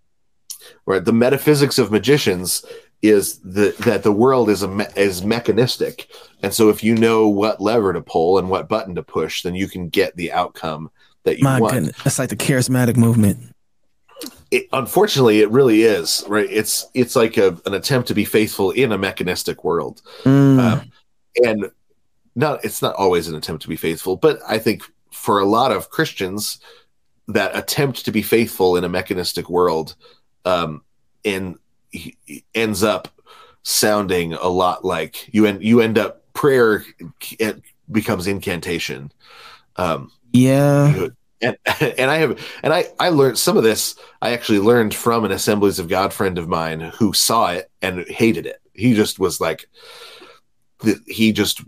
Right, 0.87 1.05
the 1.05 1.13
metaphysics 1.13 1.79
of 1.79 1.91
magicians 1.91 2.65
is 3.03 3.41
the, 3.41 3.75
that 3.81 4.05
the 4.05 4.13
world 4.13 4.49
is 4.49 4.63
a 4.63 4.69
me- 4.69 4.87
is 4.97 5.25
mechanistic, 5.25 6.09
and 6.43 6.55
so 6.55 6.69
if 6.69 6.83
you 6.83 6.95
know 6.95 7.29
what 7.29 7.61
lever 7.61 7.93
to 7.93 8.01
pull 8.01 8.39
and 8.39 8.49
what 8.49 8.69
button 8.69 8.95
to 8.95 9.03
push, 9.03 9.43
then 9.43 9.55
you 9.55 9.69
can 9.69 9.89
get 9.89 10.17
the 10.17 10.33
outcome 10.33 10.91
that 11.25 11.39
you 11.39 11.45
My 11.45 11.61
want. 11.61 11.75
Goodness. 11.75 12.03
That's 12.03 12.19
like 12.19 12.31
the 12.31 12.37
charismatic 12.37 12.97
movement 12.97 13.53
it, 14.53 14.69
unfortunately, 14.75 15.41
it 15.41 15.51
really 15.51 15.83
is 15.83 16.23
right. 16.29 16.47
It's 16.49 16.87
it's 16.93 17.17
like 17.17 17.39
a, 17.39 17.59
an 17.65 17.73
attempt 17.73 18.09
to 18.09 18.15
be 18.15 18.27
faithful 18.27 18.71
in 18.71 18.93
a 18.93 18.99
mechanistic 18.99 19.65
world, 19.65 20.03
mm. 20.25 20.61
Um, 20.61 20.93
and 21.43 21.71
not 22.37 22.63
it's 22.63 22.83
not 22.83 22.95
always 22.97 23.29
an 23.29 23.35
attempt 23.35 23.63
to 23.63 23.69
be 23.69 23.77
faithful, 23.77 24.17
but 24.17 24.41
I 24.47 24.59
think 24.59 24.83
for 25.11 25.41
a 25.41 25.47
lot 25.47 25.73
of 25.73 25.89
Christians, 25.89 26.61
that 27.29 27.57
attempt 27.57 28.05
to 28.05 28.13
be 28.13 28.21
faithful 28.21 28.77
in 28.77 28.85
a 28.85 28.91
mechanistic 28.91 29.49
world, 29.49 29.97
um, 30.45 30.83
and 31.25 31.57
ends 32.55 32.83
up 32.83 33.09
sounding 33.63 34.33
a 34.35 34.49
lot 34.49 34.85
like 34.85 35.33
you 35.33 35.47
end 35.47 35.63
you 35.63 35.81
end 35.81 35.99
up 35.99 36.23
prayer 36.33 36.85
becomes 37.91 38.27
incantation. 38.27 39.13
Um, 39.77 40.11
yeah. 40.33 41.09
And, 41.41 41.57
and 41.81 42.11
I 42.11 42.19
have 42.19 42.41
and 42.63 42.73
I 42.73 42.87
I 42.99 43.11
learned 43.11 43.39
some 43.39 43.57
of 43.57 43.63
this 43.63 43.97
I 44.21 44.33
actually 44.33 44.61
learned 44.61 44.95
from 44.95 45.25
an 45.25 45.33
Assemblies 45.33 45.79
of 45.79 45.89
God 45.89 46.13
friend 46.13 46.39
of 46.39 46.49
mine 46.49 46.81
who 46.81 47.13
saw 47.13 47.53
it 47.53 47.71
and 47.81 48.07
hated 48.09 48.47
it. 48.47 48.61
He 48.75 48.95
just 48.95 49.19
was 49.19 49.41
like 49.41 49.69
he 51.07 51.33
just 51.33 51.63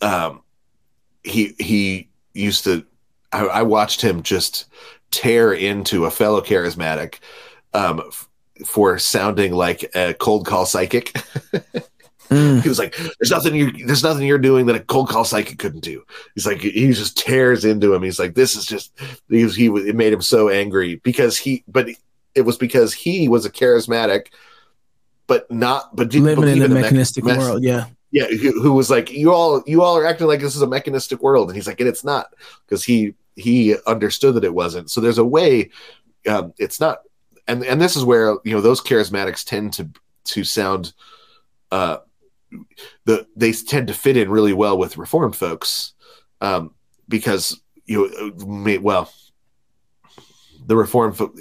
um 0.00 0.42
he 1.22 1.54
he 1.58 2.08
used 2.32 2.64
to 2.64 2.84
I, 3.32 3.46
I 3.46 3.62
watched 3.62 4.00
him 4.00 4.22
just 4.22 4.66
tear 5.10 5.52
into 5.52 6.06
a 6.06 6.10
fellow 6.10 6.40
charismatic 6.40 7.18
um 7.72 8.02
f- 8.06 8.28
for 8.64 8.98
sounding 8.98 9.52
like 9.52 9.90
a 9.94 10.14
cold 10.14 10.46
call 10.46 10.66
psychic. 10.66 11.12
Mm. 12.30 12.62
He 12.62 12.68
was 12.68 12.78
like, 12.78 12.96
"There's 12.96 13.30
nothing 13.30 13.54
you, 13.54 13.70
there's 13.86 14.02
nothing 14.02 14.26
you're 14.26 14.38
doing 14.38 14.66
that 14.66 14.76
a 14.76 14.80
cold 14.80 15.08
call 15.08 15.24
psychic 15.24 15.58
couldn't 15.58 15.84
do." 15.84 16.04
He's 16.34 16.46
like, 16.46 16.60
he 16.60 16.92
just 16.92 17.18
tears 17.18 17.64
into 17.64 17.92
him. 17.94 18.02
He's 18.02 18.18
like, 18.18 18.34
"This 18.34 18.56
is 18.56 18.64
just," 18.64 18.98
he, 19.28 19.44
was, 19.44 19.54
he 19.54 19.66
it 19.66 19.94
made 19.94 20.12
him 20.12 20.22
so 20.22 20.48
angry 20.48 20.96
because 20.96 21.36
he, 21.36 21.64
but 21.68 21.88
it 22.34 22.42
was 22.42 22.56
because 22.56 22.94
he 22.94 23.28
was 23.28 23.44
a 23.44 23.50
charismatic, 23.50 24.28
but 25.26 25.50
not, 25.50 25.94
but 25.94 26.10
didn't 26.10 26.40
living 26.40 26.62
in 26.62 26.62
a 26.62 26.68
mechanistic 26.68 27.24
me- 27.24 27.36
world. 27.36 27.62
Yeah, 27.62 27.86
yeah. 28.10 28.26
Who, 28.26 28.60
who 28.60 28.72
was 28.72 28.90
like, 28.90 29.12
"You 29.12 29.32
all, 29.32 29.62
you 29.66 29.82
all 29.82 29.96
are 29.96 30.06
acting 30.06 30.26
like 30.26 30.40
this 30.40 30.56
is 30.56 30.62
a 30.62 30.66
mechanistic 30.66 31.22
world," 31.22 31.48
and 31.48 31.56
he's 31.56 31.66
like, 31.66 31.80
"And 31.80 31.88
it's 31.88 32.04
not," 32.04 32.32
because 32.66 32.82
he 32.82 33.14
he 33.36 33.76
understood 33.86 34.34
that 34.36 34.44
it 34.44 34.54
wasn't. 34.54 34.90
So 34.90 35.00
there's 35.00 35.18
a 35.18 35.24
way. 35.24 35.70
Um, 36.26 36.54
it's 36.58 36.80
not, 36.80 37.00
and 37.46 37.64
and 37.64 37.80
this 37.80 37.96
is 37.96 38.04
where 38.04 38.36
you 38.44 38.52
know 38.54 38.60
those 38.60 38.80
charismatics 38.80 39.44
tend 39.44 39.72
to 39.74 39.90
to 40.26 40.44
sound. 40.44 40.92
Uh, 41.70 41.98
the 43.04 43.26
they 43.36 43.52
tend 43.52 43.88
to 43.88 43.94
fit 43.94 44.16
in 44.16 44.30
really 44.30 44.52
well 44.52 44.78
with 44.78 44.96
reformed 44.96 45.34
folks 45.34 45.92
um, 46.40 46.72
because 47.08 47.60
you 47.86 48.32
know, 48.36 48.78
well 48.80 49.12
the 50.66 50.76
reformed 50.76 51.16
fo- 51.16 51.34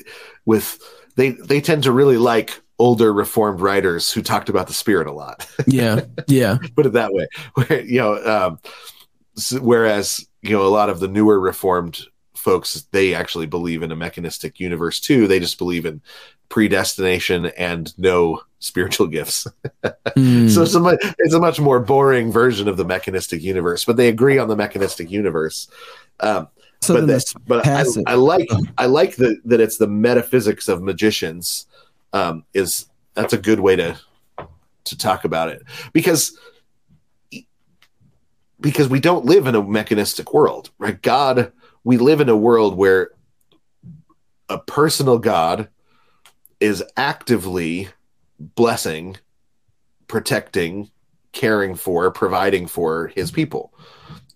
with 0.46 0.80
they 1.16 1.32
they 1.32 1.62
tend 1.62 1.84
to 1.84 1.92
really 1.92 2.18
like 2.18 2.60
older 2.80 3.14
reformed 3.14 3.62
writers 3.62 4.12
who 4.12 4.22
talked 4.22 4.50
about 4.50 4.68
the 4.68 4.74
spirit 4.74 5.08
a 5.08 5.12
lot 5.12 5.48
yeah 5.68 6.02
yeah 6.28 6.58
put 6.76 6.86
it 6.86 6.94
that 6.94 7.14
way 7.14 7.28
Where, 7.54 7.82
you 7.82 8.00
know 8.00 8.26
um, 8.26 8.60
whereas 9.62 10.26
you 10.42 10.52
know 10.52 10.66
a 10.66 10.70
lot 10.70 10.90
of 10.90 11.00
the 11.00 11.08
newer 11.08 11.40
reformed 11.40 12.06
folks 12.36 12.88
they 12.92 13.14
actually 13.14 13.46
believe 13.46 13.84
in 13.84 13.92
a 13.92 13.96
mechanistic 13.96 14.60
universe 14.60 15.00
too 15.00 15.28
they 15.28 15.40
just 15.40 15.58
believe 15.58 15.86
in 15.86 16.02
predestination 16.54 17.48
and 17.58 17.98
no 17.98 18.40
spiritual 18.60 19.08
gifts. 19.18 19.48
mm. 19.84 20.50
So 20.54 20.62
it's 20.62 20.76
a, 20.76 20.80
much, 20.80 21.00
it's 21.18 21.34
a 21.34 21.40
much 21.40 21.60
more 21.60 21.80
boring 21.80 22.32
version 22.32 22.68
of 22.68 22.78
the 22.78 22.86
mechanistic 22.86 23.42
universe, 23.42 23.86
but 23.86 23.98
they 23.98 24.08
agree 24.08 24.38
on 24.38 24.48
the 24.48 24.56
mechanistic 24.56 25.10
universe. 25.10 25.68
Um, 26.20 26.48
so 26.82 26.94
but 26.94 27.08
that, 27.08 27.34
but 27.48 27.68
I, 27.68 27.86
I, 28.06 28.16
like 28.16 28.48
I 28.78 28.86
like 28.86 29.16
the, 29.16 29.42
that 29.46 29.62
it's 29.62 29.78
the 29.78 29.88
metaphysics 29.88 30.68
of 30.68 30.84
magicians. 30.84 31.66
Um, 32.12 32.46
is 32.54 32.86
that's 33.16 33.34
a 33.34 33.38
good 33.40 33.60
way 33.60 33.76
to 33.78 33.98
to 34.84 34.98
talk 34.98 35.26
about 35.26 35.50
it 35.50 35.64
because 35.92 36.38
because 38.60 38.90
we 38.90 39.00
don't 39.00 39.26
live 39.26 39.48
in 39.48 39.56
a 39.56 39.64
mechanistic 39.64 40.34
world, 40.34 40.70
right? 40.78 41.02
God, 41.02 41.52
we 41.84 41.98
live 41.98 42.22
in 42.22 42.30
a 42.30 42.38
world 42.38 42.76
where 42.76 43.12
a 44.50 44.58
personal 44.58 45.18
God 45.18 45.70
is 46.60 46.84
actively 46.96 47.90
blessing, 48.40 49.18
protecting, 50.08 50.90
caring 51.32 51.76
for, 51.76 52.12
providing 52.12 52.68
for 52.68 53.08
his 53.08 53.32
people, 53.32 53.74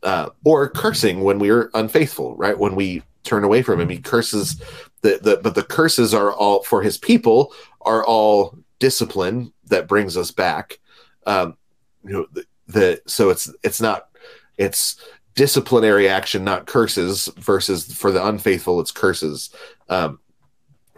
uh, 0.03 0.29
or 0.43 0.69
cursing 0.69 1.21
when 1.21 1.39
we're 1.39 1.69
unfaithful, 1.73 2.35
right? 2.35 2.57
When 2.57 2.75
we 2.75 3.03
turn 3.23 3.43
away 3.43 3.61
from 3.61 3.79
him, 3.79 3.89
he 3.89 3.99
curses 3.99 4.61
the, 5.01 5.19
the 5.21 5.39
but 5.43 5.55
the 5.55 5.63
curses 5.63 6.13
are 6.13 6.33
all 6.33 6.63
for 6.63 6.81
his 6.81 6.97
people 6.97 7.53
are 7.81 8.03
all 8.05 8.57
discipline 8.79 9.53
that 9.65 9.87
brings 9.87 10.17
us 10.17 10.31
back. 10.31 10.79
Um, 11.25 11.57
you 12.03 12.13
know, 12.13 12.27
the, 12.33 12.45
the 12.67 13.01
so 13.05 13.29
it's 13.29 13.51
it's 13.63 13.81
not 13.81 14.09
it's 14.57 14.99
disciplinary 15.37 16.09
action, 16.09 16.43
not 16.43 16.65
curses, 16.65 17.27
versus 17.37 17.93
for 17.93 18.11
the 18.11 18.25
unfaithful, 18.25 18.81
it's 18.81 18.91
curses. 18.91 19.51
Um, 19.87 20.19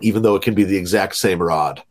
even 0.01 0.23
though 0.23 0.35
it 0.35 0.41
can 0.41 0.55
be 0.55 0.63
the 0.63 0.77
exact 0.77 1.15
same 1.15 1.41
rod. 1.41 1.83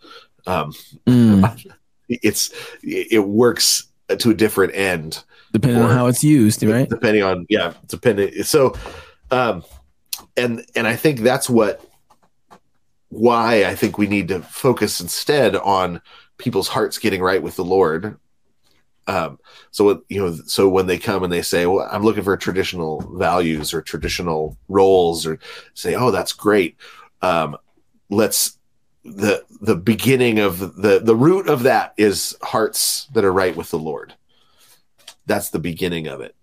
Um, 0.47 0.73
mm. 1.07 1.73
It's 2.11 2.55
it 2.83 3.29
works 3.29 3.87
to 4.09 4.31
a 4.31 4.35
different 4.35 4.75
end 4.75 5.23
depending 5.53 5.83
on 5.83 5.91
how 5.91 6.07
it's 6.07 6.25
used, 6.25 6.63
right? 6.63 6.89
Depending 6.89 7.23
on 7.23 7.45
yeah, 7.51 7.75
depending. 7.87 8.43
So, 8.45 8.75
um, 9.31 9.63
and 10.39 10.65
and 10.75 10.87
I 10.87 10.97
think 10.97 11.21
that's 11.21 11.51
what 11.51 11.85
why 13.11 13.67
I 13.67 13.75
think 13.75 13.99
we 13.99 14.07
need 14.07 14.29
to 14.29 14.41
focus 14.41 15.03
instead 15.03 15.55
on 15.55 16.01
people's 16.39 16.69
hearts 16.69 16.97
getting 16.97 17.21
right 17.21 17.43
with 17.43 17.57
the 17.57 17.65
Lord. 17.65 18.19
Um, 19.09 19.39
so 19.71 20.03
you 20.09 20.21
know, 20.21 20.35
so 20.47 20.69
when 20.69 20.87
they 20.87 20.99
come 20.99 21.25
and 21.25 21.33
they 21.33 21.43
say, 21.43 21.67
"Well, 21.67 21.89
I'm 21.91 22.03
looking 22.03 22.23
for 22.23 22.37
traditional 22.37 23.01
values 23.17 23.73
or 23.73 23.81
traditional 23.81 24.57
roles," 24.69 25.27
or 25.27 25.39
say, 25.73 25.95
"Oh, 25.95 26.11
that's 26.11 26.35
great," 26.35 26.77
um, 27.23 27.57
let's 28.11 28.59
the 29.05 29.45
the 29.63 29.77
beginning 29.77 30.39
of 30.39 30.77
the 30.77 31.01
the 31.01 31.17
root 31.17 31.49
of 31.49 31.63
that 31.63 31.95
is 31.97 32.37
hearts 32.43 33.07
that 33.15 33.25
are 33.25 33.33
right 33.33 33.57
with 33.57 33.71
the 33.71 33.79
Lord. 33.79 34.15
That's 35.27 35.51
the 35.51 35.59
beginning 35.59 36.07
of 36.07 36.21
it. 36.21 36.35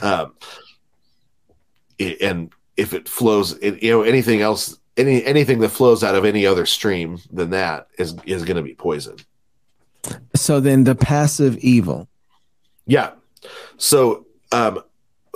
Um, 0.00 0.34
and 1.98 2.52
if 2.76 2.92
it 2.92 3.08
flows, 3.08 3.52
it, 3.58 3.82
you 3.82 3.90
know, 3.90 4.02
anything 4.02 4.40
else, 4.40 4.78
any 4.96 5.24
anything 5.24 5.60
that 5.60 5.70
flows 5.70 6.04
out 6.04 6.14
of 6.14 6.24
any 6.24 6.46
other 6.46 6.66
stream 6.66 7.18
than 7.32 7.50
that 7.50 7.88
is 7.98 8.14
is 8.24 8.44
going 8.44 8.56
to 8.56 8.62
be 8.62 8.74
poison. 8.74 9.16
So 10.34 10.60
then, 10.60 10.84
the 10.84 10.94
passive 10.94 11.58
evil. 11.58 12.08
Yeah. 12.86 13.12
So, 13.76 14.26
um, 14.52 14.82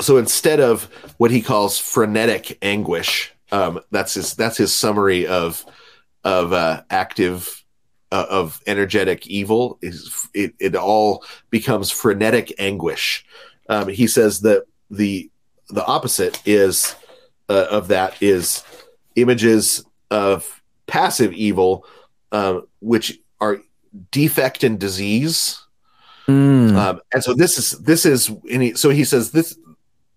so 0.00 0.16
instead 0.16 0.60
of 0.60 0.84
what 1.18 1.30
he 1.30 1.42
calls 1.42 1.78
frenetic 1.78 2.58
anguish, 2.62 3.32
um, 3.52 3.80
that's 3.90 4.14
his 4.14 4.34
that's 4.34 4.56
his 4.56 4.74
summary 4.74 5.26
of 5.26 5.64
of 6.24 6.52
uh, 6.52 6.82
active 6.90 7.64
uh, 8.12 8.26
of 8.28 8.60
energetic 8.66 9.26
evil 9.26 9.78
is 9.82 10.28
it, 10.34 10.54
it 10.58 10.74
all 10.74 11.24
becomes 11.50 11.90
frenetic 11.90 12.52
anguish 12.58 13.24
um, 13.68 13.88
he 13.88 14.06
says 14.06 14.40
that 14.40 14.64
the 14.90 15.30
the 15.68 15.84
opposite 15.84 16.42
is 16.46 16.96
uh, 17.48 17.66
of 17.70 17.88
that 17.88 18.20
is 18.20 18.64
images 19.16 19.84
of 20.10 20.60
passive 20.86 21.32
evil 21.32 21.86
um, 22.32 22.66
which 22.80 23.18
are 23.40 23.60
defect 24.10 24.64
and 24.64 24.78
disease 24.78 25.64
mm. 26.26 26.74
um, 26.76 27.00
and 27.12 27.22
so 27.22 27.34
this 27.34 27.58
is 27.58 27.78
this 27.80 28.06
is 28.06 28.30
he, 28.44 28.74
so 28.74 28.90
he 28.90 29.04
says 29.04 29.32
this 29.32 29.58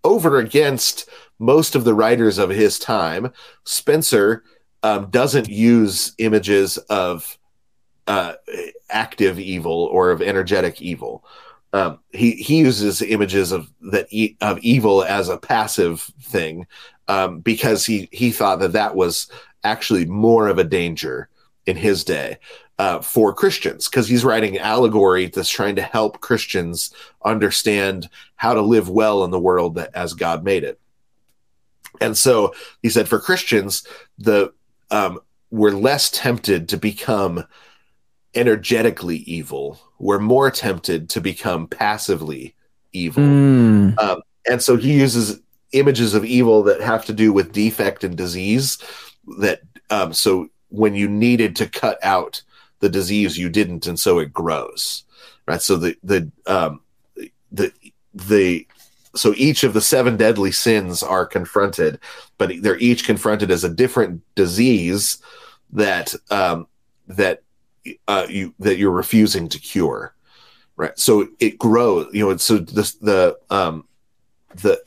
over 0.04 0.38
against 0.38 1.08
most 1.38 1.74
of 1.74 1.84
the 1.84 1.94
writers 1.94 2.38
of 2.38 2.50
his 2.50 2.78
time 2.78 3.32
Spenser 3.64 4.42
um, 4.82 5.06
doesn't 5.10 5.48
use 5.48 6.12
images 6.18 6.76
of 6.76 7.38
uh, 8.06 8.34
active 8.90 9.40
evil 9.40 9.88
or 9.90 10.10
of 10.10 10.20
energetic 10.20 10.82
evil. 10.82 11.24
Um, 11.72 11.98
he 12.12 12.32
he 12.32 12.58
uses 12.58 13.02
images 13.02 13.50
of 13.50 13.68
that 13.80 14.06
e- 14.10 14.36
of 14.40 14.58
evil 14.58 15.02
as 15.02 15.28
a 15.28 15.38
passive 15.38 16.02
thing 16.20 16.66
um, 17.08 17.40
because 17.40 17.84
he 17.84 18.08
he 18.12 18.30
thought 18.30 18.60
that 18.60 18.72
that 18.72 18.94
was 18.94 19.28
actually 19.64 20.04
more 20.04 20.48
of 20.48 20.58
a 20.58 20.64
danger 20.64 21.28
in 21.66 21.76
his 21.76 22.04
day 22.04 22.38
uh, 22.78 23.00
for 23.00 23.32
Christians 23.32 23.88
because 23.88 24.08
he's 24.08 24.24
writing 24.24 24.58
allegory 24.58 25.26
that's 25.26 25.50
trying 25.50 25.76
to 25.76 25.82
help 25.82 26.20
Christians 26.20 26.92
understand 27.24 28.08
how 28.36 28.54
to 28.54 28.60
live 28.60 28.88
well 28.88 29.24
in 29.24 29.30
the 29.30 29.38
world 29.38 29.76
that 29.76 29.90
as 29.94 30.12
God 30.12 30.44
made 30.44 30.64
it. 30.64 30.80
And 32.00 32.16
so 32.16 32.54
he 32.82 32.90
said 32.90 33.08
for 33.08 33.20
Christians, 33.20 33.86
the 34.18 34.52
um, 34.90 35.20
we're 35.50 35.70
less 35.70 36.10
tempted 36.10 36.68
to 36.70 36.76
become 36.76 37.44
energetically 38.34 39.18
evil. 39.18 39.80
We're 40.00 40.18
more 40.18 40.50
tempted 40.50 41.08
to 41.10 41.20
become 41.20 41.68
passively 41.68 42.54
evil. 42.92 43.22
Mm. 43.22 43.98
Um, 43.98 44.22
and 44.50 44.60
so 44.60 44.76
he 44.76 44.98
uses 44.98 45.40
images 45.72 46.14
of 46.14 46.24
evil 46.24 46.64
that 46.64 46.80
have 46.80 47.04
to 47.06 47.12
do 47.12 47.32
with 47.32 47.52
defect 47.52 48.02
and 48.02 48.16
disease. 48.16 48.78
That 49.38 49.62
um, 49.90 50.12
so 50.12 50.48
when 50.70 50.94
you 50.94 51.08
needed 51.08 51.54
to 51.56 51.68
cut 51.68 51.98
out 52.02 52.42
the 52.84 52.90
disease, 52.90 53.38
you 53.38 53.48
didn't, 53.48 53.86
and 53.86 53.98
so 53.98 54.18
it 54.18 54.30
grows. 54.30 55.04
Right. 55.48 55.62
So 55.62 55.76
the 55.76 55.96
the 56.04 56.30
um, 56.46 56.82
the 57.50 57.72
the 58.12 58.66
so 59.16 59.32
each 59.36 59.64
of 59.64 59.72
the 59.72 59.80
seven 59.80 60.18
deadly 60.18 60.52
sins 60.52 61.02
are 61.02 61.24
confronted, 61.24 61.98
but 62.36 62.52
they're 62.60 62.78
each 62.78 63.06
confronted 63.06 63.50
as 63.50 63.64
a 63.64 63.70
different 63.70 64.20
disease 64.34 65.16
that 65.72 66.14
um, 66.30 66.66
that 67.08 67.42
uh, 68.06 68.26
you 68.28 68.54
that 68.58 68.76
you're 68.76 68.90
refusing 68.90 69.48
to 69.48 69.58
cure, 69.58 70.14
right? 70.76 70.98
So 70.98 71.28
it 71.40 71.58
grows. 71.58 72.08
You 72.12 72.28
know, 72.28 72.36
so 72.36 72.58
the 72.58 72.94
the 73.00 73.38
um 73.48 73.86
the 74.56 74.82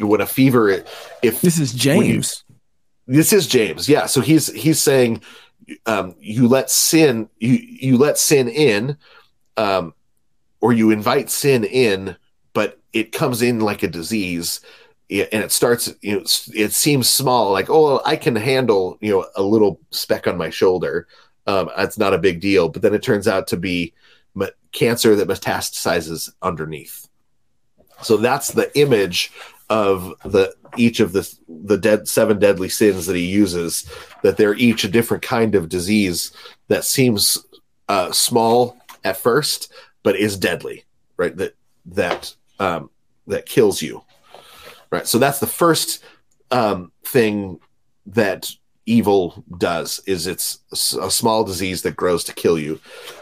when 0.00 0.20
a 0.20 0.26
fever 0.26 0.84
if 1.22 1.40
this 1.40 1.60
is 1.60 1.72
James. 1.72 2.44
You, 3.06 3.14
this 3.14 3.32
is 3.32 3.46
James. 3.46 3.88
Yeah. 3.88 4.06
So 4.06 4.20
he's 4.20 4.52
he's 4.52 4.82
saying 4.82 5.22
um, 5.86 6.14
you 6.18 6.48
let 6.48 6.70
sin 6.70 7.28
you 7.38 7.54
you 7.54 7.96
let 7.96 8.18
sin 8.18 8.48
in, 8.48 8.96
um, 9.56 9.94
or 10.60 10.72
you 10.72 10.90
invite 10.90 11.30
sin 11.30 11.64
in, 11.64 12.16
but 12.52 12.80
it 12.92 13.12
comes 13.12 13.42
in 13.42 13.60
like 13.60 13.82
a 13.82 13.88
disease. 13.88 14.60
And 15.10 15.44
it 15.44 15.52
starts 15.52 15.92
you 16.00 16.16
know 16.16 16.24
it 16.54 16.72
seems 16.72 17.10
small 17.10 17.52
like 17.52 17.68
oh 17.68 18.00
i 18.06 18.16
can 18.16 18.34
handle 18.34 18.96
you 19.02 19.10
know 19.10 19.26
a 19.36 19.42
little 19.42 19.78
speck 19.90 20.26
on 20.26 20.38
my 20.38 20.48
shoulder. 20.48 21.06
Um, 21.46 21.70
it's 21.76 21.98
not 21.98 22.14
a 22.14 22.18
big 22.18 22.40
deal. 22.40 22.68
But 22.70 22.82
then 22.82 22.94
it 22.94 23.02
turns 23.02 23.28
out 23.28 23.46
to 23.48 23.56
be 23.58 23.92
cancer 24.72 25.14
that 25.14 25.28
metastasizes 25.28 26.30
underneath. 26.42 27.08
So 28.02 28.16
that's 28.16 28.48
the 28.48 28.76
image 28.78 29.32
of 29.70 30.14
the 30.24 30.54
each 30.76 31.00
of 31.00 31.12
the 31.12 31.38
the 31.48 31.76
dead 31.76 32.08
seven 32.08 32.38
deadly 32.38 32.68
sins 32.68 33.06
that 33.06 33.16
he 33.16 33.26
uses 33.26 33.88
that 34.22 34.36
they're 34.36 34.54
each 34.54 34.84
a 34.84 34.88
different 34.88 35.22
kind 35.22 35.54
of 35.54 35.68
disease 35.68 36.32
that 36.68 36.84
seems 36.84 37.38
uh, 37.88 38.10
small 38.12 38.76
at 39.04 39.16
first 39.16 39.72
but 40.02 40.16
is 40.16 40.36
deadly 40.36 40.84
right? 41.22 41.36
That 41.36 41.54
that 41.86 42.34
um, 42.58 42.90
that 43.26 43.46
kills 43.46 43.80
you. 43.82 44.02
Right. 44.90 45.06
So 45.06 45.18
that's 45.18 45.38
the 45.38 45.46
first 45.46 46.04
um, 46.50 46.92
thing 47.04 47.60
that 48.06 48.50
evil 48.84 49.44
does 49.58 50.00
is 50.06 50.26
it's 50.26 50.58
a 51.00 51.10
small 51.10 51.44
disease 51.44 51.82
that 51.82 51.96
grows 51.96 52.24
to 52.24 52.34
kill 52.34 52.58
you. 52.58 52.80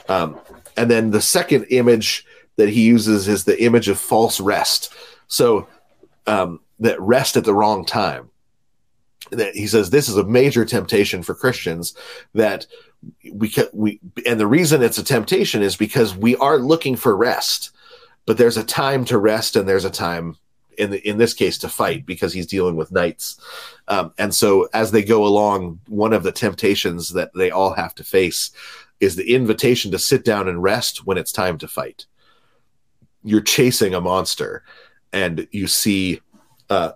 Um, 0.09 0.41
and 0.77 0.91
then 0.91 1.11
the 1.11 1.21
second 1.21 1.67
image 1.71 2.25
that 2.57 2.71
he 2.71 2.83
uses 2.83 3.29
is 3.29 3.45
the 3.45 3.63
image 3.63 3.89
of 3.89 4.01
false 4.01 4.41
rest. 4.41 4.93
So 5.29 5.69
um, 6.27 6.61
that 6.81 7.01
rest 7.01 7.37
at 7.37 7.45
the 7.45 7.55
wrong 7.55 7.85
time 7.85 8.31
that 9.31 9.55
he 9.55 9.67
says 9.67 9.91
this 9.91 10.09
is 10.09 10.17
a 10.17 10.25
major 10.25 10.65
temptation 10.65 11.23
for 11.23 11.35
christians 11.35 11.95
that 12.35 12.67
we 13.33 13.53
we 13.73 14.01
and 14.27 14.41
the 14.41 14.47
reason 14.47 14.83
it's 14.83 14.99
a 14.99 15.05
temptation 15.05 15.63
is 15.63 15.77
because 15.77 16.17
we 16.17 16.37
are 16.37 16.59
looking 16.59 16.97
for 16.97 17.17
rest 17.17 17.71
but 18.27 18.39
there's 18.39 18.57
a 18.57 18.65
time 18.65 19.05
to 19.05 19.19
rest 19.19 19.57
and 19.57 19.69
there's 19.69 19.85
a 19.85 19.91
time 19.91 20.37
in 20.81 20.91
the, 20.91 21.09
in 21.09 21.19
this 21.19 21.35
case 21.35 21.59
to 21.59 21.69
fight 21.69 22.07
because 22.07 22.33
he's 22.33 22.47
dealing 22.47 22.75
with 22.75 22.91
knights. 22.91 23.39
Um, 23.89 24.13
and 24.19 24.35
so 24.35 24.69
as 24.73 24.91
they 24.91 25.03
go 25.03 25.27
along, 25.27 25.81
one 25.89 26.13
of 26.13 26.23
the 26.23 26.33
temptations 26.33 27.11
that 27.11 27.33
they 27.35 27.51
all 27.51 27.75
have 27.75 27.95
to 27.97 28.05
face 28.05 28.51
is 28.99 29.17
the 29.17 29.35
invitation 29.35 29.91
to 29.91 29.99
sit 29.99 30.25
down 30.25 30.49
and 30.49 30.63
rest 30.63 31.07
when 31.07 31.19
it's 31.19 31.33
time 31.33 31.59
to 31.59 31.69
fight. 31.69 32.07
You're 33.23 33.43
chasing 33.43 33.95
a 33.95 34.01
monster, 34.01 34.65
and 35.13 35.47
you 35.51 35.67
see 35.67 36.21
uh, 36.71 36.93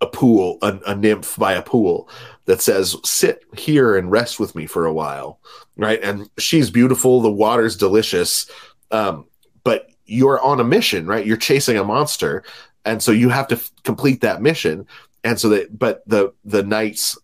a 0.00 0.06
pool, 0.06 0.58
a, 0.62 0.78
a, 0.86 0.94
nymph 0.94 1.36
by 1.36 1.52
a 1.52 1.62
pool 1.62 2.08
that 2.44 2.60
says, 2.60 2.96
"Sit 3.04 3.44
here 3.56 3.96
and 3.96 4.10
rest 4.10 4.38
with 4.38 4.54
me 4.54 4.66
for 4.66 4.86
a 4.86 4.92
while." 4.92 5.40
Right, 5.76 6.02
and 6.02 6.28
she's 6.38 6.70
beautiful. 6.70 7.20
The 7.20 7.30
water's 7.30 7.76
delicious. 7.76 8.50
Um, 8.90 9.26
but 9.64 9.90
you're 10.06 10.40
on 10.40 10.60
a 10.60 10.64
mission, 10.64 11.06
right? 11.06 11.26
You're 11.26 11.36
chasing 11.36 11.76
a 11.76 11.84
monster, 11.84 12.44
and 12.84 13.02
so 13.02 13.12
you 13.12 13.28
have 13.28 13.48
to 13.48 13.56
f- 13.56 13.70
complete 13.82 14.20
that 14.20 14.42
mission. 14.42 14.86
And 15.22 15.38
so 15.38 15.48
that, 15.50 15.78
but 15.78 16.02
the 16.06 16.32
the 16.44 16.62
knights 16.62 17.18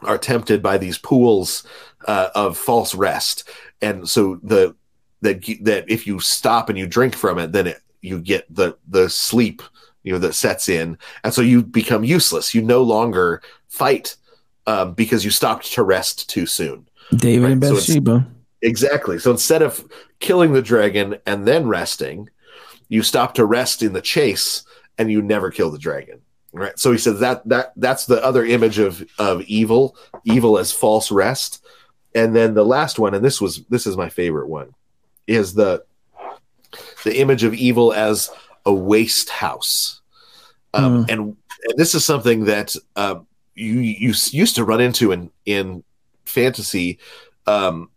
are 0.00 0.18
tempted 0.18 0.62
by 0.62 0.78
these 0.78 0.98
pools 0.98 1.64
uh, 2.06 2.30
of 2.34 2.56
false 2.56 2.94
rest, 2.94 3.48
and 3.82 4.08
so 4.08 4.38
the 4.42 4.76
that 5.22 5.44
that 5.62 5.84
if 5.88 6.06
you 6.06 6.20
stop 6.20 6.68
and 6.68 6.78
you 6.78 6.86
drink 6.86 7.16
from 7.16 7.38
it, 7.38 7.52
then 7.52 7.66
it, 7.66 7.80
you 8.00 8.20
get 8.20 8.46
the 8.54 8.76
the 8.86 9.10
sleep 9.10 9.62
you 10.04 10.12
know 10.12 10.18
that 10.18 10.34
sets 10.34 10.68
in, 10.68 10.96
and 11.24 11.34
so 11.34 11.42
you 11.42 11.62
become 11.62 12.04
useless. 12.04 12.54
You 12.54 12.62
no 12.62 12.82
longer 12.82 13.42
fight 13.68 14.16
um, 14.66 14.94
because 14.94 15.24
you 15.24 15.30
stopped 15.30 15.72
to 15.74 15.82
rest 15.82 16.30
too 16.30 16.46
soon. 16.46 16.86
David 17.16 17.42
right? 17.42 17.52
and 17.52 17.60
Bathsheba. 17.60 18.26
So 18.28 18.34
Exactly. 18.64 19.18
So 19.18 19.30
instead 19.30 19.60
of 19.60 19.86
killing 20.20 20.54
the 20.54 20.62
dragon 20.62 21.16
and 21.26 21.46
then 21.46 21.68
resting, 21.68 22.30
you 22.88 23.02
stop 23.02 23.34
to 23.34 23.44
rest 23.44 23.82
in 23.82 23.92
the 23.92 24.00
chase 24.00 24.64
and 24.96 25.10
you 25.10 25.20
never 25.20 25.50
kill 25.50 25.70
the 25.70 25.78
dragon. 25.78 26.20
Right. 26.52 26.78
So 26.78 26.90
he 26.90 26.98
says 26.98 27.20
that 27.20 27.46
that 27.48 27.72
that's 27.76 28.06
the 28.06 28.24
other 28.24 28.44
image 28.44 28.78
of 28.78 29.04
of 29.18 29.42
evil, 29.42 29.96
evil 30.24 30.56
as 30.56 30.72
false 30.72 31.10
rest. 31.10 31.62
And 32.14 32.34
then 32.34 32.54
the 32.54 32.64
last 32.64 32.98
one, 32.98 33.12
and 33.12 33.24
this 33.24 33.40
was 33.40 33.64
this 33.66 33.86
is 33.86 33.96
my 33.96 34.08
favorite 34.08 34.48
one, 34.48 34.74
is 35.26 35.54
the 35.54 35.84
the 37.04 37.20
image 37.20 37.44
of 37.44 37.54
evil 37.54 37.92
as 37.92 38.30
a 38.66 38.72
waste 38.72 39.30
house. 39.30 40.00
Um, 40.72 41.04
mm. 41.04 41.10
and, 41.10 41.20
and, 41.20 41.36
this 41.76 41.94
is 41.94 42.04
something 42.04 42.44
that 42.44 42.76
uh, 42.96 43.20
you 43.54 43.80
you 43.80 44.12
used 44.30 44.56
to 44.56 44.64
run 44.64 44.80
into 44.80 45.12
in 45.12 45.30
in 45.46 45.84
fantasy 46.26 46.98
um, 47.46 47.90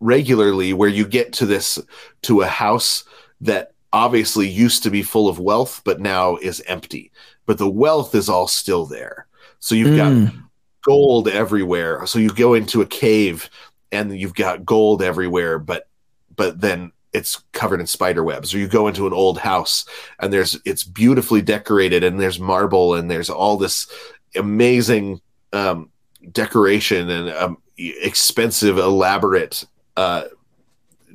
regularly 0.00 0.72
where 0.72 0.88
you 0.88 1.06
get 1.06 1.32
to 1.34 1.46
this 1.46 1.78
to 2.22 2.42
a 2.42 2.46
house 2.46 3.04
that 3.40 3.72
obviously 3.92 4.48
used 4.48 4.82
to 4.82 4.90
be 4.90 5.02
full 5.02 5.28
of 5.28 5.38
wealth 5.38 5.80
but 5.84 6.00
now 6.00 6.36
is 6.36 6.62
empty 6.66 7.10
but 7.46 7.58
the 7.58 7.68
wealth 7.68 8.14
is 8.14 8.28
all 8.28 8.48
still 8.48 8.86
there 8.86 9.26
so 9.58 9.74
you've 9.74 9.90
mm. 9.90 10.24
got 10.26 10.34
gold 10.82 11.28
everywhere 11.28 12.04
so 12.06 12.18
you 12.18 12.30
go 12.30 12.54
into 12.54 12.80
a 12.80 12.86
cave 12.86 13.48
and 13.92 14.18
you've 14.18 14.34
got 14.34 14.64
gold 14.64 15.02
everywhere 15.02 15.58
but 15.58 15.88
but 16.34 16.60
then 16.60 16.90
it's 17.12 17.42
covered 17.52 17.80
in 17.80 17.86
spider 17.86 18.24
webs 18.24 18.54
or 18.54 18.58
you 18.58 18.66
go 18.66 18.88
into 18.88 19.06
an 19.06 19.12
old 19.12 19.38
house 19.38 19.84
and 20.20 20.32
there's 20.32 20.58
it's 20.64 20.82
beautifully 20.82 21.42
decorated 21.42 22.02
and 22.02 22.20
there's 22.20 22.40
marble 22.40 22.94
and 22.94 23.10
there's 23.10 23.28
all 23.28 23.56
this 23.56 23.86
amazing 24.34 25.20
um, 25.52 25.90
decoration 26.32 27.10
and 27.10 27.30
um, 27.30 27.58
expensive 27.76 28.78
elaborate 28.78 29.66
uh, 29.96 30.24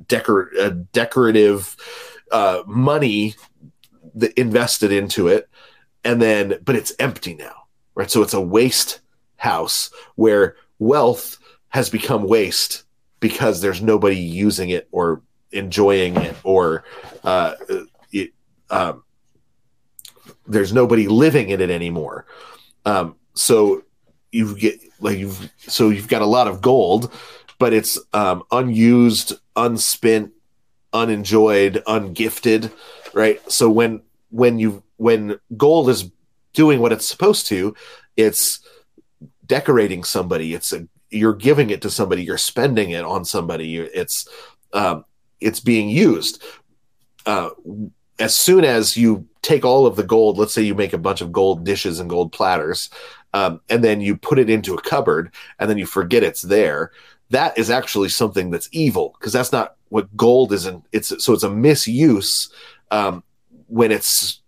decor- 0.08 0.52
uh, 0.60 0.72
decorative 0.92 1.76
uh, 2.32 2.64
money 2.66 3.36
that 4.16 4.34
invested 4.34 4.92
into 4.92 5.28
it, 5.28 5.50
and 6.04 6.22
then 6.22 6.56
but 6.64 6.76
it's 6.76 6.94
empty 7.00 7.36
now, 7.36 7.64
right? 7.96 8.10
So 8.10 8.22
it's 8.22 8.34
a 8.34 8.42
waste 8.42 9.00
house 9.38 9.92
where 10.16 10.56
wealth 10.80 11.38
has 11.70 11.90
become 11.90 12.28
waste 12.28 12.84
because 13.20 13.62
there's 13.62 13.82
nobody 13.82 14.18
using 14.18 14.70
it 14.70 14.88
or 14.92 15.22
enjoying 15.52 16.16
it 16.18 16.36
or 16.44 16.84
uh, 17.24 17.54
it, 18.12 18.32
um, 18.70 19.04
there's 20.48 20.74
nobody 20.74 21.08
living 21.08 21.50
in 21.50 21.62
it 21.62 21.70
anymore. 21.70 22.26
Um, 22.86 23.16
so 23.34 23.84
you 24.32 24.56
get 24.56 24.80
like 25.00 25.18
you've 25.18 25.52
so 25.58 25.90
you've 25.90 26.08
got 26.08 26.22
a 26.22 26.26
lot 26.26 26.48
of 26.48 26.62
gold 26.62 27.12
but 27.60 27.74
it's 27.74 28.00
um, 28.14 28.44
unused, 28.52 29.34
unspent, 29.56 30.32
unenjoyed, 30.94 31.84
ungifted, 31.88 32.72
right? 33.14 33.40
So 33.52 33.70
when 33.70 34.02
when 34.30 34.60
you 34.60 34.84
when 34.98 35.40
gold 35.56 35.90
is 35.90 36.12
doing 36.54 36.80
what 36.80 36.92
it's 36.92 37.06
supposed 37.08 37.48
to, 37.48 37.76
it's 38.16 38.60
decorating 39.46 40.04
somebody. 40.04 40.54
It's 40.54 40.72
a 40.72 40.88
you're 41.10 41.34
giving 41.34 41.70
it 41.70 41.82
to 41.82 41.90
somebody. 41.90 42.24
You're 42.24 42.38
spending 42.38 42.92
it 42.92 43.06
on 43.06 43.26
somebody. 43.26 43.78
It's 43.78 44.28
um, 44.74 45.06
it's 45.40 45.60
being 45.60 45.90
used. 45.90 46.44
Uh, 47.26 47.50
as 48.20 48.36
soon 48.36 48.64
as 48.64 48.98
you 48.98 49.28
take 49.42 49.64
all 49.64 49.86
of 49.86 49.96
the 49.96 50.04
gold, 50.04 50.38
let's 50.38 50.54
say 50.54 50.62
you 50.62 50.76
make 50.76 50.94
a 50.94 50.98
bunch 50.98 51.22
of 51.22 51.32
gold 51.32 51.64
dishes 51.64 52.00
and 52.00 52.10
gold 52.10 52.32
platters, 52.32 52.90
um, 53.34 53.62
and 53.70 53.84
then 53.84 54.02
you 54.02 54.16
put 54.16 54.40
it 54.40 54.50
into 54.50 54.74
a 54.74 54.82
cupboard, 54.82 55.32
and 55.60 55.70
then 55.70 55.78
you 55.78 55.86
forget 55.86 56.24
it's 56.24 56.42
there 56.42 56.92
that 57.30 57.58
is 57.58 57.70
actually 57.70 58.10
something 58.10 58.50
that's 58.50 58.70
evil 58.72 59.16
because 59.20 59.34
that's 59.34 59.52
not 59.52 59.76
what 59.90 60.16
gold 60.16 60.54
is. 60.54 60.66
In, 60.66 60.84
it's 60.92 61.12
so 61.24 61.34
it's 61.34 61.44
a 61.44 61.50
misuse 61.50 62.50
um, 62.92 63.24
when 63.68 63.92
it's 63.92 64.42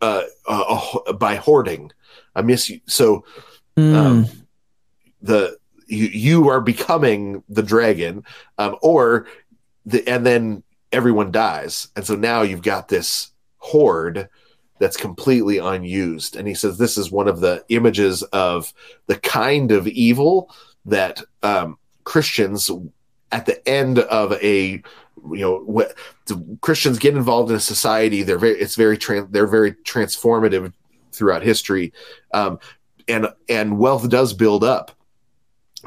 uh, 0.00 0.22
uh, 0.46 1.12
by 1.14 1.36
hoarding. 1.36 1.90
A 2.34 2.42
misuse. 2.42 2.80
So 2.86 3.24
mm. 3.76 3.94
um, 3.94 4.26
the 5.22 5.58
you, 5.86 6.06
you 6.06 6.48
are 6.48 6.60
becoming 6.60 7.42
the 7.48 7.62
dragon, 7.62 8.24
um, 8.58 8.76
or 8.82 9.26
the 9.88 10.06
and 10.08 10.24
then 10.24 10.62
everyone 10.92 11.30
dies, 11.30 11.88
and 11.96 12.06
so 12.06 12.14
now 12.14 12.42
you've 12.42 12.62
got 12.62 12.88
this 12.88 13.32
hoard 13.58 14.28
that's 14.78 14.96
completely 14.96 15.58
unused. 15.58 16.36
And 16.36 16.46
he 16.46 16.54
says 16.54 16.78
this 16.78 16.96
is 16.96 17.10
one 17.10 17.28
of 17.28 17.40
the 17.40 17.64
images 17.68 18.22
of 18.24 18.72
the 19.06 19.16
kind 19.16 19.72
of 19.72 19.88
evil 19.88 20.54
that 20.84 21.22
um, 21.42 21.78
Christians 22.04 22.70
at 23.32 23.46
the 23.46 23.66
end 23.68 23.98
of 23.98 24.32
a 24.34 24.82
you 25.32 25.40
know 25.40 25.58
what 25.58 25.94
Christians 26.60 26.98
get 26.98 27.16
involved 27.16 27.50
in 27.50 27.56
a 27.56 27.60
society. 27.60 28.22
They're 28.22 28.38
very 28.38 28.58
it's 28.58 28.76
very 28.76 28.96
trans, 28.96 29.30
they're 29.30 29.46
very 29.46 29.72
transformative 29.72 30.72
throughout 31.12 31.42
history. 31.42 31.92
Um, 32.32 32.58
and 33.08 33.28
and 33.48 33.78
wealth 33.78 34.08
does 34.08 34.32
build 34.32 34.62
up 34.64 34.92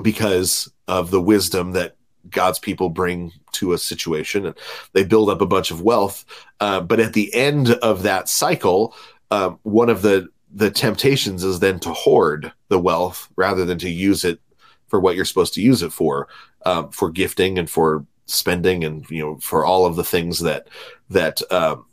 because 0.02 0.72
of 0.88 1.12
the 1.12 1.22
wisdom 1.22 1.72
that 1.74 1.96
God's 2.32 2.60
people 2.60 2.90
bring 2.90 3.32
to 3.54 3.74
a 3.74 3.78
situation, 3.78 4.46
and 4.46 4.56
they 4.94 5.04
build 5.04 5.30
up 5.30 5.42
a 5.42 5.46
bunch 5.46 5.72
of 5.72 5.82
wealth. 5.82 6.26
Uh, 6.60 6.82
but 6.82 7.00
at 7.00 7.14
the 7.14 7.34
end 7.34 7.72
of 7.72 8.04
that 8.04 8.30
cycle, 8.30 8.96
uh, 9.30 9.52
one 9.64 9.90
of 9.90 10.02
the 10.02 10.28
the 10.54 10.72
temptations 10.72 11.44
is 11.44 11.60
then 11.60 11.80
to 11.80 11.94
hoard 11.94 12.52
the 12.68 12.80
wealth 12.80 13.30
rather 13.38 13.64
than 13.64 13.78
to 13.78 13.90
use 13.90 14.26
it 14.26 14.40
for 14.88 15.00
what 15.00 15.16
you're 15.16 15.24
supposed 15.24 15.54
to 15.54 15.62
use 15.62 15.82
it 15.82 15.94
for, 15.94 16.28
um, 16.66 16.90
for 16.92 17.10
gifting 17.10 17.58
and 17.58 17.70
for 17.70 18.06
spending, 18.26 18.84
and 18.84 19.10
you 19.10 19.22
know 19.22 19.38
for 19.38 19.66
all 19.66 19.86
of 19.86 19.96
the 19.96 20.04
things 20.04 20.40
that 20.40 20.68
that 21.10 21.42
um, 21.52 21.86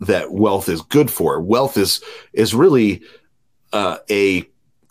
that 0.00 0.32
wealth 0.32 0.68
is 0.68 0.82
good 0.82 1.10
for. 1.10 1.40
Wealth 1.40 1.76
is 1.76 2.02
is 2.32 2.54
really 2.54 3.02
uh, 3.72 3.98
a 4.10 4.44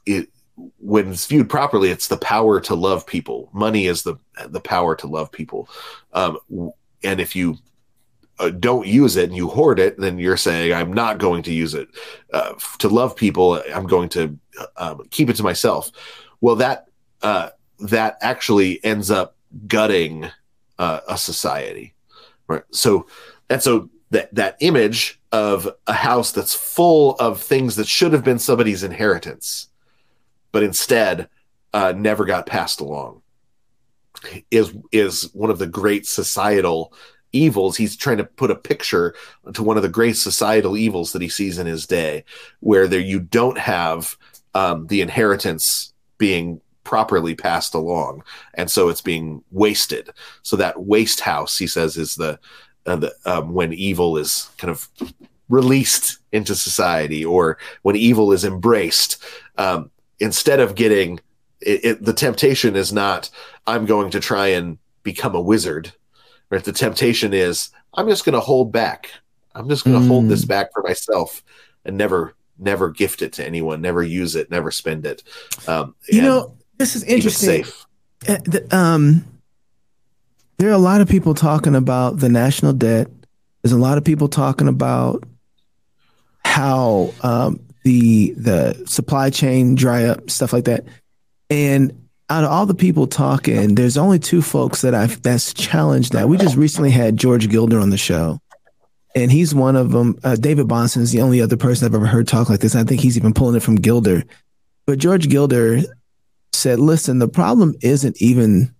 it, 0.06 0.30
when 0.78 1.12
it's 1.12 1.26
viewed 1.26 1.50
properly, 1.50 1.90
it's 1.90 2.08
the 2.08 2.18
power 2.18 2.60
to 2.62 2.76
love 2.76 3.06
people. 3.06 3.50
Money 3.54 3.88
is 3.88 4.04
the 4.04 4.16
the 4.48 4.60
power 4.60 4.96
to 4.96 5.08
love 5.08 5.32
people. 5.32 5.70
Um, 6.14 6.38
and 7.04 7.20
if 7.20 7.36
you 7.36 7.58
uh, 8.40 8.50
don't 8.50 8.88
use 8.88 9.18
it 9.18 9.26
and 9.30 9.36
you 9.36 9.48
hoard 9.48 9.80
it, 9.80 9.98
then 9.98 10.18
you're 10.18 10.38
saying, 10.38 10.74
I'm 10.74 10.94
not 10.94 11.20
going 11.20 11.44
to 11.44 11.54
use 11.54 11.74
it. 11.74 11.90
Uh, 12.34 12.54
to 12.80 12.90
love 12.90 13.16
people, 13.16 13.62
I'm 13.74 13.86
going 13.86 14.10
to 14.10 14.38
um, 14.78 15.04
keep 15.12 15.30
it 15.30 15.36
to 15.38 15.44
myself. 15.44 15.92
Well, 16.42 16.56
that 16.58 16.88
uh, 17.22 17.50
that 17.80 18.18
actually 18.22 18.84
ends 18.84 19.12
up 19.12 19.36
gutting 19.68 20.30
uh, 20.80 21.02
a 21.08 21.18
society, 21.18 21.94
right? 22.48 22.64
So, 22.72 23.08
and 23.50 23.62
so 23.62 23.90
that 24.10 24.34
that 24.34 24.58
image 24.60 25.20
of 25.32 25.70
a 25.88 25.94
house 25.94 26.32
that's 26.32 26.54
full 26.54 27.16
of 27.16 27.42
things 27.42 27.76
that 27.76 27.88
should 27.88 28.12
have 28.14 28.24
been 28.24 28.40
somebody's 28.40 28.84
inheritance 28.84 29.68
but 30.52 30.64
instead 30.64 31.30
uh, 31.74 31.94
never 31.96 32.26
got 32.26 32.46
passed 32.46 32.82
along. 32.82 33.22
Is 34.52 34.74
is 34.92 35.30
one 35.34 35.50
of 35.50 35.58
the 35.58 35.68
great 35.68 36.06
societal 36.06 36.94
evils. 37.32 37.78
He's 37.78 37.96
trying 37.96 38.18
to 38.18 38.26
put 38.26 38.52
a 38.52 38.56
picture 38.56 39.16
to 39.54 39.64
one 39.64 39.78
of 39.78 39.84
the 39.84 39.90
great 39.90 40.18
societal 40.18 40.78
evils 40.78 41.14
that 41.14 41.22
he 41.22 41.30
sees 41.30 41.58
in 41.58 41.66
his 41.66 41.88
day 41.88 42.26
where 42.60 42.88
there 42.88 43.00
you 43.00 43.20
don't 43.20 43.58
have 43.58 44.18
um, 44.54 44.88
the 44.88 45.02
inheritance 45.02 45.94
being 46.18 46.60
properly 46.84 47.36
passed 47.36 47.74
along. 47.74 48.24
And 48.56 48.70
so 48.70 48.90
it's 48.90 49.02
being 49.02 49.44
wasted. 49.52 50.10
So 50.44 50.56
that 50.58 50.84
waste 50.84 51.22
house 51.22 51.58
he 51.58 51.68
says 51.68 51.98
is 51.98 52.16
the, 52.16 52.40
uh, 52.86 52.98
the 52.98 53.14
um, 53.26 53.54
when 53.54 53.74
evil 53.74 54.18
is 54.18 54.50
kind 54.58 54.72
of 54.72 54.90
released 55.50 56.20
into 56.32 56.56
society 56.56 57.24
or 57.24 57.58
when 57.84 57.96
evil 57.96 58.32
is 58.32 58.44
embraced 58.44 59.24
um, 59.58 59.92
instead 60.22 60.60
of 60.60 60.76
getting 60.76 61.20
it, 61.60 61.86
it, 61.86 62.06
the 62.06 62.14
temptation 62.14 62.76
is 62.76 62.94
not 62.94 63.30
i'm 63.68 63.86
going 63.86 64.10
to 64.12 64.20
try 64.20 64.48
and 64.48 64.78
become 65.04 65.36
a 65.36 65.42
wizard 65.42 65.92
right 66.50 66.64
the 66.64 66.72
temptation 66.72 67.34
is 67.34 67.72
i'm 67.96 68.08
just 68.08 68.24
going 68.24 68.34
to 68.34 68.40
hold 68.40 68.72
back 68.72 69.12
i'm 69.56 69.68
just 69.68 69.84
going 69.84 69.98
to 69.98 70.04
mm. 70.04 70.08
hold 70.08 70.30
this 70.30 70.46
mm. 70.46 70.50
back 70.50 70.72
for 70.72 70.84
myself 70.84 71.44
and 71.84 71.98
never 71.98 72.36
never 72.60 72.90
gift 72.90 73.22
it 73.22 73.34
to 73.34 73.46
anyone 73.46 73.82
never 73.82 74.04
use 74.04 74.36
it 74.36 74.50
never 74.50 74.72
spend 74.72 75.06
it 75.06 75.24
um, 75.68 75.96
you 76.08 76.22
know 76.22 76.56
this 76.78 76.96
is 76.96 77.04
interesting. 77.04 77.64
Uh, 78.28 78.38
the, 78.44 78.68
um, 78.76 79.24
there 80.58 80.70
are 80.70 80.74
a 80.74 80.80
lot 80.80 81.00
of 81.00 81.08
people 81.08 81.36
talking 81.36 81.76
about 81.76 82.18
the 82.18 82.30
national 82.30 82.74
debt 82.74 83.08
there's 83.62 83.72
a 83.72 83.78
lot 83.78 83.98
of 83.98 84.04
people 84.04 84.28
talking 84.28 84.68
about 84.68 85.24
how 86.44 87.14
um, 87.22 87.60
the 87.84 88.34
the 88.38 88.84
supply 88.86 89.30
chain 89.30 89.76
dry 89.76 90.06
up, 90.06 90.30
stuff 90.30 90.54
like 90.54 90.66
that. 90.66 90.86
And 91.50 92.08
out 92.30 92.44
of 92.44 92.52
all 92.52 92.66
the 92.66 92.74
people 92.74 93.08
talking, 93.08 93.76
there's 93.76 93.98
only 93.98 94.20
two 94.20 94.42
folks 94.42 94.82
that 94.82 94.96
I've 94.96 95.22
that's 95.22 95.54
challenged 95.54 96.14
that. 96.14 96.30
We 96.30 96.38
just 96.38 96.56
recently 96.56 96.92
had 96.92 97.18
George 97.18 97.50
Gilder 97.50 97.80
on 97.80 97.90
the 97.90 97.98
show, 97.98 98.40
and 99.16 99.32
he's 99.32 99.54
one 99.54 99.76
of 99.76 99.92
them. 99.92 100.18
Uh, 100.24 100.36
David 100.36 100.68
Bahnsen 100.68 101.02
is 101.02 101.12
the 101.12 101.22
only 101.22 101.42
other 101.42 101.58
person 101.58 101.86
I've 101.86 101.96
ever 101.96 102.06
heard 102.06 102.28
talk 102.28 102.50
like 102.50 102.62
this. 102.62 102.76
I 102.76 102.84
think 102.84 103.02
he's 103.02 103.18
even 103.18 103.34
pulling 103.34 103.56
it 103.56 103.64
from 103.64 103.76
Gilder. 103.76 104.24
But 104.86 105.00
George 105.00 105.28
Gilder 105.28 105.82
said, 106.54 106.80
"Listen, 106.80 107.20
the 107.20 107.28
problem 107.28 107.76
isn't 107.82 108.22
even 108.22 108.74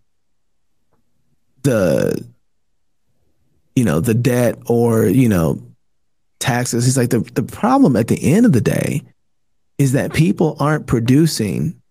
the, 1.64 2.26
you 3.76 3.84
know, 3.84 4.00
the 4.00 4.14
debt 4.14 4.60
or 4.68 5.06
you 5.06 5.28
know 5.28 5.62
taxes. 6.42 6.86
He's 6.86 6.98
like, 6.98 7.10
the, 7.10 7.20
the 7.20 7.44
problem 7.44 7.96
at 7.96 8.08
the 8.08 8.34
end 8.34 8.46
of 8.46 8.52
the 8.52 8.62
day 8.62 9.04
is 9.78 9.94
that 9.94 10.14
people 10.14 10.58
aren't 10.60 10.88
producing, 10.88 11.82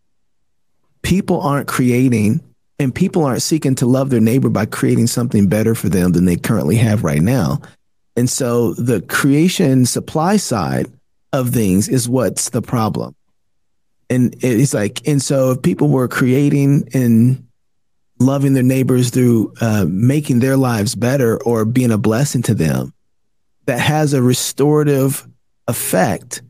people 1.03 1.41
aren't 1.41 1.69
creating, 1.69 2.41
and 2.79 2.95
people 2.95 3.25
aren't 3.25 3.43
seeking 3.43 3.75
to 3.77 3.87
love 3.87 4.11
their 4.11 4.21
neighbor 4.21 4.49
by 4.49 4.67
creating 4.67 5.07
something 5.07 5.49
better 5.49 5.75
for 5.75 5.89
them 5.89 6.13
than 6.13 6.25
they 6.25 6.37
currently 6.37 6.77
have 6.77 7.05
right 7.05 7.23
now. 7.23 7.61
And 8.17 8.29
so 8.29 8.75
the 8.75 9.01
creation 9.03 9.87
supply 9.87 10.37
side 10.37 10.87
of 11.33 11.51
things 11.51 11.89
is 11.89 12.09
what's 12.09 12.51
the 12.51 12.63
problem. 12.63 13.15
And 14.09 14.35
it's 14.41 14.75
like, 14.75 15.07
and 15.07 15.23
so 15.23 15.53
if 15.53 15.63
people 15.63 15.89
were 15.89 16.09
creating 16.09 16.89
and 16.93 17.47
loving 18.19 18.55
their 18.55 18.63
neighbors 18.63 19.11
through 19.11 19.55
uh, 19.61 19.87
making 19.89 20.41
their 20.41 20.57
lives 20.57 20.95
better 20.95 21.43
or 21.43 21.65
being 21.65 21.93
a 21.93 21.99
blessing 21.99 22.43
to 22.43 22.55
them, 22.55 22.93
that 23.71 23.79
has 23.79 24.15
a 24.15 24.21
restorative 24.21 25.29
effect 25.69 26.43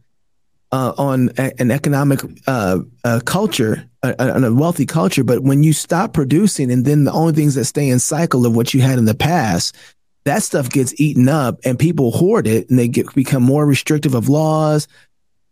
uh, 0.73 0.95
on 0.97 1.29
a, 1.37 1.53
an 1.61 1.71
economic 1.71 2.21
uh, 2.47 2.79
uh, 3.05 3.21
culture, 3.27 3.87
on 4.03 4.43
a 4.43 4.55
wealthy 4.55 4.87
culture. 4.87 5.23
But 5.23 5.43
when 5.43 5.63
you 5.63 5.75
stop 5.75 6.15
producing, 6.15 6.73
and 6.73 6.87
then 6.87 7.05
the 7.05 7.13
only 7.13 7.35
things 7.35 7.57
that 7.57 7.67
stay 7.67 7.91
in 7.91 7.99
cycle 7.99 8.47
of 8.47 8.57
what 8.57 8.73
you 8.73 8.81
had 8.81 8.99
in 8.99 9.05
the 9.05 9.15
past, 9.15 9.77
that 10.25 10.43
stuff 10.43 10.71
gets 10.71 10.99
eaten 10.99 11.29
up, 11.29 11.59
and 11.63 11.79
people 11.79 12.11
hoard 12.11 12.47
it, 12.47 12.71
and 12.71 12.79
they 12.79 12.89
get 12.89 13.15
become 13.15 13.43
more 13.43 13.67
restrictive 13.67 14.15
of 14.15 14.31
laws. 14.31 14.89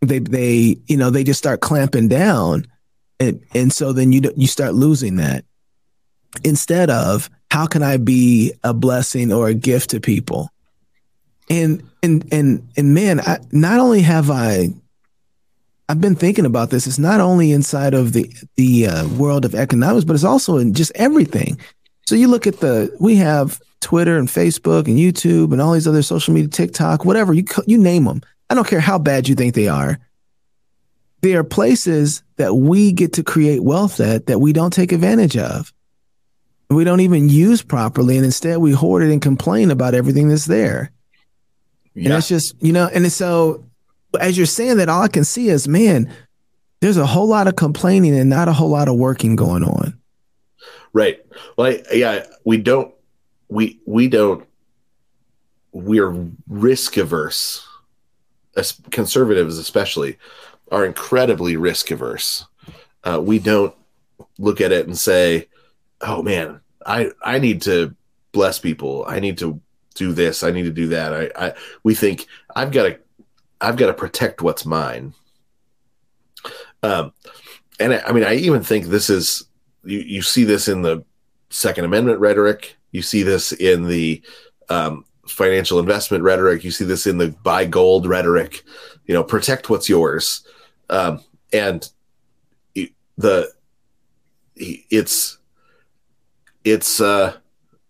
They 0.01 0.17
they 0.17 0.77
you 0.87 0.97
know 0.97 1.11
they 1.11 1.23
just 1.23 1.37
start 1.37 1.61
clamping 1.61 2.07
down, 2.07 2.65
and 3.19 3.43
and 3.53 3.71
so 3.71 3.93
then 3.93 4.11
you 4.11 4.21
you 4.35 4.47
start 4.47 4.73
losing 4.73 5.17
that. 5.17 5.45
Instead 6.43 6.89
of 6.89 7.29
how 7.51 7.67
can 7.67 7.83
I 7.83 7.97
be 7.97 8.53
a 8.63 8.73
blessing 8.73 9.31
or 9.31 9.49
a 9.49 9.53
gift 9.53 9.91
to 9.91 9.99
people? 9.99 10.49
And 11.49 11.83
and 12.03 12.27
and 12.31 12.67
and 12.77 12.93
man, 12.93 13.19
I, 13.19 13.39
not 13.51 13.79
only 13.79 14.01
have 14.01 14.29
I 14.29 14.69
I've 15.89 15.99
been 15.99 16.15
thinking 16.15 16.45
about 16.45 16.69
this. 16.69 16.85
It's 16.85 16.99
not 16.99 17.19
only 17.19 17.51
inside 17.51 17.95
of 17.95 18.13
the 18.13 18.31
the 18.55 18.85
uh, 18.85 19.07
world 19.09 19.43
of 19.43 19.55
economics, 19.55 20.05
but 20.05 20.13
it's 20.13 20.23
also 20.23 20.57
in 20.57 20.75
just 20.75 20.91
everything. 20.93 21.59
So 22.05 22.13
you 22.13 22.27
look 22.27 22.45
at 22.45 22.59
the 22.59 22.95
we 22.99 23.15
have 23.15 23.59
Twitter 23.81 24.17
and 24.19 24.27
Facebook 24.27 24.87
and 24.87 24.99
YouTube 24.99 25.51
and 25.51 25.59
all 25.59 25.73
these 25.73 25.87
other 25.87 26.03
social 26.03 26.33
media, 26.33 26.49
TikTok, 26.49 27.05
whatever 27.05 27.33
you 27.33 27.43
you 27.65 27.79
name 27.79 28.05
them. 28.05 28.21
I 28.51 28.55
don't 28.55 28.67
care 28.67 28.79
how 28.79 28.99
bad 28.99 29.27
you 29.27 29.33
think 29.33 29.55
they 29.55 29.67
are. 29.67 29.97
There 31.21 31.39
are 31.39 31.43
places 31.43 32.23
that 32.37 32.53
we 32.53 32.91
get 32.91 33.13
to 33.13 33.23
create 33.23 33.63
wealth 33.63 33.99
at 33.99 34.27
that 34.27 34.39
we 34.39 34.53
don't 34.53 34.71
take 34.71 34.91
advantage 34.91 35.37
of. 35.37 35.73
We 36.69 36.83
don't 36.83 36.99
even 36.99 37.29
use 37.29 37.63
properly, 37.63 38.15
and 38.15 38.25
instead 38.25 38.59
we 38.59 38.73
hoard 38.73 39.01
it 39.01 39.11
and 39.11 39.21
complain 39.21 39.71
about 39.71 39.95
everything 39.95 40.29
that's 40.29 40.45
there. 40.45 40.91
Yeah. 41.93 42.05
And 42.05 42.13
it's 42.17 42.27
just, 42.27 42.55
you 42.61 42.71
know, 42.71 42.89
and 42.93 43.11
so 43.11 43.65
as 44.19 44.37
you're 44.37 44.45
saying 44.45 44.77
that, 44.77 44.89
all 44.89 45.01
I 45.01 45.07
can 45.07 45.23
see 45.23 45.49
is, 45.49 45.67
man, 45.67 46.11
there's 46.81 46.97
a 46.97 47.05
whole 47.05 47.27
lot 47.27 47.47
of 47.47 47.55
complaining 47.55 48.17
and 48.17 48.29
not 48.29 48.47
a 48.47 48.53
whole 48.53 48.69
lot 48.69 48.87
of 48.87 48.95
working 48.95 49.35
going 49.35 49.63
on. 49.63 49.99
Right. 50.93 51.23
Well, 51.57 51.77
yeah, 51.91 52.25
we 52.45 52.57
don't, 52.57 52.93
we, 53.49 53.79
we 53.85 54.07
don't, 54.07 54.45
we're 55.71 56.27
risk 56.47 56.97
averse. 56.97 57.65
As 58.55 58.79
conservatives, 58.91 59.57
especially, 59.57 60.17
are 60.71 60.85
incredibly 60.85 61.55
risk 61.55 61.91
averse. 61.91 62.45
Uh, 63.03 63.21
we 63.21 63.39
don't 63.39 63.73
look 64.37 64.61
at 64.61 64.71
it 64.71 64.87
and 64.87 64.97
say, 64.97 65.47
"Oh 66.01 66.21
man, 66.21 66.59
I 66.85 67.11
I 67.23 67.39
need 67.39 67.61
to 67.63 67.95
bless 68.31 68.59
people. 68.59 69.05
I 69.07 69.19
need 69.19 69.37
to 69.39 69.61
do 69.95 70.13
this. 70.13 70.43
I 70.43 70.51
need 70.51 70.63
to 70.63 70.71
do 70.71 70.87
that. 70.89 71.13
I, 71.13 71.47
I 71.47 71.53
we 71.83 71.95
think 71.95 72.27
I've 72.55 72.71
got 72.71 72.83
to 72.83 72.99
I've 73.61 73.77
got 73.77 73.87
to 73.87 73.93
protect 73.93 74.41
what's 74.41 74.65
mine. 74.65 75.13
Um, 76.81 77.11
and 77.79 77.93
I, 77.93 77.99
I 77.99 78.11
mean, 78.11 78.23
I 78.23 78.35
even 78.35 78.63
think 78.63 78.85
this 78.85 79.09
is 79.09 79.45
you. 79.83 79.99
You 79.99 80.21
see 80.21 80.43
this 80.43 80.67
in 80.67 80.81
the 80.81 81.03
Second 81.49 81.85
Amendment 81.85 82.19
rhetoric. 82.19 82.77
You 82.91 83.01
see 83.01 83.23
this 83.23 83.51
in 83.51 83.87
the 83.87 84.21
um, 84.69 85.05
financial 85.27 85.79
investment 85.79 86.23
rhetoric. 86.23 86.63
You 86.63 86.71
see 86.71 86.85
this 86.85 87.05
in 87.05 87.17
the 87.17 87.29
buy 87.43 87.65
gold 87.65 88.05
rhetoric. 88.05 88.63
You 89.05 89.13
know, 89.13 89.23
protect 89.23 89.69
what's 89.69 89.89
yours. 89.89 90.45
Um, 90.89 91.23
and 91.51 91.89
the 93.17 93.51
it's 94.55 95.37
it's 96.63 97.01
uh, 97.01 97.35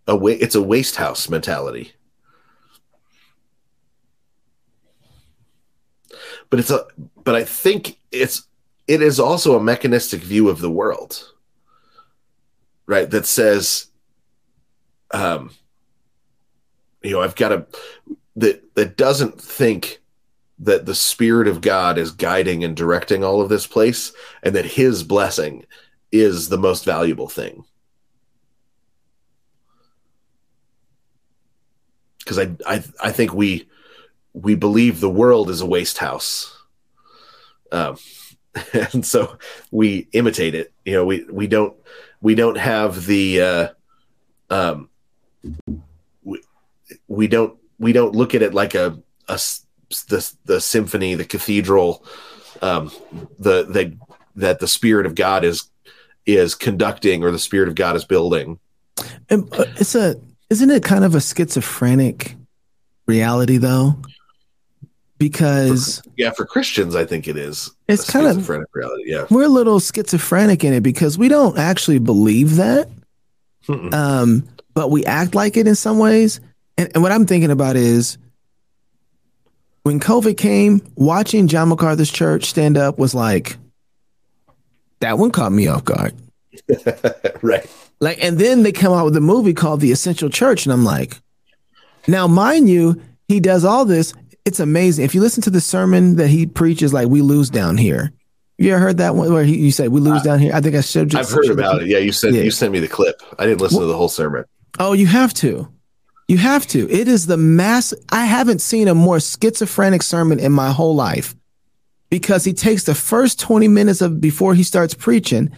a 0.06 0.16
wa- 0.16 0.30
it's 0.30 0.54
a 0.54 0.62
waste 0.62 0.96
house 0.96 1.28
mentality. 1.28 1.92
but 6.50 6.58
it's 6.58 6.70
a 6.70 6.84
but 7.24 7.34
I 7.34 7.44
think 7.44 7.98
it's 8.10 8.44
it 8.88 9.02
is 9.02 9.20
also 9.20 9.56
a 9.56 9.62
mechanistic 9.62 10.20
view 10.20 10.48
of 10.48 10.60
the 10.60 10.70
world. 10.70 11.32
right? 12.86 13.08
That 13.08 13.24
says, 13.24 13.86
um, 15.12 15.52
you 17.02 17.12
know, 17.12 17.22
I've 17.22 17.36
got 17.36 17.50
to 17.50 17.66
that 18.36 18.74
that 18.74 18.96
doesn't 18.96 19.40
think 19.40 20.00
that 20.58 20.86
the 20.86 20.94
spirit 20.94 21.48
of 21.48 21.60
God 21.62 21.96
is 21.98 22.10
guiding 22.10 22.64
and 22.64 22.76
directing 22.76 23.24
all 23.24 23.40
of 23.40 23.48
this 23.48 23.66
place, 23.66 24.12
and 24.42 24.54
that 24.56 24.66
His 24.66 25.02
blessing 25.04 25.64
is 26.12 26.48
the 26.48 26.58
most 26.58 26.84
valuable 26.84 27.28
thing. 27.28 27.64
Because 32.30 32.46
I, 32.66 32.74
I 32.74 32.84
I 33.02 33.10
think 33.10 33.34
we 33.34 33.68
we 34.34 34.54
believe 34.54 35.00
the 35.00 35.10
world 35.10 35.50
is 35.50 35.60
a 35.60 35.66
waste 35.66 35.98
house. 35.98 36.56
Um, 37.72 37.96
and 38.92 39.04
so 39.04 39.36
we 39.72 40.06
imitate 40.12 40.54
it. 40.54 40.72
You 40.84 40.92
know, 40.92 41.04
we 41.04 41.24
we 41.24 41.48
don't 41.48 41.74
we 42.20 42.36
don't 42.36 42.56
have 42.56 43.06
the 43.06 43.40
uh, 43.40 43.68
um, 44.48 44.90
we, 46.22 46.40
we 47.08 47.26
don't 47.26 47.58
we 47.80 47.92
don't 47.92 48.14
look 48.14 48.36
at 48.36 48.42
it 48.42 48.54
like 48.54 48.76
a, 48.76 48.96
a 49.28 49.40
the 50.08 50.32
the 50.44 50.60
symphony, 50.60 51.16
the 51.16 51.24
cathedral, 51.24 52.04
um, 52.62 52.92
the 53.40 53.64
the 53.64 53.96
that 54.36 54.60
the 54.60 54.68
spirit 54.68 55.04
of 55.04 55.16
God 55.16 55.42
is 55.42 55.68
is 56.26 56.54
conducting 56.54 57.24
or 57.24 57.32
the 57.32 57.40
spirit 57.40 57.68
of 57.68 57.74
God 57.74 57.96
is 57.96 58.04
building. 58.04 58.60
Uh, 59.30 59.64
it's 59.76 59.96
a 59.96 60.14
isn't 60.50 60.70
it 60.70 60.84
kind 60.84 61.04
of 61.04 61.14
a 61.14 61.20
schizophrenic 61.20 62.36
reality 63.06 63.56
though? 63.56 63.96
because 65.20 66.00
for, 66.00 66.10
yeah, 66.16 66.30
for 66.30 66.46
Christians, 66.46 66.96
I 66.96 67.04
think 67.04 67.28
it 67.28 67.36
is. 67.36 67.70
It's 67.86 68.10
kind 68.10 68.26
of 68.26 68.36
schizophrenic 68.36 68.68
reality. 68.72 69.04
Yeah, 69.06 69.26
we're 69.30 69.44
a 69.44 69.48
little 69.48 69.78
schizophrenic 69.78 70.64
in 70.64 70.72
it 70.72 70.80
because 70.80 71.16
we 71.16 71.28
don't 71.28 71.58
actually 71.58 71.98
believe 71.98 72.56
that, 72.56 72.88
um, 73.68 74.48
but 74.74 74.90
we 74.90 75.04
act 75.04 75.34
like 75.36 75.56
it 75.56 75.68
in 75.68 75.74
some 75.76 75.98
ways. 75.98 76.40
And, 76.78 76.90
and 76.94 77.02
what 77.02 77.12
I'm 77.12 77.26
thinking 77.26 77.50
about 77.50 77.76
is 77.76 78.16
when 79.82 80.00
COVID 80.00 80.38
came, 80.38 80.80
watching 80.96 81.46
John 81.46 81.68
MacArthur's 81.68 82.10
church 82.10 82.46
stand 82.46 82.78
up 82.78 82.98
was 82.98 83.14
like 83.14 83.58
that 85.00 85.18
one 85.18 85.30
caught 85.30 85.52
me 85.52 85.66
off 85.66 85.84
guard. 85.84 86.14
right. 87.42 87.70
Like, 88.00 88.22
and 88.22 88.38
then 88.38 88.62
they 88.62 88.72
come 88.72 88.92
out 88.92 89.04
with 89.04 89.16
a 89.16 89.20
movie 89.20 89.54
called 89.54 89.80
The 89.80 89.92
Essential 89.92 90.30
Church, 90.30 90.64
and 90.64 90.72
I'm 90.72 90.84
like, 90.84 91.20
now, 92.08 92.26
mind 92.26 92.68
you, 92.68 93.00
he 93.28 93.40
does 93.40 93.64
all 93.64 93.84
this 93.84 94.14
it's 94.44 94.60
amazing. 94.60 95.04
If 95.04 95.14
you 95.14 95.20
listen 95.20 95.42
to 95.44 95.50
the 95.50 95.60
sermon 95.60 96.16
that 96.16 96.28
he 96.28 96.46
preaches, 96.46 96.92
like 96.92 97.08
we 97.08 97.22
lose 97.22 97.50
down 97.50 97.76
here. 97.76 98.12
You 98.58 98.72
ever 98.72 98.80
heard 98.80 98.98
that 98.98 99.14
one 99.14 99.32
where 99.32 99.44
he, 99.44 99.56
you 99.56 99.72
said 99.72 99.88
we 99.88 100.00
lose 100.00 100.20
uh, 100.20 100.24
down 100.24 100.38
here? 100.38 100.52
I 100.54 100.60
think 100.60 100.74
I 100.74 100.82
should. 100.82 101.08
Just, 101.08 101.30
I've 101.30 101.34
heard 101.34 101.50
about 101.50 101.82
it. 101.82 101.88
Yeah, 101.88 101.98
you 101.98 102.12
said 102.12 102.34
yeah. 102.34 102.42
you 102.42 102.50
sent 102.50 102.72
me 102.72 102.78
the 102.78 102.88
clip. 102.88 103.22
I 103.38 103.46
didn't 103.46 103.60
listen 103.60 103.78
well, 103.78 103.86
to 103.86 103.92
the 103.92 103.96
whole 103.96 104.08
sermon. 104.08 104.44
Oh, 104.78 104.92
you 104.92 105.06
have 105.06 105.32
to. 105.34 105.72
You 106.28 106.36
have 106.38 106.66
to. 106.68 106.90
It 106.90 107.08
is 107.08 107.26
the 107.26 107.36
mass. 107.36 107.94
I 108.10 108.26
haven't 108.26 108.60
seen 108.60 108.86
a 108.86 108.94
more 108.94 109.18
schizophrenic 109.18 110.02
sermon 110.02 110.38
in 110.38 110.52
my 110.52 110.72
whole 110.72 110.94
life 110.94 111.34
because 112.10 112.44
he 112.44 112.52
takes 112.52 112.84
the 112.84 112.94
first 112.94 113.40
20 113.40 113.68
minutes 113.68 114.00
of 114.00 114.20
before 114.20 114.54
he 114.54 114.62
starts 114.62 114.94
preaching 114.94 115.50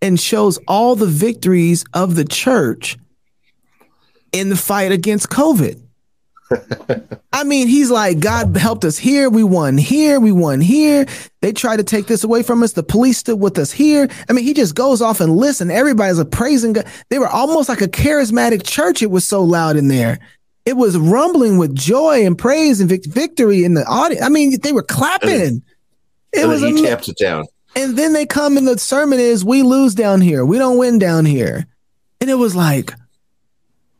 and 0.00 0.18
shows 0.18 0.58
all 0.68 0.96
the 0.96 1.06
victories 1.06 1.84
of 1.94 2.14
the 2.14 2.24
church 2.24 2.96
in 4.32 4.48
the 4.48 4.56
fight 4.56 4.92
against 4.92 5.28
COVID. 5.30 5.82
I 7.32 7.44
mean, 7.44 7.68
he's 7.68 7.90
like, 7.90 8.20
God 8.20 8.56
helped 8.56 8.84
us 8.84 8.96
here. 8.96 9.28
We 9.28 9.44
won 9.44 9.76
here. 9.76 10.18
We 10.18 10.32
won 10.32 10.60
here. 10.60 11.06
They 11.42 11.52
tried 11.52 11.76
to 11.76 11.84
take 11.84 12.06
this 12.06 12.24
away 12.24 12.42
from 12.42 12.62
us. 12.62 12.72
The 12.72 12.82
police 12.82 13.18
stood 13.18 13.38
with 13.38 13.58
us 13.58 13.70
here. 13.70 14.08
I 14.28 14.32
mean, 14.32 14.44
he 14.44 14.54
just 14.54 14.74
goes 14.74 15.02
off 15.02 15.20
and 15.20 15.36
listen. 15.36 15.70
Everybody's 15.70 16.22
praising 16.24 16.72
God. 16.72 16.86
They 17.10 17.18
were 17.18 17.28
almost 17.28 17.68
like 17.68 17.82
a 17.82 17.88
charismatic 17.88 18.64
church. 18.64 19.02
It 19.02 19.10
was 19.10 19.26
so 19.26 19.42
loud 19.44 19.76
in 19.76 19.88
there. 19.88 20.20
It 20.64 20.76
was 20.76 20.96
rumbling 20.96 21.58
with 21.58 21.74
joy 21.74 22.26
and 22.26 22.36
praise 22.36 22.80
and 22.80 22.90
victory 22.90 23.64
in 23.64 23.74
the 23.74 23.84
audience. 23.86 24.24
I 24.24 24.28
mean, 24.28 24.58
they 24.62 24.72
were 24.72 24.82
clapping. 24.82 25.62
It 26.32 26.46
was 26.46 26.60
he 26.60 26.68
am- 26.68 26.76
taps 26.76 27.08
it 27.08 27.16
down. 27.18 27.44
And 27.78 27.96
then 27.96 28.12
they 28.12 28.26
come 28.26 28.56
and 28.56 28.66
the 28.66 28.76
sermon 28.76 29.20
is, 29.20 29.44
we 29.44 29.62
lose 29.62 29.94
down 29.94 30.20
here. 30.20 30.44
We 30.44 30.58
don't 30.58 30.78
win 30.78 30.98
down 30.98 31.24
here. 31.24 31.64
And 32.20 32.28
it 32.28 32.34
was 32.34 32.56
like, 32.56 32.92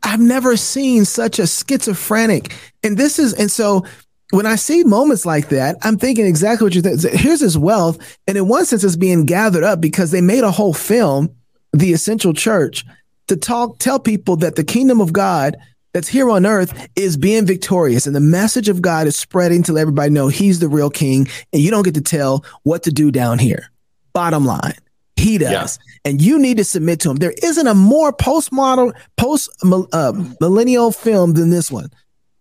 I've 0.02 0.18
never 0.18 0.56
seen 0.56 1.04
such 1.04 1.38
a 1.38 1.46
schizophrenic. 1.46 2.56
And 2.82 2.98
this 2.98 3.20
is, 3.20 3.34
and 3.34 3.48
so 3.48 3.86
when 4.30 4.46
I 4.46 4.56
see 4.56 4.82
moments 4.82 5.24
like 5.24 5.50
that, 5.50 5.76
I'm 5.82 5.96
thinking 5.96 6.26
exactly 6.26 6.64
what 6.64 6.74
you 6.74 6.82
think. 6.82 7.00
Here's 7.02 7.38
his 7.38 7.56
wealth. 7.56 8.18
And 8.26 8.36
in 8.36 8.48
one 8.48 8.64
sense, 8.64 8.82
it's 8.82 8.96
being 8.96 9.26
gathered 9.26 9.62
up 9.62 9.80
because 9.80 10.10
they 10.10 10.22
made 10.22 10.42
a 10.42 10.50
whole 10.50 10.74
film, 10.74 11.32
The 11.72 11.92
Essential 11.92 12.34
Church, 12.34 12.84
to 13.28 13.36
talk, 13.36 13.78
tell 13.78 14.00
people 14.00 14.34
that 14.38 14.56
the 14.56 14.64
kingdom 14.64 15.00
of 15.00 15.12
God 15.12 15.56
that's 15.92 16.08
here 16.08 16.30
on 16.30 16.46
earth 16.46 16.88
is 16.96 17.16
being 17.16 17.46
victorious. 17.46 18.06
And 18.06 18.14
the 18.14 18.20
message 18.20 18.68
of 18.68 18.82
God 18.82 19.06
is 19.06 19.18
spreading 19.18 19.62
to 19.64 19.72
let 19.72 19.82
everybody 19.82 20.10
know 20.10 20.28
he's 20.28 20.58
the 20.58 20.68
real 20.68 20.90
king. 20.90 21.28
And 21.52 21.62
you 21.62 21.70
don't 21.70 21.82
get 21.82 21.94
to 21.94 22.00
tell 22.00 22.44
what 22.62 22.82
to 22.84 22.90
do 22.90 23.10
down 23.10 23.38
here. 23.38 23.70
Bottom 24.12 24.44
line. 24.44 24.74
He 25.16 25.38
does. 25.38 25.78
Yeah. 26.04 26.10
And 26.10 26.22
you 26.22 26.38
need 26.38 26.58
to 26.58 26.64
submit 26.64 27.00
to 27.00 27.10
him. 27.10 27.16
There 27.16 27.34
isn't 27.42 27.66
a 27.66 27.74
more 27.74 28.12
postmodern, 28.12 28.92
post 29.16 29.50
uh, 29.92 30.12
millennial 30.40 30.92
film 30.92 31.32
than 31.32 31.50
this 31.50 31.72
one, 31.72 31.90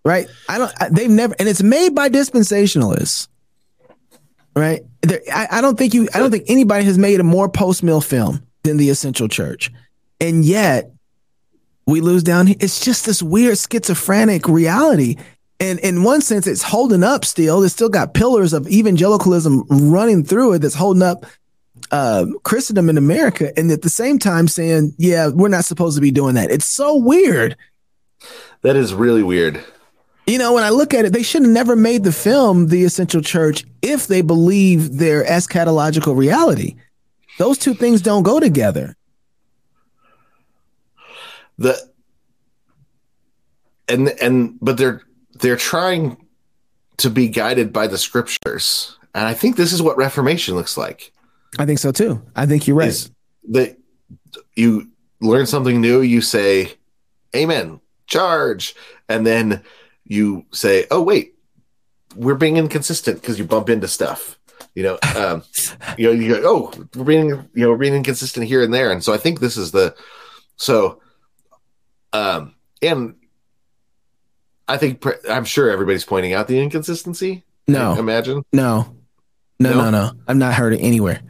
right? 0.06 0.28
I 0.48 0.58
don't, 0.60 0.72
they've 0.92 1.10
never, 1.10 1.36
and 1.40 1.50
it's 1.50 1.64
made 1.64 1.96
by 1.96 2.10
dispensationalists, 2.10 3.30
right? 4.56 4.84
There, 5.02 5.22
I, 5.34 5.48
I 5.54 5.62
don't 5.62 5.78
think 5.78 5.96
you, 5.96 6.08
I 6.14 6.20
don't 6.20 6.30
think 6.30 6.46
anybody 6.48 6.86
has 6.86 7.00
made 7.00 7.20
a 7.20 7.24
more 7.24 7.50
post 7.50 7.82
mill 7.82 8.02
film 8.02 8.46
than 8.62 8.78
The 8.78 8.90
Essential 8.90 9.28
Church. 9.28 9.72
And 10.20 10.46
yet, 10.46 10.92
we 11.88 12.02
lose 12.02 12.22
down 12.22 12.48
here. 12.48 12.58
It's 12.60 12.80
just 12.80 13.06
this 13.06 13.24
weird 13.24 13.58
schizophrenic 13.58 14.48
reality. 14.48 15.16
And 15.60 15.80
in 15.80 16.04
one 16.04 16.22
sense, 16.22 16.46
it's 16.46 16.62
holding 16.62 17.04
up 17.04 17.26
still. 17.26 17.64
It's 17.64 17.74
still 17.74 17.90
got 17.90 18.14
pillars 18.14 18.54
of 18.54 18.68
evangelicalism 18.68 19.64
running 19.70 20.24
through 20.24 20.54
it 20.54 20.60
that's 20.60 20.76
holding 20.76 21.02
up 21.02 21.26
uh, 21.92 22.26
Christendom 22.44 22.90
in 22.90 22.98
America, 22.98 23.58
and 23.58 23.72
at 23.72 23.82
the 23.82 23.90
same 23.90 24.20
time 24.20 24.48
saying, 24.48 24.94
"Yeah, 24.98 25.30
we're 25.30 25.48
not 25.48 25.64
supposed 25.64 25.96
to 25.96 26.02
be 26.02 26.12
doing 26.12 26.36
that." 26.36 26.52
It's 26.52 26.66
so 26.66 26.98
weird. 26.98 27.56
That 28.62 28.76
is 28.76 28.94
really 28.94 29.24
weird. 29.24 29.64
You 30.26 30.38
know, 30.38 30.54
when 30.54 30.66
I 30.66 30.70
look 30.70 30.94
at 30.94 31.06
it, 31.06 31.14
they 31.14 31.24
should 31.24 31.44
have 31.44 31.52
never 31.52 31.78
made 31.78 32.04
the 32.04 32.12
film 32.12 32.68
The 32.68 32.84
Essential 32.84 33.22
Church 33.22 33.64
if 33.82 34.08
they 34.08 34.22
believe 34.22 34.98
their 34.98 35.24
eschatological 35.24 36.18
reality. 36.18 36.76
Those 37.38 37.58
two 37.58 37.74
things 37.74 38.02
don't 38.02 38.24
go 38.24 38.40
together. 38.42 38.97
The 41.58 41.78
and 43.88 44.10
and 44.22 44.58
but 44.62 44.78
they're 44.78 45.02
they're 45.34 45.56
trying 45.56 46.18
to 46.98 47.10
be 47.10 47.28
guided 47.28 47.72
by 47.72 47.88
the 47.88 47.98
scriptures. 47.98 48.98
And 49.14 49.26
I 49.26 49.34
think 49.34 49.56
this 49.56 49.74
is 49.74 49.82
what 49.82 49.98
Reformation 49.98 50.56
looks 50.56 50.78
like. 50.78 51.12
I 51.58 51.66
think 51.66 51.80
so 51.80 51.92
too. 51.92 52.22
I 52.36 52.46
think 52.46 52.68
you're 52.68 52.78
right. 52.78 53.10
That 53.50 53.78
you 54.56 54.90
learn 55.22 55.46
something 55.46 55.80
new, 55.80 56.02
you 56.02 56.22
say, 56.22 56.74
Amen, 57.36 57.80
charge. 58.08 58.76
And 59.10 59.26
then 59.26 59.64
you 60.04 60.46
say, 60.52 60.86
Oh, 60.92 61.02
wait, 61.02 61.36
we're 62.16 62.36
being 62.36 62.58
inconsistent 62.58 63.22
because 63.22 63.40
you 63.40 63.46
bump 63.46 63.70
into 63.70 63.88
stuff. 63.88 64.38
You 64.76 64.84
know, 64.84 65.00
um, 65.16 65.44
you 65.98 66.08
know, 66.08 66.12
you 66.12 66.36
go, 66.36 66.42
oh, 66.44 66.86
we're 66.96 67.04
being, 67.04 67.30
you 67.30 67.50
know, 67.56 67.70
we're 67.70 67.78
being 67.78 67.96
inconsistent 67.96 68.46
here 68.46 68.62
and 68.62 68.74
there. 68.74 68.92
And 68.92 69.04
so 69.04 69.14
I 69.14 69.18
think 69.18 69.40
this 69.40 69.58
is 69.58 69.72
the 69.72 69.96
so 70.56 71.02
um 72.14 72.54
and 72.82 73.16
I 74.68 74.78
think 74.78 75.06
I'm 75.30 75.46
sure 75.46 75.70
everybody's 75.70 76.06
pointing 76.06 76.34
out 76.34 76.48
the 76.48 76.60
inconsistency. 76.60 77.44
No, 77.68 77.94
I 77.94 78.00
imagine. 78.00 78.44
No, 78.52 78.96
no, 79.60 79.74
no, 79.74 79.84
no, 79.84 79.90
no. 79.90 80.12
I've 80.28 80.38
not 80.38 80.54
heard 80.54 80.74
it 80.74 80.80
anywhere. 80.80 81.22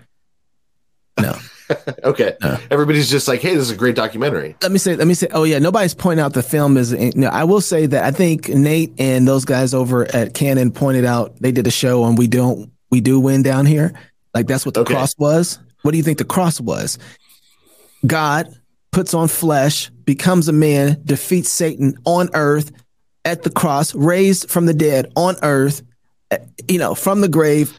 No. 1.19 1.37
okay. 2.03 2.35
No. 2.41 2.57
Everybody's 2.71 3.09
just 3.09 3.27
like, 3.27 3.41
hey, 3.41 3.53
this 3.53 3.63
is 3.63 3.71
a 3.71 3.75
great 3.75 3.95
documentary. 3.95 4.55
Let 4.61 4.71
me 4.71 4.77
say, 4.77 4.95
let 4.95 5.07
me 5.07 5.13
say, 5.13 5.27
oh 5.31 5.43
yeah, 5.43 5.59
nobody's 5.59 5.93
pointing 5.93 6.23
out 6.23 6.33
the 6.33 6.43
film 6.43 6.77
is. 6.77 6.91
You 6.91 7.11
know, 7.15 7.29
I 7.29 7.43
will 7.43 7.61
say 7.61 7.85
that 7.87 8.03
I 8.03 8.11
think 8.11 8.49
Nate 8.49 8.93
and 8.99 9.27
those 9.27 9.45
guys 9.45 9.73
over 9.73 10.05
at 10.15 10.33
Canon 10.33 10.71
pointed 10.71 11.05
out 11.05 11.35
they 11.39 11.51
did 11.51 11.67
a 11.67 11.71
show 11.71 12.03
on 12.03 12.15
we 12.15 12.27
don't 12.27 12.71
we 12.89 13.01
do 13.01 13.19
win 13.19 13.43
down 13.43 13.65
here. 13.65 13.93
Like 14.33 14.47
that's 14.47 14.65
what 14.65 14.75
the 14.75 14.81
okay. 14.81 14.93
cross 14.93 15.17
was. 15.17 15.59
What 15.81 15.91
do 15.91 15.97
you 15.97 16.03
think 16.03 16.17
the 16.17 16.25
cross 16.25 16.59
was? 16.59 16.97
God 18.05 18.47
puts 18.91 19.13
on 19.13 19.27
flesh, 19.27 19.89
becomes 20.05 20.47
a 20.47 20.53
man, 20.53 21.01
defeats 21.03 21.49
Satan 21.49 21.97
on 22.05 22.29
earth 22.33 22.71
at 23.25 23.43
the 23.43 23.49
cross, 23.49 23.93
raised 23.93 24.49
from 24.49 24.65
the 24.65 24.73
dead 24.73 25.11
on 25.15 25.35
earth, 25.43 25.83
eh, 26.31 26.37
you 26.67 26.79
know, 26.79 26.95
from 26.95 27.21
the 27.21 27.27
grave, 27.27 27.77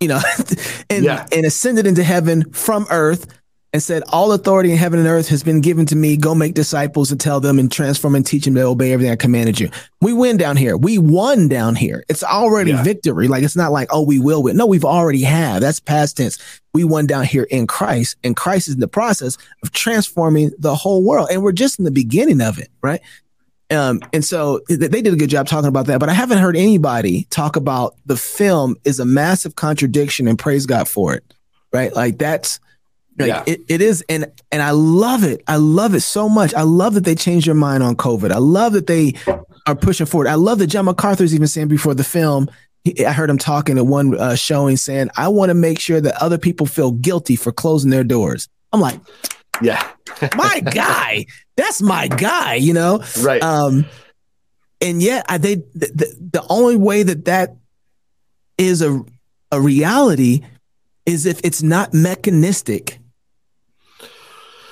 you 0.00 0.08
know, 0.08 0.20
and 0.90 1.04
yeah. 1.04 1.26
and 1.32 1.44
ascended 1.44 1.86
into 1.86 2.04
heaven 2.04 2.50
from 2.52 2.86
earth, 2.90 3.26
and 3.72 3.82
said, 3.82 4.02
All 4.08 4.32
authority 4.32 4.72
in 4.72 4.78
heaven 4.78 4.98
and 4.98 5.08
earth 5.08 5.28
has 5.28 5.42
been 5.42 5.60
given 5.60 5.86
to 5.86 5.96
me. 5.96 6.16
Go 6.16 6.34
make 6.34 6.54
disciples 6.54 7.10
and 7.10 7.20
tell 7.20 7.40
them 7.40 7.58
and 7.58 7.70
transform 7.70 8.14
and 8.14 8.26
teach 8.26 8.44
them 8.44 8.54
to 8.54 8.62
obey 8.62 8.92
everything 8.92 9.12
I 9.12 9.16
commanded 9.16 9.60
you. 9.60 9.70
We 10.00 10.12
win 10.12 10.36
down 10.36 10.56
here. 10.56 10.76
We 10.76 10.98
won 10.98 11.48
down 11.48 11.74
here. 11.74 12.04
It's 12.08 12.22
already 12.22 12.70
yeah. 12.70 12.82
victory. 12.82 13.28
Like 13.28 13.42
it's 13.42 13.56
not 13.56 13.72
like, 13.72 13.88
oh, 13.90 14.02
we 14.02 14.18
will 14.18 14.42
win. 14.42 14.56
No, 14.56 14.66
we've 14.66 14.84
already 14.84 15.22
have. 15.22 15.60
That's 15.60 15.80
past 15.80 16.16
tense. 16.16 16.38
We 16.72 16.84
won 16.84 17.06
down 17.06 17.24
here 17.24 17.44
in 17.44 17.66
Christ, 17.66 18.16
and 18.22 18.36
Christ 18.36 18.68
is 18.68 18.74
in 18.74 18.80
the 18.80 18.88
process 18.88 19.36
of 19.62 19.72
transforming 19.72 20.52
the 20.58 20.74
whole 20.74 21.02
world. 21.02 21.28
And 21.30 21.42
we're 21.42 21.52
just 21.52 21.78
in 21.78 21.84
the 21.84 21.90
beginning 21.90 22.40
of 22.40 22.58
it, 22.58 22.70
right? 22.82 23.00
Um, 23.70 24.00
and 24.12 24.24
so 24.24 24.60
they 24.68 25.02
did 25.02 25.12
a 25.12 25.16
good 25.16 25.28
job 25.28 25.46
talking 25.46 25.68
about 25.68 25.86
that, 25.86 26.00
but 26.00 26.08
I 26.08 26.14
haven't 26.14 26.38
heard 26.38 26.56
anybody 26.56 27.26
talk 27.28 27.56
about 27.56 27.96
the 28.06 28.16
film 28.16 28.76
is 28.84 28.98
a 28.98 29.04
massive 29.04 29.56
contradiction 29.56 30.26
and 30.26 30.38
praise 30.38 30.64
God 30.64 30.88
for 30.88 31.14
it. 31.14 31.24
Right. 31.70 31.94
Like 31.94 32.16
that's 32.16 32.60
like 33.18 33.28
yeah. 33.28 33.44
it, 33.46 33.60
it 33.68 33.80
is 33.80 34.04
and 34.08 34.30
and 34.52 34.62
I 34.62 34.70
love 34.70 35.24
it. 35.24 35.42
I 35.46 35.56
love 35.56 35.94
it 35.94 36.00
so 36.00 36.28
much. 36.28 36.54
I 36.54 36.62
love 36.62 36.94
that 36.94 37.04
they 37.04 37.14
changed 37.14 37.48
their 37.48 37.54
mind 37.54 37.82
on 37.82 37.96
COVID. 37.96 38.30
I 38.30 38.38
love 38.38 38.74
that 38.74 38.86
they 38.86 39.14
are 39.66 39.74
pushing 39.74 40.06
forward. 40.06 40.28
I 40.28 40.34
love 40.34 40.58
that 40.60 40.68
John 40.68 40.84
MacArthur's 40.84 41.34
even 41.34 41.48
saying 41.48 41.68
before 41.68 41.94
the 41.94 42.04
film, 42.04 42.48
he, 42.84 43.04
I 43.04 43.12
heard 43.12 43.28
him 43.28 43.38
talking 43.38 43.76
at 43.76 43.86
one 43.86 44.16
uh, 44.18 44.36
showing 44.36 44.76
saying, 44.76 45.10
I 45.16 45.28
want 45.28 45.50
to 45.50 45.54
make 45.54 45.80
sure 45.80 46.00
that 46.00 46.22
other 46.22 46.38
people 46.38 46.66
feel 46.66 46.92
guilty 46.92 47.36
for 47.36 47.52
closing 47.52 47.90
their 47.90 48.04
doors. 48.04 48.48
I'm 48.72 48.80
like, 48.80 49.00
yeah, 49.60 49.86
my 50.36 50.60
guy, 50.60 51.26
that's 51.56 51.82
my 51.82 52.08
guy, 52.08 52.54
you 52.54 52.72
know? 52.72 53.02
Right. 53.20 53.42
Um, 53.42 53.86
and 54.80 55.02
yet 55.02 55.26
I, 55.28 55.38
they, 55.38 55.56
the, 55.56 56.16
the 56.32 56.46
only 56.48 56.76
way 56.76 57.02
that 57.02 57.24
that 57.24 57.56
is 58.56 58.80
a, 58.82 59.02
a 59.50 59.60
reality 59.60 60.42
is 61.04 61.26
if 61.26 61.40
it's 61.42 61.62
not 61.62 61.94
mechanistic 61.94 62.98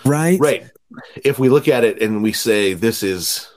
Right. 0.06 0.38
Right. 0.40 0.70
If 1.24 1.38
we 1.38 1.48
look 1.48 1.68
at 1.68 1.84
it 1.84 2.00
and 2.00 2.22
we 2.22 2.32
say 2.32 2.74
this 2.74 3.02
is 3.02 3.48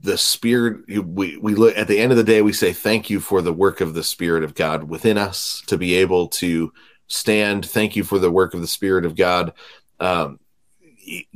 the 0.00 0.18
spirit 0.18 0.84
we 1.06 1.38
we 1.38 1.54
look 1.54 1.76
at 1.78 1.88
the 1.88 1.98
end 1.98 2.12
of 2.12 2.18
the 2.18 2.24
day 2.24 2.42
we 2.42 2.52
say 2.52 2.74
thank 2.74 3.08
you 3.08 3.20
for 3.20 3.40
the 3.40 3.52
work 3.52 3.80
of 3.80 3.94
the 3.94 4.04
spirit 4.04 4.44
of 4.44 4.54
God 4.54 4.84
within 4.84 5.16
us 5.16 5.62
to 5.66 5.78
be 5.78 5.94
able 5.94 6.28
to 6.28 6.70
stand 7.06 7.64
thank 7.64 7.96
you 7.96 8.04
for 8.04 8.18
the 8.18 8.30
work 8.30 8.52
of 8.52 8.60
the 8.60 8.66
spirit 8.66 9.06
of 9.06 9.16
God 9.16 9.54
um, 10.00 10.38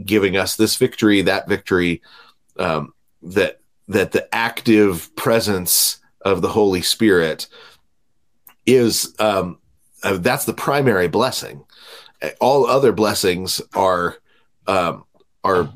giving 0.05 0.37
us 0.37 0.57
this 0.57 0.77
victory 0.77 1.23
that 1.23 1.49
victory 1.49 2.03
um, 2.59 2.93
that 3.23 3.61
that 3.89 4.13
the 4.13 4.33
active 4.35 5.15
presence 5.17 5.99
of 6.21 6.43
the 6.43 6.49
Holy 6.49 6.83
Spirit 6.83 7.47
is 8.67 9.15
um, 9.19 9.59
uh, 10.03 10.19
that's 10.19 10.45
the 10.45 10.53
primary 10.53 11.09
blessing 11.09 11.65
all 12.41 12.67
other 12.67 12.93
blessings 12.93 13.61
are 13.75 14.17
um, 14.67 15.05
are 15.45 15.73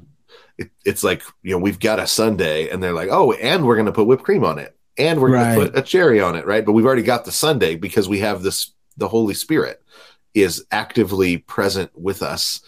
it, 0.58 0.70
it's 0.84 1.04
like 1.04 1.22
you 1.42 1.52
know 1.52 1.58
we've 1.58 1.80
got 1.80 1.98
a 1.98 2.06
sundae 2.06 2.68
and 2.68 2.82
they're 2.82 2.92
like 2.92 3.08
oh 3.10 3.32
and 3.32 3.66
we're 3.66 3.76
going 3.76 3.86
to 3.86 3.92
put 3.92 4.06
whipped 4.06 4.24
cream 4.24 4.44
on 4.44 4.58
it. 4.58 4.76
And 4.98 5.20
we're 5.20 5.32
right. 5.32 5.54
going 5.54 5.66
to 5.66 5.72
put 5.72 5.78
a 5.78 5.82
cherry 5.82 6.20
on 6.20 6.36
it 6.36 6.46
right? 6.46 6.64
But 6.64 6.72
we've 6.72 6.84
already 6.84 7.02
got 7.02 7.24
the 7.24 7.32
sundae 7.32 7.76
because 7.76 8.08
we 8.08 8.20
have 8.20 8.42
this 8.42 8.72
the 8.96 9.08
holy 9.08 9.34
spirit 9.34 9.82
is 10.34 10.64
actively 10.70 11.38
present 11.38 11.90
with 11.94 12.22
us 12.22 12.60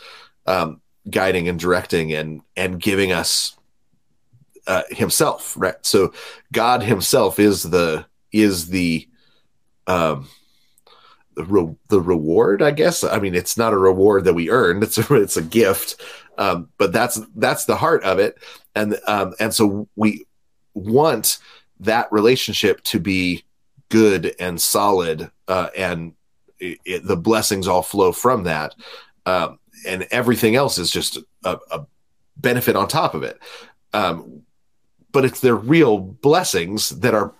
um, 0.46 0.80
guiding 1.10 1.48
and 1.48 1.58
directing 1.58 2.12
and 2.12 2.42
and 2.56 2.80
giving 2.80 3.12
us 3.12 3.56
uh, 4.66 4.82
himself 4.90 5.54
right? 5.56 5.76
So 5.82 6.12
god 6.52 6.82
himself 6.82 7.38
is 7.38 7.62
the 7.62 8.06
is 8.32 8.68
the 8.68 9.08
um 9.86 10.26
the, 11.36 11.44
re- 11.44 11.76
the 11.88 12.00
reward 12.00 12.62
i 12.62 12.70
guess? 12.70 13.04
I 13.04 13.18
mean 13.18 13.34
it's 13.34 13.56
not 13.56 13.72
a 13.72 13.78
reward 13.78 14.24
that 14.24 14.34
we 14.34 14.50
earned 14.50 14.82
it's 14.82 14.98
a, 14.98 15.14
it's 15.14 15.36
a 15.36 15.42
gift 15.42 16.00
um, 16.38 16.68
but 16.78 16.92
that's 16.92 17.20
that's 17.36 17.64
the 17.64 17.76
heart 17.76 18.02
of 18.04 18.18
it. 18.18 18.38
And 18.74 18.98
um, 19.06 19.34
and 19.38 19.54
so 19.54 19.88
we 19.96 20.26
want 20.74 21.38
that 21.80 22.10
relationship 22.10 22.82
to 22.84 22.98
be 22.98 23.44
good 23.88 24.34
and 24.40 24.60
solid 24.60 25.30
uh, 25.48 25.68
and 25.76 26.14
it, 26.58 26.78
it, 26.84 27.06
the 27.06 27.16
blessings 27.16 27.68
all 27.68 27.82
flow 27.82 28.10
from 28.10 28.44
that 28.44 28.74
um, 29.26 29.58
and 29.86 30.06
everything 30.10 30.56
else 30.56 30.78
is 30.78 30.90
just 30.90 31.18
a, 31.44 31.58
a 31.70 31.86
benefit 32.36 32.74
on 32.74 32.88
top 32.88 33.14
of 33.14 33.22
it. 33.22 33.38
Um, 33.92 34.42
but 35.12 35.24
it's 35.24 35.40
their 35.40 35.54
real 35.54 35.98
blessings 35.98 36.88
that 36.88 37.14
are 37.14 37.32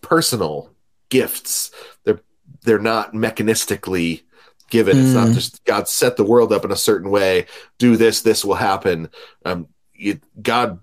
personal 0.00 0.70
gifts. 1.10 1.70
They're 2.04 2.20
they're 2.62 2.78
not 2.78 3.12
mechanistically 3.12 4.22
given. 4.70 4.96
Mm. 4.96 5.04
It's 5.04 5.14
not 5.14 5.28
mm. 5.28 5.34
just 5.34 5.64
God 5.64 5.88
set 5.88 6.16
the 6.16 6.24
world 6.24 6.52
up 6.52 6.64
in 6.64 6.72
a 6.72 6.76
certain 6.76 7.10
way. 7.10 7.46
Do 7.78 7.96
this, 7.96 8.22
this 8.22 8.44
will 8.44 8.54
happen. 8.54 9.08
Um, 9.44 9.68
it, 9.94 10.22
God 10.42 10.80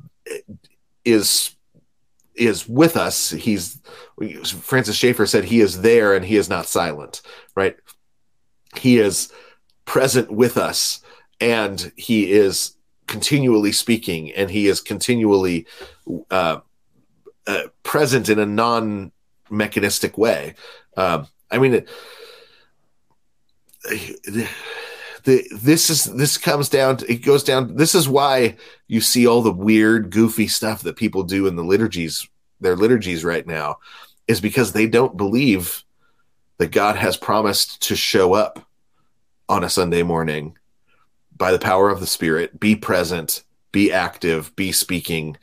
is 1.04 1.52
is 2.36 2.68
with 2.68 2.98
us. 2.98 3.30
He's 3.30 3.80
Francis 4.44 4.96
Schaeffer 4.96 5.26
said 5.26 5.46
he 5.46 5.62
is 5.62 5.82
there 5.82 6.14
and 6.14 6.26
he 6.26 6.36
is 6.36 6.50
not 6.50 6.68
silent. 6.68 7.22
Right? 7.56 7.78
He 8.76 8.98
is 8.98 9.32
present 9.86 10.32
with 10.32 10.58
us 10.58 11.02
and 11.40 11.92
he 11.96 12.32
is 12.32 12.76
continually 13.08 13.72
speaking 13.72 14.32
and 14.34 14.50
he 14.50 14.68
is 14.68 14.82
continually 14.82 15.68
uh, 16.32 16.60
uh, 17.48 17.64
present 17.84 18.30
in 18.30 18.40
a 18.40 18.46
non 18.46 19.12
mechanistic 19.50 20.18
way. 20.18 20.56
Um, 20.98 21.28
I 21.52 21.58
mean, 21.58 21.86
the, 25.26 25.44
this 25.54 25.90
is 25.90 26.06
this 26.06 26.38
comes 26.38 26.70
down 26.70 26.98
to 26.98 27.12
it 27.12 27.24
goes 27.24 27.44
down. 27.44 27.76
This 27.76 27.96
is 27.96 28.08
why 28.08 28.56
you 28.88 29.02
see 29.02 29.28
all 29.28 29.42
the 29.42 29.52
weird, 29.52 30.12
goofy 30.12 30.48
stuff 30.48 30.84
that 30.84 30.96
people 30.96 31.24
do 31.24 31.48
in 31.48 31.56
the 31.56 31.64
liturgies, 31.64 32.28
their 32.62 32.76
liturgies 32.76 33.24
right 33.24 33.46
now, 33.46 33.78
is 34.28 34.40
because 34.40 34.72
they 34.72 34.88
don't 34.88 35.18
believe 35.18 35.84
that 36.58 36.72
God 36.72 36.96
has 36.96 37.18
promised 37.18 37.82
to 37.84 37.96
show 37.96 38.34
up 38.34 38.66
on 39.50 39.64
a 39.64 39.70
Sunday 39.70 40.04
morning 40.04 40.58
by 41.36 41.52
the 41.52 41.60
power 41.60 41.90
of 41.90 42.00
the 42.00 42.08
Spirit, 42.08 42.60
be 42.60 42.76
present, 42.76 43.44
be 43.72 43.92
active, 43.92 44.56
be 44.56 44.72
speaking. 44.72 45.38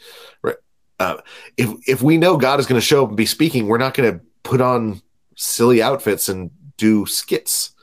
Uh, 0.98 1.18
if 1.56 1.70
if 1.86 2.02
we 2.02 2.16
know 2.16 2.36
God 2.36 2.60
is 2.60 2.66
going 2.66 2.80
to 2.80 2.86
show 2.86 3.02
up 3.02 3.08
and 3.08 3.16
be 3.16 3.26
speaking, 3.26 3.66
we're 3.66 3.78
not 3.78 3.94
going 3.94 4.12
to 4.12 4.24
put 4.42 4.60
on 4.60 5.02
silly 5.42 5.82
outfits 5.82 6.28
and 6.28 6.50
do 6.76 7.04
skits 7.06 7.74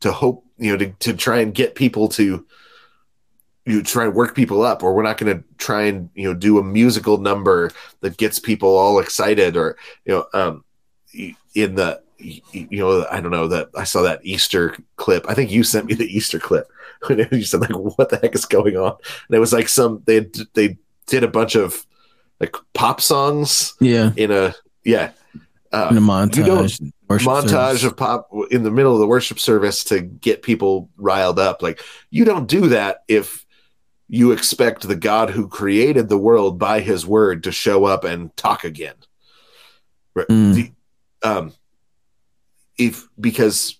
to 0.00 0.12
hope 0.12 0.44
you 0.58 0.70
know 0.70 0.76
to, 0.76 0.90
to 0.98 1.14
try 1.14 1.38
and 1.38 1.54
get 1.54 1.74
people 1.74 2.08
to 2.08 2.46
you 3.64 3.82
try 3.82 4.04
and 4.04 4.14
work 4.14 4.34
people 4.34 4.62
up 4.62 4.82
or 4.82 4.94
we're 4.94 5.02
not 5.02 5.18
going 5.18 5.36
to 5.36 5.44
try 5.58 5.82
and 5.82 6.10
you 6.14 6.24
know 6.24 6.34
do 6.34 6.58
a 6.58 6.62
musical 6.62 7.18
number 7.18 7.70
that 8.00 8.16
gets 8.16 8.38
people 8.38 8.76
all 8.76 8.98
excited 8.98 9.56
or 9.56 9.76
you 10.04 10.12
know 10.12 10.26
um 10.32 10.64
in 11.54 11.74
the 11.74 12.00
you 12.18 12.78
know 12.78 13.06
i 13.10 13.20
don't 13.20 13.30
know 13.30 13.48
that 13.48 13.68
i 13.76 13.84
saw 13.84 14.02
that 14.02 14.20
easter 14.22 14.76
clip. 14.96 15.28
I 15.28 15.34
think 15.34 15.50
you 15.50 15.64
sent 15.64 15.86
me 15.86 15.94
the 15.94 16.16
easter 16.16 16.38
clip. 16.38 16.70
You 17.08 17.44
said 17.44 17.60
like 17.60 17.70
what 17.70 18.08
the 18.08 18.16
heck 18.16 18.34
is 18.34 18.46
going 18.46 18.76
on? 18.76 18.96
And 19.28 19.36
it 19.36 19.38
was 19.38 19.52
like 19.52 19.68
some 19.68 20.02
they 20.06 20.26
they 20.54 20.78
did 21.06 21.22
a 21.22 21.28
bunch 21.28 21.54
of 21.54 21.86
like 22.40 22.56
pop 22.72 23.00
songs 23.00 23.74
yeah. 23.80 24.12
in 24.16 24.32
a 24.32 24.54
yeah 24.82 25.12
uh, 25.76 25.88
in 25.90 25.98
a 25.98 26.00
montage 26.00 26.92
montage 27.08 27.48
service. 27.50 27.84
of 27.84 27.96
pop 27.96 28.30
in 28.50 28.62
the 28.62 28.70
middle 28.70 28.94
of 28.94 29.00
the 29.00 29.06
worship 29.06 29.38
service 29.38 29.84
to 29.84 30.00
get 30.00 30.42
people 30.42 30.90
riled 30.96 31.38
up. 31.38 31.62
Like 31.62 31.82
you 32.10 32.24
don't 32.24 32.48
do 32.48 32.68
that 32.68 33.04
if 33.08 33.44
you 34.08 34.32
expect 34.32 34.82
the 34.82 34.96
God 34.96 35.30
who 35.30 35.48
created 35.48 36.08
the 36.08 36.18
world 36.18 36.58
by 36.58 36.80
his 36.80 37.06
word 37.06 37.44
to 37.44 37.52
show 37.52 37.84
up 37.84 38.04
and 38.04 38.34
talk 38.36 38.64
again. 38.64 38.94
Mm. 40.16 40.54
The, 40.54 40.72
um, 41.28 41.52
if 42.78 43.06
because 43.20 43.78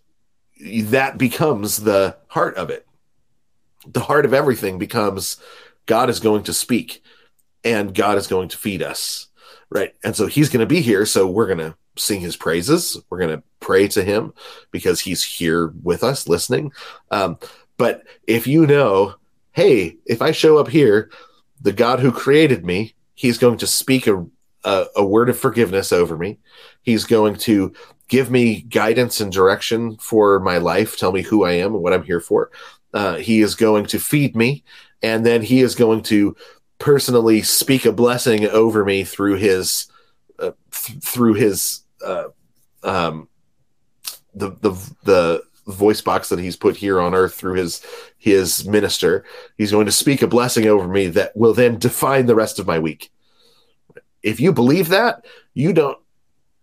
that 0.83 1.17
becomes 1.17 1.79
the 1.79 2.17
heart 2.29 2.57
of 2.57 2.71
it. 2.71 2.87
The 3.87 4.01
heart 4.01 4.25
of 4.25 4.35
everything 4.35 4.79
becomes 4.79 5.39
God 5.87 6.11
is 6.11 6.21
going 6.21 6.43
to 6.45 6.53
speak 6.53 7.03
and 7.65 7.95
God 7.95 8.19
is 8.19 8.27
going 8.27 8.49
to 8.49 8.59
feed 8.59 8.83
us. 8.83 9.29
Right. 9.71 9.95
And 10.05 10.15
so 10.15 10.27
he's 10.27 10.49
going 10.49 10.61
to 10.61 10.67
be 10.67 10.81
here. 10.81 11.07
So 11.07 11.27
we're 11.27 11.47
going 11.47 11.59
to 11.59 11.77
sing 11.97 12.21
his 12.21 12.37
praises. 12.37 13.01
We're 13.11 13.19
going 13.19 13.37
to 13.37 13.43
pray 13.61 13.89
to 13.89 14.03
him 14.03 14.33
because 14.71 15.01
he's 15.01 15.23
here 15.25 15.73
with 15.83 16.03
us 16.03 16.29
listening. 16.29 16.73
Um, 17.11 17.39
but 17.77 18.03
if 18.27 18.47
you 18.47 18.67
know, 18.67 19.15
hey, 19.53 19.97
if 20.07 20.23
I 20.23 20.33
show 20.33 20.59
up 20.59 20.69
here, 20.69 21.11
the 21.61 21.73
God 21.73 22.01
who 22.01 22.13
created 22.13 22.65
me, 22.65 22.95
he's 23.15 23.39
going 23.39 23.59
to 23.59 23.67
speak 23.67 24.07
a, 24.07 24.25
a, 24.65 24.87
a 24.97 25.05
word 25.05 25.29
of 25.29 25.39
forgiveness 25.39 25.93
over 25.93 26.17
me. 26.17 26.39
He's 26.83 27.05
going 27.05 27.37
to 27.37 27.73
give 28.09 28.31
me 28.31 28.63
guidance 28.63 29.21
and 29.21 29.33
direction 29.33 29.97
for 29.97 30.39
my 30.41 30.59
life, 30.59 30.97
tell 30.97 31.13
me 31.13 31.23
who 31.23 31.45
I 31.45 31.53
am 31.53 31.75
and 31.75 31.83
what 31.83 31.93
I'm 31.93 32.05
here 32.05 32.21
for. 32.21 32.51
Uh, 32.95 33.17
he 33.17 33.41
is 33.41 33.55
going 33.55 33.87
to 33.87 33.99
feed 33.99 34.37
me, 34.37 34.63
and 35.03 35.27
then 35.27 35.43
he 35.43 35.61
is 35.61 35.75
going 35.75 36.03
to 36.05 36.37
personally 36.79 37.43
speak 37.43 37.85
a 37.85 37.93
blessing 37.93 38.47
over 38.47 38.85
me 38.85 39.05
through 39.05 39.37
his 39.37 39.89
uh, 40.39 40.53
th- 40.71 41.03
through 41.03 41.35
his 41.35 41.81
uh, 42.07 42.29
um, 42.83 43.29
the 44.35 44.51
the 44.61 44.71
the 45.05 45.43
voice 45.67 46.01
box 46.01 46.29
that 46.29 46.39
he's 46.39 46.57
put 46.57 46.77
here 46.77 47.01
on 47.01 47.15
earth 47.15 47.35
through 47.35 47.55
his 47.55 47.85
his 48.19 48.67
minister. 48.67 49.25
He's 49.59 49.73
going 49.73 49.87
to 49.87 49.93
speak 49.93 50.23
a 50.23 50.27
blessing 50.27 50.67
over 50.67 50.87
me 50.87 51.09
that 51.09 51.37
will 51.37 51.55
then 51.55 51.79
define 51.79 52.27
the 52.27 52.35
rest 52.35 52.59
of 52.59 52.67
my 52.67 52.79
week. 52.79 53.11
If 54.23 54.41
you 54.41 54.53
believe 54.53 54.89
that, 54.89 55.25
you 55.55 55.73
don't 55.73 55.99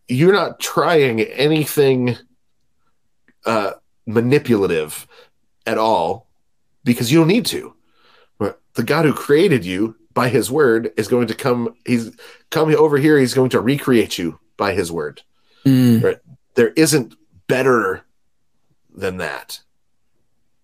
you're 0.08 0.34
not 0.34 0.60
trying 0.60 1.22
anything 1.22 2.18
uh, 3.46 3.72
manipulative 4.06 5.08
at 5.66 5.78
all 5.78 6.28
because 6.84 7.12
you 7.12 7.20
don't 7.20 7.28
need 7.28 7.46
to. 7.48 7.76
The 8.76 8.84
God 8.84 9.06
who 9.06 9.14
created 9.14 9.64
you 9.64 9.96
by 10.16 10.30
his 10.30 10.50
word 10.50 10.92
is 10.98 11.08
going 11.08 11.28
to 11.28 11.36
come 11.36 11.76
he's 11.86 12.12
coming 12.50 12.76
over 12.76 12.98
here 12.98 13.20
he's 13.20 13.34
going 13.34 13.52
to 13.52 13.62
recreate 13.62 14.18
you 14.18 14.40
by 14.58 14.74
his 14.74 14.92
word. 14.92 15.22
Mm. 15.66 16.20
There 16.56 16.70
isn't 16.70 17.16
better 17.48 18.04
than 18.94 19.18
that. 19.18 19.60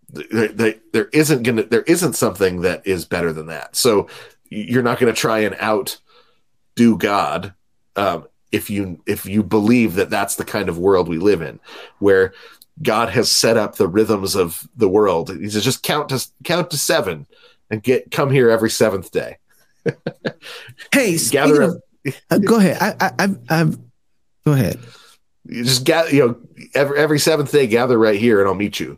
There, 0.09 0.47
there, 0.47 0.75
there 0.91 1.09
isn't 1.13 1.43
gonna 1.43 1.63
there 1.63 1.83
isn't 1.83 2.13
something 2.13 2.61
that 2.61 2.85
is 2.87 3.05
better 3.05 3.31
than 3.31 3.47
that. 3.47 3.75
So 3.75 4.07
you're 4.49 4.83
not 4.83 4.99
going 4.99 5.13
to 5.13 5.19
try 5.19 5.39
and 5.39 5.55
outdo 5.61 6.97
God 6.97 7.53
um, 7.95 8.27
if 8.51 8.69
you 8.69 9.01
if 9.05 9.25
you 9.25 9.43
believe 9.43 9.95
that 9.95 10.09
that's 10.09 10.35
the 10.35 10.45
kind 10.45 10.69
of 10.69 10.77
world 10.77 11.07
we 11.07 11.19
live 11.19 11.41
in, 11.41 11.59
where 11.99 12.33
God 12.81 13.09
has 13.09 13.31
set 13.31 13.57
up 13.57 13.75
the 13.75 13.87
rhythms 13.87 14.35
of 14.35 14.67
the 14.75 14.89
world. 14.89 15.29
He 15.29 15.49
says, 15.49 15.63
just 15.63 15.83
count 15.83 16.09
to 16.09 16.25
count 16.43 16.71
to 16.71 16.77
seven 16.77 17.27
and 17.69 17.83
get 17.83 18.11
come 18.11 18.31
here 18.31 18.49
every 18.49 18.69
seventh 18.69 19.11
day. 19.11 19.37
hey, 20.93 21.17
gather. 21.29 21.61
Of, 21.61 21.83
uh, 22.31 22.37
go 22.39 22.57
ahead. 22.57 22.77
I, 22.81 22.95
I, 22.99 23.25
I, 23.25 23.61
I've, 23.61 23.77
go 24.45 24.53
ahead 24.53 24.79
you 25.49 25.63
just 25.63 25.83
gather, 25.83 26.13
you 26.13 26.27
know, 26.27 26.37
every 26.73 26.97
every 26.97 27.19
seventh 27.19 27.51
day, 27.51 27.67
gather 27.67 27.97
right 27.97 28.19
here, 28.19 28.39
and 28.39 28.47
I'll 28.47 28.55
meet 28.55 28.79
you, 28.79 28.97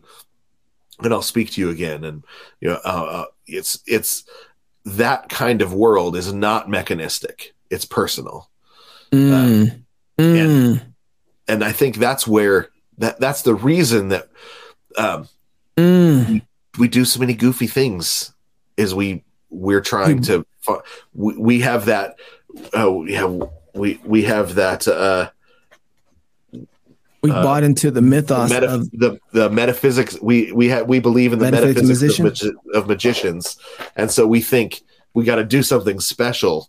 and 1.02 1.12
I'll 1.12 1.22
speak 1.22 1.50
to 1.52 1.60
you 1.60 1.70
again. 1.70 2.04
And 2.04 2.24
you 2.60 2.68
know, 2.68 2.78
uh, 2.84 3.04
uh, 3.10 3.24
it's 3.46 3.82
it's 3.86 4.24
that 4.84 5.28
kind 5.28 5.62
of 5.62 5.72
world 5.72 6.16
is 6.16 6.32
not 6.32 6.68
mechanistic; 6.68 7.54
it's 7.70 7.84
personal. 7.84 8.50
Mm. 9.12 9.32
Uh, 9.32 9.74
mm. 10.18 10.38
And, 10.38 10.94
and 11.48 11.64
I 11.64 11.72
think 11.72 11.96
that's 11.96 12.26
where 12.26 12.68
that 12.98 13.18
that's 13.18 13.42
the 13.42 13.54
reason 13.54 14.08
that 14.08 14.28
um, 14.98 15.28
mm. 15.76 16.28
we, 16.28 16.42
we 16.78 16.88
do 16.88 17.04
so 17.04 17.18
many 17.20 17.34
goofy 17.34 17.66
things. 17.66 18.32
Is 18.76 18.94
we 18.94 19.24
we're 19.48 19.80
trying 19.80 20.18
mm. 20.18 20.26
to 20.26 20.82
we, 21.14 21.36
we 21.36 21.60
have 21.60 21.86
that 21.86 22.16
uh, 22.76 22.92
we 22.92 23.14
have 23.14 23.42
we 23.74 24.00
we 24.04 24.22
have 24.24 24.54
that 24.56 24.86
uh 24.86 25.30
we 27.22 27.30
uh, 27.30 27.42
bought 27.42 27.62
into 27.62 27.90
the 27.90 28.02
mythos 28.02 28.50
the, 28.50 28.68
of 28.68 28.90
the 28.90 29.18
the 29.32 29.48
metaphysics. 29.48 30.18
We 30.20 30.52
we 30.52 30.68
have 30.68 30.88
we 30.88 30.98
believe 30.98 31.32
in 31.32 31.38
the 31.38 31.50
metaphysics, 31.50 32.18
metaphysics 32.18 32.18
of, 32.18 32.24
magi- 32.24 32.78
of, 32.78 32.88
magicians, 32.88 33.56
and 33.94 34.10
so 34.10 34.26
we 34.26 34.40
think 34.40 34.82
we 35.14 35.24
got 35.24 35.36
to 35.36 35.44
do 35.44 35.62
something 35.62 36.00
special 36.00 36.68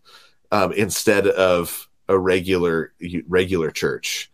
um, 0.52 0.72
instead 0.74 1.28
of 1.28 1.90
a 2.08 2.18
regular 2.18 2.94
regular 3.28 3.72
church. 3.72 4.30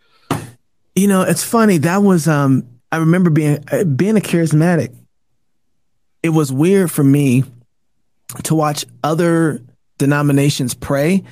You 0.96 1.08
know, 1.08 1.22
it's 1.22 1.44
funny. 1.44 1.78
That 1.78 2.04
was 2.04 2.28
um, 2.28 2.68
I 2.92 2.98
remember 2.98 3.30
being 3.30 3.64
uh, 3.72 3.86
being 3.86 4.18
a 4.18 4.22
charismatic. 4.22 4.94
It 6.22 6.30
was 6.30 6.52
weird 6.52 6.92
for 6.92 7.04
me 7.04 7.46
to 8.44 8.56
watch 8.56 8.86
other 9.04 9.62
denominations 9.98 10.74
pray, 10.74 11.24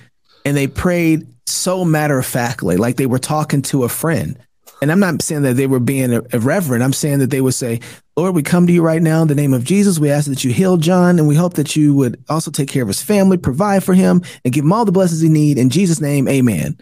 and 0.45 0.55
they 0.55 0.67
prayed 0.67 1.27
so 1.45 1.85
matter 1.85 2.19
of 2.19 2.25
factly, 2.25 2.77
like 2.77 2.97
they 2.97 3.05
were 3.05 3.19
talking 3.19 3.61
to 3.63 3.83
a 3.83 3.89
friend 3.89 4.37
and 4.81 4.91
I'm 4.91 4.99
not 4.99 5.21
saying 5.21 5.41
that 5.43 5.55
they 5.55 5.67
were 5.67 5.79
being 5.79 6.11
irreverent. 6.11 6.83
I'm 6.83 6.93
saying 6.93 7.19
that 7.19 7.29
they 7.29 7.41
would 7.41 7.53
say, 7.53 7.79
Lord, 8.15 8.35
we 8.35 8.43
come 8.43 8.67
to 8.67 8.73
you 8.73 8.83
right 8.83 9.01
now 9.01 9.21
in 9.21 9.27
the 9.27 9.35
name 9.35 9.53
of 9.53 9.63
Jesus. 9.63 9.99
We 9.99 10.11
ask 10.11 10.27
that 10.27 10.43
you 10.43 10.51
heal 10.51 10.77
John, 10.77 11.19
and 11.19 11.27
we 11.27 11.35
hope 11.35 11.55
that 11.55 11.75
you 11.75 11.95
would 11.95 12.23
also 12.29 12.51
take 12.51 12.69
care 12.69 12.83
of 12.83 12.87
his 12.87 13.01
family, 13.01 13.37
provide 13.37 13.83
for 13.83 13.93
him, 13.93 14.21
and 14.43 14.53
give 14.53 14.63
him 14.63 14.73
all 14.73 14.85
the 14.85 14.91
blessings 14.91 15.21
he 15.21 15.29
need. 15.29 15.57
In 15.57 15.69
Jesus' 15.69 16.01
name, 16.01 16.27
amen. 16.27 16.77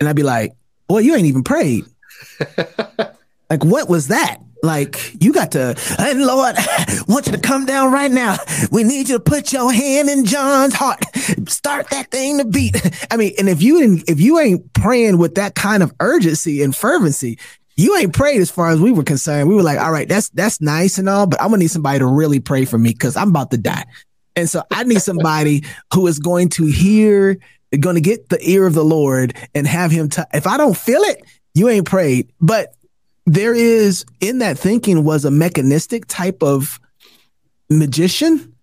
And 0.00 0.08
I'd 0.08 0.16
be 0.16 0.22
like, 0.22 0.52
boy, 0.88 0.98
you 0.98 1.14
ain't 1.14 1.26
even 1.26 1.44
prayed. 1.44 1.84
like, 3.52 3.64
what 3.64 3.86
was 3.86 4.08
that? 4.08 4.38
Like 4.62 5.14
you 5.20 5.32
got 5.32 5.52
to, 5.52 5.76
and 5.98 6.24
Lord, 6.24 6.54
I 6.56 7.00
want 7.08 7.26
you 7.26 7.32
to 7.32 7.38
come 7.38 7.66
down 7.66 7.92
right 7.92 8.10
now. 8.10 8.38
We 8.70 8.82
need 8.82 9.10
you 9.10 9.18
to 9.18 9.22
put 9.22 9.52
your 9.52 9.70
hand 9.70 10.08
in 10.08 10.24
John's 10.24 10.72
heart. 10.72 11.04
Start 11.48 11.90
that 11.90 12.10
thing 12.10 12.38
to 12.38 12.46
beat. 12.46 12.80
I 13.10 13.18
mean, 13.18 13.32
and 13.38 13.48
if 13.48 13.60
you 13.60 13.80
didn't, 13.80 14.08
if 14.08 14.20
you 14.20 14.38
ain't 14.38 14.72
praying 14.72 15.18
with 15.18 15.34
that 15.34 15.54
kind 15.54 15.82
of 15.82 15.92
urgency 16.00 16.62
and 16.62 16.74
fervency, 16.74 17.38
you 17.76 17.94
ain't 17.98 18.14
prayed 18.14 18.40
as 18.40 18.50
far 18.50 18.70
as 18.70 18.80
we 18.80 18.90
were 18.90 19.02
concerned. 19.02 19.50
We 19.50 19.54
were 19.54 19.62
like, 19.62 19.78
all 19.78 19.92
right, 19.92 20.08
that's 20.08 20.30
that's 20.30 20.62
nice 20.62 20.96
and 20.96 21.10
all, 21.10 21.26
but 21.26 21.42
I'm 21.42 21.48
gonna 21.48 21.58
need 21.58 21.70
somebody 21.70 21.98
to 21.98 22.06
really 22.06 22.40
pray 22.40 22.64
for 22.64 22.78
me 22.78 22.90
because 22.90 23.16
I'm 23.18 23.30
about 23.30 23.50
to 23.50 23.58
die. 23.58 23.84
And 24.34 24.48
so 24.48 24.62
I 24.70 24.84
need 24.84 25.02
somebody 25.02 25.64
who 25.92 26.06
is 26.06 26.18
going 26.18 26.48
to 26.50 26.64
hear, 26.64 27.36
going 27.78 27.96
to 27.96 28.00
get 28.00 28.30
the 28.30 28.38
ear 28.48 28.66
of 28.66 28.72
the 28.72 28.84
Lord 28.84 29.34
and 29.54 29.66
have 29.66 29.90
him. 29.90 30.08
T- 30.08 30.22
if 30.32 30.46
I 30.46 30.56
don't 30.56 30.76
feel 30.76 31.02
it, 31.02 31.22
you 31.52 31.68
ain't 31.68 31.86
prayed. 31.86 32.32
But 32.40 32.74
there 33.26 33.54
is 33.54 34.04
in 34.20 34.38
that 34.38 34.58
thinking 34.58 35.04
was 35.04 35.24
a 35.24 35.30
mechanistic 35.30 36.06
type 36.06 36.42
of 36.42 36.80
magician 37.70 38.54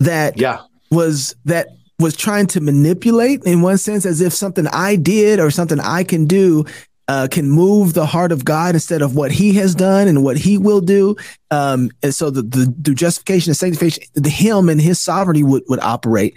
that 0.00 0.38
yeah 0.38 0.60
was 0.90 1.34
that 1.44 1.68
was 1.98 2.16
trying 2.16 2.46
to 2.46 2.60
manipulate 2.60 3.42
in 3.44 3.60
one 3.60 3.78
sense 3.78 4.06
as 4.06 4.20
if 4.20 4.32
something 4.32 4.66
I 4.68 4.96
did 4.96 5.40
or 5.40 5.50
something 5.50 5.80
I 5.80 6.04
can 6.04 6.26
do 6.26 6.64
uh, 7.08 7.26
can 7.30 7.50
move 7.50 7.94
the 7.94 8.06
heart 8.06 8.32
of 8.32 8.44
God 8.44 8.74
instead 8.74 9.02
of 9.02 9.16
what 9.16 9.32
He 9.32 9.54
has 9.54 9.74
done 9.74 10.08
and 10.08 10.22
what 10.22 10.36
He 10.36 10.58
will 10.58 10.80
do. 10.80 11.16
Um, 11.50 11.90
and 12.02 12.14
so 12.14 12.30
the, 12.30 12.42
the, 12.42 12.74
the 12.78 12.94
justification 12.94 13.50
and 13.50 13.56
sanctification, 13.56 14.04
the 14.14 14.28
Him 14.28 14.68
and 14.68 14.80
His 14.80 15.00
sovereignty 15.00 15.42
would 15.42 15.64
would 15.68 15.80
operate 15.80 16.36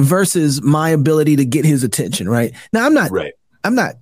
versus 0.00 0.60
my 0.62 0.90
ability 0.90 1.36
to 1.36 1.44
get 1.44 1.64
His 1.64 1.84
attention. 1.84 2.28
Right 2.28 2.52
now, 2.72 2.84
I'm 2.84 2.94
not 2.94 3.10
right. 3.10 3.32
I'm 3.64 3.74
not 3.74 3.94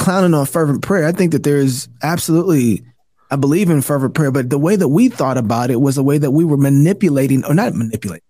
clowning 0.00 0.32
on 0.32 0.46
fervent 0.46 0.82
prayer. 0.82 1.06
I 1.06 1.12
think 1.12 1.32
that 1.32 1.44
there's 1.44 1.88
absolutely, 2.02 2.82
I 3.30 3.36
believe 3.36 3.68
in 3.68 3.82
fervent 3.82 4.14
prayer, 4.14 4.32
but 4.32 4.48
the 4.48 4.58
way 4.58 4.74
that 4.74 4.88
we 4.88 5.10
thought 5.10 5.36
about 5.36 5.70
it 5.70 5.80
was 5.80 5.94
the 5.94 6.02
way 6.02 6.16
that 6.18 6.30
we 6.30 6.44
were 6.44 6.56
manipulating, 6.56 7.44
or 7.44 7.54
not 7.54 7.74
manipulating. 7.74 8.24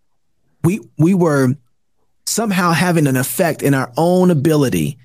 We 0.62 0.80
we 0.98 1.14
were 1.14 1.54
somehow 2.26 2.72
having 2.72 3.06
an 3.06 3.16
effect 3.16 3.62
in 3.62 3.72
our 3.72 3.90
own 3.96 4.30
ability, 4.30 4.98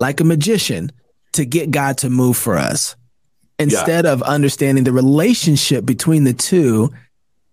like 0.00 0.18
a 0.18 0.24
magician, 0.24 0.90
to 1.34 1.44
get 1.44 1.70
God 1.70 1.98
to 1.98 2.10
move 2.10 2.36
for 2.36 2.56
us, 2.56 2.96
instead 3.58 4.06
yeah. 4.06 4.12
of 4.12 4.22
understanding 4.22 4.84
the 4.84 4.92
relationship 4.92 5.84
between 5.84 6.24
the 6.24 6.32
two 6.32 6.92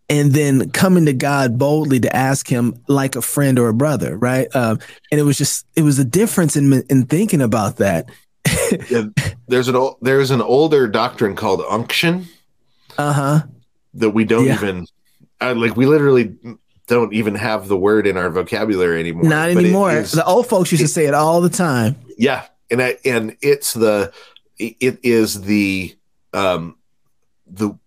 and 0.10 0.32
then 0.32 0.70
coming 0.72 1.06
to 1.06 1.14
God 1.14 1.58
boldly 1.60 2.00
to 2.00 2.16
ask 2.16 2.48
Him 2.48 2.82
like 2.88 3.16
a 3.16 3.22
friend 3.22 3.60
or 3.60 3.68
a 3.68 3.74
brother, 3.74 4.18
right? 4.18 4.48
Um, 4.56 4.80
and 5.12 5.20
it 5.20 5.24
was 5.24 5.38
just 5.38 5.66
it 5.76 5.82
was 5.82 6.00
a 6.00 6.06
difference 6.06 6.56
in 6.56 6.72
in 6.90 7.06
thinking 7.06 7.42
about 7.42 7.78
that 7.78 8.10
yeah, 8.90 9.06
there's 9.48 9.68
an 9.68 9.76
old, 9.76 9.98
there's 10.02 10.32
an 10.32 10.42
older 10.42 10.88
doctrine 10.88 11.36
called 11.36 11.62
unction. 11.70 12.28
Uh 12.98 13.14
huh. 13.14 13.42
That 13.96 14.12
we 14.12 14.26
don't 14.26 14.46
yeah. 14.46 14.56
even 14.56 14.88
uh, 15.42 15.56
like. 15.56 15.76
We 15.76 15.86
literally 15.86 16.36
don't 16.88 17.14
even 17.14 17.36
have 17.36 17.68
the 17.68 17.78
word 17.78 18.08
in 18.08 18.18
our 18.18 18.30
vocabulary 18.30 19.00
anymore. 19.00 19.24
Not 19.24 19.50
anymore. 19.50 19.92
Is, 19.92 20.12
the 20.12 20.26
old 20.26 20.48
folks 20.48 20.72
used 20.72 20.82
it, 20.82 20.88
to 20.88 20.92
say 20.92 21.06
it 21.06 21.14
all 21.14 21.42
the 21.42 21.50
time. 21.50 21.96
Yeah, 22.18 22.46
and 22.70 22.82
I, 22.82 22.98
and 23.06 23.38
it's 23.42 23.74
the 23.74 24.14
it 24.58 25.00
is 25.04 25.42
the 25.42 25.96
um 26.34 26.78
the 27.48 27.78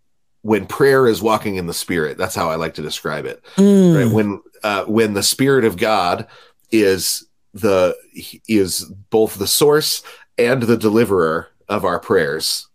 when 0.42 0.66
prayer 0.66 1.08
is 1.08 1.20
walking 1.20 1.56
in 1.56 1.66
the 1.66 1.74
spirit. 1.74 2.16
That's 2.18 2.34
how 2.34 2.50
I 2.50 2.54
like 2.54 2.74
to 2.74 2.82
describe 2.82 3.26
it. 3.26 3.42
Mm. 3.56 4.04
Right 4.04 4.12
when 4.12 4.40
uh, 4.62 4.84
when 4.84 5.14
the 5.14 5.22
spirit 5.22 5.64
of 5.64 5.76
God 5.76 6.26
is 6.70 7.26
the 7.52 7.96
is 8.48 8.84
both 9.10 9.38
the 9.38 9.46
source 9.46 10.02
and 10.38 10.62
the 10.62 10.76
deliverer 10.76 11.48
of 11.68 11.84
our 11.84 11.98
prayers 11.98 12.68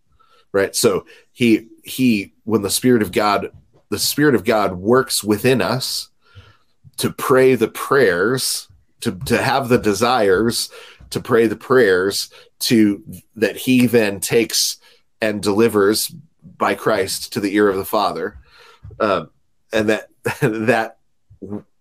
right? 0.51 0.75
So 0.75 1.05
he 1.31 1.67
he 1.83 2.33
when 2.43 2.61
the 2.61 2.69
spirit 2.69 3.01
of 3.01 3.11
god 3.11 3.51
the 3.89 3.99
spirit 3.99 4.35
of 4.35 4.45
god 4.45 4.75
works 4.75 5.23
within 5.23 5.61
us 5.61 6.09
to 6.97 7.11
pray 7.11 7.55
the 7.55 7.67
prayers 7.67 8.67
to 9.01 9.13
to 9.25 9.41
have 9.41 9.69
the 9.69 9.79
desires 9.79 10.69
to 11.09 11.19
pray 11.19 11.47
the 11.47 11.55
prayers 11.55 12.29
to 12.59 13.03
that 13.35 13.57
he 13.57 13.87
then 13.87 14.19
takes 14.19 14.77
and 15.21 15.41
delivers 15.41 16.13
by 16.43 16.73
Christ 16.75 17.33
to 17.33 17.39
the 17.39 17.55
ear 17.55 17.69
of 17.69 17.75
the 17.75 17.85
Father, 17.85 18.37
uh, 18.99 19.25
and 19.73 19.89
that 19.89 20.09
that 20.41 20.97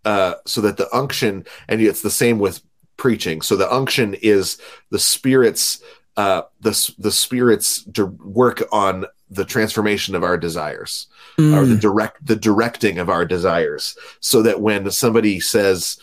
uh, 0.05 0.35
so 0.47 0.61
that 0.63 0.77
the 0.77 0.89
unction 0.95 1.45
and 1.69 1.81
it's 1.81 2.03
the 2.03 2.11
same 2.11 2.39
with 2.39 2.63
preaching. 3.01 3.43
So 3.43 3.57
the 3.57 3.73
unction 3.73 4.15
is 4.15 4.59
the 4.91 4.99
Spirit's 4.99 5.83
uh, 6.17 6.43
the 6.61 6.95
the 6.99 7.11
Spirit's 7.11 7.83
to 7.95 8.07
work 8.07 8.63
on 8.71 9.07
the 9.31 9.45
transformation 9.45 10.15
of 10.15 10.23
our 10.23 10.37
desires, 10.37 11.09
mm. 11.39 11.57
or 11.57 11.65
the 11.65 11.77
direct 11.77 12.25
the 12.25 12.37
directing 12.37 12.99
of 12.99 13.09
our 13.09 13.25
desires, 13.25 13.97
so 14.21 14.43
that 14.43 14.61
when 14.61 14.91
somebody 14.91 15.41
says, 15.41 15.99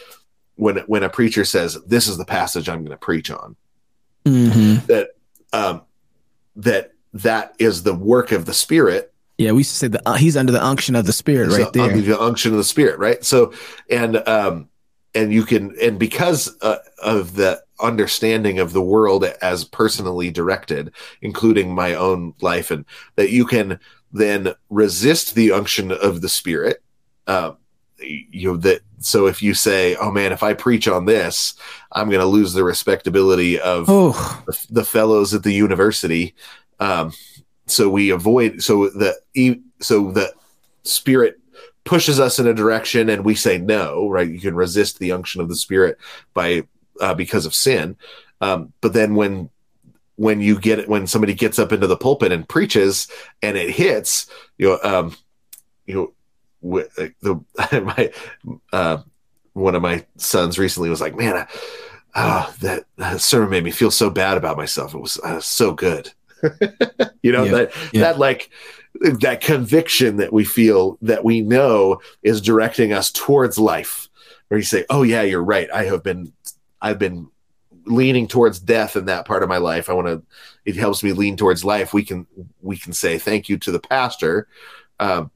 when 0.55 0.77
when 0.87 1.03
a 1.03 1.09
preacher 1.09 1.45
says, 1.45 1.77
"This 1.85 2.07
is 2.07 2.17
the 2.17 2.25
passage 2.25 2.67
I'm 2.67 2.79
going 2.79 2.91
to 2.91 2.97
preach 2.97 3.29
on," 3.29 3.55
mm-hmm. 4.25 4.85
that 4.87 5.11
um, 5.53 5.83
that 6.55 6.93
that 7.13 7.53
is 7.59 7.83
the 7.83 7.95
work 7.95 8.31
of 8.31 8.45
the 8.45 8.53
Spirit 8.53 9.13
Yeah, 9.37 9.51
we 9.51 9.61
say 9.61 9.87
that 9.87 10.01
uh, 10.05 10.13
he's 10.15 10.35
under 10.35 10.51
the 10.51 10.63
unction 10.63 10.95
of 10.95 11.05
the 11.05 11.13
spirit 11.13 11.49
right 11.49 11.71
there. 11.71 11.83
Under 11.83 12.01
the 12.01 12.19
unction 12.19 12.51
of 12.51 12.57
the 12.57 12.63
spirit, 12.63 12.97
right? 12.97 13.23
So, 13.23 13.53
and 13.89 14.17
um, 14.27 14.69
and 15.17 15.33
you 15.33 15.43
can, 15.43 15.75
and 15.81 15.97
because 15.97 16.55
uh, 16.61 16.77
of 17.01 17.35
the 17.35 17.61
understanding 17.79 18.59
of 18.59 18.71
the 18.71 18.81
world 18.81 19.23
as 19.41 19.63
personally 19.63 20.29
directed, 20.29 20.91
including 21.21 21.73
my 21.73 21.95
own 21.95 22.35
life, 22.41 22.69
and 22.69 22.85
that 23.15 23.31
you 23.31 23.45
can 23.45 23.79
then 24.11 24.53
resist 24.69 25.33
the 25.33 25.51
unction 25.51 25.91
of 25.91 26.21
the 26.21 26.29
spirit. 26.29 26.83
Uh, 27.25 27.53
you 27.99 28.47
know 28.47 28.57
that 28.57 28.81
so 28.99 29.25
if 29.25 29.41
you 29.41 29.55
say 29.55 29.95
oh 29.95 30.11
man 30.11 30.31
if 30.31 30.43
i 30.43 30.53
preach 30.53 30.87
on 30.87 31.05
this 31.05 31.55
i'm 31.93 32.09
going 32.09 32.21
to 32.21 32.27
lose 32.27 32.53
the 32.53 32.63
respectability 32.63 33.59
of 33.59 33.87
the, 33.87 34.65
the, 34.69 34.83
fellows 34.83 35.33
at 35.33 35.41
the 35.41 35.51
university 35.51 36.35
um, 36.79 37.11
so 37.65 37.89
we 37.89 38.11
avoid 38.11 38.61
so 38.61 38.87
the 38.89 39.15
so 39.79 40.11
the 40.11 40.31
spirit 40.83 41.39
pushes 41.87 42.19
us 42.19 42.39
in 42.39 42.47
a 42.47 42.53
direction 42.53 43.09
and 43.09 43.23
we 43.23 43.35
say 43.35 43.57
no 43.57 44.09
right? 44.09 44.29
You 44.29 44.39
can 44.39 44.55
resist 44.55 44.99
the 44.99 45.11
unction 45.11 45.41
of 45.41 45.49
the 45.49 45.55
spirit 45.55 45.97
by 46.33 46.63
uh, 47.01 47.13
because 47.13 47.45
of 47.45 47.55
sin. 47.55 47.95
Um, 48.41 48.73
but 48.81 48.93
then 48.93 49.15
when 49.15 49.49
when 50.15 50.41
you 50.41 50.59
get 50.59 50.79
it 50.79 50.89
when 50.89 51.07
somebody 51.07 51.33
gets 51.33 51.59
up 51.59 51.71
into 51.71 51.87
the 51.87 51.97
pulpit 51.97 52.31
and 52.31 52.47
preaches 52.47 53.07
and 53.43 53.55
it 53.55 53.69
hits 53.69 54.27
you 54.57 54.67
know 54.67 54.79
um, 54.83 55.15
you 55.85 56.13
know 56.61 56.83
the 57.21 57.41
my 57.83 58.11
uh, 58.73 58.97
one 59.53 59.75
of 59.75 59.81
my 59.81 60.05
sons 60.17 60.59
recently 60.59 60.89
was 60.89 61.01
like 61.01 61.15
man 61.15 61.37
I, 61.37 61.47
oh, 62.17 62.53
that, 62.61 62.85
that 62.97 63.21
sermon 63.21 63.51
made 63.51 63.63
me 63.63 63.71
feel 63.71 63.91
so 63.91 64.09
bad 64.09 64.37
about 64.37 64.57
myself. 64.57 64.93
It 64.93 64.99
was 64.99 65.19
uh, 65.19 65.39
so 65.39 65.73
good. 65.73 66.11
You 67.23 67.33
know 67.33 67.43
yeah, 67.43 67.51
that 67.51 67.71
yeah. 67.91 68.01
that 68.01 68.19
like 68.19 68.51
that 69.01 69.41
conviction 69.41 70.17
that 70.17 70.33
we 70.33 70.43
feel 70.43 70.97
that 71.01 71.23
we 71.23 71.41
know 71.41 72.01
is 72.23 72.41
directing 72.41 72.93
us 72.93 73.11
towards 73.11 73.57
life. 73.57 74.07
Where 74.47 74.57
you 74.57 74.63
say 74.63 74.85
oh 74.89 75.03
yeah 75.03 75.23
you're 75.23 75.43
right. 75.43 75.69
I 75.73 75.85
have 75.85 76.03
been 76.03 76.31
i've 76.81 76.99
been 76.99 77.29
leaning 77.85 78.27
towards 78.27 78.59
death 78.59 78.95
in 78.95 79.05
that 79.05 79.25
part 79.25 79.43
of 79.43 79.49
my 79.49 79.57
life. 79.57 79.89
I 79.89 79.93
want 79.93 80.07
to 80.07 80.23
it 80.65 80.75
helps 80.75 81.03
me 81.03 81.13
lean 81.13 81.37
towards 81.37 81.65
life. 81.65 81.93
We 81.93 82.03
can 82.03 82.27
we 82.61 82.77
can 82.77 82.93
say 82.93 83.17
thank 83.17 83.49
you 83.49 83.57
to 83.59 83.71
the 83.71 83.79
pastor 83.79 84.47
um, 84.99 85.31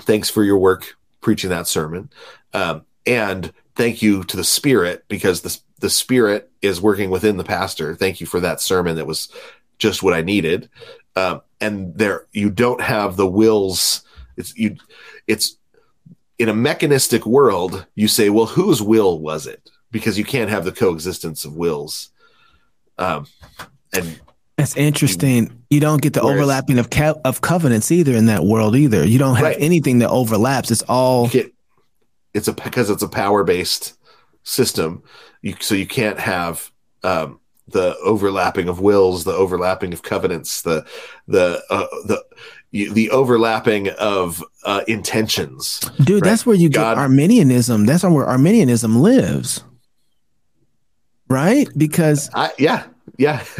thanks 0.00 0.28
for 0.28 0.42
your 0.42 0.58
work 0.58 0.96
preaching 1.20 1.50
that 1.50 1.68
sermon 1.68 2.10
um, 2.54 2.84
and 3.06 3.52
thank 3.76 4.02
you 4.02 4.24
to 4.24 4.36
the 4.36 4.44
spirit 4.44 5.04
because 5.08 5.42
the, 5.42 5.58
the 5.78 5.90
spirit 5.90 6.50
is 6.60 6.80
working 6.80 7.10
within 7.10 7.36
the 7.36 7.44
pastor. 7.44 7.94
Thank 7.94 8.20
you 8.20 8.26
for 8.26 8.40
that 8.40 8.60
sermon 8.60 8.96
that 8.96 9.06
was 9.06 9.28
just 9.78 10.02
what 10.02 10.14
I 10.14 10.22
needed. 10.22 10.68
Um, 11.16 11.42
and 11.60 11.96
there, 11.96 12.26
you 12.32 12.50
don't 12.50 12.80
have 12.80 13.16
the 13.16 13.26
wills. 13.26 14.02
It's 14.36 14.56
you. 14.56 14.76
It's 15.26 15.56
in 16.38 16.48
a 16.48 16.54
mechanistic 16.54 17.26
world. 17.26 17.86
You 17.94 18.08
say, 18.08 18.30
well, 18.30 18.46
whose 18.46 18.82
will 18.82 19.18
was 19.18 19.46
it? 19.46 19.70
Because 19.90 20.18
you 20.18 20.24
can't 20.24 20.50
have 20.50 20.64
the 20.64 20.72
coexistence 20.72 21.44
of 21.44 21.56
wills. 21.56 22.10
Um, 22.98 23.26
and 23.92 24.20
that's 24.56 24.76
interesting. 24.76 25.64
You 25.70 25.80
don't 25.80 26.02
get 26.02 26.12
the 26.12 26.20
Whereas, 26.20 26.36
overlapping 26.36 26.78
of 26.78 26.90
co- 26.90 27.20
of 27.24 27.40
covenants 27.40 27.90
either 27.90 28.14
in 28.14 28.26
that 28.26 28.44
world 28.44 28.76
either. 28.76 29.06
You 29.06 29.18
don't 29.18 29.36
have 29.36 29.44
right. 29.44 29.56
anything 29.58 30.00
that 30.00 30.10
overlaps. 30.10 30.70
It's 30.70 30.82
all. 30.82 31.28
it's 32.34 32.48
a 32.48 32.52
because 32.52 32.90
it's 32.90 33.02
a 33.02 33.08
power 33.08 33.42
based 33.42 33.98
system. 34.42 35.02
You 35.42 35.56
so 35.60 35.74
you 35.74 35.86
can't 35.86 36.18
have 36.18 36.70
um, 37.02 37.39
the 37.70 37.96
overlapping 37.98 38.68
of 38.68 38.80
wills, 38.80 39.24
the 39.24 39.32
overlapping 39.32 39.92
of 39.92 40.02
covenants, 40.02 40.62
the 40.62 40.86
the 41.26 41.62
uh, 41.70 41.86
the 42.06 42.24
the 42.72 43.10
overlapping 43.10 43.88
of 43.90 44.44
uh, 44.64 44.82
intentions. 44.86 45.80
Dude, 45.98 46.22
right? 46.22 46.30
that's 46.30 46.46
where 46.46 46.56
you 46.56 46.68
God, 46.68 46.94
get 46.94 47.00
Arminianism. 47.00 47.86
That's 47.86 48.04
where 48.04 48.26
Arminianism 48.26 49.00
lives, 49.00 49.64
right? 51.28 51.68
Because 51.76 52.30
I, 52.34 52.52
yeah, 52.58 52.86
yeah. 53.18 53.42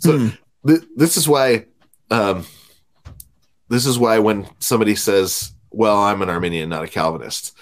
so 0.00 0.18
hmm. 0.18 0.28
th- 0.66 0.82
this 0.96 1.16
is 1.16 1.28
why, 1.28 1.66
um, 2.10 2.46
this 3.68 3.86
is 3.86 3.98
why 3.98 4.18
when 4.20 4.48
somebody 4.58 4.94
says, 4.94 5.52
"Well, 5.70 5.98
I'm 5.98 6.22
an 6.22 6.30
Arminian, 6.30 6.70
not 6.70 6.84
a 6.84 6.88
Calvinist," 6.88 7.54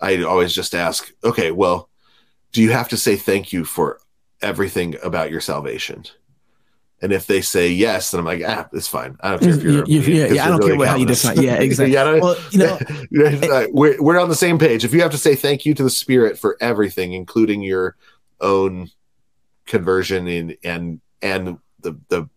I 0.00 0.22
always 0.22 0.54
just 0.54 0.74
ask, 0.74 1.10
"Okay, 1.24 1.50
well." 1.50 1.88
Do 2.52 2.62
you 2.62 2.70
have 2.70 2.88
to 2.90 2.96
say 2.96 3.16
thank 3.16 3.52
you 3.52 3.64
for 3.64 3.98
everything 4.40 4.96
about 5.02 5.30
your 5.30 5.40
salvation? 5.40 6.04
And 7.02 7.12
if 7.12 7.26
they 7.26 7.40
say 7.40 7.68
yes, 7.68 8.12
then 8.12 8.20
I'm 8.20 8.24
like, 8.24 8.42
ah, 8.46 8.68
it's 8.72 8.86
fine. 8.86 9.16
I 9.20 9.30
don't 9.30 9.40
care 9.40 9.54
if 9.54 9.62
you're, 9.62 9.84
you're 9.86 10.28
yeah, 10.28 10.34
yeah 10.34 10.44
I 10.44 10.48
don't 10.48 10.58
really 10.60 10.78
care 10.78 10.86
how 10.86 10.96
you 10.96 11.06
define. 11.06 11.42
Yeah, 11.42 11.54
exactly. 11.60 11.92
yeah, 11.92 12.20
well, 12.20 12.36
you 12.52 12.58
know, 12.60 12.78
we're 13.72 14.00
we're 14.00 14.20
on 14.20 14.28
the 14.28 14.36
same 14.36 14.56
page. 14.56 14.84
If 14.84 14.94
you 14.94 15.02
have 15.02 15.10
to 15.10 15.18
say 15.18 15.34
thank 15.34 15.66
you 15.66 15.74
to 15.74 15.82
the 15.82 15.90
Spirit 15.90 16.38
for 16.38 16.56
everything, 16.60 17.12
including 17.12 17.62
your 17.62 17.96
own 18.40 18.88
conversion 19.66 20.28
and 20.28 20.56
and 20.62 21.00
and 21.20 21.58
the 21.80 21.98
the 22.08 22.28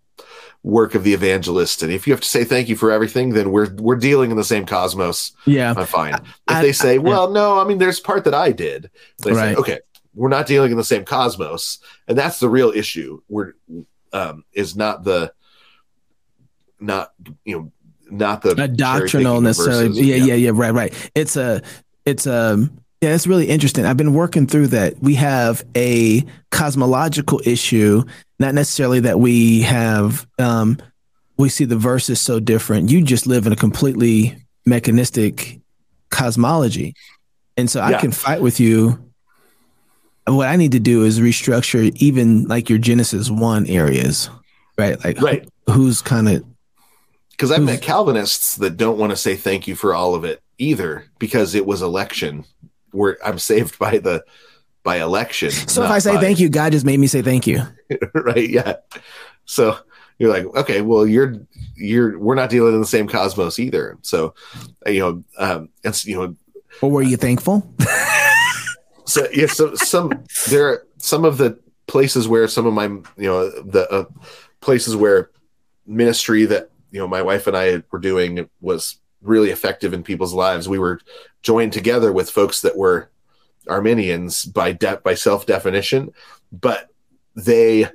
work 0.63 0.95
of 0.95 1.03
the 1.03 1.13
evangelist, 1.13 1.83
and 1.83 1.93
if 1.93 2.07
you 2.07 2.13
have 2.13 2.21
to 2.21 2.27
say 2.27 2.43
thank 2.43 2.67
you 2.67 2.75
for 2.75 2.89
everything, 2.89 3.33
then 3.33 3.51
we're 3.51 3.71
we're 3.75 3.95
dealing 3.95 4.31
in 4.31 4.37
the 4.37 4.43
same 4.43 4.65
cosmos. 4.65 5.33
Yeah, 5.45 5.75
I'm 5.77 5.85
fine. 5.85 6.15
If 6.15 6.23
I, 6.47 6.61
they 6.63 6.71
say, 6.71 6.95
I, 6.95 6.97
well, 6.97 7.29
no, 7.29 7.59
I 7.59 7.65
mean, 7.65 7.77
there's 7.77 7.99
part 7.99 8.23
that 8.23 8.33
I 8.33 8.51
did. 8.51 8.89
They 9.19 9.31
right. 9.31 9.53
say, 9.53 9.59
okay, 9.61 9.79
we're 10.15 10.29
not 10.29 10.47
dealing 10.47 10.71
in 10.71 10.77
the 10.77 10.83
same 10.83 11.05
cosmos, 11.05 11.79
and 12.07 12.17
that's 12.17 12.39
the 12.39 12.49
real 12.49 12.71
issue. 12.71 13.21
We're 13.27 13.53
um, 14.13 14.45
is 14.53 14.75
not 14.75 15.03
the 15.03 15.33
not 16.79 17.13
you 17.43 17.55
know 17.55 17.71
not 18.09 18.41
the 18.41 18.55
doctrinal 18.67 19.41
necessarily. 19.41 20.01
Yeah, 20.01 20.15
yeah, 20.15 20.25
yeah, 20.25 20.33
yeah, 20.35 20.51
right, 20.53 20.73
right. 20.73 21.11
It's 21.15 21.35
a 21.35 21.61
it's 22.05 22.25
a 22.25 22.69
yeah, 23.01 23.13
it's 23.13 23.27
really 23.27 23.47
interesting. 23.47 23.85
I've 23.85 23.97
been 23.97 24.13
working 24.13 24.47
through 24.47 24.67
that. 24.67 24.99
We 24.99 25.15
have 25.15 25.63
a 25.75 26.25
cosmological 26.51 27.41
issue, 27.45 28.03
not 28.39 28.53
necessarily 28.53 29.01
that 29.01 29.19
we 29.19 29.61
have 29.61 30.25
um 30.39 30.77
we 31.37 31.49
see 31.49 31.65
the 31.65 31.77
verses 31.77 32.21
so 32.21 32.39
different. 32.39 32.89
You 32.89 33.03
just 33.03 33.27
live 33.27 33.45
in 33.45 33.51
a 33.51 33.57
completely 33.57 34.37
mechanistic 34.65 35.59
cosmology. 36.09 36.95
And 37.57 37.69
so 37.69 37.79
yeah. 37.79 37.97
I 37.97 38.01
can 38.01 38.11
fight 38.11 38.41
with 38.41 38.59
you 38.59 39.04
what 40.27 40.47
I 40.47 40.55
need 40.55 40.71
to 40.71 40.79
do 40.79 41.03
is 41.03 41.19
restructure 41.19 41.95
even 41.97 42.45
like 42.45 42.69
your 42.69 42.79
Genesis 42.79 43.29
one 43.29 43.67
areas, 43.67 44.29
right? 44.77 45.03
Like 45.03 45.21
right. 45.21 45.47
Who, 45.67 45.73
who's 45.73 46.01
kind 46.01 46.27
of 46.29 46.43
because 47.31 47.51
I've 47.51 47.63
met 47.63 47.81
Calvinists 47.81 48.55
that 48.57 48.77
don't 48.77 48.97
want 48.97 49.11
to 49.11 49.17
say 49.17 49.35
thank 49.35 49.67
you 49.67 49.75
for 49.75 49.93
all 49.93 50.15
of 50.15 50.23
it 50.23 50.41
either 50.57 51.05
because 51.19 51.53
it 51.53 51.65
was 51.65 51.81
election. 51.81 52.45
Where 52.91 53.17
I'm 53.25 53.39
saved 53.39 53.77
by 53.77 53.97
the 53.97 54.23
by 54.83 55.01
election. 55.01 55.51
So 55.51 55.83
if 55.83 55.91
I 55.91 55.99
say 55.99 56.15
by, 56.15 56.21
thank 56.21 56.39
you, 56.39 56.47
God 56.47 56.71
just 56.71 56.85
made 56.85 56.99
me 56.99 57.07
say 57.07 57.21
thank 57.21 57.45
you. 57.45 57.61
right? 58.13 58.49
Yeah. 58.49 58.75
So 59.43 59.77
you're 60.17 60.31
like, 60.31 60.45
okay, 60.55 60.81
well, 60.81 61.05
you're 61.05 61.35
you're 61.75 62.17
we're 62.17 62.35
not 62.35 62.49
dealing 62.49 62.73
in 62.73 62.79
the 62.79 62.87
same 62.87 63.07
cosmos 63.07 63.59
either. 63.59 63.97
So 64.01 64.33
you 64.87 64.99
know, 64.99 65.23
um, 65.37 65.69
it's 65.83 66.05
you 66.05 66.15
know. 66.15 66.35
Well, 66.81 66.91
were 66.91 67.01
you 67.01 67.17
thankful? 67.17 67.69
so 69.05 69.27
yeah, 69.33 69.47
so 69.47 69.75
some 69.75 70.23
there 70.49 70.67
are 70.67 70.87
some 70.97 71.25
of 71.25 71.37
the 71.37 71.59
places 71.87 72.27
where 72.27 72.47
some 72.47 72.65
of 72.65 72.73
my 72.73 72.85
you 72.85 73.03
know 73.17 73.49
the 73.49 73.89
uh, 73.89 74.05
places 74.61 74.95
where 74.95 75.31
ministry 75.85 76.45
that 76.45 76.71
you 76.91 76.99
know 76.99 77.07
my 77.07 77.21
wife 77.21 77.47
and 77.47 77.55
I 77.55 77.83
were 77.91 77.99
doing 77.99 78.49
was 78.61 78.97
really 79.21 79.49
effective 79.49 79.93
in 79.93 80.03
people's 80.03 80.33
lives. 80.33 80.67
We 80.67 80.79
were 80.79 80.99
joined 81.41 81.73
together 81.73 82.11
with 82.11 82.29
folks 82.29 82.61
that 82.61 82.77
were 82.77 83.09
Arminians 83.67 84.45
by 84.45 84.71
de- 84.71 85.01
by 85.03 85.15
self 85.15 85.45
definition, 85.45 86.11
but 86.51 86.89
they 87.35 87.89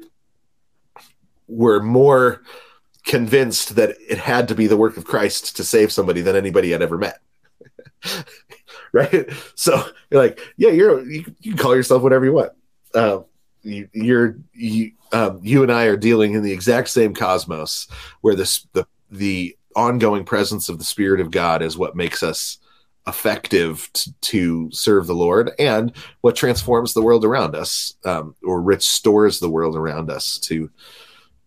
were 1.49 1.83
more 1.83 2.43
convinced 3.05 3.77
that 3.77 3.97
it 4.09 4.19
had 4.19 4.49
to 4.49 4.55
be 4.55 4.67
the 4.67 4.77
work 4.77 4.97
of 4.97 5.05
Christ 5.05 5.57
to 5.57 5.65
save 5.65 5.91
somebody 5.91 6.21
than 6.21 6.37
anybody 6.37 6.71
had 6.71 6.83
ever 6.83 6.99
met. 6.99 7.21
right? 8.93 9.31
So 9.55 9.83
you're 10.11 10.23
like, 10.23 10.41
yeah, 10.57 10.71
you're 10.71 11.03
you, 11.09 11.25
you 11.41 11.53
can 11.53 11.59
call 11.59 11.77
yourself 11.77 12.03
whatever 12.03 12.25
you 12.25 12.33
want. 12.33 12.53
Uh, 12.95 13.21
you, 13.63 13.89
you're 13.93 14.39
you, 14.53 14.93
um, 15.13 15.41
you 15.43 15.63
and 15.63 15.71
I 15.71 15.85
are 15.85 15.97
dealing 15.97 16.35
in 16.35 16.43
the 16.43 16.53
exact 16.53 16.89
same 16.89 17.15
cosmos 17.15 17.87
where 18.21 18.35
this 18.35 18.67
the 18.73 18.87
the 19.11 19.57
ongoing 19.77 20.25
presence 20.25 20.69
of 20.69 20.79
the 20.79 20.85
Spirit 20.85 21.21
of 21.21 21.31
God 21.31 21.63
is 21.63 21.79
what 21.79 21.95
makes 21.97 22.23
us 22.23 22.59
effective 23.07 23.89
t- 23.93 24.13
to 24.21 24.71
serve 24.73 25.07
the 25.07 25.15
Lord 25.15 25.51
and 25.59 25.93
what 26.21 26.37
transforms 26.37 26.93
the 26.93 27.03
world 27.03 27.25
around 27.25 27.55
us 27.55 27.95
um, 28.05 28.35
or 28.45 28.61
restores 28.61 29.41
the 29.41 29.51
world 29.51 29.77
around 29.77 30.11
us 30.11 30.39
to 30.39 30.71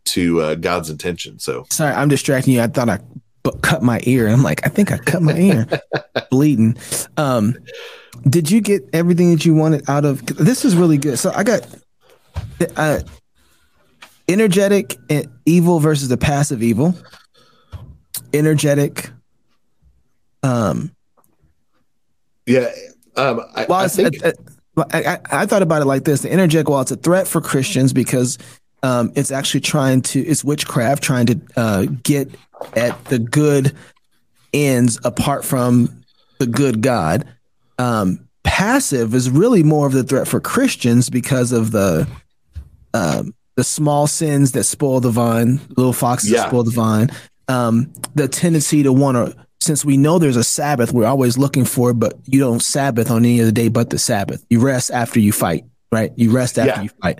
to 0.06 0.42
uh, 0.42 0.56
God's 0.56 0.90
intention. 0.90 1.40
So 1.40 1.66
sorry, 1.70 1.94
I'm 1.94 2.10
distracting 2.10 2.54
you. 2.54 2.62
I 2.62 2.68
thought 2.68 2.90
I 2.90 3.00
but 3.44 3.62
cut 3.62 3.84
my 3.84 4.00
ear. 4.04 4.28
I'm 4.28 4.42
like, 4.42 4.66
I 4.66 4.70
think 4.70 4.92
I 4.92 4.98
cut 4.98 5.22
my 5.22 5.38
ear, 5.38 5.68
bleeding. 6.32 6.78
Um, 7.18 7.56
did 8.28 8.50
you 8.50 8.62
get 8.62 8.84
everything 8.94 9.32
that 9.32 9.46
you 9.46 9.54
wanted 9.54 9.90
out 9.90 10.06
of 10.06 10.26
this? 10.26 10.66
Is 10.66 10.76
really 10.76 10.98
good. 10.98 11.20
So 11.20 11.32
I 11.36 11.44
got, 11.44 11.68
uh, 12.78 13.02
energetic 14.28 14.98
and 15.10 15.28
evil 15.46 15.80
versus 15.80 16.08
the 16.08 16.18
passive 16.18 16.64
evil. 16.64 16.96
Energetic. 18.34 19.12
Um. 20.42 20.92
Yeah. 22.46 22.72
Um. 23.16 23.42
I, 23.54 23.66
well, 23.68 23.80
I 23.80 23.88
think. 23.88 24.16
I, 24.24 24.34
I, 24.92 25.20
I, 25.32 25.46
thought 25.46 25.62
about 25.62 25.84
it 25.84 25.86
like 25.86 26.04
this: 26.04 26.22
the 26.22 26.32
energetic, 26.32 26.68
while 26.68 26.82
it's 26.82 26.90
a 26.90 26.96
threat 26.96 27.28
for 27.28 27.42
Christians 27.42 27.94
because 27.94 28.40
um, 28.82 29.12
it's 29.16 29.32
actually 29.32 29.62
trying 29.62 30.02
to, 30.02 30.20
it's 30.20 30.44
witchcraft 30.44 31.04
trying 31.04 31.26
to 31.28 31.42
uh, 31.56 31.86
get 32.04 32.30
at 32.76 33.06
the 33.06 33.20
good 33.20 33.76
ends 34.54 35.00
apart 35.04 35.44
from 35.44 36.04
the 36.40 36.48
good 36.48 36.82
God. 36.82 37.28
Um, 37.80 38.28
passive 38.44 39.16
is 39.16 39.30
really 39.30 39.64
more 39.64 39.88
of 39.88 39.94
the 39.94 40.04
threat 40.04 40.28
for 40.28 40.40
Christians 40.40 41.10
because 41.10 41.52
of 41.52 41.72
the 41.72 42.08
um, 42.94 43.34
the 43.56 43.64
small 43.64 44.08
sins 44.08 44.52
that 44.54 44.64
spoil 44.64 45.00
the 45.00 45.10
vine, 45.10 45.60
little 45.76 45.94
foxes 45.94 46.32
yeah. 46.32 46.42
that 46.42 46.50
spoil 46.50 46.64
the 46.64 46.72
vine. 46.72 47.10
Um, 47.48 47.92
the 48.16 48.28
tendency 48.28 48.84
to 48.84 48.94
want 48.94 49.16
to, 49.16 49.46
since 49.60 49.84
we 49.84 49.98
know 49.98 50.18
there's 50.18 50.38
a 50.38 50.44
Sabbath, 50.44 50.92
we're 50.92 51.06
always 51.06 51.38
looking 51.38 51.66
for 51.66 51.92
it, 51.92 51.96
but 51.96 52.16
you 52.26 52.40
don't 52.40 52.62
Sabbath 52.62 53.12
on 53.12 53.26
any 53.26 53.42
other 53.42 53.52
day 53.52 53.68
but 53.68 53.90
the 53.90 54.00
Sabbath. 54.00 54.46
You 54.50 54.60
rest 54.60 54.92
after 54.92 55.20
you 55.20 55.32
fight, 55.32 55.66
right? 55.92 56.12
You 56.16 56.32
rest 56.32 56.58
after 56.58 56.80
yeah. 56.80 56.84
you 56.84 56.90
fight. 57.02 57.20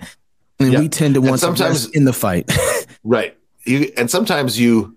And 0.60 0.72
yeah. 0.72 0.78
we 0.80 0.88
tend 0.88 1.14
to 1.14 1.20
want 1.20 1.40
sometimes 1.40 1.88
in 1.90 2.04
the 2.04 2.12
fight. 2.12 2.50
right. 3.04 3.36
You, 3.64 3.92
and 3.96 4.10
sometimes 4.10 4.58
you 4.58 4.96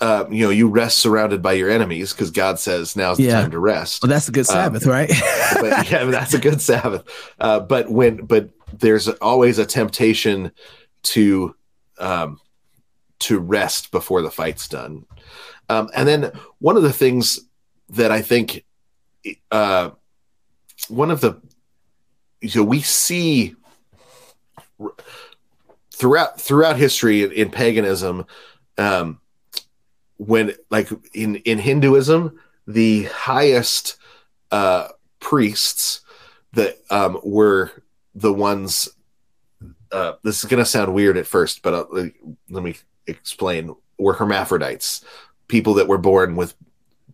uh, 0.00 0.24
you 0.30 0.44
know, 0.44 0.50
you 0.50 0.68
rest 0.68 0.98
surrounded 0.98 1.40
by 1.40 1.54
your 1.54 1.70
enemies 1.70 2.12
because 2.12 2.30
God 2.30 2.58
says 2.58 2.96
now's 2.96 3.16
the 3.16 3.24
yeah. 3.24 3.40
time 3.40 3.50
to 3.52 3.58
rest. 3.58 4.02
Well, 4.02 4.10
that's 4.10 4.28
a 4.28 4.32
good 4.32 4.46
Sabbath, 4.46 4.84
um, 4.84 4.92
right? 4.92 5.08
but, 5.60 5.90
yeah, 5.90 6.04
that's 6.04 6.34
a 6.34 6.38
good 6.38 6.60
Sabbath. 6.60 7.04
Uh, 7.38 7.60
but 7.60 7.90
when, 7.90 8.16
but 8.16 8.50
there's 8.72 9.08
always 9.08 9.58
a 9.58 9.66
temptation 9.66 10.52
to, 11.04 11.54
um, 11.98 12.38
to 13.20 13.38
rest 13.38 13.90
before 13.90 14.20
the 14.20 14.30
fight's 14.30 14.68
done. 14.68 15.06
Um, 15.68 15.88
and 15.94 16.06
then 16.06 16.32
one 16.58 16.76
of 16.76 16.82
the 16.82 16.92
things 16.92 17.40
that 17.90 18.12
I 18.12 18.20
think, 18.20 18.64
uh, 19.50 19.90
one 20.88 21.10
of 21.10 21.20
the, 21.20 21.40
you 22.40 22.60
know, 22.60 22.66
we 22.66 22.82
see 22.82 23.56
throughout 25.92 26.38
throughout 26.38 26.76
history 26.76 27.22
in, 27.22 27.32
in 27.32 27.50
paganism, 27.50 28.26
um, 28.76 29.20
when 30.18 30.54
like 30.70 30.88
in 31.12 31.36
in 31.36 31.58
Hinduism, 31.58 32.38
the 32.66 33.04
highest 33.04 33.96
uh, 34.50 34.88
priests 35.20 36.00
that 36.52 36.78
um, 36.90 37.18
were 37.22 37.70
the 38.14 38.32
ones. 38.32 38.88
Uh, 39.92 40.14
this 40.24 40.42
is 40.42 40.50
going 40.50 40.62
to 40.62 40.68
sound 40.68 40.92
weird 40.92 41.16
at 41.16 41.26
first, 41.26 41.62
but 41.62 41.74
uh, 41.74 42.04
let 42.50 42.62
me 42.62 42.76
explain. 43.06 43.74
Were 43.98 44.12
hermaphrodites, 44.12 45.02
people 45.48 45.72
that 45.74 45.88
were 45.88 45.96
born 45.96 46.36
with 46.36 46.54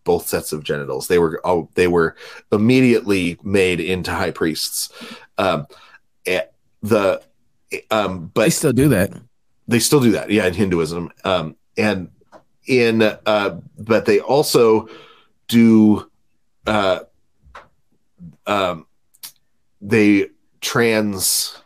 both 0.05 0.27
sets 0.27 0.53
of 0.53 0.65
genitals. 0.65 1.09
They 1.09 1.19
were 1.19 1.41
oh, 1.45 1.69
they 1.75 1.89
were 1.89 2.17
immediately 2.51 3.39
made 3.43 3.81
into 3.81 4.11
high 4.11 4.31
priests. 4.31 4.91
Um, 5.39 5.67
eh, 6.27 6.43
the 6.83 7.23
um, 7.91 8.31
but 8.35 8.45
they 8.45 8.51
still 8.51 8.73
do 8.73 8.89
that. 8.89 9.13
They 9.69 9.79
still 9.79 10.01
do 10.01 10.13
that, 10.13 10.31
yeah, 10.31 10.47
in 10.47 10.55
Hinduism. 10.55 11.11
Um, 11.25 11.57
and 11.77 12.11
in 12.67 13.03
uh, 13.03 13.61
but 13.79 14.05
they 14.05 14.21
also 14.21 14.89
do 15.49 16.11
uh, 16.67 17.01
um, 18.47 18.87
they 19.81 20.29
trans 20.61 21.59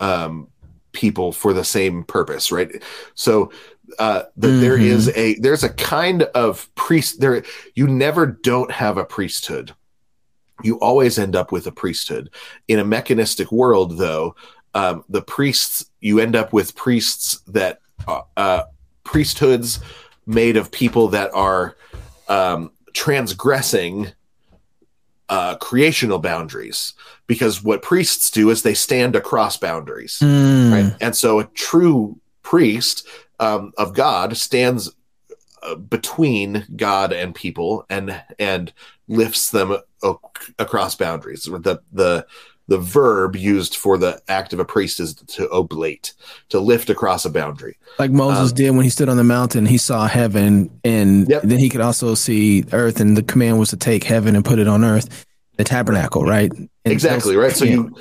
um, 0.00 0.48
people 0.92 1.32
for 1.32 1.52
the 1.52 1.64
same 1.64 2.04
purpose, 2.04 2.50
right? 2.50 2.82
So 3.14 3.52
uh, 3.98 4.24
the, 4.36 4.48
mm-hmm. 4.48 4.60
there 4.60 4.76
is 4.76 5.08
a 5.16 5.34
there's 5.36 5.64
a 5.64 5.72
kind 5.72 6.24
of 6.34 6.72
priest 6.74 7.20
there. 7.20 7.42
You 7.74 7.86
never 7.86 8.26
don't 8.26 8.70
have 8.70 8.98
a 8.98 9.04
priesthood. 9.04 9.74
You 10.62 10.78
always 10.80 11.18
end 11.18 11.36
up 11.36 11.52
with 11.52 11.66
a 11.66 11.72
priesthood. 11.72 12.30
In 12.66 12.80
a 12.80 12.84
mechanistic 12.84 13.52
world, 13.52 13.96
though, 13.96 14.34
um, 14.74 15.04
the 15.08 15.22
priests 15.22 15.86
you 16.00 16.20
end 16.20 16.36
up 16.36 16.52
with 16.52 16.74
priests 16.74 17.40
that 17.46 17.80
uh, 18.06 18.22
uh 18.36 18.62
priesthoods 19.04 19.80
made 20.28 20.56
of 20.56 20.70
people 20.70 21.08
that 21.08 21.32
are 21.32 21.74
um, 22.28 22.70
transgressing 22.92 24.12
uh, 25.28 25.56
creational 25.56 26.18
boundaries. 26.18 26.94
Because 27.26 27.62
what 27.62 27.82
priests 27.82 28.30
do 28.30 28.48
is 28.50 28.62
they 28.62 28.74
stand 28.74 29.16
across 29.16 29.56
boundaries 29.56 30.18
mm. 30.20 30.72
right? 30.72 30.96
And 31.00 31.14
so 31.16 31.40
a 31.40 31.44
true 31.44 32.18
priest 32.42 33.06
um, 33.40 33.72
of 33.76 33.94
god 33.94 34.36
stands 34.36 34.90
uh, 35.62 35.74
between 35.74 36.64
god 36.76 37.12
and 37.12 37.34
people 37.34 37.84
and 37.90 38.22
and 38.38 38.72
lifts 39.08 39.50
them 39.50 39.76
across 40.58 40.94
boundaries. 40.94 41.44
The 41.44 41.80
the 41.92 42.26
the 42.68 42.78
verb 42.78 43.34
used 43.34 43.76
for 43.76 43.98
the 43.98 44.22
act 44.28 44.52
of 44.52 44.60
a 44.60 44.64
priest 44.64 45.00
is 45.00 45.14
to 45.14 45.48
oblate, 45.48 46.12
to 46.50 46.60
lift 46.60 46.90
across 46.90 47.24
a 47.24 47.30
boundary. 47.30 47.76
Like 47.98 48.10
Moses 48.10 48.50
um, 48.50 48.56
did 48.56 48.70
when 48.70 48.84
he 48.84 48.90
stood 48.90 49.08
on 49.08 49.16
the 49.16 49.24
mountain, 49.24 49.66
he 49.66 49.78
saw 49.78 50.06
heaven, 50.06 50.70
and 50.84 51.28
yep. 51.28 51.42
then 51.42 51.58
he 51.58 51.70
could 51.70 51.80
also 51.80 52.14
see 52.14 52.64
earth, 52.72 53.00
and 53.00 53.16
the 53.16 53.22
command 53.22 53.58
was 53.58 53.70
to 53.70 53.76
take 53.76 54.04
heaven 54.04 54.36
and 54.36 54.44
put 54.44 54.58
it 54.58 54.68
on 54.68 54.84
earth, 54.84 55.26
the 55.56 55.64
tabernacle, 55.64 56.22
right? 56.22 56.52
And 56.52 56.68
exactly, 56.84 57.36
right. 57.36 57.56
So 57.56 57.64
yeah. 57.64 57.72
you 57.72 57.96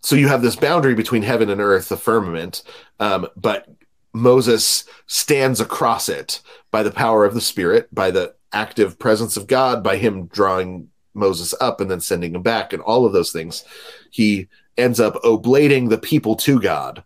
so 0.00 0.16
you 0.16 0.28
have 0.28 0.42
this 0.42 0.56
boundary 0.56 0.94
between 0.94 1.22
heaven 1.22 1.48
and 1.48 1.60
earth, 1.60 1.88
the 1.88 1.96
firmament, 1.96 2.62
um, 3.00 3.26
but 3.36 3.68
Moses 4.12 4.84
stands 5.06 5.60
across 5.60 6.08
it 6.08 6.40
by 6.70 6.82
the 6.82 6.90
power 6.90 7.24
of 7.24 7.34
the 7.34 7.40
Spirit, 7.40 7.92
by 7.94 8.10
the 8.10 8.34
active 8.52 8.98
presence 8.98 9.36
of 9.36 9.46
God, 9.46 9.82
by 9.82 9.96
him 9.96 10.26
drawing 10.26 10.88
Moses 11.14 11.54
up 11.60 11.80
and 11.80 11.90
then 11.90 12.00
sending 12.00 12.34
him 12.34 12.42
back, 12.42 12.72
and 12.72 12.82
all 12.82 13.04
of 13.06 13.12
those 13.12 13.32
things. 13.32 13.64
He 14.10 14.48
ends 14.76 15.00
up 15.00 15.16
oblating 15.24 15.88
the 15.88 15.98
people 15.98 16.36
to 16.36 16.60
God. 16.60 17.02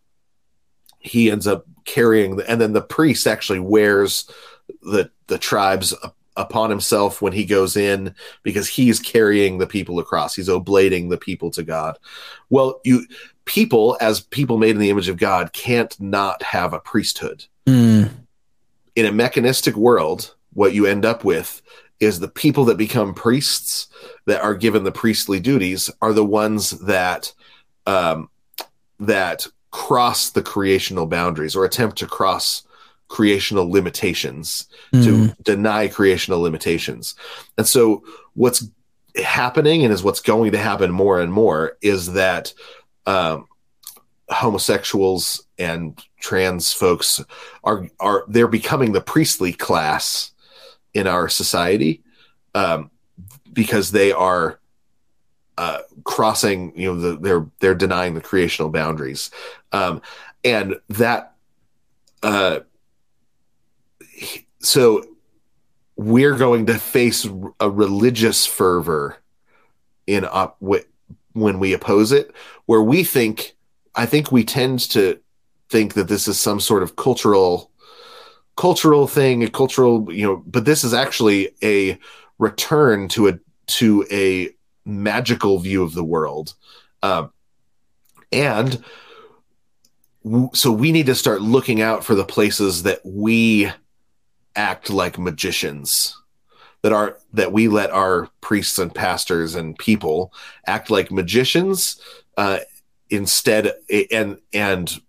He 0.99 1.31
ends 1.31 1.47
up 1.47 1.67
carrying, 1.85 2.37
the, 2.37 2.49
and 2.49 2.61
then 2.61 2.73
the 2.73 2.83
priest 2.83 3.27
actually 3.27 3.61
wears 3.61 4.31
the 4.83 5.11
the 5.27 5.39
tribes 5.39 5.95
upon 6.37 6.71
himself 6.71 7.21
when 7.21 7.33
he 7.33 7.45
goes 7.45 7.77
in 7.77 8.15
because 8.43 8.69
he's 8.69 9.01
carrying 9.01 9.59
the 9.59 9.67
people 9.67 9.99
across. 9.99 10.35
He's 10.35 10.49
oblating 10.49 11.09
the 11.09 11.19
people 11.19 11.51
to 11.53 11.63
God. 11.63 11.99
Well, 12.51 12.81
you 12.85 13.07
people 13.45 13.97
as 14.01 14.21
people 14.21 14.59
made 14.59 14.71
in 14.71 14.79
the 14.79 14.91
image 14.91 15.09
of 15.09 15.17
God 15.17 15.53
can't 15.53 15.99
not 16.01 16.43
have 16.43 16.73
a 16.73 16.81
priesthood. 16.81 17.45
Mm. 17.67 18.11
In 18.95 19.07
a 19.07 19.13
mechanistic 19.13 19.75
world, 19.77 20.35
what 20.53 20.75
you 20.75 20.87
end 20.87 21.05
up 21.05 21.25
with 21.25 21.63
is 22.01 22.21
the 22.21 22.29
people 22.29 22.65
that 22.65 22.77
become 22.77 23.15
priests 23.15 23.89
that 24.27 24.43
are 24.43 24.55
given 24.55 24.85
the 24.85 24.93
priestly 24.93 25.41
duties 25.41 25.91
are 26.01 26.13
the 26.13 26.25
ones 26.25 26.71
that 26.71 27.33
um, 27.87 28.29
that 28.99 29.47
cross 29.71 30.31
the 30.31 30.43
creational 30.43 31.07
boundaries 31.07 31.57
or 31.57 31.65
attempt 31.65 31.99
to 31.99 32.07
cross 32.07 32.63
creational 33.09 33.71
limitations 33.71 34.69
mm. 34.93 35.05
to 35.05 35.17
hmm. 35.17 35.43
deny 35.43 35.87
creational 35.89 36.41
limitations 36.41 37.15
and 37.59 37.67
so 37.67 38.03
what's 38.35 38.67
happening 39.23 39.85
and 39.85 39.93
is 39.93 40.03
what's 40.03 40.21
going 40.21 40.53
to 40.53 40.59
happen 40.59 40.91
more 40.91 41.21
and 41.21 41.33
more 41.33 41.77
is 41.83 42.15
that 42.15 42.55
um, 43.07 43.47
homosexuals 44.31 45.47
and 45.59 46.03
trans 46.21 46.73
folks 46.73 47.23
are 47.65 47.89
are 48.01 48.25
they're 48.29 48.49
becoming 48.49 48.93
the 48.93 49.01
priestly 49.01 49.53
class 49.53 50.32
in 50.95 51.07
our 51.07 51.29
society 51.29 52.03
um, 52.55 52.91
because 53.53 53.93
they 53.93 54.13
are 54.13 54.59
uh, 55.59 55.79
crossing 56.05 56.73
you 56.79 56.93
know 56.93 57.01
the, 57.01 57.17
they're 57.19 57.47
they're 57.61 57.75
denying 57.75 58.15
the 58.15 58.21
creational 58.21 58.71
boundaries. 58.71 59.31
Um, 59.73 60.03
and 60.45 60.77
that 60.89 61.35
uh, 62.23 62.61
so 64.61 65.05
we're 65.97 66.37
going 66.37 66.67
to 66.67 66.79
face 66.79 67.27
a 67.61 67.71
religious 67.71 68.47
fervor 68.47 69.19
in 70.07 70.25
up 70.25 70.59
w- 70.61 70.85
when 71.33 71.59
we 71.59 71.73
oppose 71.73 72.13
it 72.13 72.35
where 72.67 72.83
we 72.83 73.05
think 73.05 73.55
i 73.95 74.05
think 74.05 74.33
we 74.33 74.43
tend 74.45 74.81
to 74.81 75.19
think 75.69 75.95
that 75.95 76.09
this 76.09 76.27
is 76.29 76.41
some 76.41 76.61
sort 76.61 76.83
of 76.83 76.97
cultural 76.97 77.71
cultural 78.57 79.07
thing, 79.07 79.43
a 79.43 79.51
cultural, 79.51 80.13
you 80.13 80.27
know, 80.27 80.43
but 80.47 80.65
this 80.65 80.85
is 80.85 80.95
actually 80.95 81.51
a 81.63 81.99
return 82.39 83.09
to 83.09 83.29
a 83.29 83.39
to 83.67 84.07
a 84.11 84.51
magical 84.85 85.59
view 85.59 85.83
of 85.83 85.95
the 85.95 86.05
world. 86.05 86.55
Um, 87.03 87.33
and 88.33 88.83
w- 90.25 90.51
so 90.53 90.73
we 90.73 90.93
need 90.93 91.07
to 91.07 91.15
start 91.15 91.43
looking 91.43 91.81
out 91.81 92.05
for 92.05 92.15
the 92.15 92.25
places 92.25 92.83
that 92.83 93.01
we 93.05 93.71
act 94.55 94.91
like 94.91 95.19
magicians 95.19 96.17
that 96.83 96.93
are 96.93 97.19
that 97.33 97.53
we 97.53 97.69
let 97.69 97.91
our 97.91 98.29
priests 98.41 98.79
and 98.79 98.95
pastors 98.95 99.55
and 99.55 99.79
people 99.79 100.33
act 100.67 100.91
like 100.91 101.11
magicians 101.11 102.01
uh, 102.37 102.59
instead 103.09 103.73
and 104.11 104.39
and 104.53 105.01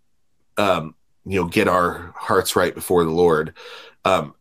um, 0.58 0.96
you 1.26 1.42
know 1.42 1.48
get 1.48 1.68
our 1.68 2.14
hearts 2.16 2.56
right 2.56 2.74
before 2.74 3.04
the 3.04 3.12
Lord. 3.12 3.54
Um, 4.06 4.36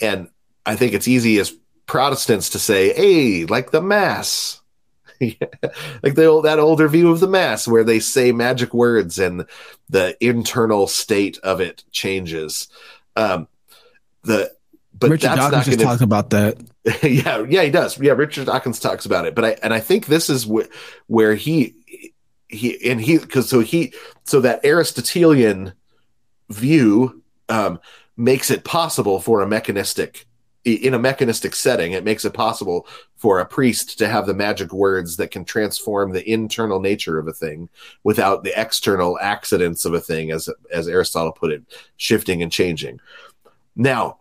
and 0.00 0.28
I 0.66 0.76
think 0.76 0.92
it's 0.92 1.08
easy 1.08 1.38
as 1.38 1.54
Protestants 1.86 2.50
to 2.50 2.58
say, 2.58 2.92
"Hey, 2.92 3.44
like 3.44 3.70
the 3.70 3.82
mass." 3.82 4.60
like 5.20 6.14
the 6.14 6.26
old, 6.26 6.44
that 6.44 6.60
older 6.60 6.86
view 6.86 7.10
of 7.10 7.18
the 7.18 7.26
mass 7.26 7.66
where 7.66 7.82
they 7.82 7.98
say 7.98 8.30
magic 8.30 8.72
words 8.72 9.18
and 9.18 9.44
the 9.88 10.16
internal 10.24 10.86
state 10.86 11.38
of 11.42 11.60
it 11.60 11.82
changes. 11.90 12.68
Um, 13.16 13.48
the 14.22 14.52
but 14.98 15.10
Richard 15.10 15.28
that's 15.28 15.38
Dawkins 15.38 15.66
not 15.66 15.72
just 15.72 15.80
talking 15.80 16.04
about 16.04 16.30
that. 16.30 16.58
yeah, 17.02 17.44
yeah, 17.48 17.62
he 17.62 17.70
does. 17.70 17.98
Yeah, 17.98 18.12
Richard 18.12 18.46
Dawkins 18.46 18.80
talks 18.80 19.06
about 19.06 19.26
it, 19.26 19.34
but 19.34 19.44
I 19.44 19.50
and 19.62 19.72
I 19.72 19.80
think 19.80 20.06
this 20.06 20.30
is 20.30 20.44
wh- 20.44 20.68
where 21.06 21.34
he 21.34 21.74
he 22.48 22.90
and 22.90 23.00
he 23.00 23.18
because 23.18 23.48
so 23.48 23.60
he 23.60 23.92
so 24.24 24.40
that 24.40 24.64
Aristotelian 24.64 25.72
view 26.50 27.22
um, 27.48 27.78
makes 28.16 28.50
it 28.50 28.64
possible 28.64 29.20
for 29.20 29.42
a 29.42 29.48
mechanistic 29.48 30.26
in 30.64 30.92
a 30.92 30.98
mechanistic 30.98 31.54
setting 31.54 31.92
it 31.92 32.04
makes 32.04 32.24
it 32.24 32.34
possible 32.34 32.86
for 33.16 33.40
a 33.40 33.46
priest 33.46 33.98
to 33.98 34.08
have 34.08 34.26
the 34.26 34.34
magic 34.34 34.72
words 34.72 35.16
that 35.16 35.30
can 35.30 35.44
transform 35.44 36.12
the 36.12 36.30
internal 36.30 36.80
nature 36.80 37.18
of 37.18 37.26
a 37.26 37.32
thing 37.32 37.68
without 38.04 38.44
the 38.44 38.60
external 38.60 39.18
accidents 39.20 39.84
of 39.84 39.94
a 39.94 40.00
thing 40.00 40.30
as 40.30 40.48
as 40.72 40.88
aristotle 40.88 41.32
put 41.32 41.52
it 41.52 41.62
shifting 41.96 42.42
and 42.42 42.52
changing. 42.52 43.00
Now 43.76 44.18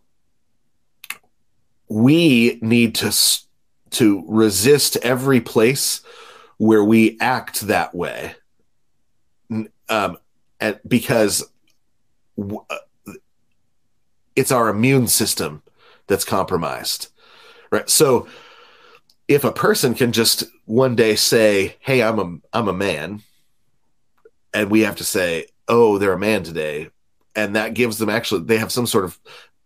we 1.89 2.59
need 2.61 2.95
to 2.95 3.15
to 3.91 4.23
resist 4.27 4.97
every 4.97 5.41
place 5.41 6.01
where 6.57 6.83
we 6.83 7.17
act 7.19 7.61
that 7.61 7.93
way 7.95 8.35
um, 9.89 10.17
and 10.59 10.79
because 10.87 11.43
Uh, 12.39 12.77
it's 14.35 14.51
our 14.51 14.69
immune 14.69 15.07
system 15.07 15.63
that's 16.07 16.25
compromised 16.25 17.09
right? 17.71 17.89
So 17.89 18.27
if 19.27 19.43
a 19.43 19.51
person 19.51 19.93
can 19.93 20.11
just 20.11 20.45
one 20.65 20.95
day 20.95 21.15
say 21.15 21.75
hey 21.79 22.01
i'm 22.01 22.19
a 22.19 22.57
i'm 22.57 22.67
a 22.67 22.73
man 22.73 23.21
and 24.53 24.71
we 24.71 24.81
have 24.81 24.95
to 24.95 25.03
say 25.03 25.45
oh 25.67 25.97
they're 25.97 26.13
a 26.13 26.19
man 26.19 26.43
today 26.43 26.89
and 27.35 27.55
that 27.55 27.73
gives 27.73 27.97
them 27.97 28.09
actually 28.09 28.43
they 28.43 28.57
have 28.57 28.71
some 28.71 28.87
sort 28.87 29.05
of 29.05 29.19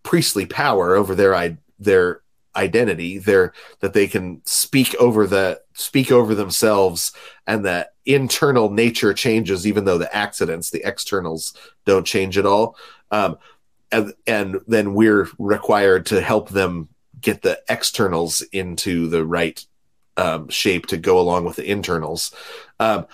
priestly 0.04 0.46
power 0.46 0.96
over 0.96 1.16
their 1.16 1.58
their 1.80 2.22
identity 2.56 3.18
their 3.18 3.54
that 3.80 3.94
they 3.94 4.08
can 4.08 4.42
speak 4.46 4.96
over 5.00 5.28
the 5.28 5.62
speak 5.82 6.12
over 6.12 6.36
themselves 6.36 7.12
and 7.48 7.66
that 7.66 7.94
internal 8.06 8.70
nature 8.70 9.14
changes 9.14 9.68
even 9.68 9.86
though 9.86 9.98
the 9.98 10.14
accidents 10.16 10.70
the 10.70 10.84
externals 10.88 11.54
don't 11.86 12.06
change 12.06 12.38
at 12.38 12.46
all. 12.46 12.76
Um, 13.12 13.38
and 13.92 14.14
and 14.26 14.62
then 14.68 14.94
we're 14.94 15.28
required 15.38 16.06
to 16.08 16.22
help 16.22 16.50
them 16.50 16.90
get 17.20 17.42
the 17.42 17.62
externals 17.70 18.42
into 18.52 19.08
the 19.08 19.26
right 19.26 19.64
um, 20.18 20.50
shape 20.50 20.88
to 20.88 20.98
go 20.98 21.20
along 21.20 21.46
with 21.46 21.58
the 21.58 21.70
internals. 21.70 22.34
Um, 22.80 23.08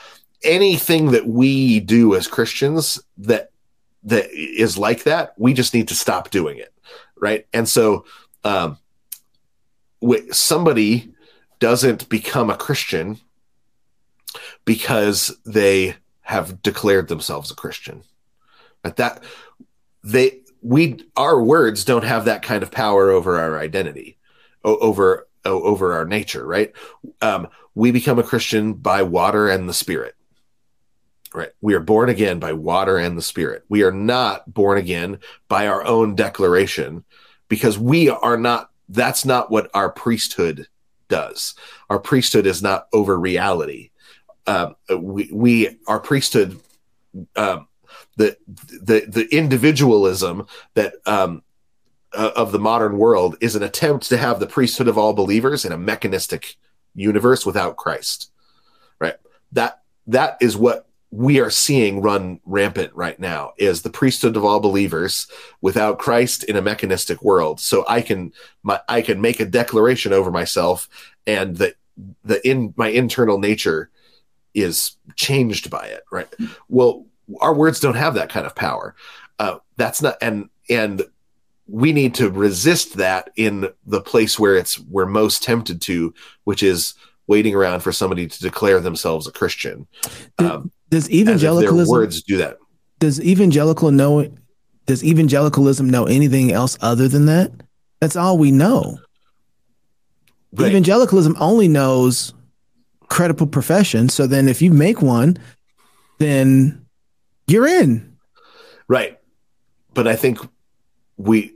anything 0.43 1.11
that 1.11 1.27
we 1.27 1.79
do 1.79 2.15
as 2.15 2.27
christians 2.27 3.01
that 3.17 3.49
that 4.03 4.29
is 4.31 4.77
like 4.77 5.01
that 5.01 5.33
we 5.39 5.51
just 5.51 5.73
need 5.73 5.87
to 5.87 5.95
stop 5.95 6.29
doing 6.29 6.59
it 6.59 6.71
right? 7.19 7.45
And 7.53 7.67
so 7.67 8.05
um, 8.43 8.77
somebody 10.31 11.13
doesn't 11.59 12.09
become 12.09 12.49
a 12.49 12.57
Christian 12.57 13.19
because 14.65 15.35
they 15.45 15.95
have 16.21 16.61
declared 16.61 17.07
themselves 17.07 17.51
a 17.51 17.55
Christian. 17.55 18.03
But 18.83 18.97
that 18.97 19.23
they 20.03 20.41
we 20.61 20.99
our 21.15 21.41
words 21.41 21.85
don't 21.85 22.03
have 22.03 22.25
that 22.25 22.41
kind 22.41 22.63
of 22.63 22.71
power 22.71 23.09
over 23.09 23.39
our 23.39 23.59
identity, 23.59 24.17
over 24.63 25.27
over 25.45 25.93
our 25.93 26.05
nature, 26.05 26.45
right? 26.45 26.73
Um, 27.21 27.47
we 27.75 27.91
become 27.91 28.19
a 28.19 28.23
Christian 28.23 28.73
by 28.73 29.03
water 29.03 29.49
and 29.49 29.67
the 29.67 29.73
Spirit. 29.73 30.15
Right. 31.33 31.51
We 31.61 31.73
are 31.73 31.79
born 31.79 32.09
again 32.09 32.39
by 32.39 32.53
water 32.53 32.97
and 32.97 33.17
the 33.17 33.21
Spirit. 33.21 33.63
We 33.69 33.83
are 33.83 33.91
not 33.91 34.51
born 34.51 34.77
again 34.77 35.19
by 35.47 35.67
our 35.67 35.85
own 35.85 36.15
declaration 36.15 37.03
because 37.49 37.77
we 37.77 38.09
are 38.09 38.37
not 38.37 38.71
that's 38.89 39.25
not 39.25 39.51
what 39.51 39.69
our 39.73 39.91
priesthood 39.91 40.67
does. 41.07 41.55
Our 41.89 41.99
priesthood 41.99 42.45
is 42.45 42.61
not 42.61 42.87
over 42.93 43.19
reality. 43.19 43.91
Um, 44.45 44.75
we, 44.89 45.29
we, 45.31 45.77
our 45.87 45.99
priesthood, 45.99 46.59
um, 47.35 47.67
the, 48.15 48.37
the, 48.47 49.05
the 49.07 49.27
individualism 49.31 50.47
that, 50.73 50.93
um, 51.05 51.43
uh, 52.13 52.31
of 52.35 52.51
the 52.51 52.59
modern 52.59 52.97
world 52.97 53.35
is 53.41 53.55
an 53.55 53.63
attempt 53.63 54.07
to 54.09 54.17
have 54.17 54.39
the 54.39 54.47
priesthood 54.47 54.87
of 54.87 54.97
all 54.97 55.13
believers 55.13 55.65
in 55.65 55.71
a 55.71 55.77
mechanistic 55.77 56.55
universe 56.95 57.45
without 57.45 57.75
Christ. 57.75 58.31
Right. 58.99 59.15
That, 59.51 59.81
that 60.07 60.37
is 60.41 60.55
what 60.55 60.86
we 61.11 61.39
are 61.39 61.49
seeing 61.49 62.01
run 62.01 62.39
rampant 62.45 62.93
right 62.93 63.19
now 63.19 63.53
is 63.57 63.81
the 63.81 63.89
priesthood 63.89 64.35
of 64.35 64.43
all 64.43 64.59
believers 64.59 65.27
without 65.61 65.99
Christ 65.99 66.43
in 66.43 66.57
a 66.57 66.61
mechanistic 66.61 67.21
world. 67.21 67.59
So 67.59 67.85
I 67.87 68.01
can 68.01 68.33
my 68.63 68.81
I 68.89 69.01
can 69.01 69.21
make 69.21 69.39
a 69.39 69.45
declaration 69.45 70.11
over 70.11 70.31
myself 70.31 70.89
and 71.25 71.55
that 71.57 71.75
the 72.23 72.45
in 72.47 72.73
my 72.77 72.89
internal 72.89 73.39
nature 73.39 73.89
is 74.53 74.97
changed 75.15 75.69
by 75.69 75.85
it, 75.85 76.03
right? 76.11 76.27
Well, 76.67 77.05
our 77.39 77.53
words 77.53 77.79
don't 77.79 77.95
have 77.95 78.15
that 78.15 78.29
kind 78.29 78.45
of 78.45 78.55
power. 78.55 78.95
Uh, 79.39 79.59
that's 79.77 80.01
not 80.01 80.17
and 80.21 80.49
and 80.69 81.03
we 81.67 81.93
need 81.93 82.15
to 82.15 82.29
resist 82.29 82.95
that 82.97 83.29
in 83.35 83.69
the 83.85 84.01
place 84.01 84.39
where 84.39 84.55
it's 84.55 84.79
we're 84.79 85.05
most 85.05 85.43
tempted 85.43 85.81
to, 85.81 86.13
which 86.43 86.63
is 86.63 86.95
waiting 87.27 87.55
around 87.55 87.81
for 87.81 87.91
somebody 87.91 88.25
to 88.25 88.39
declare 88.39 88.79
themselves 88.79 89.27
a 89.27 89.31
Christian. 89.31 89.85
Um, 90.39 90.71
does 90.89 91.09
evangelicalism 91.09 91.91
words 91.91 92.21
do 92.23 92.37
that? 92.37 92.57
Does 92.99 93.21
evangelical 93.21 93.91
know? 93.91 94.29
Does 94.85 95.03
evangelicalism 95.03 95.89
know 95.89 96.05
anything 96.05 96.51
else 96.51 96.77
other 96.81 97.07
than 97.07 97.25
that? 97.25 97.51
That's 97.99 98.15
all 98.15 98.37
we 98.37 98.51
know. 98.51 98.99
Right. 100.53 100.69
Evangelicalism 100.69 101.35
only 101.39 101.67
knows 101.67 102.33
credible 103.09 103.47
profession. 103.47 104.09
So 104.09 104.27
then, 104.27 104.47
if 104.47 104.61
you 104.61 104.71
make 104.71 105.01
one, 105.01 105.37
then 106.19 106.85
you're 107.47 107.67
in. 107.67 108.17
Right. 108.87 109.19
But 109.93 110.07
I 110.07 110.15
think 110.15 110.39
we, 111.17 111.53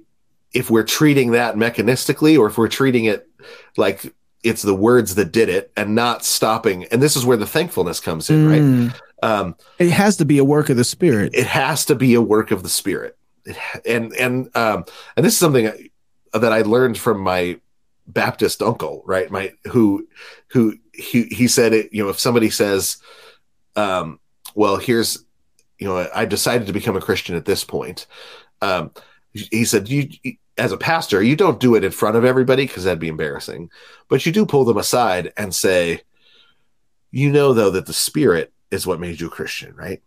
if 0.54 0.70
we're 0.70 0.84
treating 0.84 1.32
that 1.32 1.56
mechanistically, 1.56 2.38
or 2.38 2.48
if 2.48 2.58
we're 2.58 2.68
treating 2.68 3.06
it 3.06 3.28
like 3.78 4.14
it's 4.44 4.64
the 4.64 4.76
words 4.76 5.16
that 5.16 5.32
did 5.32 5.50
it 5.50 5.72
and 5.78 5.96
not 5.96 6.26
stopping, 6.26 6.86
and 6.86 7.02
this 7.02 7.16
is 7.16 7.26
where 7.26 7.38
the 7.38 7.46
thankfulness 7.46 8.00
comes 8.00 8.30
in, 8.30 8.48
mm. 8.48 8.90
right? 8.90 9.02
Um, 9.22 9.56
it 9.78 9.92
has 9.92 10.18
to 10.18 10.26
be 10.26 10.38
a 10.38 10.44
work 10.44 10.70
of 10.70 10.78
the 10.78 10.84
spirit. 10.84 11.36
It 11.36 11.48
has 11.48 11.86
to 11.86 11.96
be 11.96 12.16
a 12.16 12.22
work 12.22 12.52
of 12.52 12.64
the 12.64 12.70
spirit. 12.70 13.18
It, 13.46 13.58
and 13.86 14.14
and 14.14 14.56
um, 14.56 14.86
and 15.16 15.26
this 15.26 15.34
is 15.34 15.40
something 15.40 15.90
that 16.34 16.54
I 16.54 16.62
learned 16.62 16.98
from 16.98 17.20
my 17.20 17.60
Baptist 18.08 18.62
uncle, 18.62 19.04
right? 19.06 19.30
My 19.30 19.54
who 19.66 20.08
who 20.48 20.76
he 20.94 21.24
he 21.26 21.48
said 21.48 21.74
it. 21.74 21.94
You 21.94 22.04
know, 22.04 22.10
if 22.10 22.20
somebody 22.20 22.50
says, 22.50 22.98
um, 23.76 24.20
"Well, 24.56 24.78
here's," 24.78 25.24
you 25.80 25.88
know, 25.88 26.08
I 26.14 26.26
decided 26.26 26.68
to 26.68 26.74
become 26.74 26.98
a 26.98 27.02
Christian 27.02 27.36
at 27.36 27.46
this 27.46 27.64
point. 27.64 28.08
Um, 28.62 28.92
he 29.34 29.66
said, 29.66 29.90
"You." 29.90 30.10
As 30.58 30.74
a 30.74 30.78
pastor, 30.78 31.24
you 31.24 31.38
don't 31.38 31.62
do 31.62 31.76
it 31.76 31.84
in 31.84 31.92
front 31.92 32.18
of 32.18 32.26
everybody 32.26 32.68
because 32.68 32.84
that'd 32.84 33.00
be 33.00 33.08
embarrassing, 33.08 33.72
but 34.10 34.26
you 34.26 34.32
do 34.34 34.46
pull 34.46 34.66
them 34.66 34.78
aside 34.78 35.32
and 35.38 35.56
say, 35.56 36.02
"You 37.10 37.32
know, 37.32 37.54
though, 37.54 37.72
that 37.72 37.86
the 37.86 37.94
Spirit 37.94 38.54
is 38.72 38.88
what 38.88 39.00
made 39.00 39.20
you 39.20 39.28
a 39.28 39.32
Christian, 39.32 39.76
right? 39.76 40.02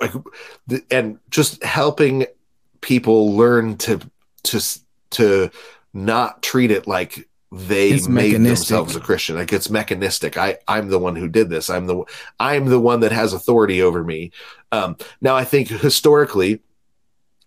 Like, 0.00 0.12
and 0.90 1.20
just 1.30 1.62
helping 1.62 2.26
people 2.80 3.34
learn 3.34 3.78
to 3.78 4.00
to 4.42 4.60
to 5.10 5.50
not 5.94 6.42
treat 6.42 6.70
it 6.70 6.86
like 6.86 7.28
they 7.52 7.90
it's 7.90 8.08
made 8.08 8.32
mechanistic. 8.32 8.68
themselves 8.68 8.96
a 8.96 9.00
Christian. 9.00 9.36
Like 9.36 9.52
it's 9.52 9.70
mechanistic. 9.70 10.36
I 10.36 10.58
I'm 10.66 10.88
the 10.88 10.98
one 10.98 11.16
who 11.16 11.28
did 11.28 11.50
this. 11.50 11.70
I'm 11.70 11.86
the 11.86 12.04
I'm 12.40 12.66
the 12.66 12.80
one 12.80 13.00
that 13.00 13.12
has 13.12 13.32
authority 13.32 13.80
over 13.82 14.02
me. 14.02 14.32
Um, 14.72 14.96
now 15.20 15.36
I 15.36 15.44
think 15.44 15.68
historically 15.68 16.60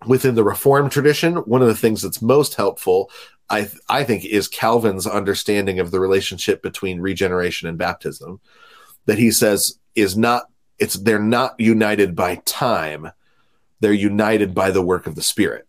within 0.05 0.35
the 0.35 0.43
Reformed 0.43 0.91
tradition, 0.91 1.37
one 1.37 1.61
of 1.61 1.67
the 1.67 1.75
things 1.75 2.01
that's 2.01 2.21
most 2.21 2.55
helpful 2.55 3.09
I 3.49 3.61
th- 3.61 3.81
I 3.87 4.03
think 4.03 4.25
is 4.25 4.47
Calvin's 4.47 5.05
understanding 5.07 5.79
of 5.79 5.91
the 5.91 5.99
relationship 5.99 6.61
between 6.61 6.99
regeneration 6.99 7.67
and 7.67 7.77
baptism 7.77 8.39
that 9.05 9.19
he 9.19 9.31
says 9.31 9.79
is 9.93 10.17
not 10.17 10.49
it's 10.79 10.95
they're 10.95 11.19
not 11.19 11.59
united 11.59 12.15
by 12.15 12.35
time 12.45 13.11
they're 13.79 13.93
united 13.93 14.53
by 14.53 14.71
the 14.71 14.81
work 14.81 15.07
of 15.07 15.15
the 15.15 15.21
spirit 15.21 15.67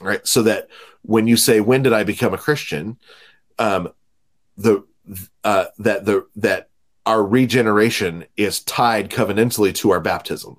right? 0.00 0.26
So 0.26 0.42
that 0.42 0.68
when 1.02 1.26
you 1.26 1.36
say 1.36 1.60
when 1.60 1.82
did 1.82 1.92
I 1.92 2.04
become 2.04 2.34
a 2.34 2.38
Christian? 2.38 2.98
um 3.58 3.92
the 4.56 4.84
uh 5.44 5.66
that 5.78 6.04
the 6.04 6.26
that 6.36 6.68
our 7.06 7.22
regeneration 7.22 8.24
is 8.36 8.60
tied 8.60 9.10
covenantally 9.10 9.74
to 9.74 9.90
our 9.90 10.00
baptism. 10.00 10.58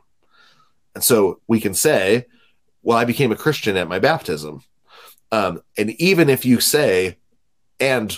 And 0.94 1.04
so 1.04 1.42
we 1.48 1.60
can 1.60 1.74
say, 1.74 2.28
well, 2.84 2.98
I 2.98 3.06
became 3.06 3.32
a 3.32 3.36
Christian 3.36 3.76
at 3.78 3.88
my 3.88 4.00
baptism. 4.00 4.64
Um, 5.32 5.62
and 5.78 5.92
even 5.92 6.30
if 6.30 6.46
you 6.46 6.60
say, 6.60 7.18
and 7.80 8.16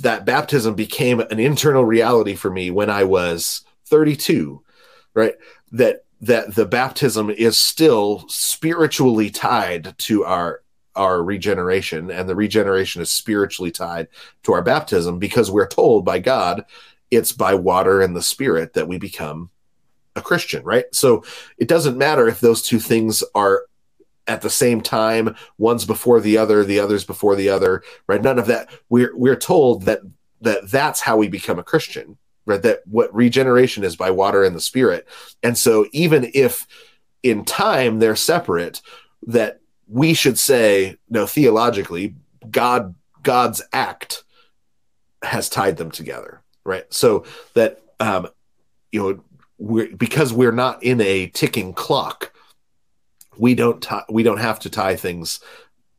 that 0.00 0.24
baptism 0.24 0.74
became 0.74 1.20
an 1.20 1.38
internal 1.38 1.84
reality 1.84 2.34
for 2.34 2.50
me 2.50 2.70
when 2.70 2.90
I 2.90 3.04
was 3.04 3.64
32, 3.86 4.62
right? 5.14 5.34
That 5.72 6.04
that 6.20 6.54
the 6.54 6.64
baptism 6.64 7.28
is 7.28 7.58
still 7.58 8.24
spiritually 8.28 9.30
tied 9.30 9.96
to 9.98 10.24
our 10.24 10.62
our 10.96 11.22
regeneration 11.22 12.10
and 12.10 12.28
the 12.28 12.36
regeneration 12.36 13.02
is 13.02 13.10
spiritually 13.10 13.70
tied 13.70 14.06
to 14.44 14.52
our 14.52 14.62
baptism 14.62 15.18
because 15.18 15.50
we're 15.50 15.66
told 15.66 16.04
by 16.04 16.20
God 16.20 16.64
it's 17.10 17.32
by 17.32 17.54
water 17.54 18.00
and 18.00 18.14
the 18.14 18.22
spirit 18.22 18.74
that 18.74 18.86
we 18.86 18.98
become 18.98 19.50
a 20.16 20.22
Christian, 20.22 20.62
right? 20.62 20.84
So 20.92 21.24
it 21.58 21.68
doesn't 21.68 21.98
matter 21.98 22.28
if 22.28 22.40
those 22.40 22.62
two 22.62 22.78
things 22.78 23.24
are 23.34 23.66
at 24.26 24.42
the 24.42 24.50
same 24.50 24.80
time, 24.80 25.36
one's 25.58 25.84
before 25.84 26.20
the 26.20 26.38
other, 26.38 26.64
the 26.64 26.80
other's 26.80 27.04
before 27.04 27.36
the 27.36 27.48
other, 27.48 27.82
right? 28.06 28.22
None 28.22 28.38
of 28.38 28.46
that. 28.46 28.70
We're 28.88 29.16
we're 29.16 29.36
told 29.36 29.82
that 29.82 30.00
that 30.40 30.70
that's 30.70 31.00
how 31.00 31.16
we 31.16 31.28
become 31.28 31.58
a 31.58 31.64
Christian, 31.64 32.18
right? 32.46 32.62
That 32.62 32.86
what 32.86 33.14
regeneration 33.14 33.84
is 33.84 33.96
by 33.96 34.10
water 34.10 34.44
and 34.44 34.54
the 34.54 34.60
spirit. 34.60 35.06
And 35.42 35.56
so 35.56 35.86
even 35.92 36.30
if 36.34 36.66
in 37.22 37.44
time 37.44 37.98
they're 37.98 38.16
separate, 38.16 38.82
that 39.26 39.60
we 39.88 40.14
should 40.14 40.38
say, 40.38 40.96
no, 41.08 41.26
theologically, 41.26 42.14
God 42.50 42.94
God's 43.22 43.62
act 43.72 44.24
has 45.22 45.48
tied 45.48 45.78
them 45.78 45.90
together, 45.90 46.42
right? 46.64 46.92
So 46.92 47.24
that 47.54 47.80
um, 48.00 48.28
you 48.92 49.02
know, 49.02 49.24
we're 49.58 49.94
because 49.96 50.32
we're 50.32 50.52
not 50.52 50.82
in 50.82 51.00
a 51.00 51.28
ticking 51.28 51.72
clock, 51.72 52.32
we 53.38 53.54
don't 53.54 53.82
tie, 53.82 54.04
we 54.08 54.22
don't 54.22 54.38
have 54.38 54.60
to 54.60 54.70
tie 54.70 54.96
things 54.96 55.40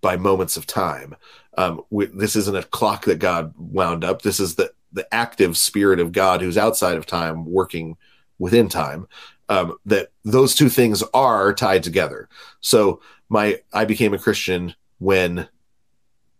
by 0.02 0.18
moments 0.18 0.57
of 0.57 0.68
time. 0.68 1.16
Um, 1.57 1.82
we, 1.90 2.06
this 2.06 2.36
isn't 2.36 2.56
a 2.56 2.64
clock 2.64 3.06
that 3.06 3.20
God 3.20 3.53
wound 3.57 4.03
up. 4.03 4.22
This 4.22 4.40
is 4.40 4.56
the 4.56 4.72
the 4.91 5.14
active 5.14 5.57
spirit 5.57 5.99
of 5.99 6.14
God 6.14 6.41
who's 6.41 6.57
outside 6.57 6.98
of 6.98 7.06
time 7.06 7.45
working 7.45 7.98
within 8.40 8.70
time. 8.70 9.07
Um, 9.49 9.78
that 9.86 10.10
those 10.24 10.56
two 10.56 10.70
things 10.70 11.03
are 11.14 11.53
tied 11.53 11.84
together. 11.84 12.30
So 12.62 13.02
my 13.30 13.60
I 13.74 13.86
became 13.86 14.14
a 14.14 14.20
Christian 14.20 14.74
when 14.99 15.48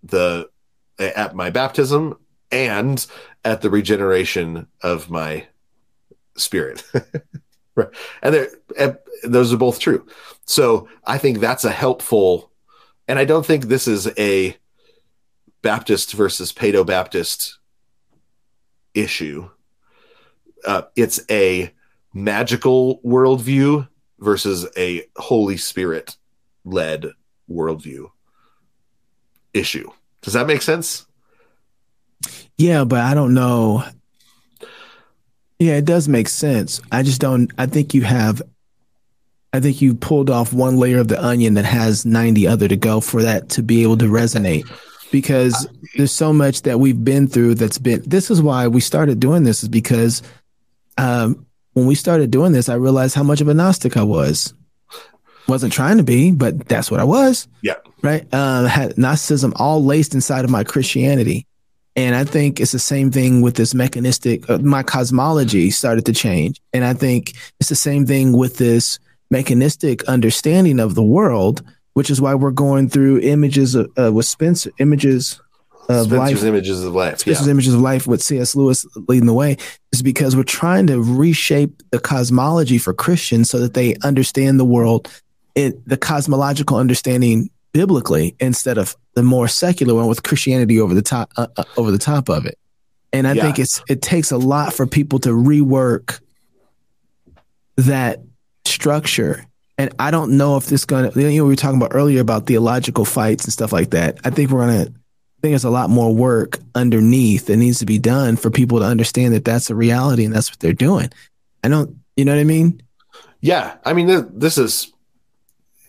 the 0.04 0.50
at 0.98 1.36
my 1.36 1.50
baptism 1.50 2.18
and 2.52 3.06
at 3.44 3.62
the 3.62 3.70
regeneration 3.70 4.68
of 4.82 5.10
my 5.10 5.48
spirit. 6.38 6.84
right. 7.76 7.90
And, 8.22 8.48
and 8.80 8.98
those 9.24 9.54
are 9.54 9.58
both 9.58 9.80
true. 9.80 10.06
So 10.46 10.88
I 11.06 11.18
think 11.18 11.40
that's 11.40 11.66
a 11.66 11.72
helpful, 11.72 12.52
and 13.08 13.20
I 13.20 13.26
don't 13.26 13.46
think 13.46 13.66
this 13.66 13.88
is 13.88 14.08
a 14.18 14.58
Baptist 15.62 16.14
versus 16.14 16.54
Paedo 16.54 16.86
Baptist 16.86 17.60
issue. 18.94 19.50
Uh, 20.66 20.84
it's 20.96 21.20
a 21.30 21.72
magical 22.14 23.00
worldview 23.02 23.88
versus 24.20 24.68
a 24.78 25.04
Holy 25.18 25.58
Spirit 25.58 26.16
led 26.64 27.08
worldview 27.50 28.10
issue. 29.54 29.90
Does 30.22 30.34
that 30.34 30.48
make 30.48 30.62
sense? 30.62 31.06
Yeah, 32.58 32.84
but 32.84 33.02
I 33.02 33.14
don't 33.14 33.34
know. 33.34 33.84
Yeah, 35.60 35.78
it 35.78 35.86
does 35.86 36.08
make 36.08 36.28
sense. 36.28 36.82
I 36.92 37.04
just 37.04 37.22
don't. 37.22 37.52
I 37.58 37.66
think 37.66 37.94
you 37.94 38.02
have. 38.02 38.42
I 39.54 39.62
think 39.62 39.82
you 39.82 39.96
pulled 39.96 40.30
off 40.30 40.52
one 40.52 40.78
layer 40.78 41.00
of 41.00 41.08
the 41.08 41.24
onion 41.24 41.54
that 41.54 41.64
has 41.64 42.06
90 42.06 42.46
other 42.46 42.68
to 42.68 42.76
go 42.76 43.00
for 43.00 43.22
that 43.22 43.48
to 43.52 43.64
be 43.64 43.84
able 43.84 43.98
to 44.00 44.06
resonate 44.06 44.70
because 45.12 45.66
there's 45.96 46.12
so 46.12 46.34
much 46.34 46.64
that 46.64 46.80
we've 46.80 47.06
been 47.06 47.26
through 47.26 47.56
that's 47.56 47.78
been 47.78 48.02
this 48.06 48.30
is 48.30 48.42
why 48.42 48.68
we 48.68 48.82
started 48.82 49.20
doing 49.20 49.44
this 49.44 49.64
is 49.64 49.70
because 49.70 50.22
um, 50.98 51.46
when 51.72 51.86
we 51.86 51.96
started 51.96 52.32
doing 52.32 52.52
this 52.52 52.68
i 52.68 52.74
realized 52.74 53.16
how 53.16 53.24
much 53.24 53.40
of 53.40 53.48
a 53.48 53.54
gnostic 53.54 53.96
i 53.96 54.04
was 54.04 54.54
wasn't 55.48 55.72
trying 55.72 55.96
to 55.96 56.04
be 56.04 56.32
but 56.32 56.68
that's 56.68 56.92
what 56.92 57.00
i 57.00 57.04
was 57.04 57.48
yeah 57.62 57.76
right 58.02 58.28
uh, 58.34 58.66
had 58.66 58.98
gnosticism 58.98 59.54
all 59.56 59.84
laced 59.84 60.14
inside 60.14 60.44
of 60.44 60.52
my 60.52 60.66
christianity 60.66 61.46
and 61.96 62.14
I 62.16 62.26
think 62.26 62.60
it's 62.60 62.74
the 62.74 62.80
same 62.80 63.10
thing 63.10 63.42
with 63.42 63.56
this 63.56 63.74
mechanistic, 63.74 64.50
uh, 64.50 64.58
my 64.58 64.84
cosmology 64.84 65.72
started 65.72 66.06
to 66.08 66.14
change. 66.14 66.60
And 66.74 66.84
I 66.84 66.94
think 66.94 67.34
it's 67.60 67.70
the 67.70 67.76
same 67.76 68.06
thing 68.06 68.34
with 68.34 68.58
this 68.58 69.00
mechanistic 69.32 70.04
understanding 70.04 70.80
of 70.80 70.96
the 70.96 71.04
world, 71.04 71.64
which 71.94 72.10
is 72.10 72.20
why 72.20 72.36
we're 72.36 72.52
going 72.52 72.90
through 72.90 73.20
images 73.20 73.76
of, 73.76 73.90
uh, 73.98 74.12
with 74.12 74.26
Spenser, 74.26 74.72
images 74.80 75.40
of 75.88 76.08
Spenser's 76.08 76.12
life. 76.12 76.44
images 76.44 76.84
of 76.84 76.94
life. 76.94 77.20
Spenser's 77.20 77.48
yeah. 77.48 77.52
images 77.52 77.74
of 77.74 77.80
life 77.80 78.08
with 78.08 78.22
C.S. 78.22 78.56
Lewis 78.56 78.86
leading 79.08 79.28
the 79.28 79.34
way 79.34 79.56
is 79.94 80.02
because 80.02 80.36
we're 80.36 80.44
trying 80.44 80.88
to 80.88 81.02
reshape 81.02 81.82
the 81.92 82.00
cosmology 82.00 82.78
for 82.78 82.94
Christians 82.94 83.50
so 83.50 83.60
that 83.60 83.74
they 83.74 83.96
understand 84.04 84.60
the 84.60 84.66
world 84.66 85.10
in 85.56 85.82
the 85.86 85.96
cosmological 85.98 86.76
understanding 86.76 87.50
biblically 87.72 88.36
instead 88.42 88.78
of 88.78 88.98
the 89.16 89.24
more 89.24 89.48
secular 89.48 89.96
one 89.96 90.08
with 90.08 90.24
Christianity 90.24 90.80
over 90.80 90.94
the 90.94 91.02
top 91.02 91.32
uh, 91.38 91.48
uh, 91.58 91.64
over 91.78 91.92
the 91.92 91.98
top 91.98 92.30
of 92.30 92.46
it. 92.46 92.58
And 93.12 93.28
I 93.28 93.34
yeah. 93.34 93.44
think 93.44 93.60
it's 93.60 93.82
it 93.90 94.02
takes 94.02 94.32
a 94.32 94.38
lot 94.38 94.74
for 94.74 94.86
people 94.86 95.20
to 95.20 95.30
rework 95.30 96.20
that 97.78 98.20
structure. 98.66 99.46
And 99.78 99.94
I 100.00 100.12
don't 100.12 100.38
know 100.38 100.58
if 100.58 100.68
this 100.68 100.86
going 100.86 101.12
to 101.12 101.20
you 101.20 101.38
know 101.38 101.46
we 101.46 101.52
were 101.52 101.56
talking 101.56 101.78
about 101.78 101.96
earlier 101.96 102.22
about 102.22 102.46
theological 102.46 103.06
fights 103.06 103.46
and 103.46 103.54
stuff 103.54 103.74
like 103.74 103.92
that. 103.92 104.20
I 104.24 104.30
think 104.30 104.52
we're 104.52 104.68
going 104.68 104.86
to 104.86 104.92
I 104.92 105.42
think 105.42 105.52
there's 105.52 105.64
a 105.64 105.70
lot 105.70 105.90
more 105.90 106.14
work 106.14 106.60
underneath 106.76 107.48
that 107.48 107.58
needs 107.58 107.80
to 107.80 107.86
be 107.86 108.00
done 108.00 108.36
for 108.36 108.50
people 108.50 108.80
to 108.80 108.86
understand 108.86 109.34
that 109.34 109.46
that's 109.46 109.70
a 109.70 109.76
reality 109.76 110.26
and 110.26 110.34
that's 110.34 110.50
what 110.50 110.60
they're 110.60 110.74
doing. 110.74 111.10
I 111.64 111.68
don't, 111.68 111.98
you 112.16 112.26
know 112.26 112.34
what 112.34 112.42
I 112.42 112.46
mean? 112.46 112.82
Yeah, 113.42 113.76
I 113.86 113.94
mean 113.94 114.08
this 114.38 114.58
is 114.58 114.92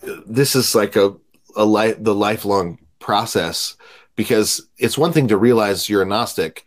this 0.03 0.55
is 0.55 0.75
like 0.75 0.95
a 0.95 1.17
a 1.57 1.65
life 1.65 1.97
the 1.99 2.15
lifelong 2.15 2.79
process 3.07 3.77
because 4.17 4.69
it's 4.79 4.99
one 4.99 5.13
thing 5.13 5.29
to 5.29 5.37
realize 5.37 5.89
you're 5.89 6.03
a 6.03 6.07
Gnostic. 6.07 6.65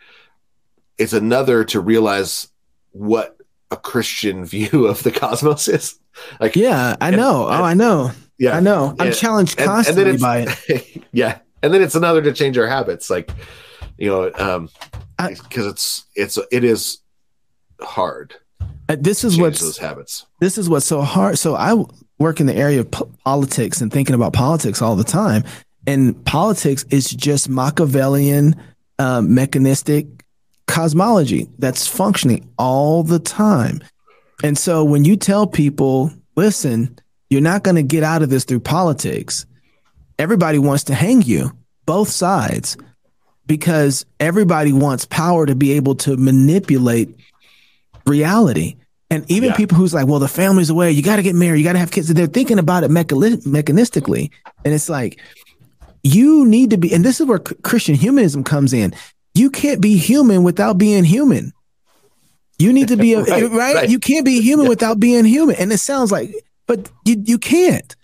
It's 0.98 1.12
another 1.12 1.66
to 1.66 1.82
realize 1.82 2.48
what 2.92 3.38
a 3.70 3.76
Christian 3.76 4.46
view 4.56 4.88
of 4.88 5.04
the 5.04 5.12
cosmos 5.12 5.68
is. 5.68 6.00
Like, 6.40 6.56
yeah, 6.56 6.96
I 7.02 7.10
and, 7.10 7.18
know. 7.18 7.48
And, 7.48 7.62
oh, 7.62 7.64
I 7.64 7.74
know. 7.74 8.12
Yeah, 8.38 8.56
I 8.56 8.62
know. 8.62 8.96
I'm 8.98 9.08
and, 9.08 9.16
challenged 9.16 9.58
constantly 9.58 10.18
by 10.18 10.48
it. 10.68 11.04
yeah, 11.12 11.40
and 11.62 11.74
then 11.74 11.82
it's 11.82 11.96
another 11.96 12.22
to 12.22 12.32
change 12.32 12.58
our 12.58 12.68
habits. 12.68 13.10
Like, 13.10 13.32
you 13.98 14.08
know, 14.08 14.32
um, 14.36 14.70
because 15.18 15.66
it's 15.66 16.06
it's 16.16 16.40
it 16.52 16.64
is 16.64 17.00
hard. 17.82 18.36
Uh, 18.88 18.96
this 18.98 19.26
is 19.26 19.38
what 19.38 19.56
those 19.56 19.78
habits. 19.78 20.26
This 20.40 20.58
is 20.58 20.70
what's 20.70 20.86
so 20.86 21.02
hard. 21.02 21.38
So 21.38 21.56
I 21.56 21.84
work 22.18 22.40
in 22.40 22.46
the 22.46 22.56
area 22.56 22.80
of 22.80 22.92
po- 22.92 23.12
politics 23.26 23.82
and 23.82 23.92
thinking 23.92 24.16
about 24.16 24.32
politics 24.32 24.82
all 24.82 24.96
the 24.96 25.04
time. 25.04 25.44
And 25.90 26.24
politics 26.24 26.86
is 26.92 27.10
just 27.10 27.50
Machiavellian, 27.50 28.56
um, 29.00 29.34
mechanistic 29.34 30.06
cosmology 30.68 31.50
that's 31.58 31.88
functioning 31.88 32.48
all 32.60 33.02
the 33.02 33.18
time. 33.18 33.82
And 34.44 34.56
so 34.56 34.84
when 34.84 35.04
you 35.04 35.18
tell 35.18 35.48
people, 35.48 36.12
listen, 36.36 37.00
you're 37.32 37.42
not 37.42 37.64
going 37.64 37.76
to 37.76 37.82
get 37.82 38.04
out 38.04 38.22
of 38.22 38.30
this 38.30 38.44
through 38.44 38.60
politics, 38.60 39.48
everybody 40.20 40.60
wants 40.60 40.84
to 40.84 40.94
hang 40.94 41.24
you, 41.24 41.58
both 41.88 42.10
sides, 42.10 42.78
because 43.48 44.06
everybody 44.20 44.72
wants 44.72 45.06
power 45.06 45.48
to 45.48 45.56
be 45.56 45.72
able 45.72 45.96
to 45.96 46.18
manipulate 46.18 47.20
reality. 48.06 48.76
And 49.10 49.26
even 49.32 49.50
yeah. 49.50 49.56
people 49.56 49.76
who's 49.76 49.96
like, 49.96 50.06
well, 50.06 50.20
the 50.20 50.28
family's 50.28 50.70
away, 50.70 50.92
you 50.92 51.02
got 51.02 51.16
to 51.16 51.24
get 51.24 51.34
married, 51.34 51.58
you 51.58 51.64
got 51.64 51.74
to 51.74 51.80
have 51.80 51.90
kids. 51.90 52.14
They're 52.14 52.28
thinking 52.28 52.60
about 52.60 52.84
it 52.84 52.92
mechanistically. 52.92 54.30
And 54.64 54.72
it's 54.72 54.88
like, 54.88 55.20
you 56.04 56.46
need 56.46 56.70
to 56.72 56.78
be, 56.78 56.94
and 56.94 57.04
this 57.04 57.20
is 57.20 57.28
where 57.28 57.40
Christian 57.40 57.96
humanism 57.96 58.44
comes 58.44 58.74
in. 58.74 58.94
You 59.34 59.50
can't 59.50 59.82
be 59.82 59.98
human 59.98 60.44
without 60.44 60.78
being 60.78 61.04
human. 61.04 61.54
You 62.58 62.74
need 62.74 62.90
to 62.90 62.98
be 62.98 63.14
a, 63.14 63.22
right, 63.24 63.44
right? 63.52 63.76
right, 63.76 63.90
You 63.90 64.00
can't 64.00 64.26
be 64.26 64.42
human 64.42 64.66
yeah. 64.66 64.70
without 64.70 65.00
being 65.00 65.26
human. 65.26 65.56
And 65.56 65.72
it 65.72 65.78
sounds 65.78 66.12
like, 66.12 66.32
but 66.68 66.92
you, 67.06 67.22
you 67.26 67.38
can't. 67.38 67.96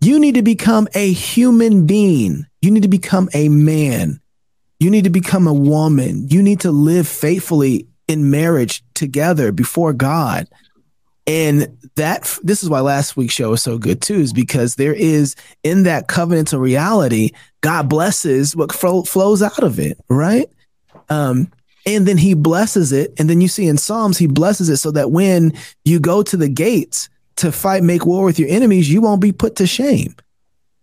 You 0.00 0.20
need 0.20 0.36
to 0.36 0.42
become 0.42 0.86
a 0.94 1.12
human 1.12 1.86
being. 1.86 2.46
You 2.62 2.70
need 2.70 2.84
to 2.84 2.88
become 2.88 3.28
a 3.34 3.48
man. 3.48 4.20
You 4.78 4.90
need 4.90 5.04
to 5.04 5.10
become 5.10 5.48
a 5.48 5.52
woman. 5.52 6.28
You 6.28 6.42
need 6.42 6.60
to 6.60 6.70
live 6.70 7.08
faithfully 7.08 7.88
in 8.06 8.30
marriage 8.30 8.82
together 8.94 9.50
before 9.50 9.92
God. 9.92 10.48
And 11.28 11.78
that 11.96 12.38
this 12.42 12.62
is 12.62 12.70
why 12.70 12.80
last 12.80 13.16
week's 13.16 13.34
show 13.34 13.50
was 13.50 13.62
so 13.62 13.76
good 13.76 14.00
too, 14.00 14.14
is 14.14 14.32
because 14.32 14.76
there 14.76 14.94
is 14.94 15.36
in 15.62 15.82
that 15.82 16.08
covenantal 16.08 16.58
reality, 16.58 17.32
God 17.60 17.88
blesses 17.88 18.56
what 18.56 18.72
flo- 18.72 19.02
flows 19.02 19.42
out 19.42 19.62
of 19.62 19.78
it, 19.78 19.98
right? 20.08 20.48
Um, 21.10 21.52
and 21.84 22.06
then 22.06 22.16
he 22.16 22.34
blesses 22.34 22.92
it. 22.92 23.12
And 23.18 23.28
then 23.28 23.40
you 23.40 23.48
see 23.48 23.66
in 23.66 23.78
Psalms, 23.78 24.18
he 24.18 24.26
blesses 24.26 24.68
it 24.68 24.78
so 24.78 24.90
that 24.92 25.10
when 25.10 25.52
you 25.84 26.00
go 26.00 26.22
to 26.22 26.36
the 26.36 26.48
gates 26.48 27.08
to 27.36 27.52
fight, 27.52 27.82
make 27.82 28.06
war 28.06 28.24
with 28.24 28.38
your 28.38 28.48
enemies, 28.48 28.90
you 28.90 29.00
won't 29.00 29.20
be 29.20 29.32
put 29.32 29.56
to 29.56 29.66
shame. 29.66 30.14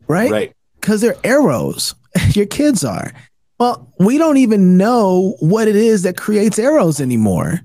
Right? 0.08 0.32
Right. 0.32 0.54
Because 0.80 1.02
they're 1.02 1.18
arrows. 1.24 1.96
your 2.34 2.46
kids 2.46 2.84
are. 2.84 3.12
Well, 3.60 3.92
we 4.00 4.18
don't 4.18 4.38
even 4.38 4.78
know 4.78 5.36
what 5.40 5.68
it 5.68 5.76
is 5.76 6.04
that 6.04 6.18
creates 6.18 6.60
arrows 6.60 7.00
anymore. 7.00 7.62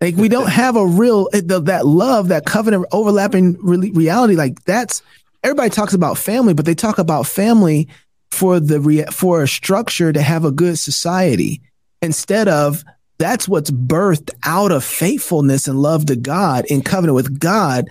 Like 0.00 0.16
we 0.16 0.28
don't 0.28 0.48
have 0.50 0.76
a 0.76 0.86
real 0.86 1.28
eh, 1.32 1.42
that 1.44 1.86
love, 1.86 2.28
that 2.28 2.46
covenant 2.46 2.86
overlapping 2.92 3.56
reality. 3.62 4.36
Like 4.36 4.64
that's 4.64 5.02
everybody 5.42 5.70
talks 5.70 5.94
about 5.94 6.18
family, 6.18 6.54
but 6.54 6.64
they 6.64 6.74
talk 6.74 6.98
about 6.98 7.26
family 7.26 7.88
for 8.30 8.60
the 8.60 9.08
for 9.12 9.42
a 9.42 9.48
structure 9.48 10.12
to 10.12 10.20
have 10.20 10.44
a 10.44 10.50
good 10.50 10.78
society 10.78 11.60
instead 12.02 12.48
of 12.48 12.84
that's 13.18 13.48
what's 13.48 13.70
birthed 13.70 14.30
out 14.44 14.72
of 14.72 14.84
faithfulness 14.84 15.68
and 15.68 15.80
love 15.80 16.06
to 16.06 16.16
God 16.16 16.66
in 16.66 16.82
covenant 16.82 17.14
with 17.14 17.38
God. 17.38 17.88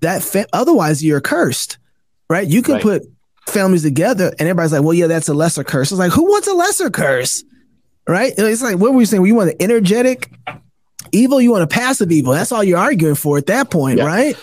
That 0.00 0.22
fa- 0.22 0.46
otherwise 0.52 1.02
you're 1.02 1.20
cursed, 1.20 1.78
right? 2.30 2.46
You 2.46 2.62
can 2.62 2.74
right. 2.74 2.82
put 2.82 3.02
families 3.48 3.82
together 3.82 4.28
and 4.38 4.42
everybody's 4.42 4.72
like, 4.72 4.82
well, 4.82 4.94
yeah, 4.94 5.08
that's 5.08 5.28
a 5.28 5.34
lesser 5.34 5.64
curse. 5.64 5.90
It's 5.90 5.98
like, 5.98 6.12
who 6.12 6.24
wants 6.24 6.46
a 6.46 6.52
lesser 6.52 6.90
curse? 6.90 7.42
Right? 8.06 8.32
It's 8.38 8.62
like, 8.62 8.78
what 8.78 8.94
were 8.94 9.00
you 9.00 9.06
saying? 9.06 9.26
You 9.26 9.34
want 9.34 9.50
an 9.50 9.56
energetic 9.60 10.30
evil? 11.12 11.40
You 11.40 11.52
want 11.52 11.64
a 11.64 11.68
passive 11.68 12.12
evil? 12.12 12.32
That's 12.32 12.52
all 12.52 12.64
you're 12.64 12.78
arguing 12.78 13.14
for 13.14 13.38
at 13.38 13.46
that 13.46 13.70
point, 13.70 13.98
yeah. 13.98 14.06
right? 14.06 14.36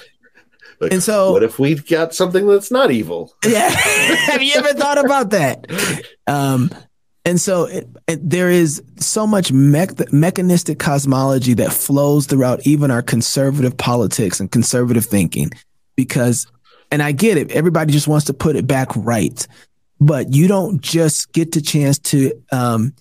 Like, 0.80 0.92
and 0.92 1.02
so, 1.02 1.32
what 1.32 1.44
if 1.44 1.58
we've 1.58 1.88
got 1.88 2.14
something 2.14 2.46
that's 2.48 2.72
not 2.72 2.92
evil? 2.92 3.34
Yeah. 3.46 3.70
Have 3.70 4.44
you 4.44 4.54
ever 4.56 4.74
thought 4.74 5.04
about 5.04 5.30
that? 5.30 5.68
Um, 6.28 6.70
and 7.26 7.42
so 7.42 7.66
it, 7.66 7.88
it, 8.08 8.30
there 8.30 8.50
is 8.50 8.82
so 8.98 9.26
much 9.26 9.52
me- 9.52 9.88
mechanistic 10.12 10.80
cosmology 10.80 11.56
that 11.56 11.74
flows 11.74 12.28
throughout 12.28 12.66
even 12.66 12.92
our 12.92 13.02
conservative 13.02 13.76
politics 13.78 14.40
and 14.40 14.52
conservative 14.52 15.06
thinking 15.06 15.52
because 15.96 16.48
and 16.92 17.02
I 17.02 17.12
get 17.12 17.38
it 17.38 17.52
everybody 17.52 17.92
just 17.92 18.08
wants 18.08 18.26
to 18.28 18.34
put 18.34 18.56
it 18.56 18.68
back 18.68 18.90
right 18.96 19.46
but 20.00 20.34
you 20.34 20.48
don't 20.48 20.82
just 20.82 21.34
get 21.34 21.52
the 21.52 21.62
chance 21.62 21.98
to 22.00 22.32
um 22.52 22.94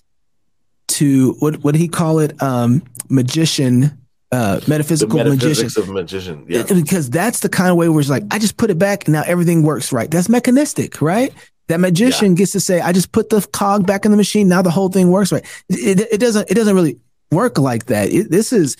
to 0.87 1.33
what 1.39 1.57
what 1.57 1.73
did 1.73 1.79
he 1.79 1.87
call 1.87 2.19
it 2.19 2.41
um 2.41 2.83
magician 3.09 3.97
uh, 4.31 4.59
metaphysical 4.67 5.23
magician. 5.23 5.67
of 5.81 5.89
magician. 5.89 6.45
Yeah. 6.49 6.63
Because 6.63 7.09
that's 7.09 7.39
the 7.39 7.49
kind 7.49 7.69
of 7.69 7.77
way 7.77 7.89
where 7.89 7.99
it's 7.99 8.09
like, 8.09 8.23
I 8.31 8.39
just 8.39 8.57
put 8.57 8.69
it 8.69 8.77
back 8.77 9.05
and 9.05 9.13
now 9.13 9.23
everything 9.25 9.63
works 9.63 9.93
right. 9.93 10.09
That's 10.09 10.29
mechanistic, 10.29 11.01
right? 11.01 11.33
That 11.67 11.79
magician 11.79 12.31
yeah. 12.31 12.37
gets 12.39 12.51
to 12.51 12.59
say, 12.59 12.81
I 12.81 12.91
just 12.91 13.11
put 13.11 13.29
the 13.29 13.47
cog 13.53 13.87
back 13.87 14.05
in 14.05 14.11
the 14.11 14.17
machine. 14.17 14.47
Now 14.47 14.61
the 14.61 14.71
whole 14.71 14.89
thing 14.89 15.09
works 15.09 15.31
right. 15.31 15.45
It, 15.69 16.01
it 16.11 16.19
doesn't, 16.19 16.51
it 16.51 16.53
doesn't 16.55 16.75
really 16.75 16.99
work 17.31 17.57
like 17.57 17.85
that. 17.85 18.09
It, 18.09 18.29
this 18.29 18.51
is 18.51 18.77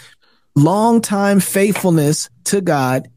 long 0.56 1.02
time 1.02 1.40
faithfulness 1.40 2.30
to 2.46 2.62
God 2.62 3.08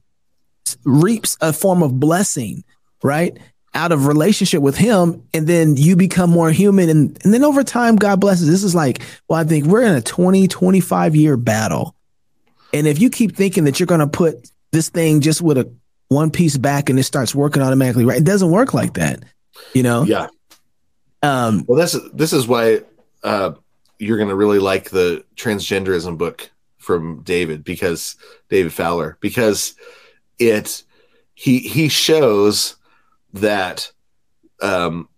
reaps 0.85 1.37
a 1.41 1.53
form 1.53 1.83
of 1.83 1.99
blessing, 1.99 2.65
right? 3.03 3.39
Out 3.75 3.93
of 3.93 4.07
relationship 4.07 4.63
with 4.63 4.77
him. 4.77 5.23
And 5.35 5.47
then 5.47 5.77
you 5.77 5.95
become 5.95 6.31
more 6.31 6.51
human. 6.51 6.89
And, 6.89 7.19
and 7.23 7.35
then 7.35 7.45
over 7.45 7.63
time, 7.63 7.97
God 7.97 8.21
blesses. 8.21 8.49
This 8.49 8.65
is 8.65 8.75
like, 8.75 9.03
well, 9.29 9.39
I 9.39 9.45
think 9.45 9.67
we're 9.67 9.83
in 9.83 9.95
a 9.95 10.03
20, 10.03 10.49
25 10.49 11.17
year 11.17 11.37
battle. 11.37 11.95
And 12.73 12.87
if 12.87 13.01
you 13.01 13.11
keep 13.11 13.37
thinking 13.37 13.65
that 13.65 13.79
you're 13.79 13.87
going 13.87 14.01
to 14.01 14.07
put 14.07 14.51
this 14.73 14.89
thing 14.89 15.21
just 15.21 15.41
with 15.41 15.59
a 15.59 15.71
one 16.09 16.31
piece 16.31 16.57
back 16.57 16.91
and 16.91 16.99
it 16.99 17.05
starts 17.05 17.35
working 17.35 17.63
automatically, 17.63 18.05
right? 18.05 18.19
It 18.19 18.25
doesn't 18.25 18.51
work 18.51 18.75
like 18.75 18.95
that 18.95 19.23
you 19.73 19.83
know? 19.83 20.05
Yeah. 20.05 20.29
Um, 21.23 21.65
well, 21.67 21.79
this 21.79 21.97
this 22.13 22.33
is 22.33 22.47
why 22.47 22.83
uh, 23.25 23.53
you're 23.99 24.17
going 24.17 24.29
to 24.29 24.37
really 24.37 24.59
like 24.59 24.91
the 24.91 25.25
transgenderism 25.37 26.17
book 26.17 26.51
from 26.79 27.23
David 27.23 27.65
because 27.65 28.17
David 28.49 28.73
Fowler 28.73 29.19
because 29.21 29.75
it 30.39 30.85
he 31.35 31.59
he 31.59 31.89
shows 31.89 32.77
that 33.41 33.91
um, 34.61 35.09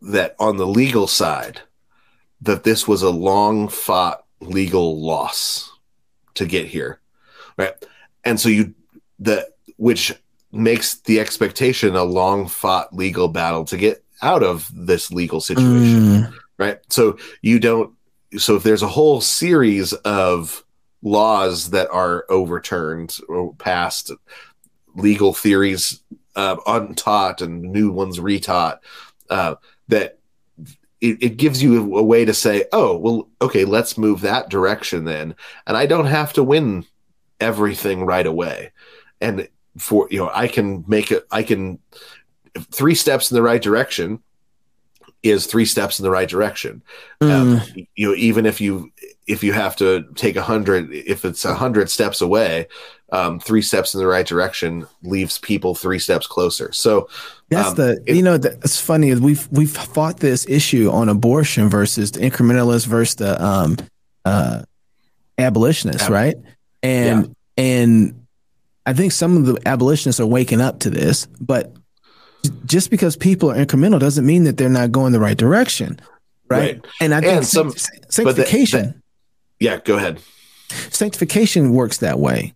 that 0.00 0.34
on 0.38 0.56
the 0.56 0.66
legal 0.66 1.06
side 1.06 1.60
that 2.40 2.64
this 2.64 2.88
was 2.88 3.02
a 3.02 3.10
long 3.10 3.68
fought 3.68 4.24
legal 4.40 5.00
loss 5.00 5.70
to 6.34 6.46
get 6.46 6.66
here, 6.66 7.00
right? 7.56 7.74
And 8.24 8.38
so 8.38 8.48
you 8.48 8.74
the 9.18 9.48
which 9.76 10.12
makes 10.52 10.96
the 11.00 11.18
expectation 11.18 11.96
a 11.96 12.04
long 12.04 12.46
fought 12.46 12.94
legal 12.94 13.28
battle 13.28 13.64
to 13.64 13.76
get 13.76 14.04
out 14.20 14.42
of 14.42 14.70
this 14.74 15.10
legal 15.10 15.40
situation. 15.40 16.22
Mm. 16.22 16.34
Right. 16.58 16.78
So 16.90 17.18
you 17.40 17.58
don't, 17.58 17.92
so 18.38 18.56
if 18.56 18.62
there's 18.62 18.82
a 18.82 18.88
whole 18.88 19.20
series 19.20 19.92
of 19.92 20.64
laws 21.02 21.70
that 21.70 21.90
are 21.90 22.24
overturned 22.28 23.18
or 23.28 23.54
passed, 23.54 24.12
legal 24.94 25.32
theories 25.32 26.00
uh, 26.36 26.56
untaught 26.66 27.42
and 27.42 27.62
new 27.62 27.90
ones 27.90 28.18
retaught, 28.18 28.78
uh, 29.30 29.56
that 29.88 30.18
it, 31.00 31.22
it, 31.22 31.36
gives 31.36 31.62
you 31.62 31.96
a 31.96 32.02
way 32.02 32.24
to 32.24 32.32
say, 32.32 32.64
oh, 32.72 32.96
well, 32.96 33.28
okay, 33.40 33.64
let's 33.64 33.98
move 33.98 34.20
that 34.20 34.48
direction 34.48 35.04
then. 35.04 35.34
And 35.66 35.76
I 35.76 35.86
don't 35.86 36.06
have 36.06 36.32
to 36.34 36.44
win 36.44 36.84
everything 37.40 38.04
right 38.04 38.26
away. 38.26 38.70
And 39.20 39.48
for 39.78 40.06
you 40.10 40.18
know 40.18 40.30
i 40.34 40.46
can 40.48 40.84
make 40.86 41.10
it 41.10 41.26
i 41.30 41.42
can 41.42 41.78
three 42.70 42.94
steps 42.94 43.30
in 43.30 43.34
the 43.34 43.42
right 43.42 43.62
direction 43.62 44.22
is 45.22 45.46
three 45.46 45.64
steps 45.64 45.98
in 45.98 46.02
the 46.02 46.10
right 46.10 46.28
direction 46.28 46.82
mm. 47.20 47.30
um, 47.30 47.86
you 47.94 48.08
know 48.08 48.14
even 48.14 48.46
if 48.46 48.60
you 48.60 48.90
if 49.26 49.44
you 49.44 49.52
have 49.52 49.76
to 49.76 50.04
take 50.14 50.36
a 50.36 50.42
hundred 50.42 50.90
if 50.92 51.24
it's 51.24 51.44
a 51.44 51.54
hundred 51.54 51.90
steps 51.90 52.20
away 52.20 52.66
um, 53.12 53.38
three 53.38 53.60
steps 53.60 53.94
in 53.94 54.00
the 54.00 54.06
right 54.06 54.26
direction 54.26 54.86
leaves 55.02 55.38
people 55.38 55.74
three 55.74 55.98
steps 55.98 56.26
closer 56.26 56.72
so 56.72 57.08
that's 57.50 57.70
um, 57.70 57.74
the 57.74 58.02
it, 58.06 58.16
you 58.16 58.22
know 58.22 58.38
that's 58.38 58.80
funny 58.80 59.14
we've 59.14 59.46
we've 59.50 59.70
fought 59.70 60.18
this 60.18 60.48
issue 60.48 60.90
on 60.90 61.08
abortion 61.08 61.68
versus 61.68 62.12
the 62.12 62.20
incrementalist 62.20 62.86
versus 62.86 63.16
the 63.16 63.44
um 63.44 63.76
uh 64.24 64.62
abolitionists 65.38 66.04
ab- 66.04 66.10
right 66.10 66.36
and 66.82 67.26
yeah. 67.56 67.64
and 67.64 68.22
I 68.84 68.92
think 68.92 69.12
some 69.12 69.36
of 69.36 69.46
the 69.46 69.58
abolitionists 69.66 70.20
are 70.20 70.26
waking 70.26 70.60
up 70.60 70.80
to 70.80 70.90
this, 70.90 71.26
but 71.40 71.74
just 72.64 72.90
because 72.90 73.16
people 73.16 73.50
are 73.50 73.56
incremental 73.56 74.00
doesn't 74.00 74.26
mean 74.26 74.44
that 74.44 74.56
they're 74.56 74.68
not 74.68 74.92
going 74.92 75.12
the 75.12 75.20
right 75.20 75.36
direction, 75.36 76.00
right? 76.48 76.82
right. 76.82 76.86
And 77.00 77.14
I 77.14 77.20
think 77.20 77.32
and 77.32 77.46
some, 77.46 77.72
sanctification. 78.08 78.86
That, 78.86 78.94
that, 78.94 79.02
yeah, 79.60 79.76
go 79.78 79.96
ahead. 79.96 80.20
Sanctification 80.90 81.72
works 81.72 81.98
that 81.98 82.18
way. 82.18 82.54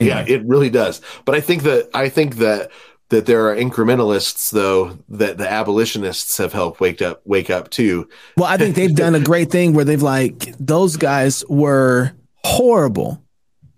Yeah, 0.00 0.24
it 0.26 0.44
really 0.44 0.70
does. 0.70 1.00
But 1.24 1.34
I 1.34 1.40
think 1.40 1.62
that 1.64 1.88
I 1.92 2.08
think 2.08 2.36
that 2.36 2.70
that 3.08 3.26
there 3.26 3.48
are 3.48 3.56
incrementalists 3.56 4.50
though 4.50 4.98
that 5.08 5.38
the 5.38 5.50
abolitionists 5.50 6.36
have 6.38 6.52
helped 6.52 6.80
wake 6.80 7.02
up 7.02 7.20
wake 7.24 7.50
up 7.50 7.70
too. 7.70 8.08
Well, 8.36 8.46
I 8.46 8.58
think 8.58 8.76
they've 8.76 8.94
done 8.94 9.14
a 9.14 9.20
great 9.20 9.50
thing 9.50 9.72
where 9.72 9.84
they've 9.84 10.02
like 10.02 10.54
those 10.58 10.96
guys 10.96 11.44
were 11.48 12.12
horrible 12.44 13.22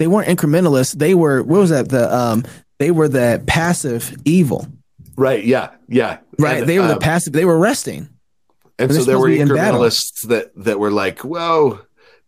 they 0.01 0.07
weren't 0.07 0.29
incrementalists. 0.29 0.95
They 0.99 1.15
were 1.15 1.43
what 1.43 1.61
was 1.61 1.71
that? 1.71 1.91
The 1.91 2.13
um 2.13 2.45
they 2.81 2.91
were 2.91 3.09
the 3.09 3.45
passive 3.47 4.17
evil. 4.25 4.67
Right. 5.15 5.45
Yeah. 5.45 5.73
Yeah. 5.87 6.19
Right. 6.39 6.61
And, 6.61 6.69
they 6.69 6.79
were 6.79 6.87
um, 6.87 6.95
the 6.95 6.99
passive. 6.99 7.35
They 7.35 7.45
were 7.45 7.59
resting. 7.59 8.09
And, 8.79 8.93
so 8.93 9.05
there 9.05 9.19
were 9.19 9.29
incrementalists 9.29 10.23
that 10.29 10.51
that 10.57 10.81
were 10.81 10.91
like, 10.91 11.21
"Whoa, 11.21 11.81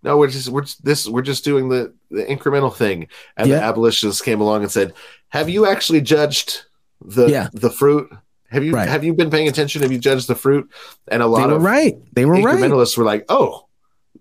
no, 0.03 0.19
we're 0.19 0.29
just 0.29 0.51
we're 0.51 0.67
this 0.83 1.09
we're 1.09 1.23
just 1.23 1.45
doing 1.45 1.71
the 1.71 1.95
the 2.11 2.25
incremental 2.25 2.73
thing." 2.73 3.09
And 3.39 3.51
the 3.51 3.63
abolitionists 3.63 4.21
came 4.21 4.43
along 4.43 4.63
and 4.63 4.71
said, 4.71 4.93
"Have 5.31 5.49
you 5.49 5.67
actually 5.67 6.03
judged 6.03 6.67
the 7.01 7.29
yeah. 7.29 7.49
the 7.55 7.71
fruit? 7.71 8.13
Have 8.51 8.63
you 8.63 8.75
right. 8.75 8.87
have 8.87 9.03
you 9.03 9.15
been 9.15 9.31
paying 9.31 9.49
attention? 9.49 9.81
Have 9.81 9.93
you 9.93 9.99
judged 9.99 10.29
the 10.29 10.35
fruit?" 10.35 10.71
And 11.09 11.23
a 11.23 11.27
lot 11.27 11.49
of 11.49 11.63
right. 11.63 11.97
They 12.13 12.27
were 12.27 12.35
incrementalists 12.35 12.99
right. 12.99 13.03
were 13.03 13.05
like, 13.05 13.25
"Oh, 13.31 13.67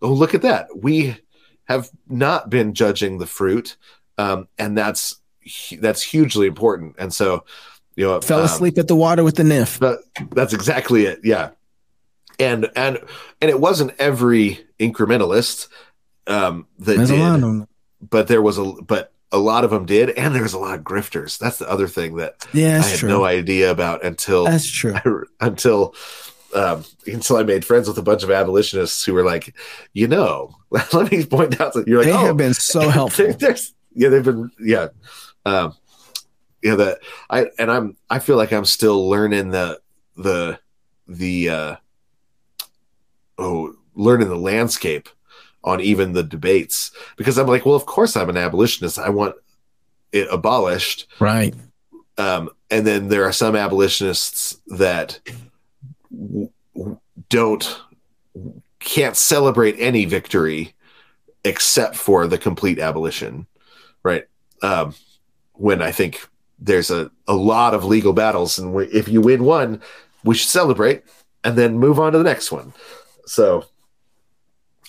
oh, 0.02 0.14
look 0.14 0.34
at 0.34 0.44
that. 0.44 0.70
We 0.74 1.18
have 1.66 1.90
not 2.08 2.50
been 2.50 2.74
judging 2.74 3.18
the 3.18 3.28
fruit, 3.28 3.76
um, 4.18 4.48
and 4.58 4.78
that's 4.78 5.21
that's 5.80 6.04
hugely 6.04 6.48
important. 6.48 6.96
And 6.98 7.14
so, 7.14 7.46
you 7.96 8.06
know, 8.06 8.22
fell 8.22 8.40
um, 8.40 8.46
asleep 8.46 8.78
at 8.78 8.88
the 8.88 8.96
water 8.96 9.24
with 9.24 9.36
the 9.36 9.44
nymph. 9.44 9.80
That, 9.80 10.00
that's 10.32 10.54
exactly 10.54 11.06
it. 11.06 11.20
Yeah, 11.24 11.52
and 12.40 12.70
and 12.76 13.00
and 13.42 13.50
it 13.50 13.60
wasn't 13.60 13.94
every 14.00 14.60
incrementalist 14.80 15.68
um, 16.28 16.68
that 16.80 16.98
There's 16.98 17.10
did, 17.10 17.68
but 18.02 18.28
there 18.28 18.42
was 18.42 18.58
a 18.58 18.64
but 18.64 19.14
a 19.32 19.38
lot 19.38 19.64
of 19.64 19.72
them 19.72 19.86
did, 19.86 20.10
and 20.12 20.36
there 20.36 20.44
was 20.44 20.54
a 20.54 20.60
lot 20.60 20.78
of 20.78 20.84
grifters. 20.84 21.38
That's 21.38 21.58
the 21.58 21.70
other 21.70 21.88
thing 21.88 22.18
that 22.18 22.48
yeah, 22.54 22.80
I 22.80 22.88
had 22.88 23.00
true. 23.00 23.10
no 23.10 23.24
idea 23.24 23.72
about 23.72 24.04
until 24.04 24.46
that's 24.46 24.70
true 24.70 25.26
until 25.40 25.96
um, 26.54 26.84
until 27.06 27.38
I 27.38 27.44
made 27.44 27.66
friends 27.66 27.88
with 27.88 27.98
a 27.98 28.04
bunch 28.04 28.24
of 28.24 28.32
abolitionists 28.32 29.06
who 29.06 29.14
were 29.14 29.24
like, 29.24 29.56
you 29.94 30.08
know, 30.08 30.56
let 30.94 31.12
me 31.12 31.26
point 31.26 31.60
out 31.62 31.74
that 31.74 31.88
you're 31.88 32.00
like, 32.00 32.08
they 32.08 32.14
oh, 32.14 32.26
have 32.26 32.38
been 32.38 32.54
so 32.54 32.90
helpful. 32.90 33.34
yeah, 33.94 34.10
they've 34.10 34.24
been, 34.24 34.52
yeah, 34.60 34.90
um, 35.46 35.76
yeah. 36.62 36.76
That 36.76 37.00
I 37.30 37.48
and 37.58 37.72
I'm, 37.72 37.98
I 38.10 38.20
feel 38.20 38.38
like 38.38 38.52
I'm 38.52 38.66
still 38.66 39.10
learning 39.10 39.50
the 39.50 39.80
the 40.18 40.60
the 41.08 41.50
uh, 41.50 41.76
oh, 43.38 43.76
learning 43.96 44.30
the 44.30 44.36
landscape 44.36 45.10
on 45.64 45.80
even 45.80 46.14
the 46.14 46.24
debates 46.24 46.92
because 47.18 47.38
I'm 47.38 47.48
like, 47.48 47.66
well, 47.66 47.76
of 47.76 47.86
course 47.86 48.16
I'm 48.16 48.30
an 48.30 48.38
abolitionist. 48.38 48.98
I 48.98 49.10
want 49.10 49.36
it 50.12 50.28
abolished. 50.32 51.08
Right. 51.20 51.54
Um, 52.18 52.50
and 52.70 52.86
then 52.86 53.08
there 53.08 53.26
are 53.26 53.32
some 53.32 53.56
abolitionists 53.56 54.60
that 54.68 55.20
w- 56.12 56.50
don't 57.30 57.82
can't 58.80 59.16
celebrate 59.16 59.76
any 59.80 60.06
victory 60.06 60.74
except 61.44 61.96
for 61.96 62.28
the 62.28 62.38
complete 62.38 62.80
abolition, 62.80 63.48
right? 64.04 64.26
Um, 64.62 64.94
when 65.62 65.82
I 65.82 65.92
think 65.92 66.28
there's 66.60 66.90
a, 66.90 67.12
a 67.28 67.36
lot 67.36 67.74
of 67.74 67.86
legal 67.86 68.14
battles, 68.14 68.58
and 68.58 68.76
if 68.92 69.08
you 69.08 69.22
win 69.22 69.44
one, 69.44 69.80
we 70.24 70.36
should 70.36 70.50
celebrate 70.50 71.04
and 71.44 71.58
then 71.58 71.78
move 71.78 72.00
on 72.00 72.12
to 72.12 72.18
the 72.18 72.24
next 72.24 72.52
one. 72.52 72.74
So, 73.26 73.66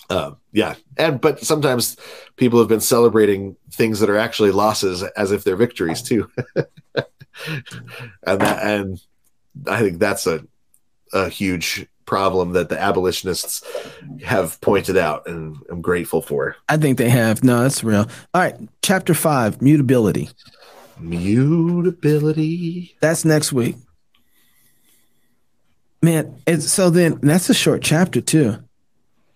uh, 0.09 0.31
yeah, 0.51 0.75
and 0.97 1.21
but 1.21 1.39
sometimes 1.39 1.95
people 2.37 2.57
have 2.59 2.67
been 2.67 2.79
celebrating 2.79 3.55
things 3.71 3.99
that 3.99 4.09
are 4.09 4.17
actually 4.17 4.51
losses 4.51 5.03
as 5.03 5.31
if 5.31 5.43
they're 5.43 5.55
victories 5.55 6.01
too, 6.01 6.29
and 6.55 8.41
that 8.41 8.63
and 8.63 8.99
I 9.67 9.79
think 9.79 9.99
that's 9.99 10.25
a 10.25 10.45
a 11.13 11.29
huge 11.29 11.85
problem 12.05 12.51
that 12.53 12.69
the 12.69 12.79
abolitionists 12.79 13.63
have 14.25 14.59
pointed 14.61 14.97
out 14.97 15.25
and 15.27 15.55
I'm 15.69 15.81
grateful 15.81 16.21
for. 16.21 16.57
I 16.67 16.77
think 16.77 16.97
they 16.97 17.09
have. 17.09 17.43
No, 17.43 17.61
that's 17.61 17.83
real. 17.83 18.07
All 18.33 18.41
right, 18.41 18.55
chapter 18.81 19.13
five, 19.13 19.61
mutability. 19.61 20.29
Mutability. 20.99 22.95
That's 23.01 23.25
next 23.25 23.51
week. 23.53 23.75
Man, 26.01 26.41
it's 26.45 26.71
so 26.71 26.89
then 26.89 27.19
that's 27.21 27.49
a 27.49 27.53
short 27.53 27.81
chapter 27.81 28.21
too. 28.21 28.57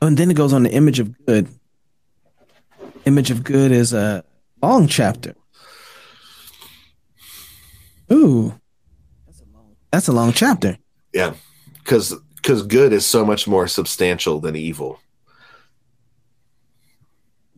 Oh, 0.01 0.07
and 0.07 0.17
then 0.17 0.29
it 0.29 0.35
goes 0.35 0.53
on 0.53 0.63
the 0.63 0.71
image 0.71 0.99
of 0.99 1.25
good. 1.25 1.47
Image 3.05 3.31
of 3.31 3.43
good 3.43 3.71
is 3.71 3.93
a 3.93 4.23
long 4.61 4.87
chapter. 4.87 5.33
Ooh. 8.11 8.53
That's 9.25 9.41
a 9.41 9.45
long, 9.53 9.75
that's 9.91 10.07
a 10.07 10.11
long 10.11 10.33
chapter. 10.33 10.77
Yeah. 11.13 11.33
Cuz 11.85 12.13
cuz 12.43 12.63
good 12.63 12.91
is 12.93 13.05
so 13.05 13.25
much 13.25 13.47
more 13.47 13.67
substantial 13.67 14.39
than 14.39 14.55
evil. 14.55 14.99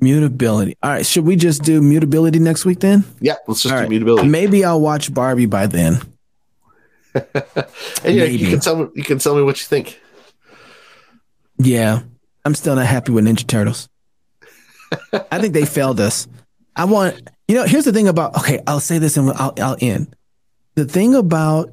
Mutability. 0.01 0.77
All 0.81 0.91
right, 0.91 1.05
should 1.05 1.26
we 1.26 1.35
just 1.35 1.63
do 1.63 1.81
mutability 1.81 2.39
next 2.39 2.65
week 2.65 2.80
then? 2.80 3.03
Yeah, 3.19 3.35
let's 3.47 3.61
just 3.61 3.73
All 3.73 3.80
do 3.80 3.84
right. 3.84 3.89
mutability. 3.89 4.27
Maybe 4.27 4.63
I'll 4.63 4.80
watch 4.80 5.13
Barbie 5.13 5.45
by 5.45 5.67
then. 5.67 6.01
and 7.13 7.26
yeah, 8.03 8.23
you 8.23 8.47
can 8.49 8.59
tell 8.59 8.76
me 8.77 8.88
you 8.95 9.03
can 9.03 9.19
tell 9.19 9.35
me 9.35 9.41
what 9.41 9.59
you 9.59 9.65
think. 9.65 9.99
Yeah, 11.57 12.01
I'm 12.45 12.55
still 12.55 12.76
not 12.76 12.85
happy 12.85 13.11
with 13.11 13.26
Ninja 13.26 13.45
Turtles. 13.45 13.89
I 15.13 15.39
think 15.39 15.53
they 15.53 15.65
failed 15.65 15.99
us. 15.99 16.27
I 16.76 16.85
want 16.85 17.30
you 17.47 17.55
know. 17.55 17.65
Here's 17.65 17.85
the 17.85 17.91
thing 17.91 18.07
about 18.07 18.38
okay. 18.38 18.61
I'll 18.67 18.80
say 18.80 18.99
this 18.99 19.17
and 19.17 19.31
I'll 19.31 19.53
I'll 19.61 19.77
end. 19.81 20.15
The 20.76 20.85
thing 20.85 21.15
about 21.15 21.71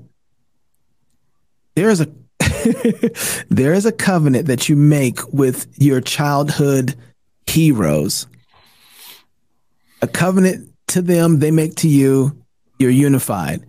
there 1.77 1.91
is 1.91 2.01
a 2.01 2.09
there 3.51 3.73
is 3.73 3.87
a 3.87 3.93
covenant 3.93 4.47
that 4.47 4.69
you 4.69 4.75
make 4.75 5.21
with 5.33 5.67
your 5.77 6.01
childhood 6.01 6.97
heroes. 7.47 8.27
A 10.03 10.07
covenant 10.07 10.73
to 10.89 11.03
them, 11.03 11.39
they 11.39 11.51
make 11.51 11.77
to 11.77 11.89
you. 11.89 12.43
You're 12.79 12.91
unified. 12.91 13.65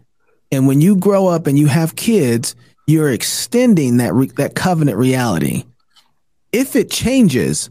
And 0.52 0.68
when 0.68 0.82
you 0.82 0.95
grow 0.95 1.28
up 1.28 1.48
and 1.48 1.58
you 1.58 1.68
have 1.68 1.95
kids, 1.95 2.56
you're 2.86 3.12
extending 3.12 3.98
that 3.98 4.14
re- 4.14 4.32
that 4.38 4.56
covenant 4.56 4.98
reality. 4.98 5.66
If 6.52 6.76
it 6.76 6.90
changes, 6.90 7.70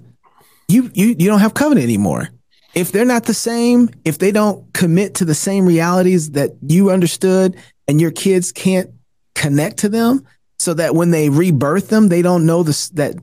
you 0.68 0.90
you 0.94 1.08
you 1.18 1.26
don't 1.26 1.40
have 1.40 1.54
covenant 1.54 1.84
anymore. 1.84 2.28
If 2.74 2.92
they're 2.92 3.06
not 3.06 3.24
the 3.24 3.34
same, 3.34 3.88
if 4.04 4.18
they 4.18 4.30
don't 4.30 4.72
commit 4.74 5.14
to 5.16 5.24
the 5.24 5.34
same 5.34 5.64
realities 5.64 6.32
that 6.32 6.50
you 6.66 6.90
understood 6.90 7.56
and 7.88 8.00
your 8.00 8.10
kids 8.10 8.52
can't 8.52 8.90
connect 9.34 9.78
to 9.78 9.88
them 9.88 10.26
so 10.58 10.74
that 10.74 10.94
when 10.94 11.10
they 11.10 11.30
rebirth 11.30 11.88
them, 11.88 12.08
they 12.08 12.20
don't 12.20 12.44
know 12.44 12.62
this 12.62 12.90
that 12.90 13.14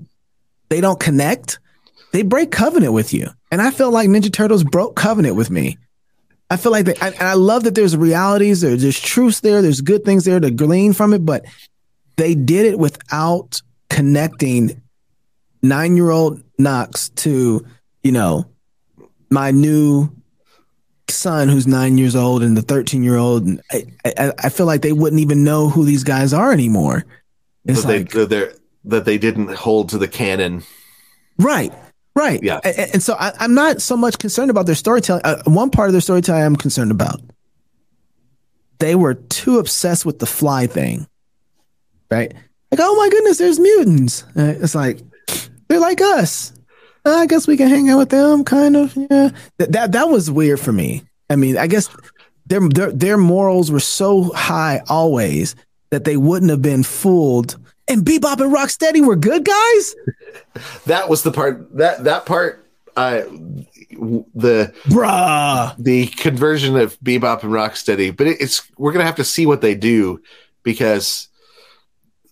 they 0.70 0.82
don't 0.82 1.00
connect, 1.00 1.60
they 2.14 2.22
break 2.22 2.52
covenant 2.52 2.94
with 2.94 3.14
you. 3.14 3.28
And 3.52 3.62
I 3.62 3.72
felt 3.72 3.92
like 3.92 4.08
Ninja 4.08 4.32
Turtles 4.32 4.64
broke 4.64 4.96
covenant 4.96 5.36
with 5.36 5.50
me. 5.50 5.78
I 6.50 6.58
feel 6.58 6.72
like 6.72 6.86
that, 6.86 7.02
and 7.02 7.28
I 7.28 7.34
love 7.34 7.64
that 7.64 7.74
there's 7.74 7.98
realities, 7.98 8.62
there, 8.62 8.76
there's 8.76 9.00
truths 9.00 9.40
there, 9.40 9.62
there's 9.62 9.82
good 9.82 10.06
things 10.06 10.24
there 10.24 10.40
to 10.40 10.52
glean 10.52 10.94
from 10.94 11.14
it, 11.14 11.26
but 11.26 11.44
they 12.16 12.36
did 12.36 12.68
it 12.68 12.78
without 12.78 13.62
connecting 13.90 14.80
nine 15.64 15.98
year 15.98 16.12
old 16.12 16.44
Knox 16.60 17.10
to, 17.10 17.66
you 18.04 18.12
know, 18.12 18.46
my 19.32 19.50
new 19.50 20.16
son 21.10 21.50
who's 21.50 21.66
nine 21.66 21.98
years 21.98 22.16
old 22.16 22.44
and 22.44 22.56
the 22.56 22.62
13 22.62 23.04
year 23.04 23.18
old. 23.18 23.46
And 23.46 23.62
I, 23.72 23.86
I, 24.06 24.34
I, 24.44 24.50
feel 24.50 24.68
like 24.68 24.82
they 24.82 24.94
wouldn't 24.94 25.22
even 25.22 25.44
know 25.44 25.70
who 25.70 25.86
these 25.86 26.04
guys 26.04 26.34
are 26.34 26.52
anymore. 26.52 27.06
It's 27.66 27.84
that 27.84 28.14
like, 28.14 28.30
they, 28.30 28.52
that 28.86 29.06
they 29.06 29.18
didn't 29.18 29.50
hold 29.50 29.90
to 29.90 29.98
the 29.98 30.08
canon. 30.08 30.64
Right. 31.40 31.74
Right. 32.16 32.42
Yeah. 32.44 32.60
And, 32.64 32.94
and 32.94 33.04
so 33.04 33.16
I, 33.16 33.34
am 33.44 33.56
not 33.56 33.82
so 33.82 33.98
much 33.98 34.20
concerned 34.20 34.52
about 34.52 34.66
their 34.66 34.76
storytelling. 34.76 35.24
Uh, 35.24 35.42
one 35.46 35.70
part 35.70 35.90
of 35.90 35.94
their 35.94 36.02
storytelling 36.02 36.44
I'm 36.44 36.56
concerned 36.56 36.92
about. 36.92 37.20
They 38.80 38.96
were 38.96 39.16
too 39.16 39.60
obsessed 39.60 40.06
with 40.06 40.20
the 40.20 40.26
fly 40.26 40.68
thing. 40.68 41.08
Right. 42.12 42.34
Like, 42.72 42.80
oh 42.82 42.96
my 42.96 43.10
goodness, 43.10 43.38
there's 43.38 43.60
mutants. 43.60 44.24
Uh, 44.38 44.56
it's 44.60 44.76
like, 44.76 45.00
they're 45.68 45.80
like 45.80 46.02
us. 46.02 46.54
Uh, 47.06 47.16
I 47.16 47.26
guess 47.26 47.48
we 47.48 47.58
can 47.58 47.68
hang 47.70 47.90
out 47.90 47.98
with 47.98 48.10
them, 48.10 48.44
kind 48.44 48.76
of. 48.76 48.96
Yeah. 48.96 49.30
That, 49.58 49.72
that, 49.72 49.92
that 49.94 50.10
was 50.10 50.30
weird 50.30 50.60
for 50.60 50.72
me. 50.72 51.04
I 51.30 51.36
mean, 51.36 51.58
I 51.58 51.68
guess 51.68 51.90
their, 52.46 52.68
their, 52.70 52.92
their 52.92 53.18
morals 53.18 53.72
were 53.72 53.80
so 53.80 54.32
high 54.34 54.82
always 54.88 55.56
that 55.90 56.04
they 56.04 56.18
wouldn't 56.18 56.52
have 56.52 56.62
been 56.62 56.84
fooled 56.84 57.58
and 57.94 58.04
Bebop 58.04 58.42
and 58.42 58.54
Rocksteady 58.54 59.06
were 59.06 59.16
good 59.16 59.46
guys. 59.46 59.96
that 60.86 61.08
was 61.08 61.24
the 61.24 61.32
part 61.32 61.76
that 61.78 62.04
that 62.04 62.26
part. 62.26 62.60
I 62.96 63.22
the 64.36 64.74
bruh 64.86 65.76
the 65.78 66.08
conversion 66.08 66.76
of 66.76 67.00
Bebop 67.00 67.44
and 67.44 67.52
Rocksteady, 67.52 68.16
but 68.16 68.28
it, 68.28 68.42
it's 68.42 68.70
we're 68.78 68.92
gonna 68.92 69.06
have 69.06 69.16
to 69.16 69.24
see 69.24 69.46
what 69.46 69.62
they 69.62 69.76
do 69.76 70.22
because 70.64 71.28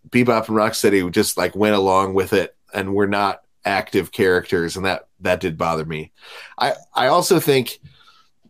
Bebop 0.09 0.47
and 0.47 0.57
Rocksteady 0.57 1.09
just 1.11 1.38
like 1.38 1.55
went 1.55 1.75
along 1.75 2.13
with 2.13 2.33
it, 2.33 2.55
and 2.73 2.93
we're 2.93 3.07
not 3.07 3.41
active 3.65 4.11
characters, 4.11 4.75
and 4.75 4.85
that 4.85 5.07
that 5.21 5.39
did 5.39 5.57
bother 5.57 5.85
me. 5.85 6.11
I 6.57 6.73
I 6.93 7.07
also 7.07 7.39
think 7.39 7.79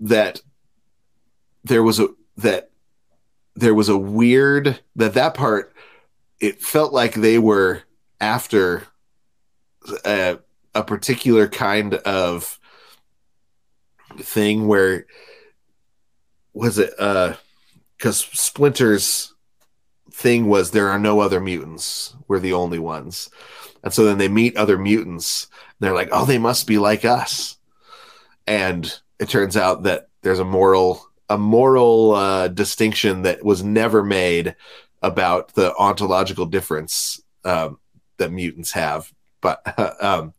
that 0.02 0.42
there 1.64 1.84
was 1.84 2.00
a 2.00 2.10
that 2.38 2.72
there 3.56 3.76
was 3.76 3.90
a 3.90 3.98
weird 3.98 4.80
that 4.96 5.14
that 5.14 5.34
part 5.34 5.74
it 6.42 6.62
felt 6.62 6.92
like 6.92 7.14
they 7.14 7.38
were 7.38 7.84
after 8.20 8.84
a, 10.04 10.40
a 10.76 10.84
particular 10.84 11.48
kind 11.48 11.94
of 11.94 12.60
thing 14.18 14.68
where 14.68 15.06
was 16.54 16.78
it 16.78 16.94
uh 17.00 17.34
because 17.98 18.18
splinter's 18.34 19.34
thing 20.12 20.48
was 20.48 20.72
there 20.72 20.90
are 20.90 21.00
no 21.00 21.22
other 21.22 21.40
mutants 21.40 22.14
we're 22.28 22.40
the 22.40 22.54
only 22.54 22.80
ones. 22.80 23.30
And 23.84 23.94
so 23.94 24.04
then 24.06 24.18
they 24.18 24.28
meet 24.28 24.58
other 24.58 24.78
mutants 24.78 25.48
they're 25.80 25.94
like 25.94 26.10
oh 26.12 26.26
they 26.26 26.38
must 26.38 26.68
be 26.68 26.78
like 26.78 27.06
us. 27.06 27.58
And 28.46 29.00
it 29.18 29.30
turns 29.30 29.56
out 29.56 29.84
that 29.84 30.10
there's 30.24 30.40
a 30.40 30.46
moral 30.46 31.08
a 31.30 31.38
moral 31.38 32.12
uh, 32.12 32.48
distinction 32.50 33.22
that 33.22 33.46
was 33.46 33.64
never 33.64 34.04
made 34.04 34.56
about 35.02 35.54
the 35.54 35.76
ontological 35.76 36.46
difference 36.46 37.22
um, 37.44 37.80
that 38.18 38.32
mutants 38.32 38.72
have. 38.74 39.12
But 39.42 39.80
um, 40.04 40.34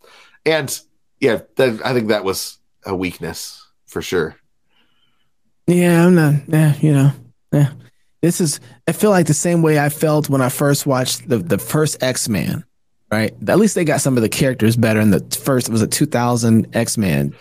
and 0.45 0.79
yeah, 1.21 1.41
I 1.59 1.93
think 1.93 2.09
that 2.09 2.25
was 2.25 2.59
a 2.85 2.95
weakness 2.95 3.65
for 3.87 4.03
sure. 4.03 4.37
Yeah, 5.67 6.07
I'm 6.07 6.15
not. 6.15 6.35
Yeah, 6.49 6.75
you 6.81 6.93
know, 6.93 7.13
yeah. 7.53 7.71
This 8.21 8.41
is. 8.41 8.61
I 8.87 8.93
feel 8.93 9.11
like 9.11 9.27
the 9.27 9.35
same 9.35 9.63
way 9.63 9.79
I 9.79 9.89
felt 9.89 10.29
when 10.29 10.41
I 10.41 10.49
first 10.49 10.87
watched 10.87 11.29
the 11.29 11.39
the 11.39 11.59
first 11.59 12.03
X 12.03 12.29
Men. 12.29 12.65
Right. 13.11 13.35
At 13.47 13.59
least 13.59 13.75
they 13.75 13.85
got 13.85 14.01
some 14.01 14.17
of 14.17 14.23
the 14.23 14.29
characters 14.31 14.75
better 14.75 14.99
in 14.99 15.11
the 15.11 15.21
first. 15.45 15.69
It 15.69 15.73
was 15.73 15.83
a 15.83 15.87
2000 15.87 16.75
X 16.75 16.97
Men 16.97 17.35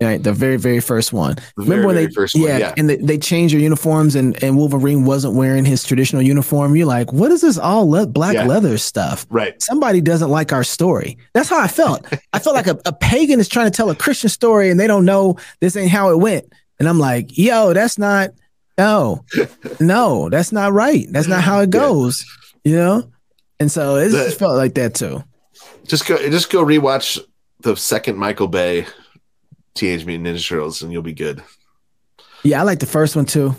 Right, 0.00 0.22
the 0.22 0.32
very 0.32 0.58
very 0.58 0.78
first 0.78 1.12
one. 1.12 1.34
The 1.34 1.64
Remember 1.64 1.92
very, 1.92 2.06
when 2.06 2.14
they 2.14 2.38
yeah, 2.38 2.52
one, 2.52 2.60
yeah, 2.60 2.74
and 2.76 2.88
they, 2.88 2.96
they 2.96 3.18
changed 3.18 3.52
your 3.52 3.60
uniforms 3.60 4.14
and 4.14 4.40
and 4.44 4.56
Wolverine 4.56 5.04
wasn't 5.04 5.34
wearing 5.34 5.64
his 5.64 5.82
traditional 5.82 6.22
uniform. 6.22 6.76
You're 6.76 6.86
like, 6.86 7.12
what 7.12 7.32
is 7.32 7.40
this 7.40 7.58
all 7.58 7.90
le- 7.90 8.06
black 8.06 8.34
yeah. 8.34 8.46
leather 8.46 8.78
stuff? 8.78 9.26
Right. 9.28 9.60
Somebody 9.60 10.00
doesn't 10.00 10.30
like 10.30 10.52
our 10.52 10.62
story. 10.62 11.18
That's 11.34 11.48
how 11.48 11.60
I 11.60 11.66
felt. 11.66 12.06
I 12.32 12.38
felt 12.38 12.54
like 12.54 12.68
a, 12.68 12.78
a 12.86 12.92
pagan 12.92 13.40
is 13.40 13.48
trying 13.48 13.66
to 13.66 13.76
tell 13.76 13.90
a 13.90 13.96
Christian 13.96 14.30
story 14.30 14.70
and 14.70 14.78
they 14.78 14.86
don't 14.86 15.04
know 15.04 15.36
this 15.60 15.74
ain't 15.76 15.90
how 15.90 16.10
it 16.10 16.18
went. 16.18 16.52
And 16.78 16.88
I'm 16.88 17.00
like, 17.00 17.36
yo, 17.36 17.72
that's 17.72 17.98
not 17.98 18.30
no, 18.78 19.24
no, 19.80 20.28
that's 20.28 20.52
not 20.52 20.72
right. 20.72 21.06
That's 21.10 21.26
not 21.26 21.42
how 21.42 21.58
it 21.60 21.70
goes. 21.70 22.24
Yeah. 22.62 22.70
You 22.70 22.76
know? 22.76 23.12
And 23.58 23.72
so 23.72 23.96
it 23.96 24.10
the, 24.10 24.26
just 24.26 24.38
felt 24.38 24.56
like 24.56 24.74
that 24.74 24.94
too. 24.94 25.24
Just 25.86 26.06
go 26.06 26.16
just 26.30 26.50
go 26.50 26.64
rewatch 26.64 27.18
the 27.60 27.74
second 27.74 28.16
Michael 28.16 28.46
Bay 28.46 28.86
Teenage 29.78 30.04
Mutant 30.04 30.28
Ninja 30.28 30.46
Turtles, 30.46 30.82
and 30.82 30.92
you'll 30.92 31.02
be 31.02 31.14
good. 31.14 31.42
Yeah, 32.42 32.60
I 32.60 32.64
like 32.64 32.80
the 32.80 32.86
first 32.86 33.16
one 33.16 33.24
too. 33.24 33.54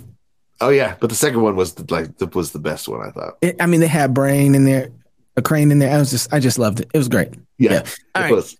Oh 0.62 0.70
yeah, 0.70 0.96
but 1.00 1.10
the 1.10 1.16
second 1.16 1.42
one 1.42 1.56
was 1.56 1.74
the, 1.74 1.92
like 1.94 2.18
the, 2.18 2.28
was 2.28 2.52
the 2.52 2.60
best 2.60 2.88
one 2.88 3.06
I 3.06 3.12
thought. 3.12 3.38
It, 3.42 3.62
I 3.62 3.66
mean, 3.66 3.80
they 3.80 3.88
had 3.88 4.14
brain 4.14 4.56
in 4.56 4.66
there, 4.66 4.90
a 5.38 5.42
Krang 5.42 5.72
in 5.72 5.80
there. 5.80 5.96
I 5.96 5.98
was 5.98 6.12
just, 6.12 6.34
I 6.34 6.40
just 6.40 6.60
loved 6.60 6.82
it. 6.82 6.92
It 6.94 6.98
was 6.98 7.08
great. 7.08 7.34
Yeah, 7.58 7.72
yeah. 7.72 7.84
All 8.16 8.22
right. 8.24 8.32
Was. 8.32 8.58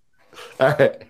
All 0.60 0.76
right. 0.80 1.04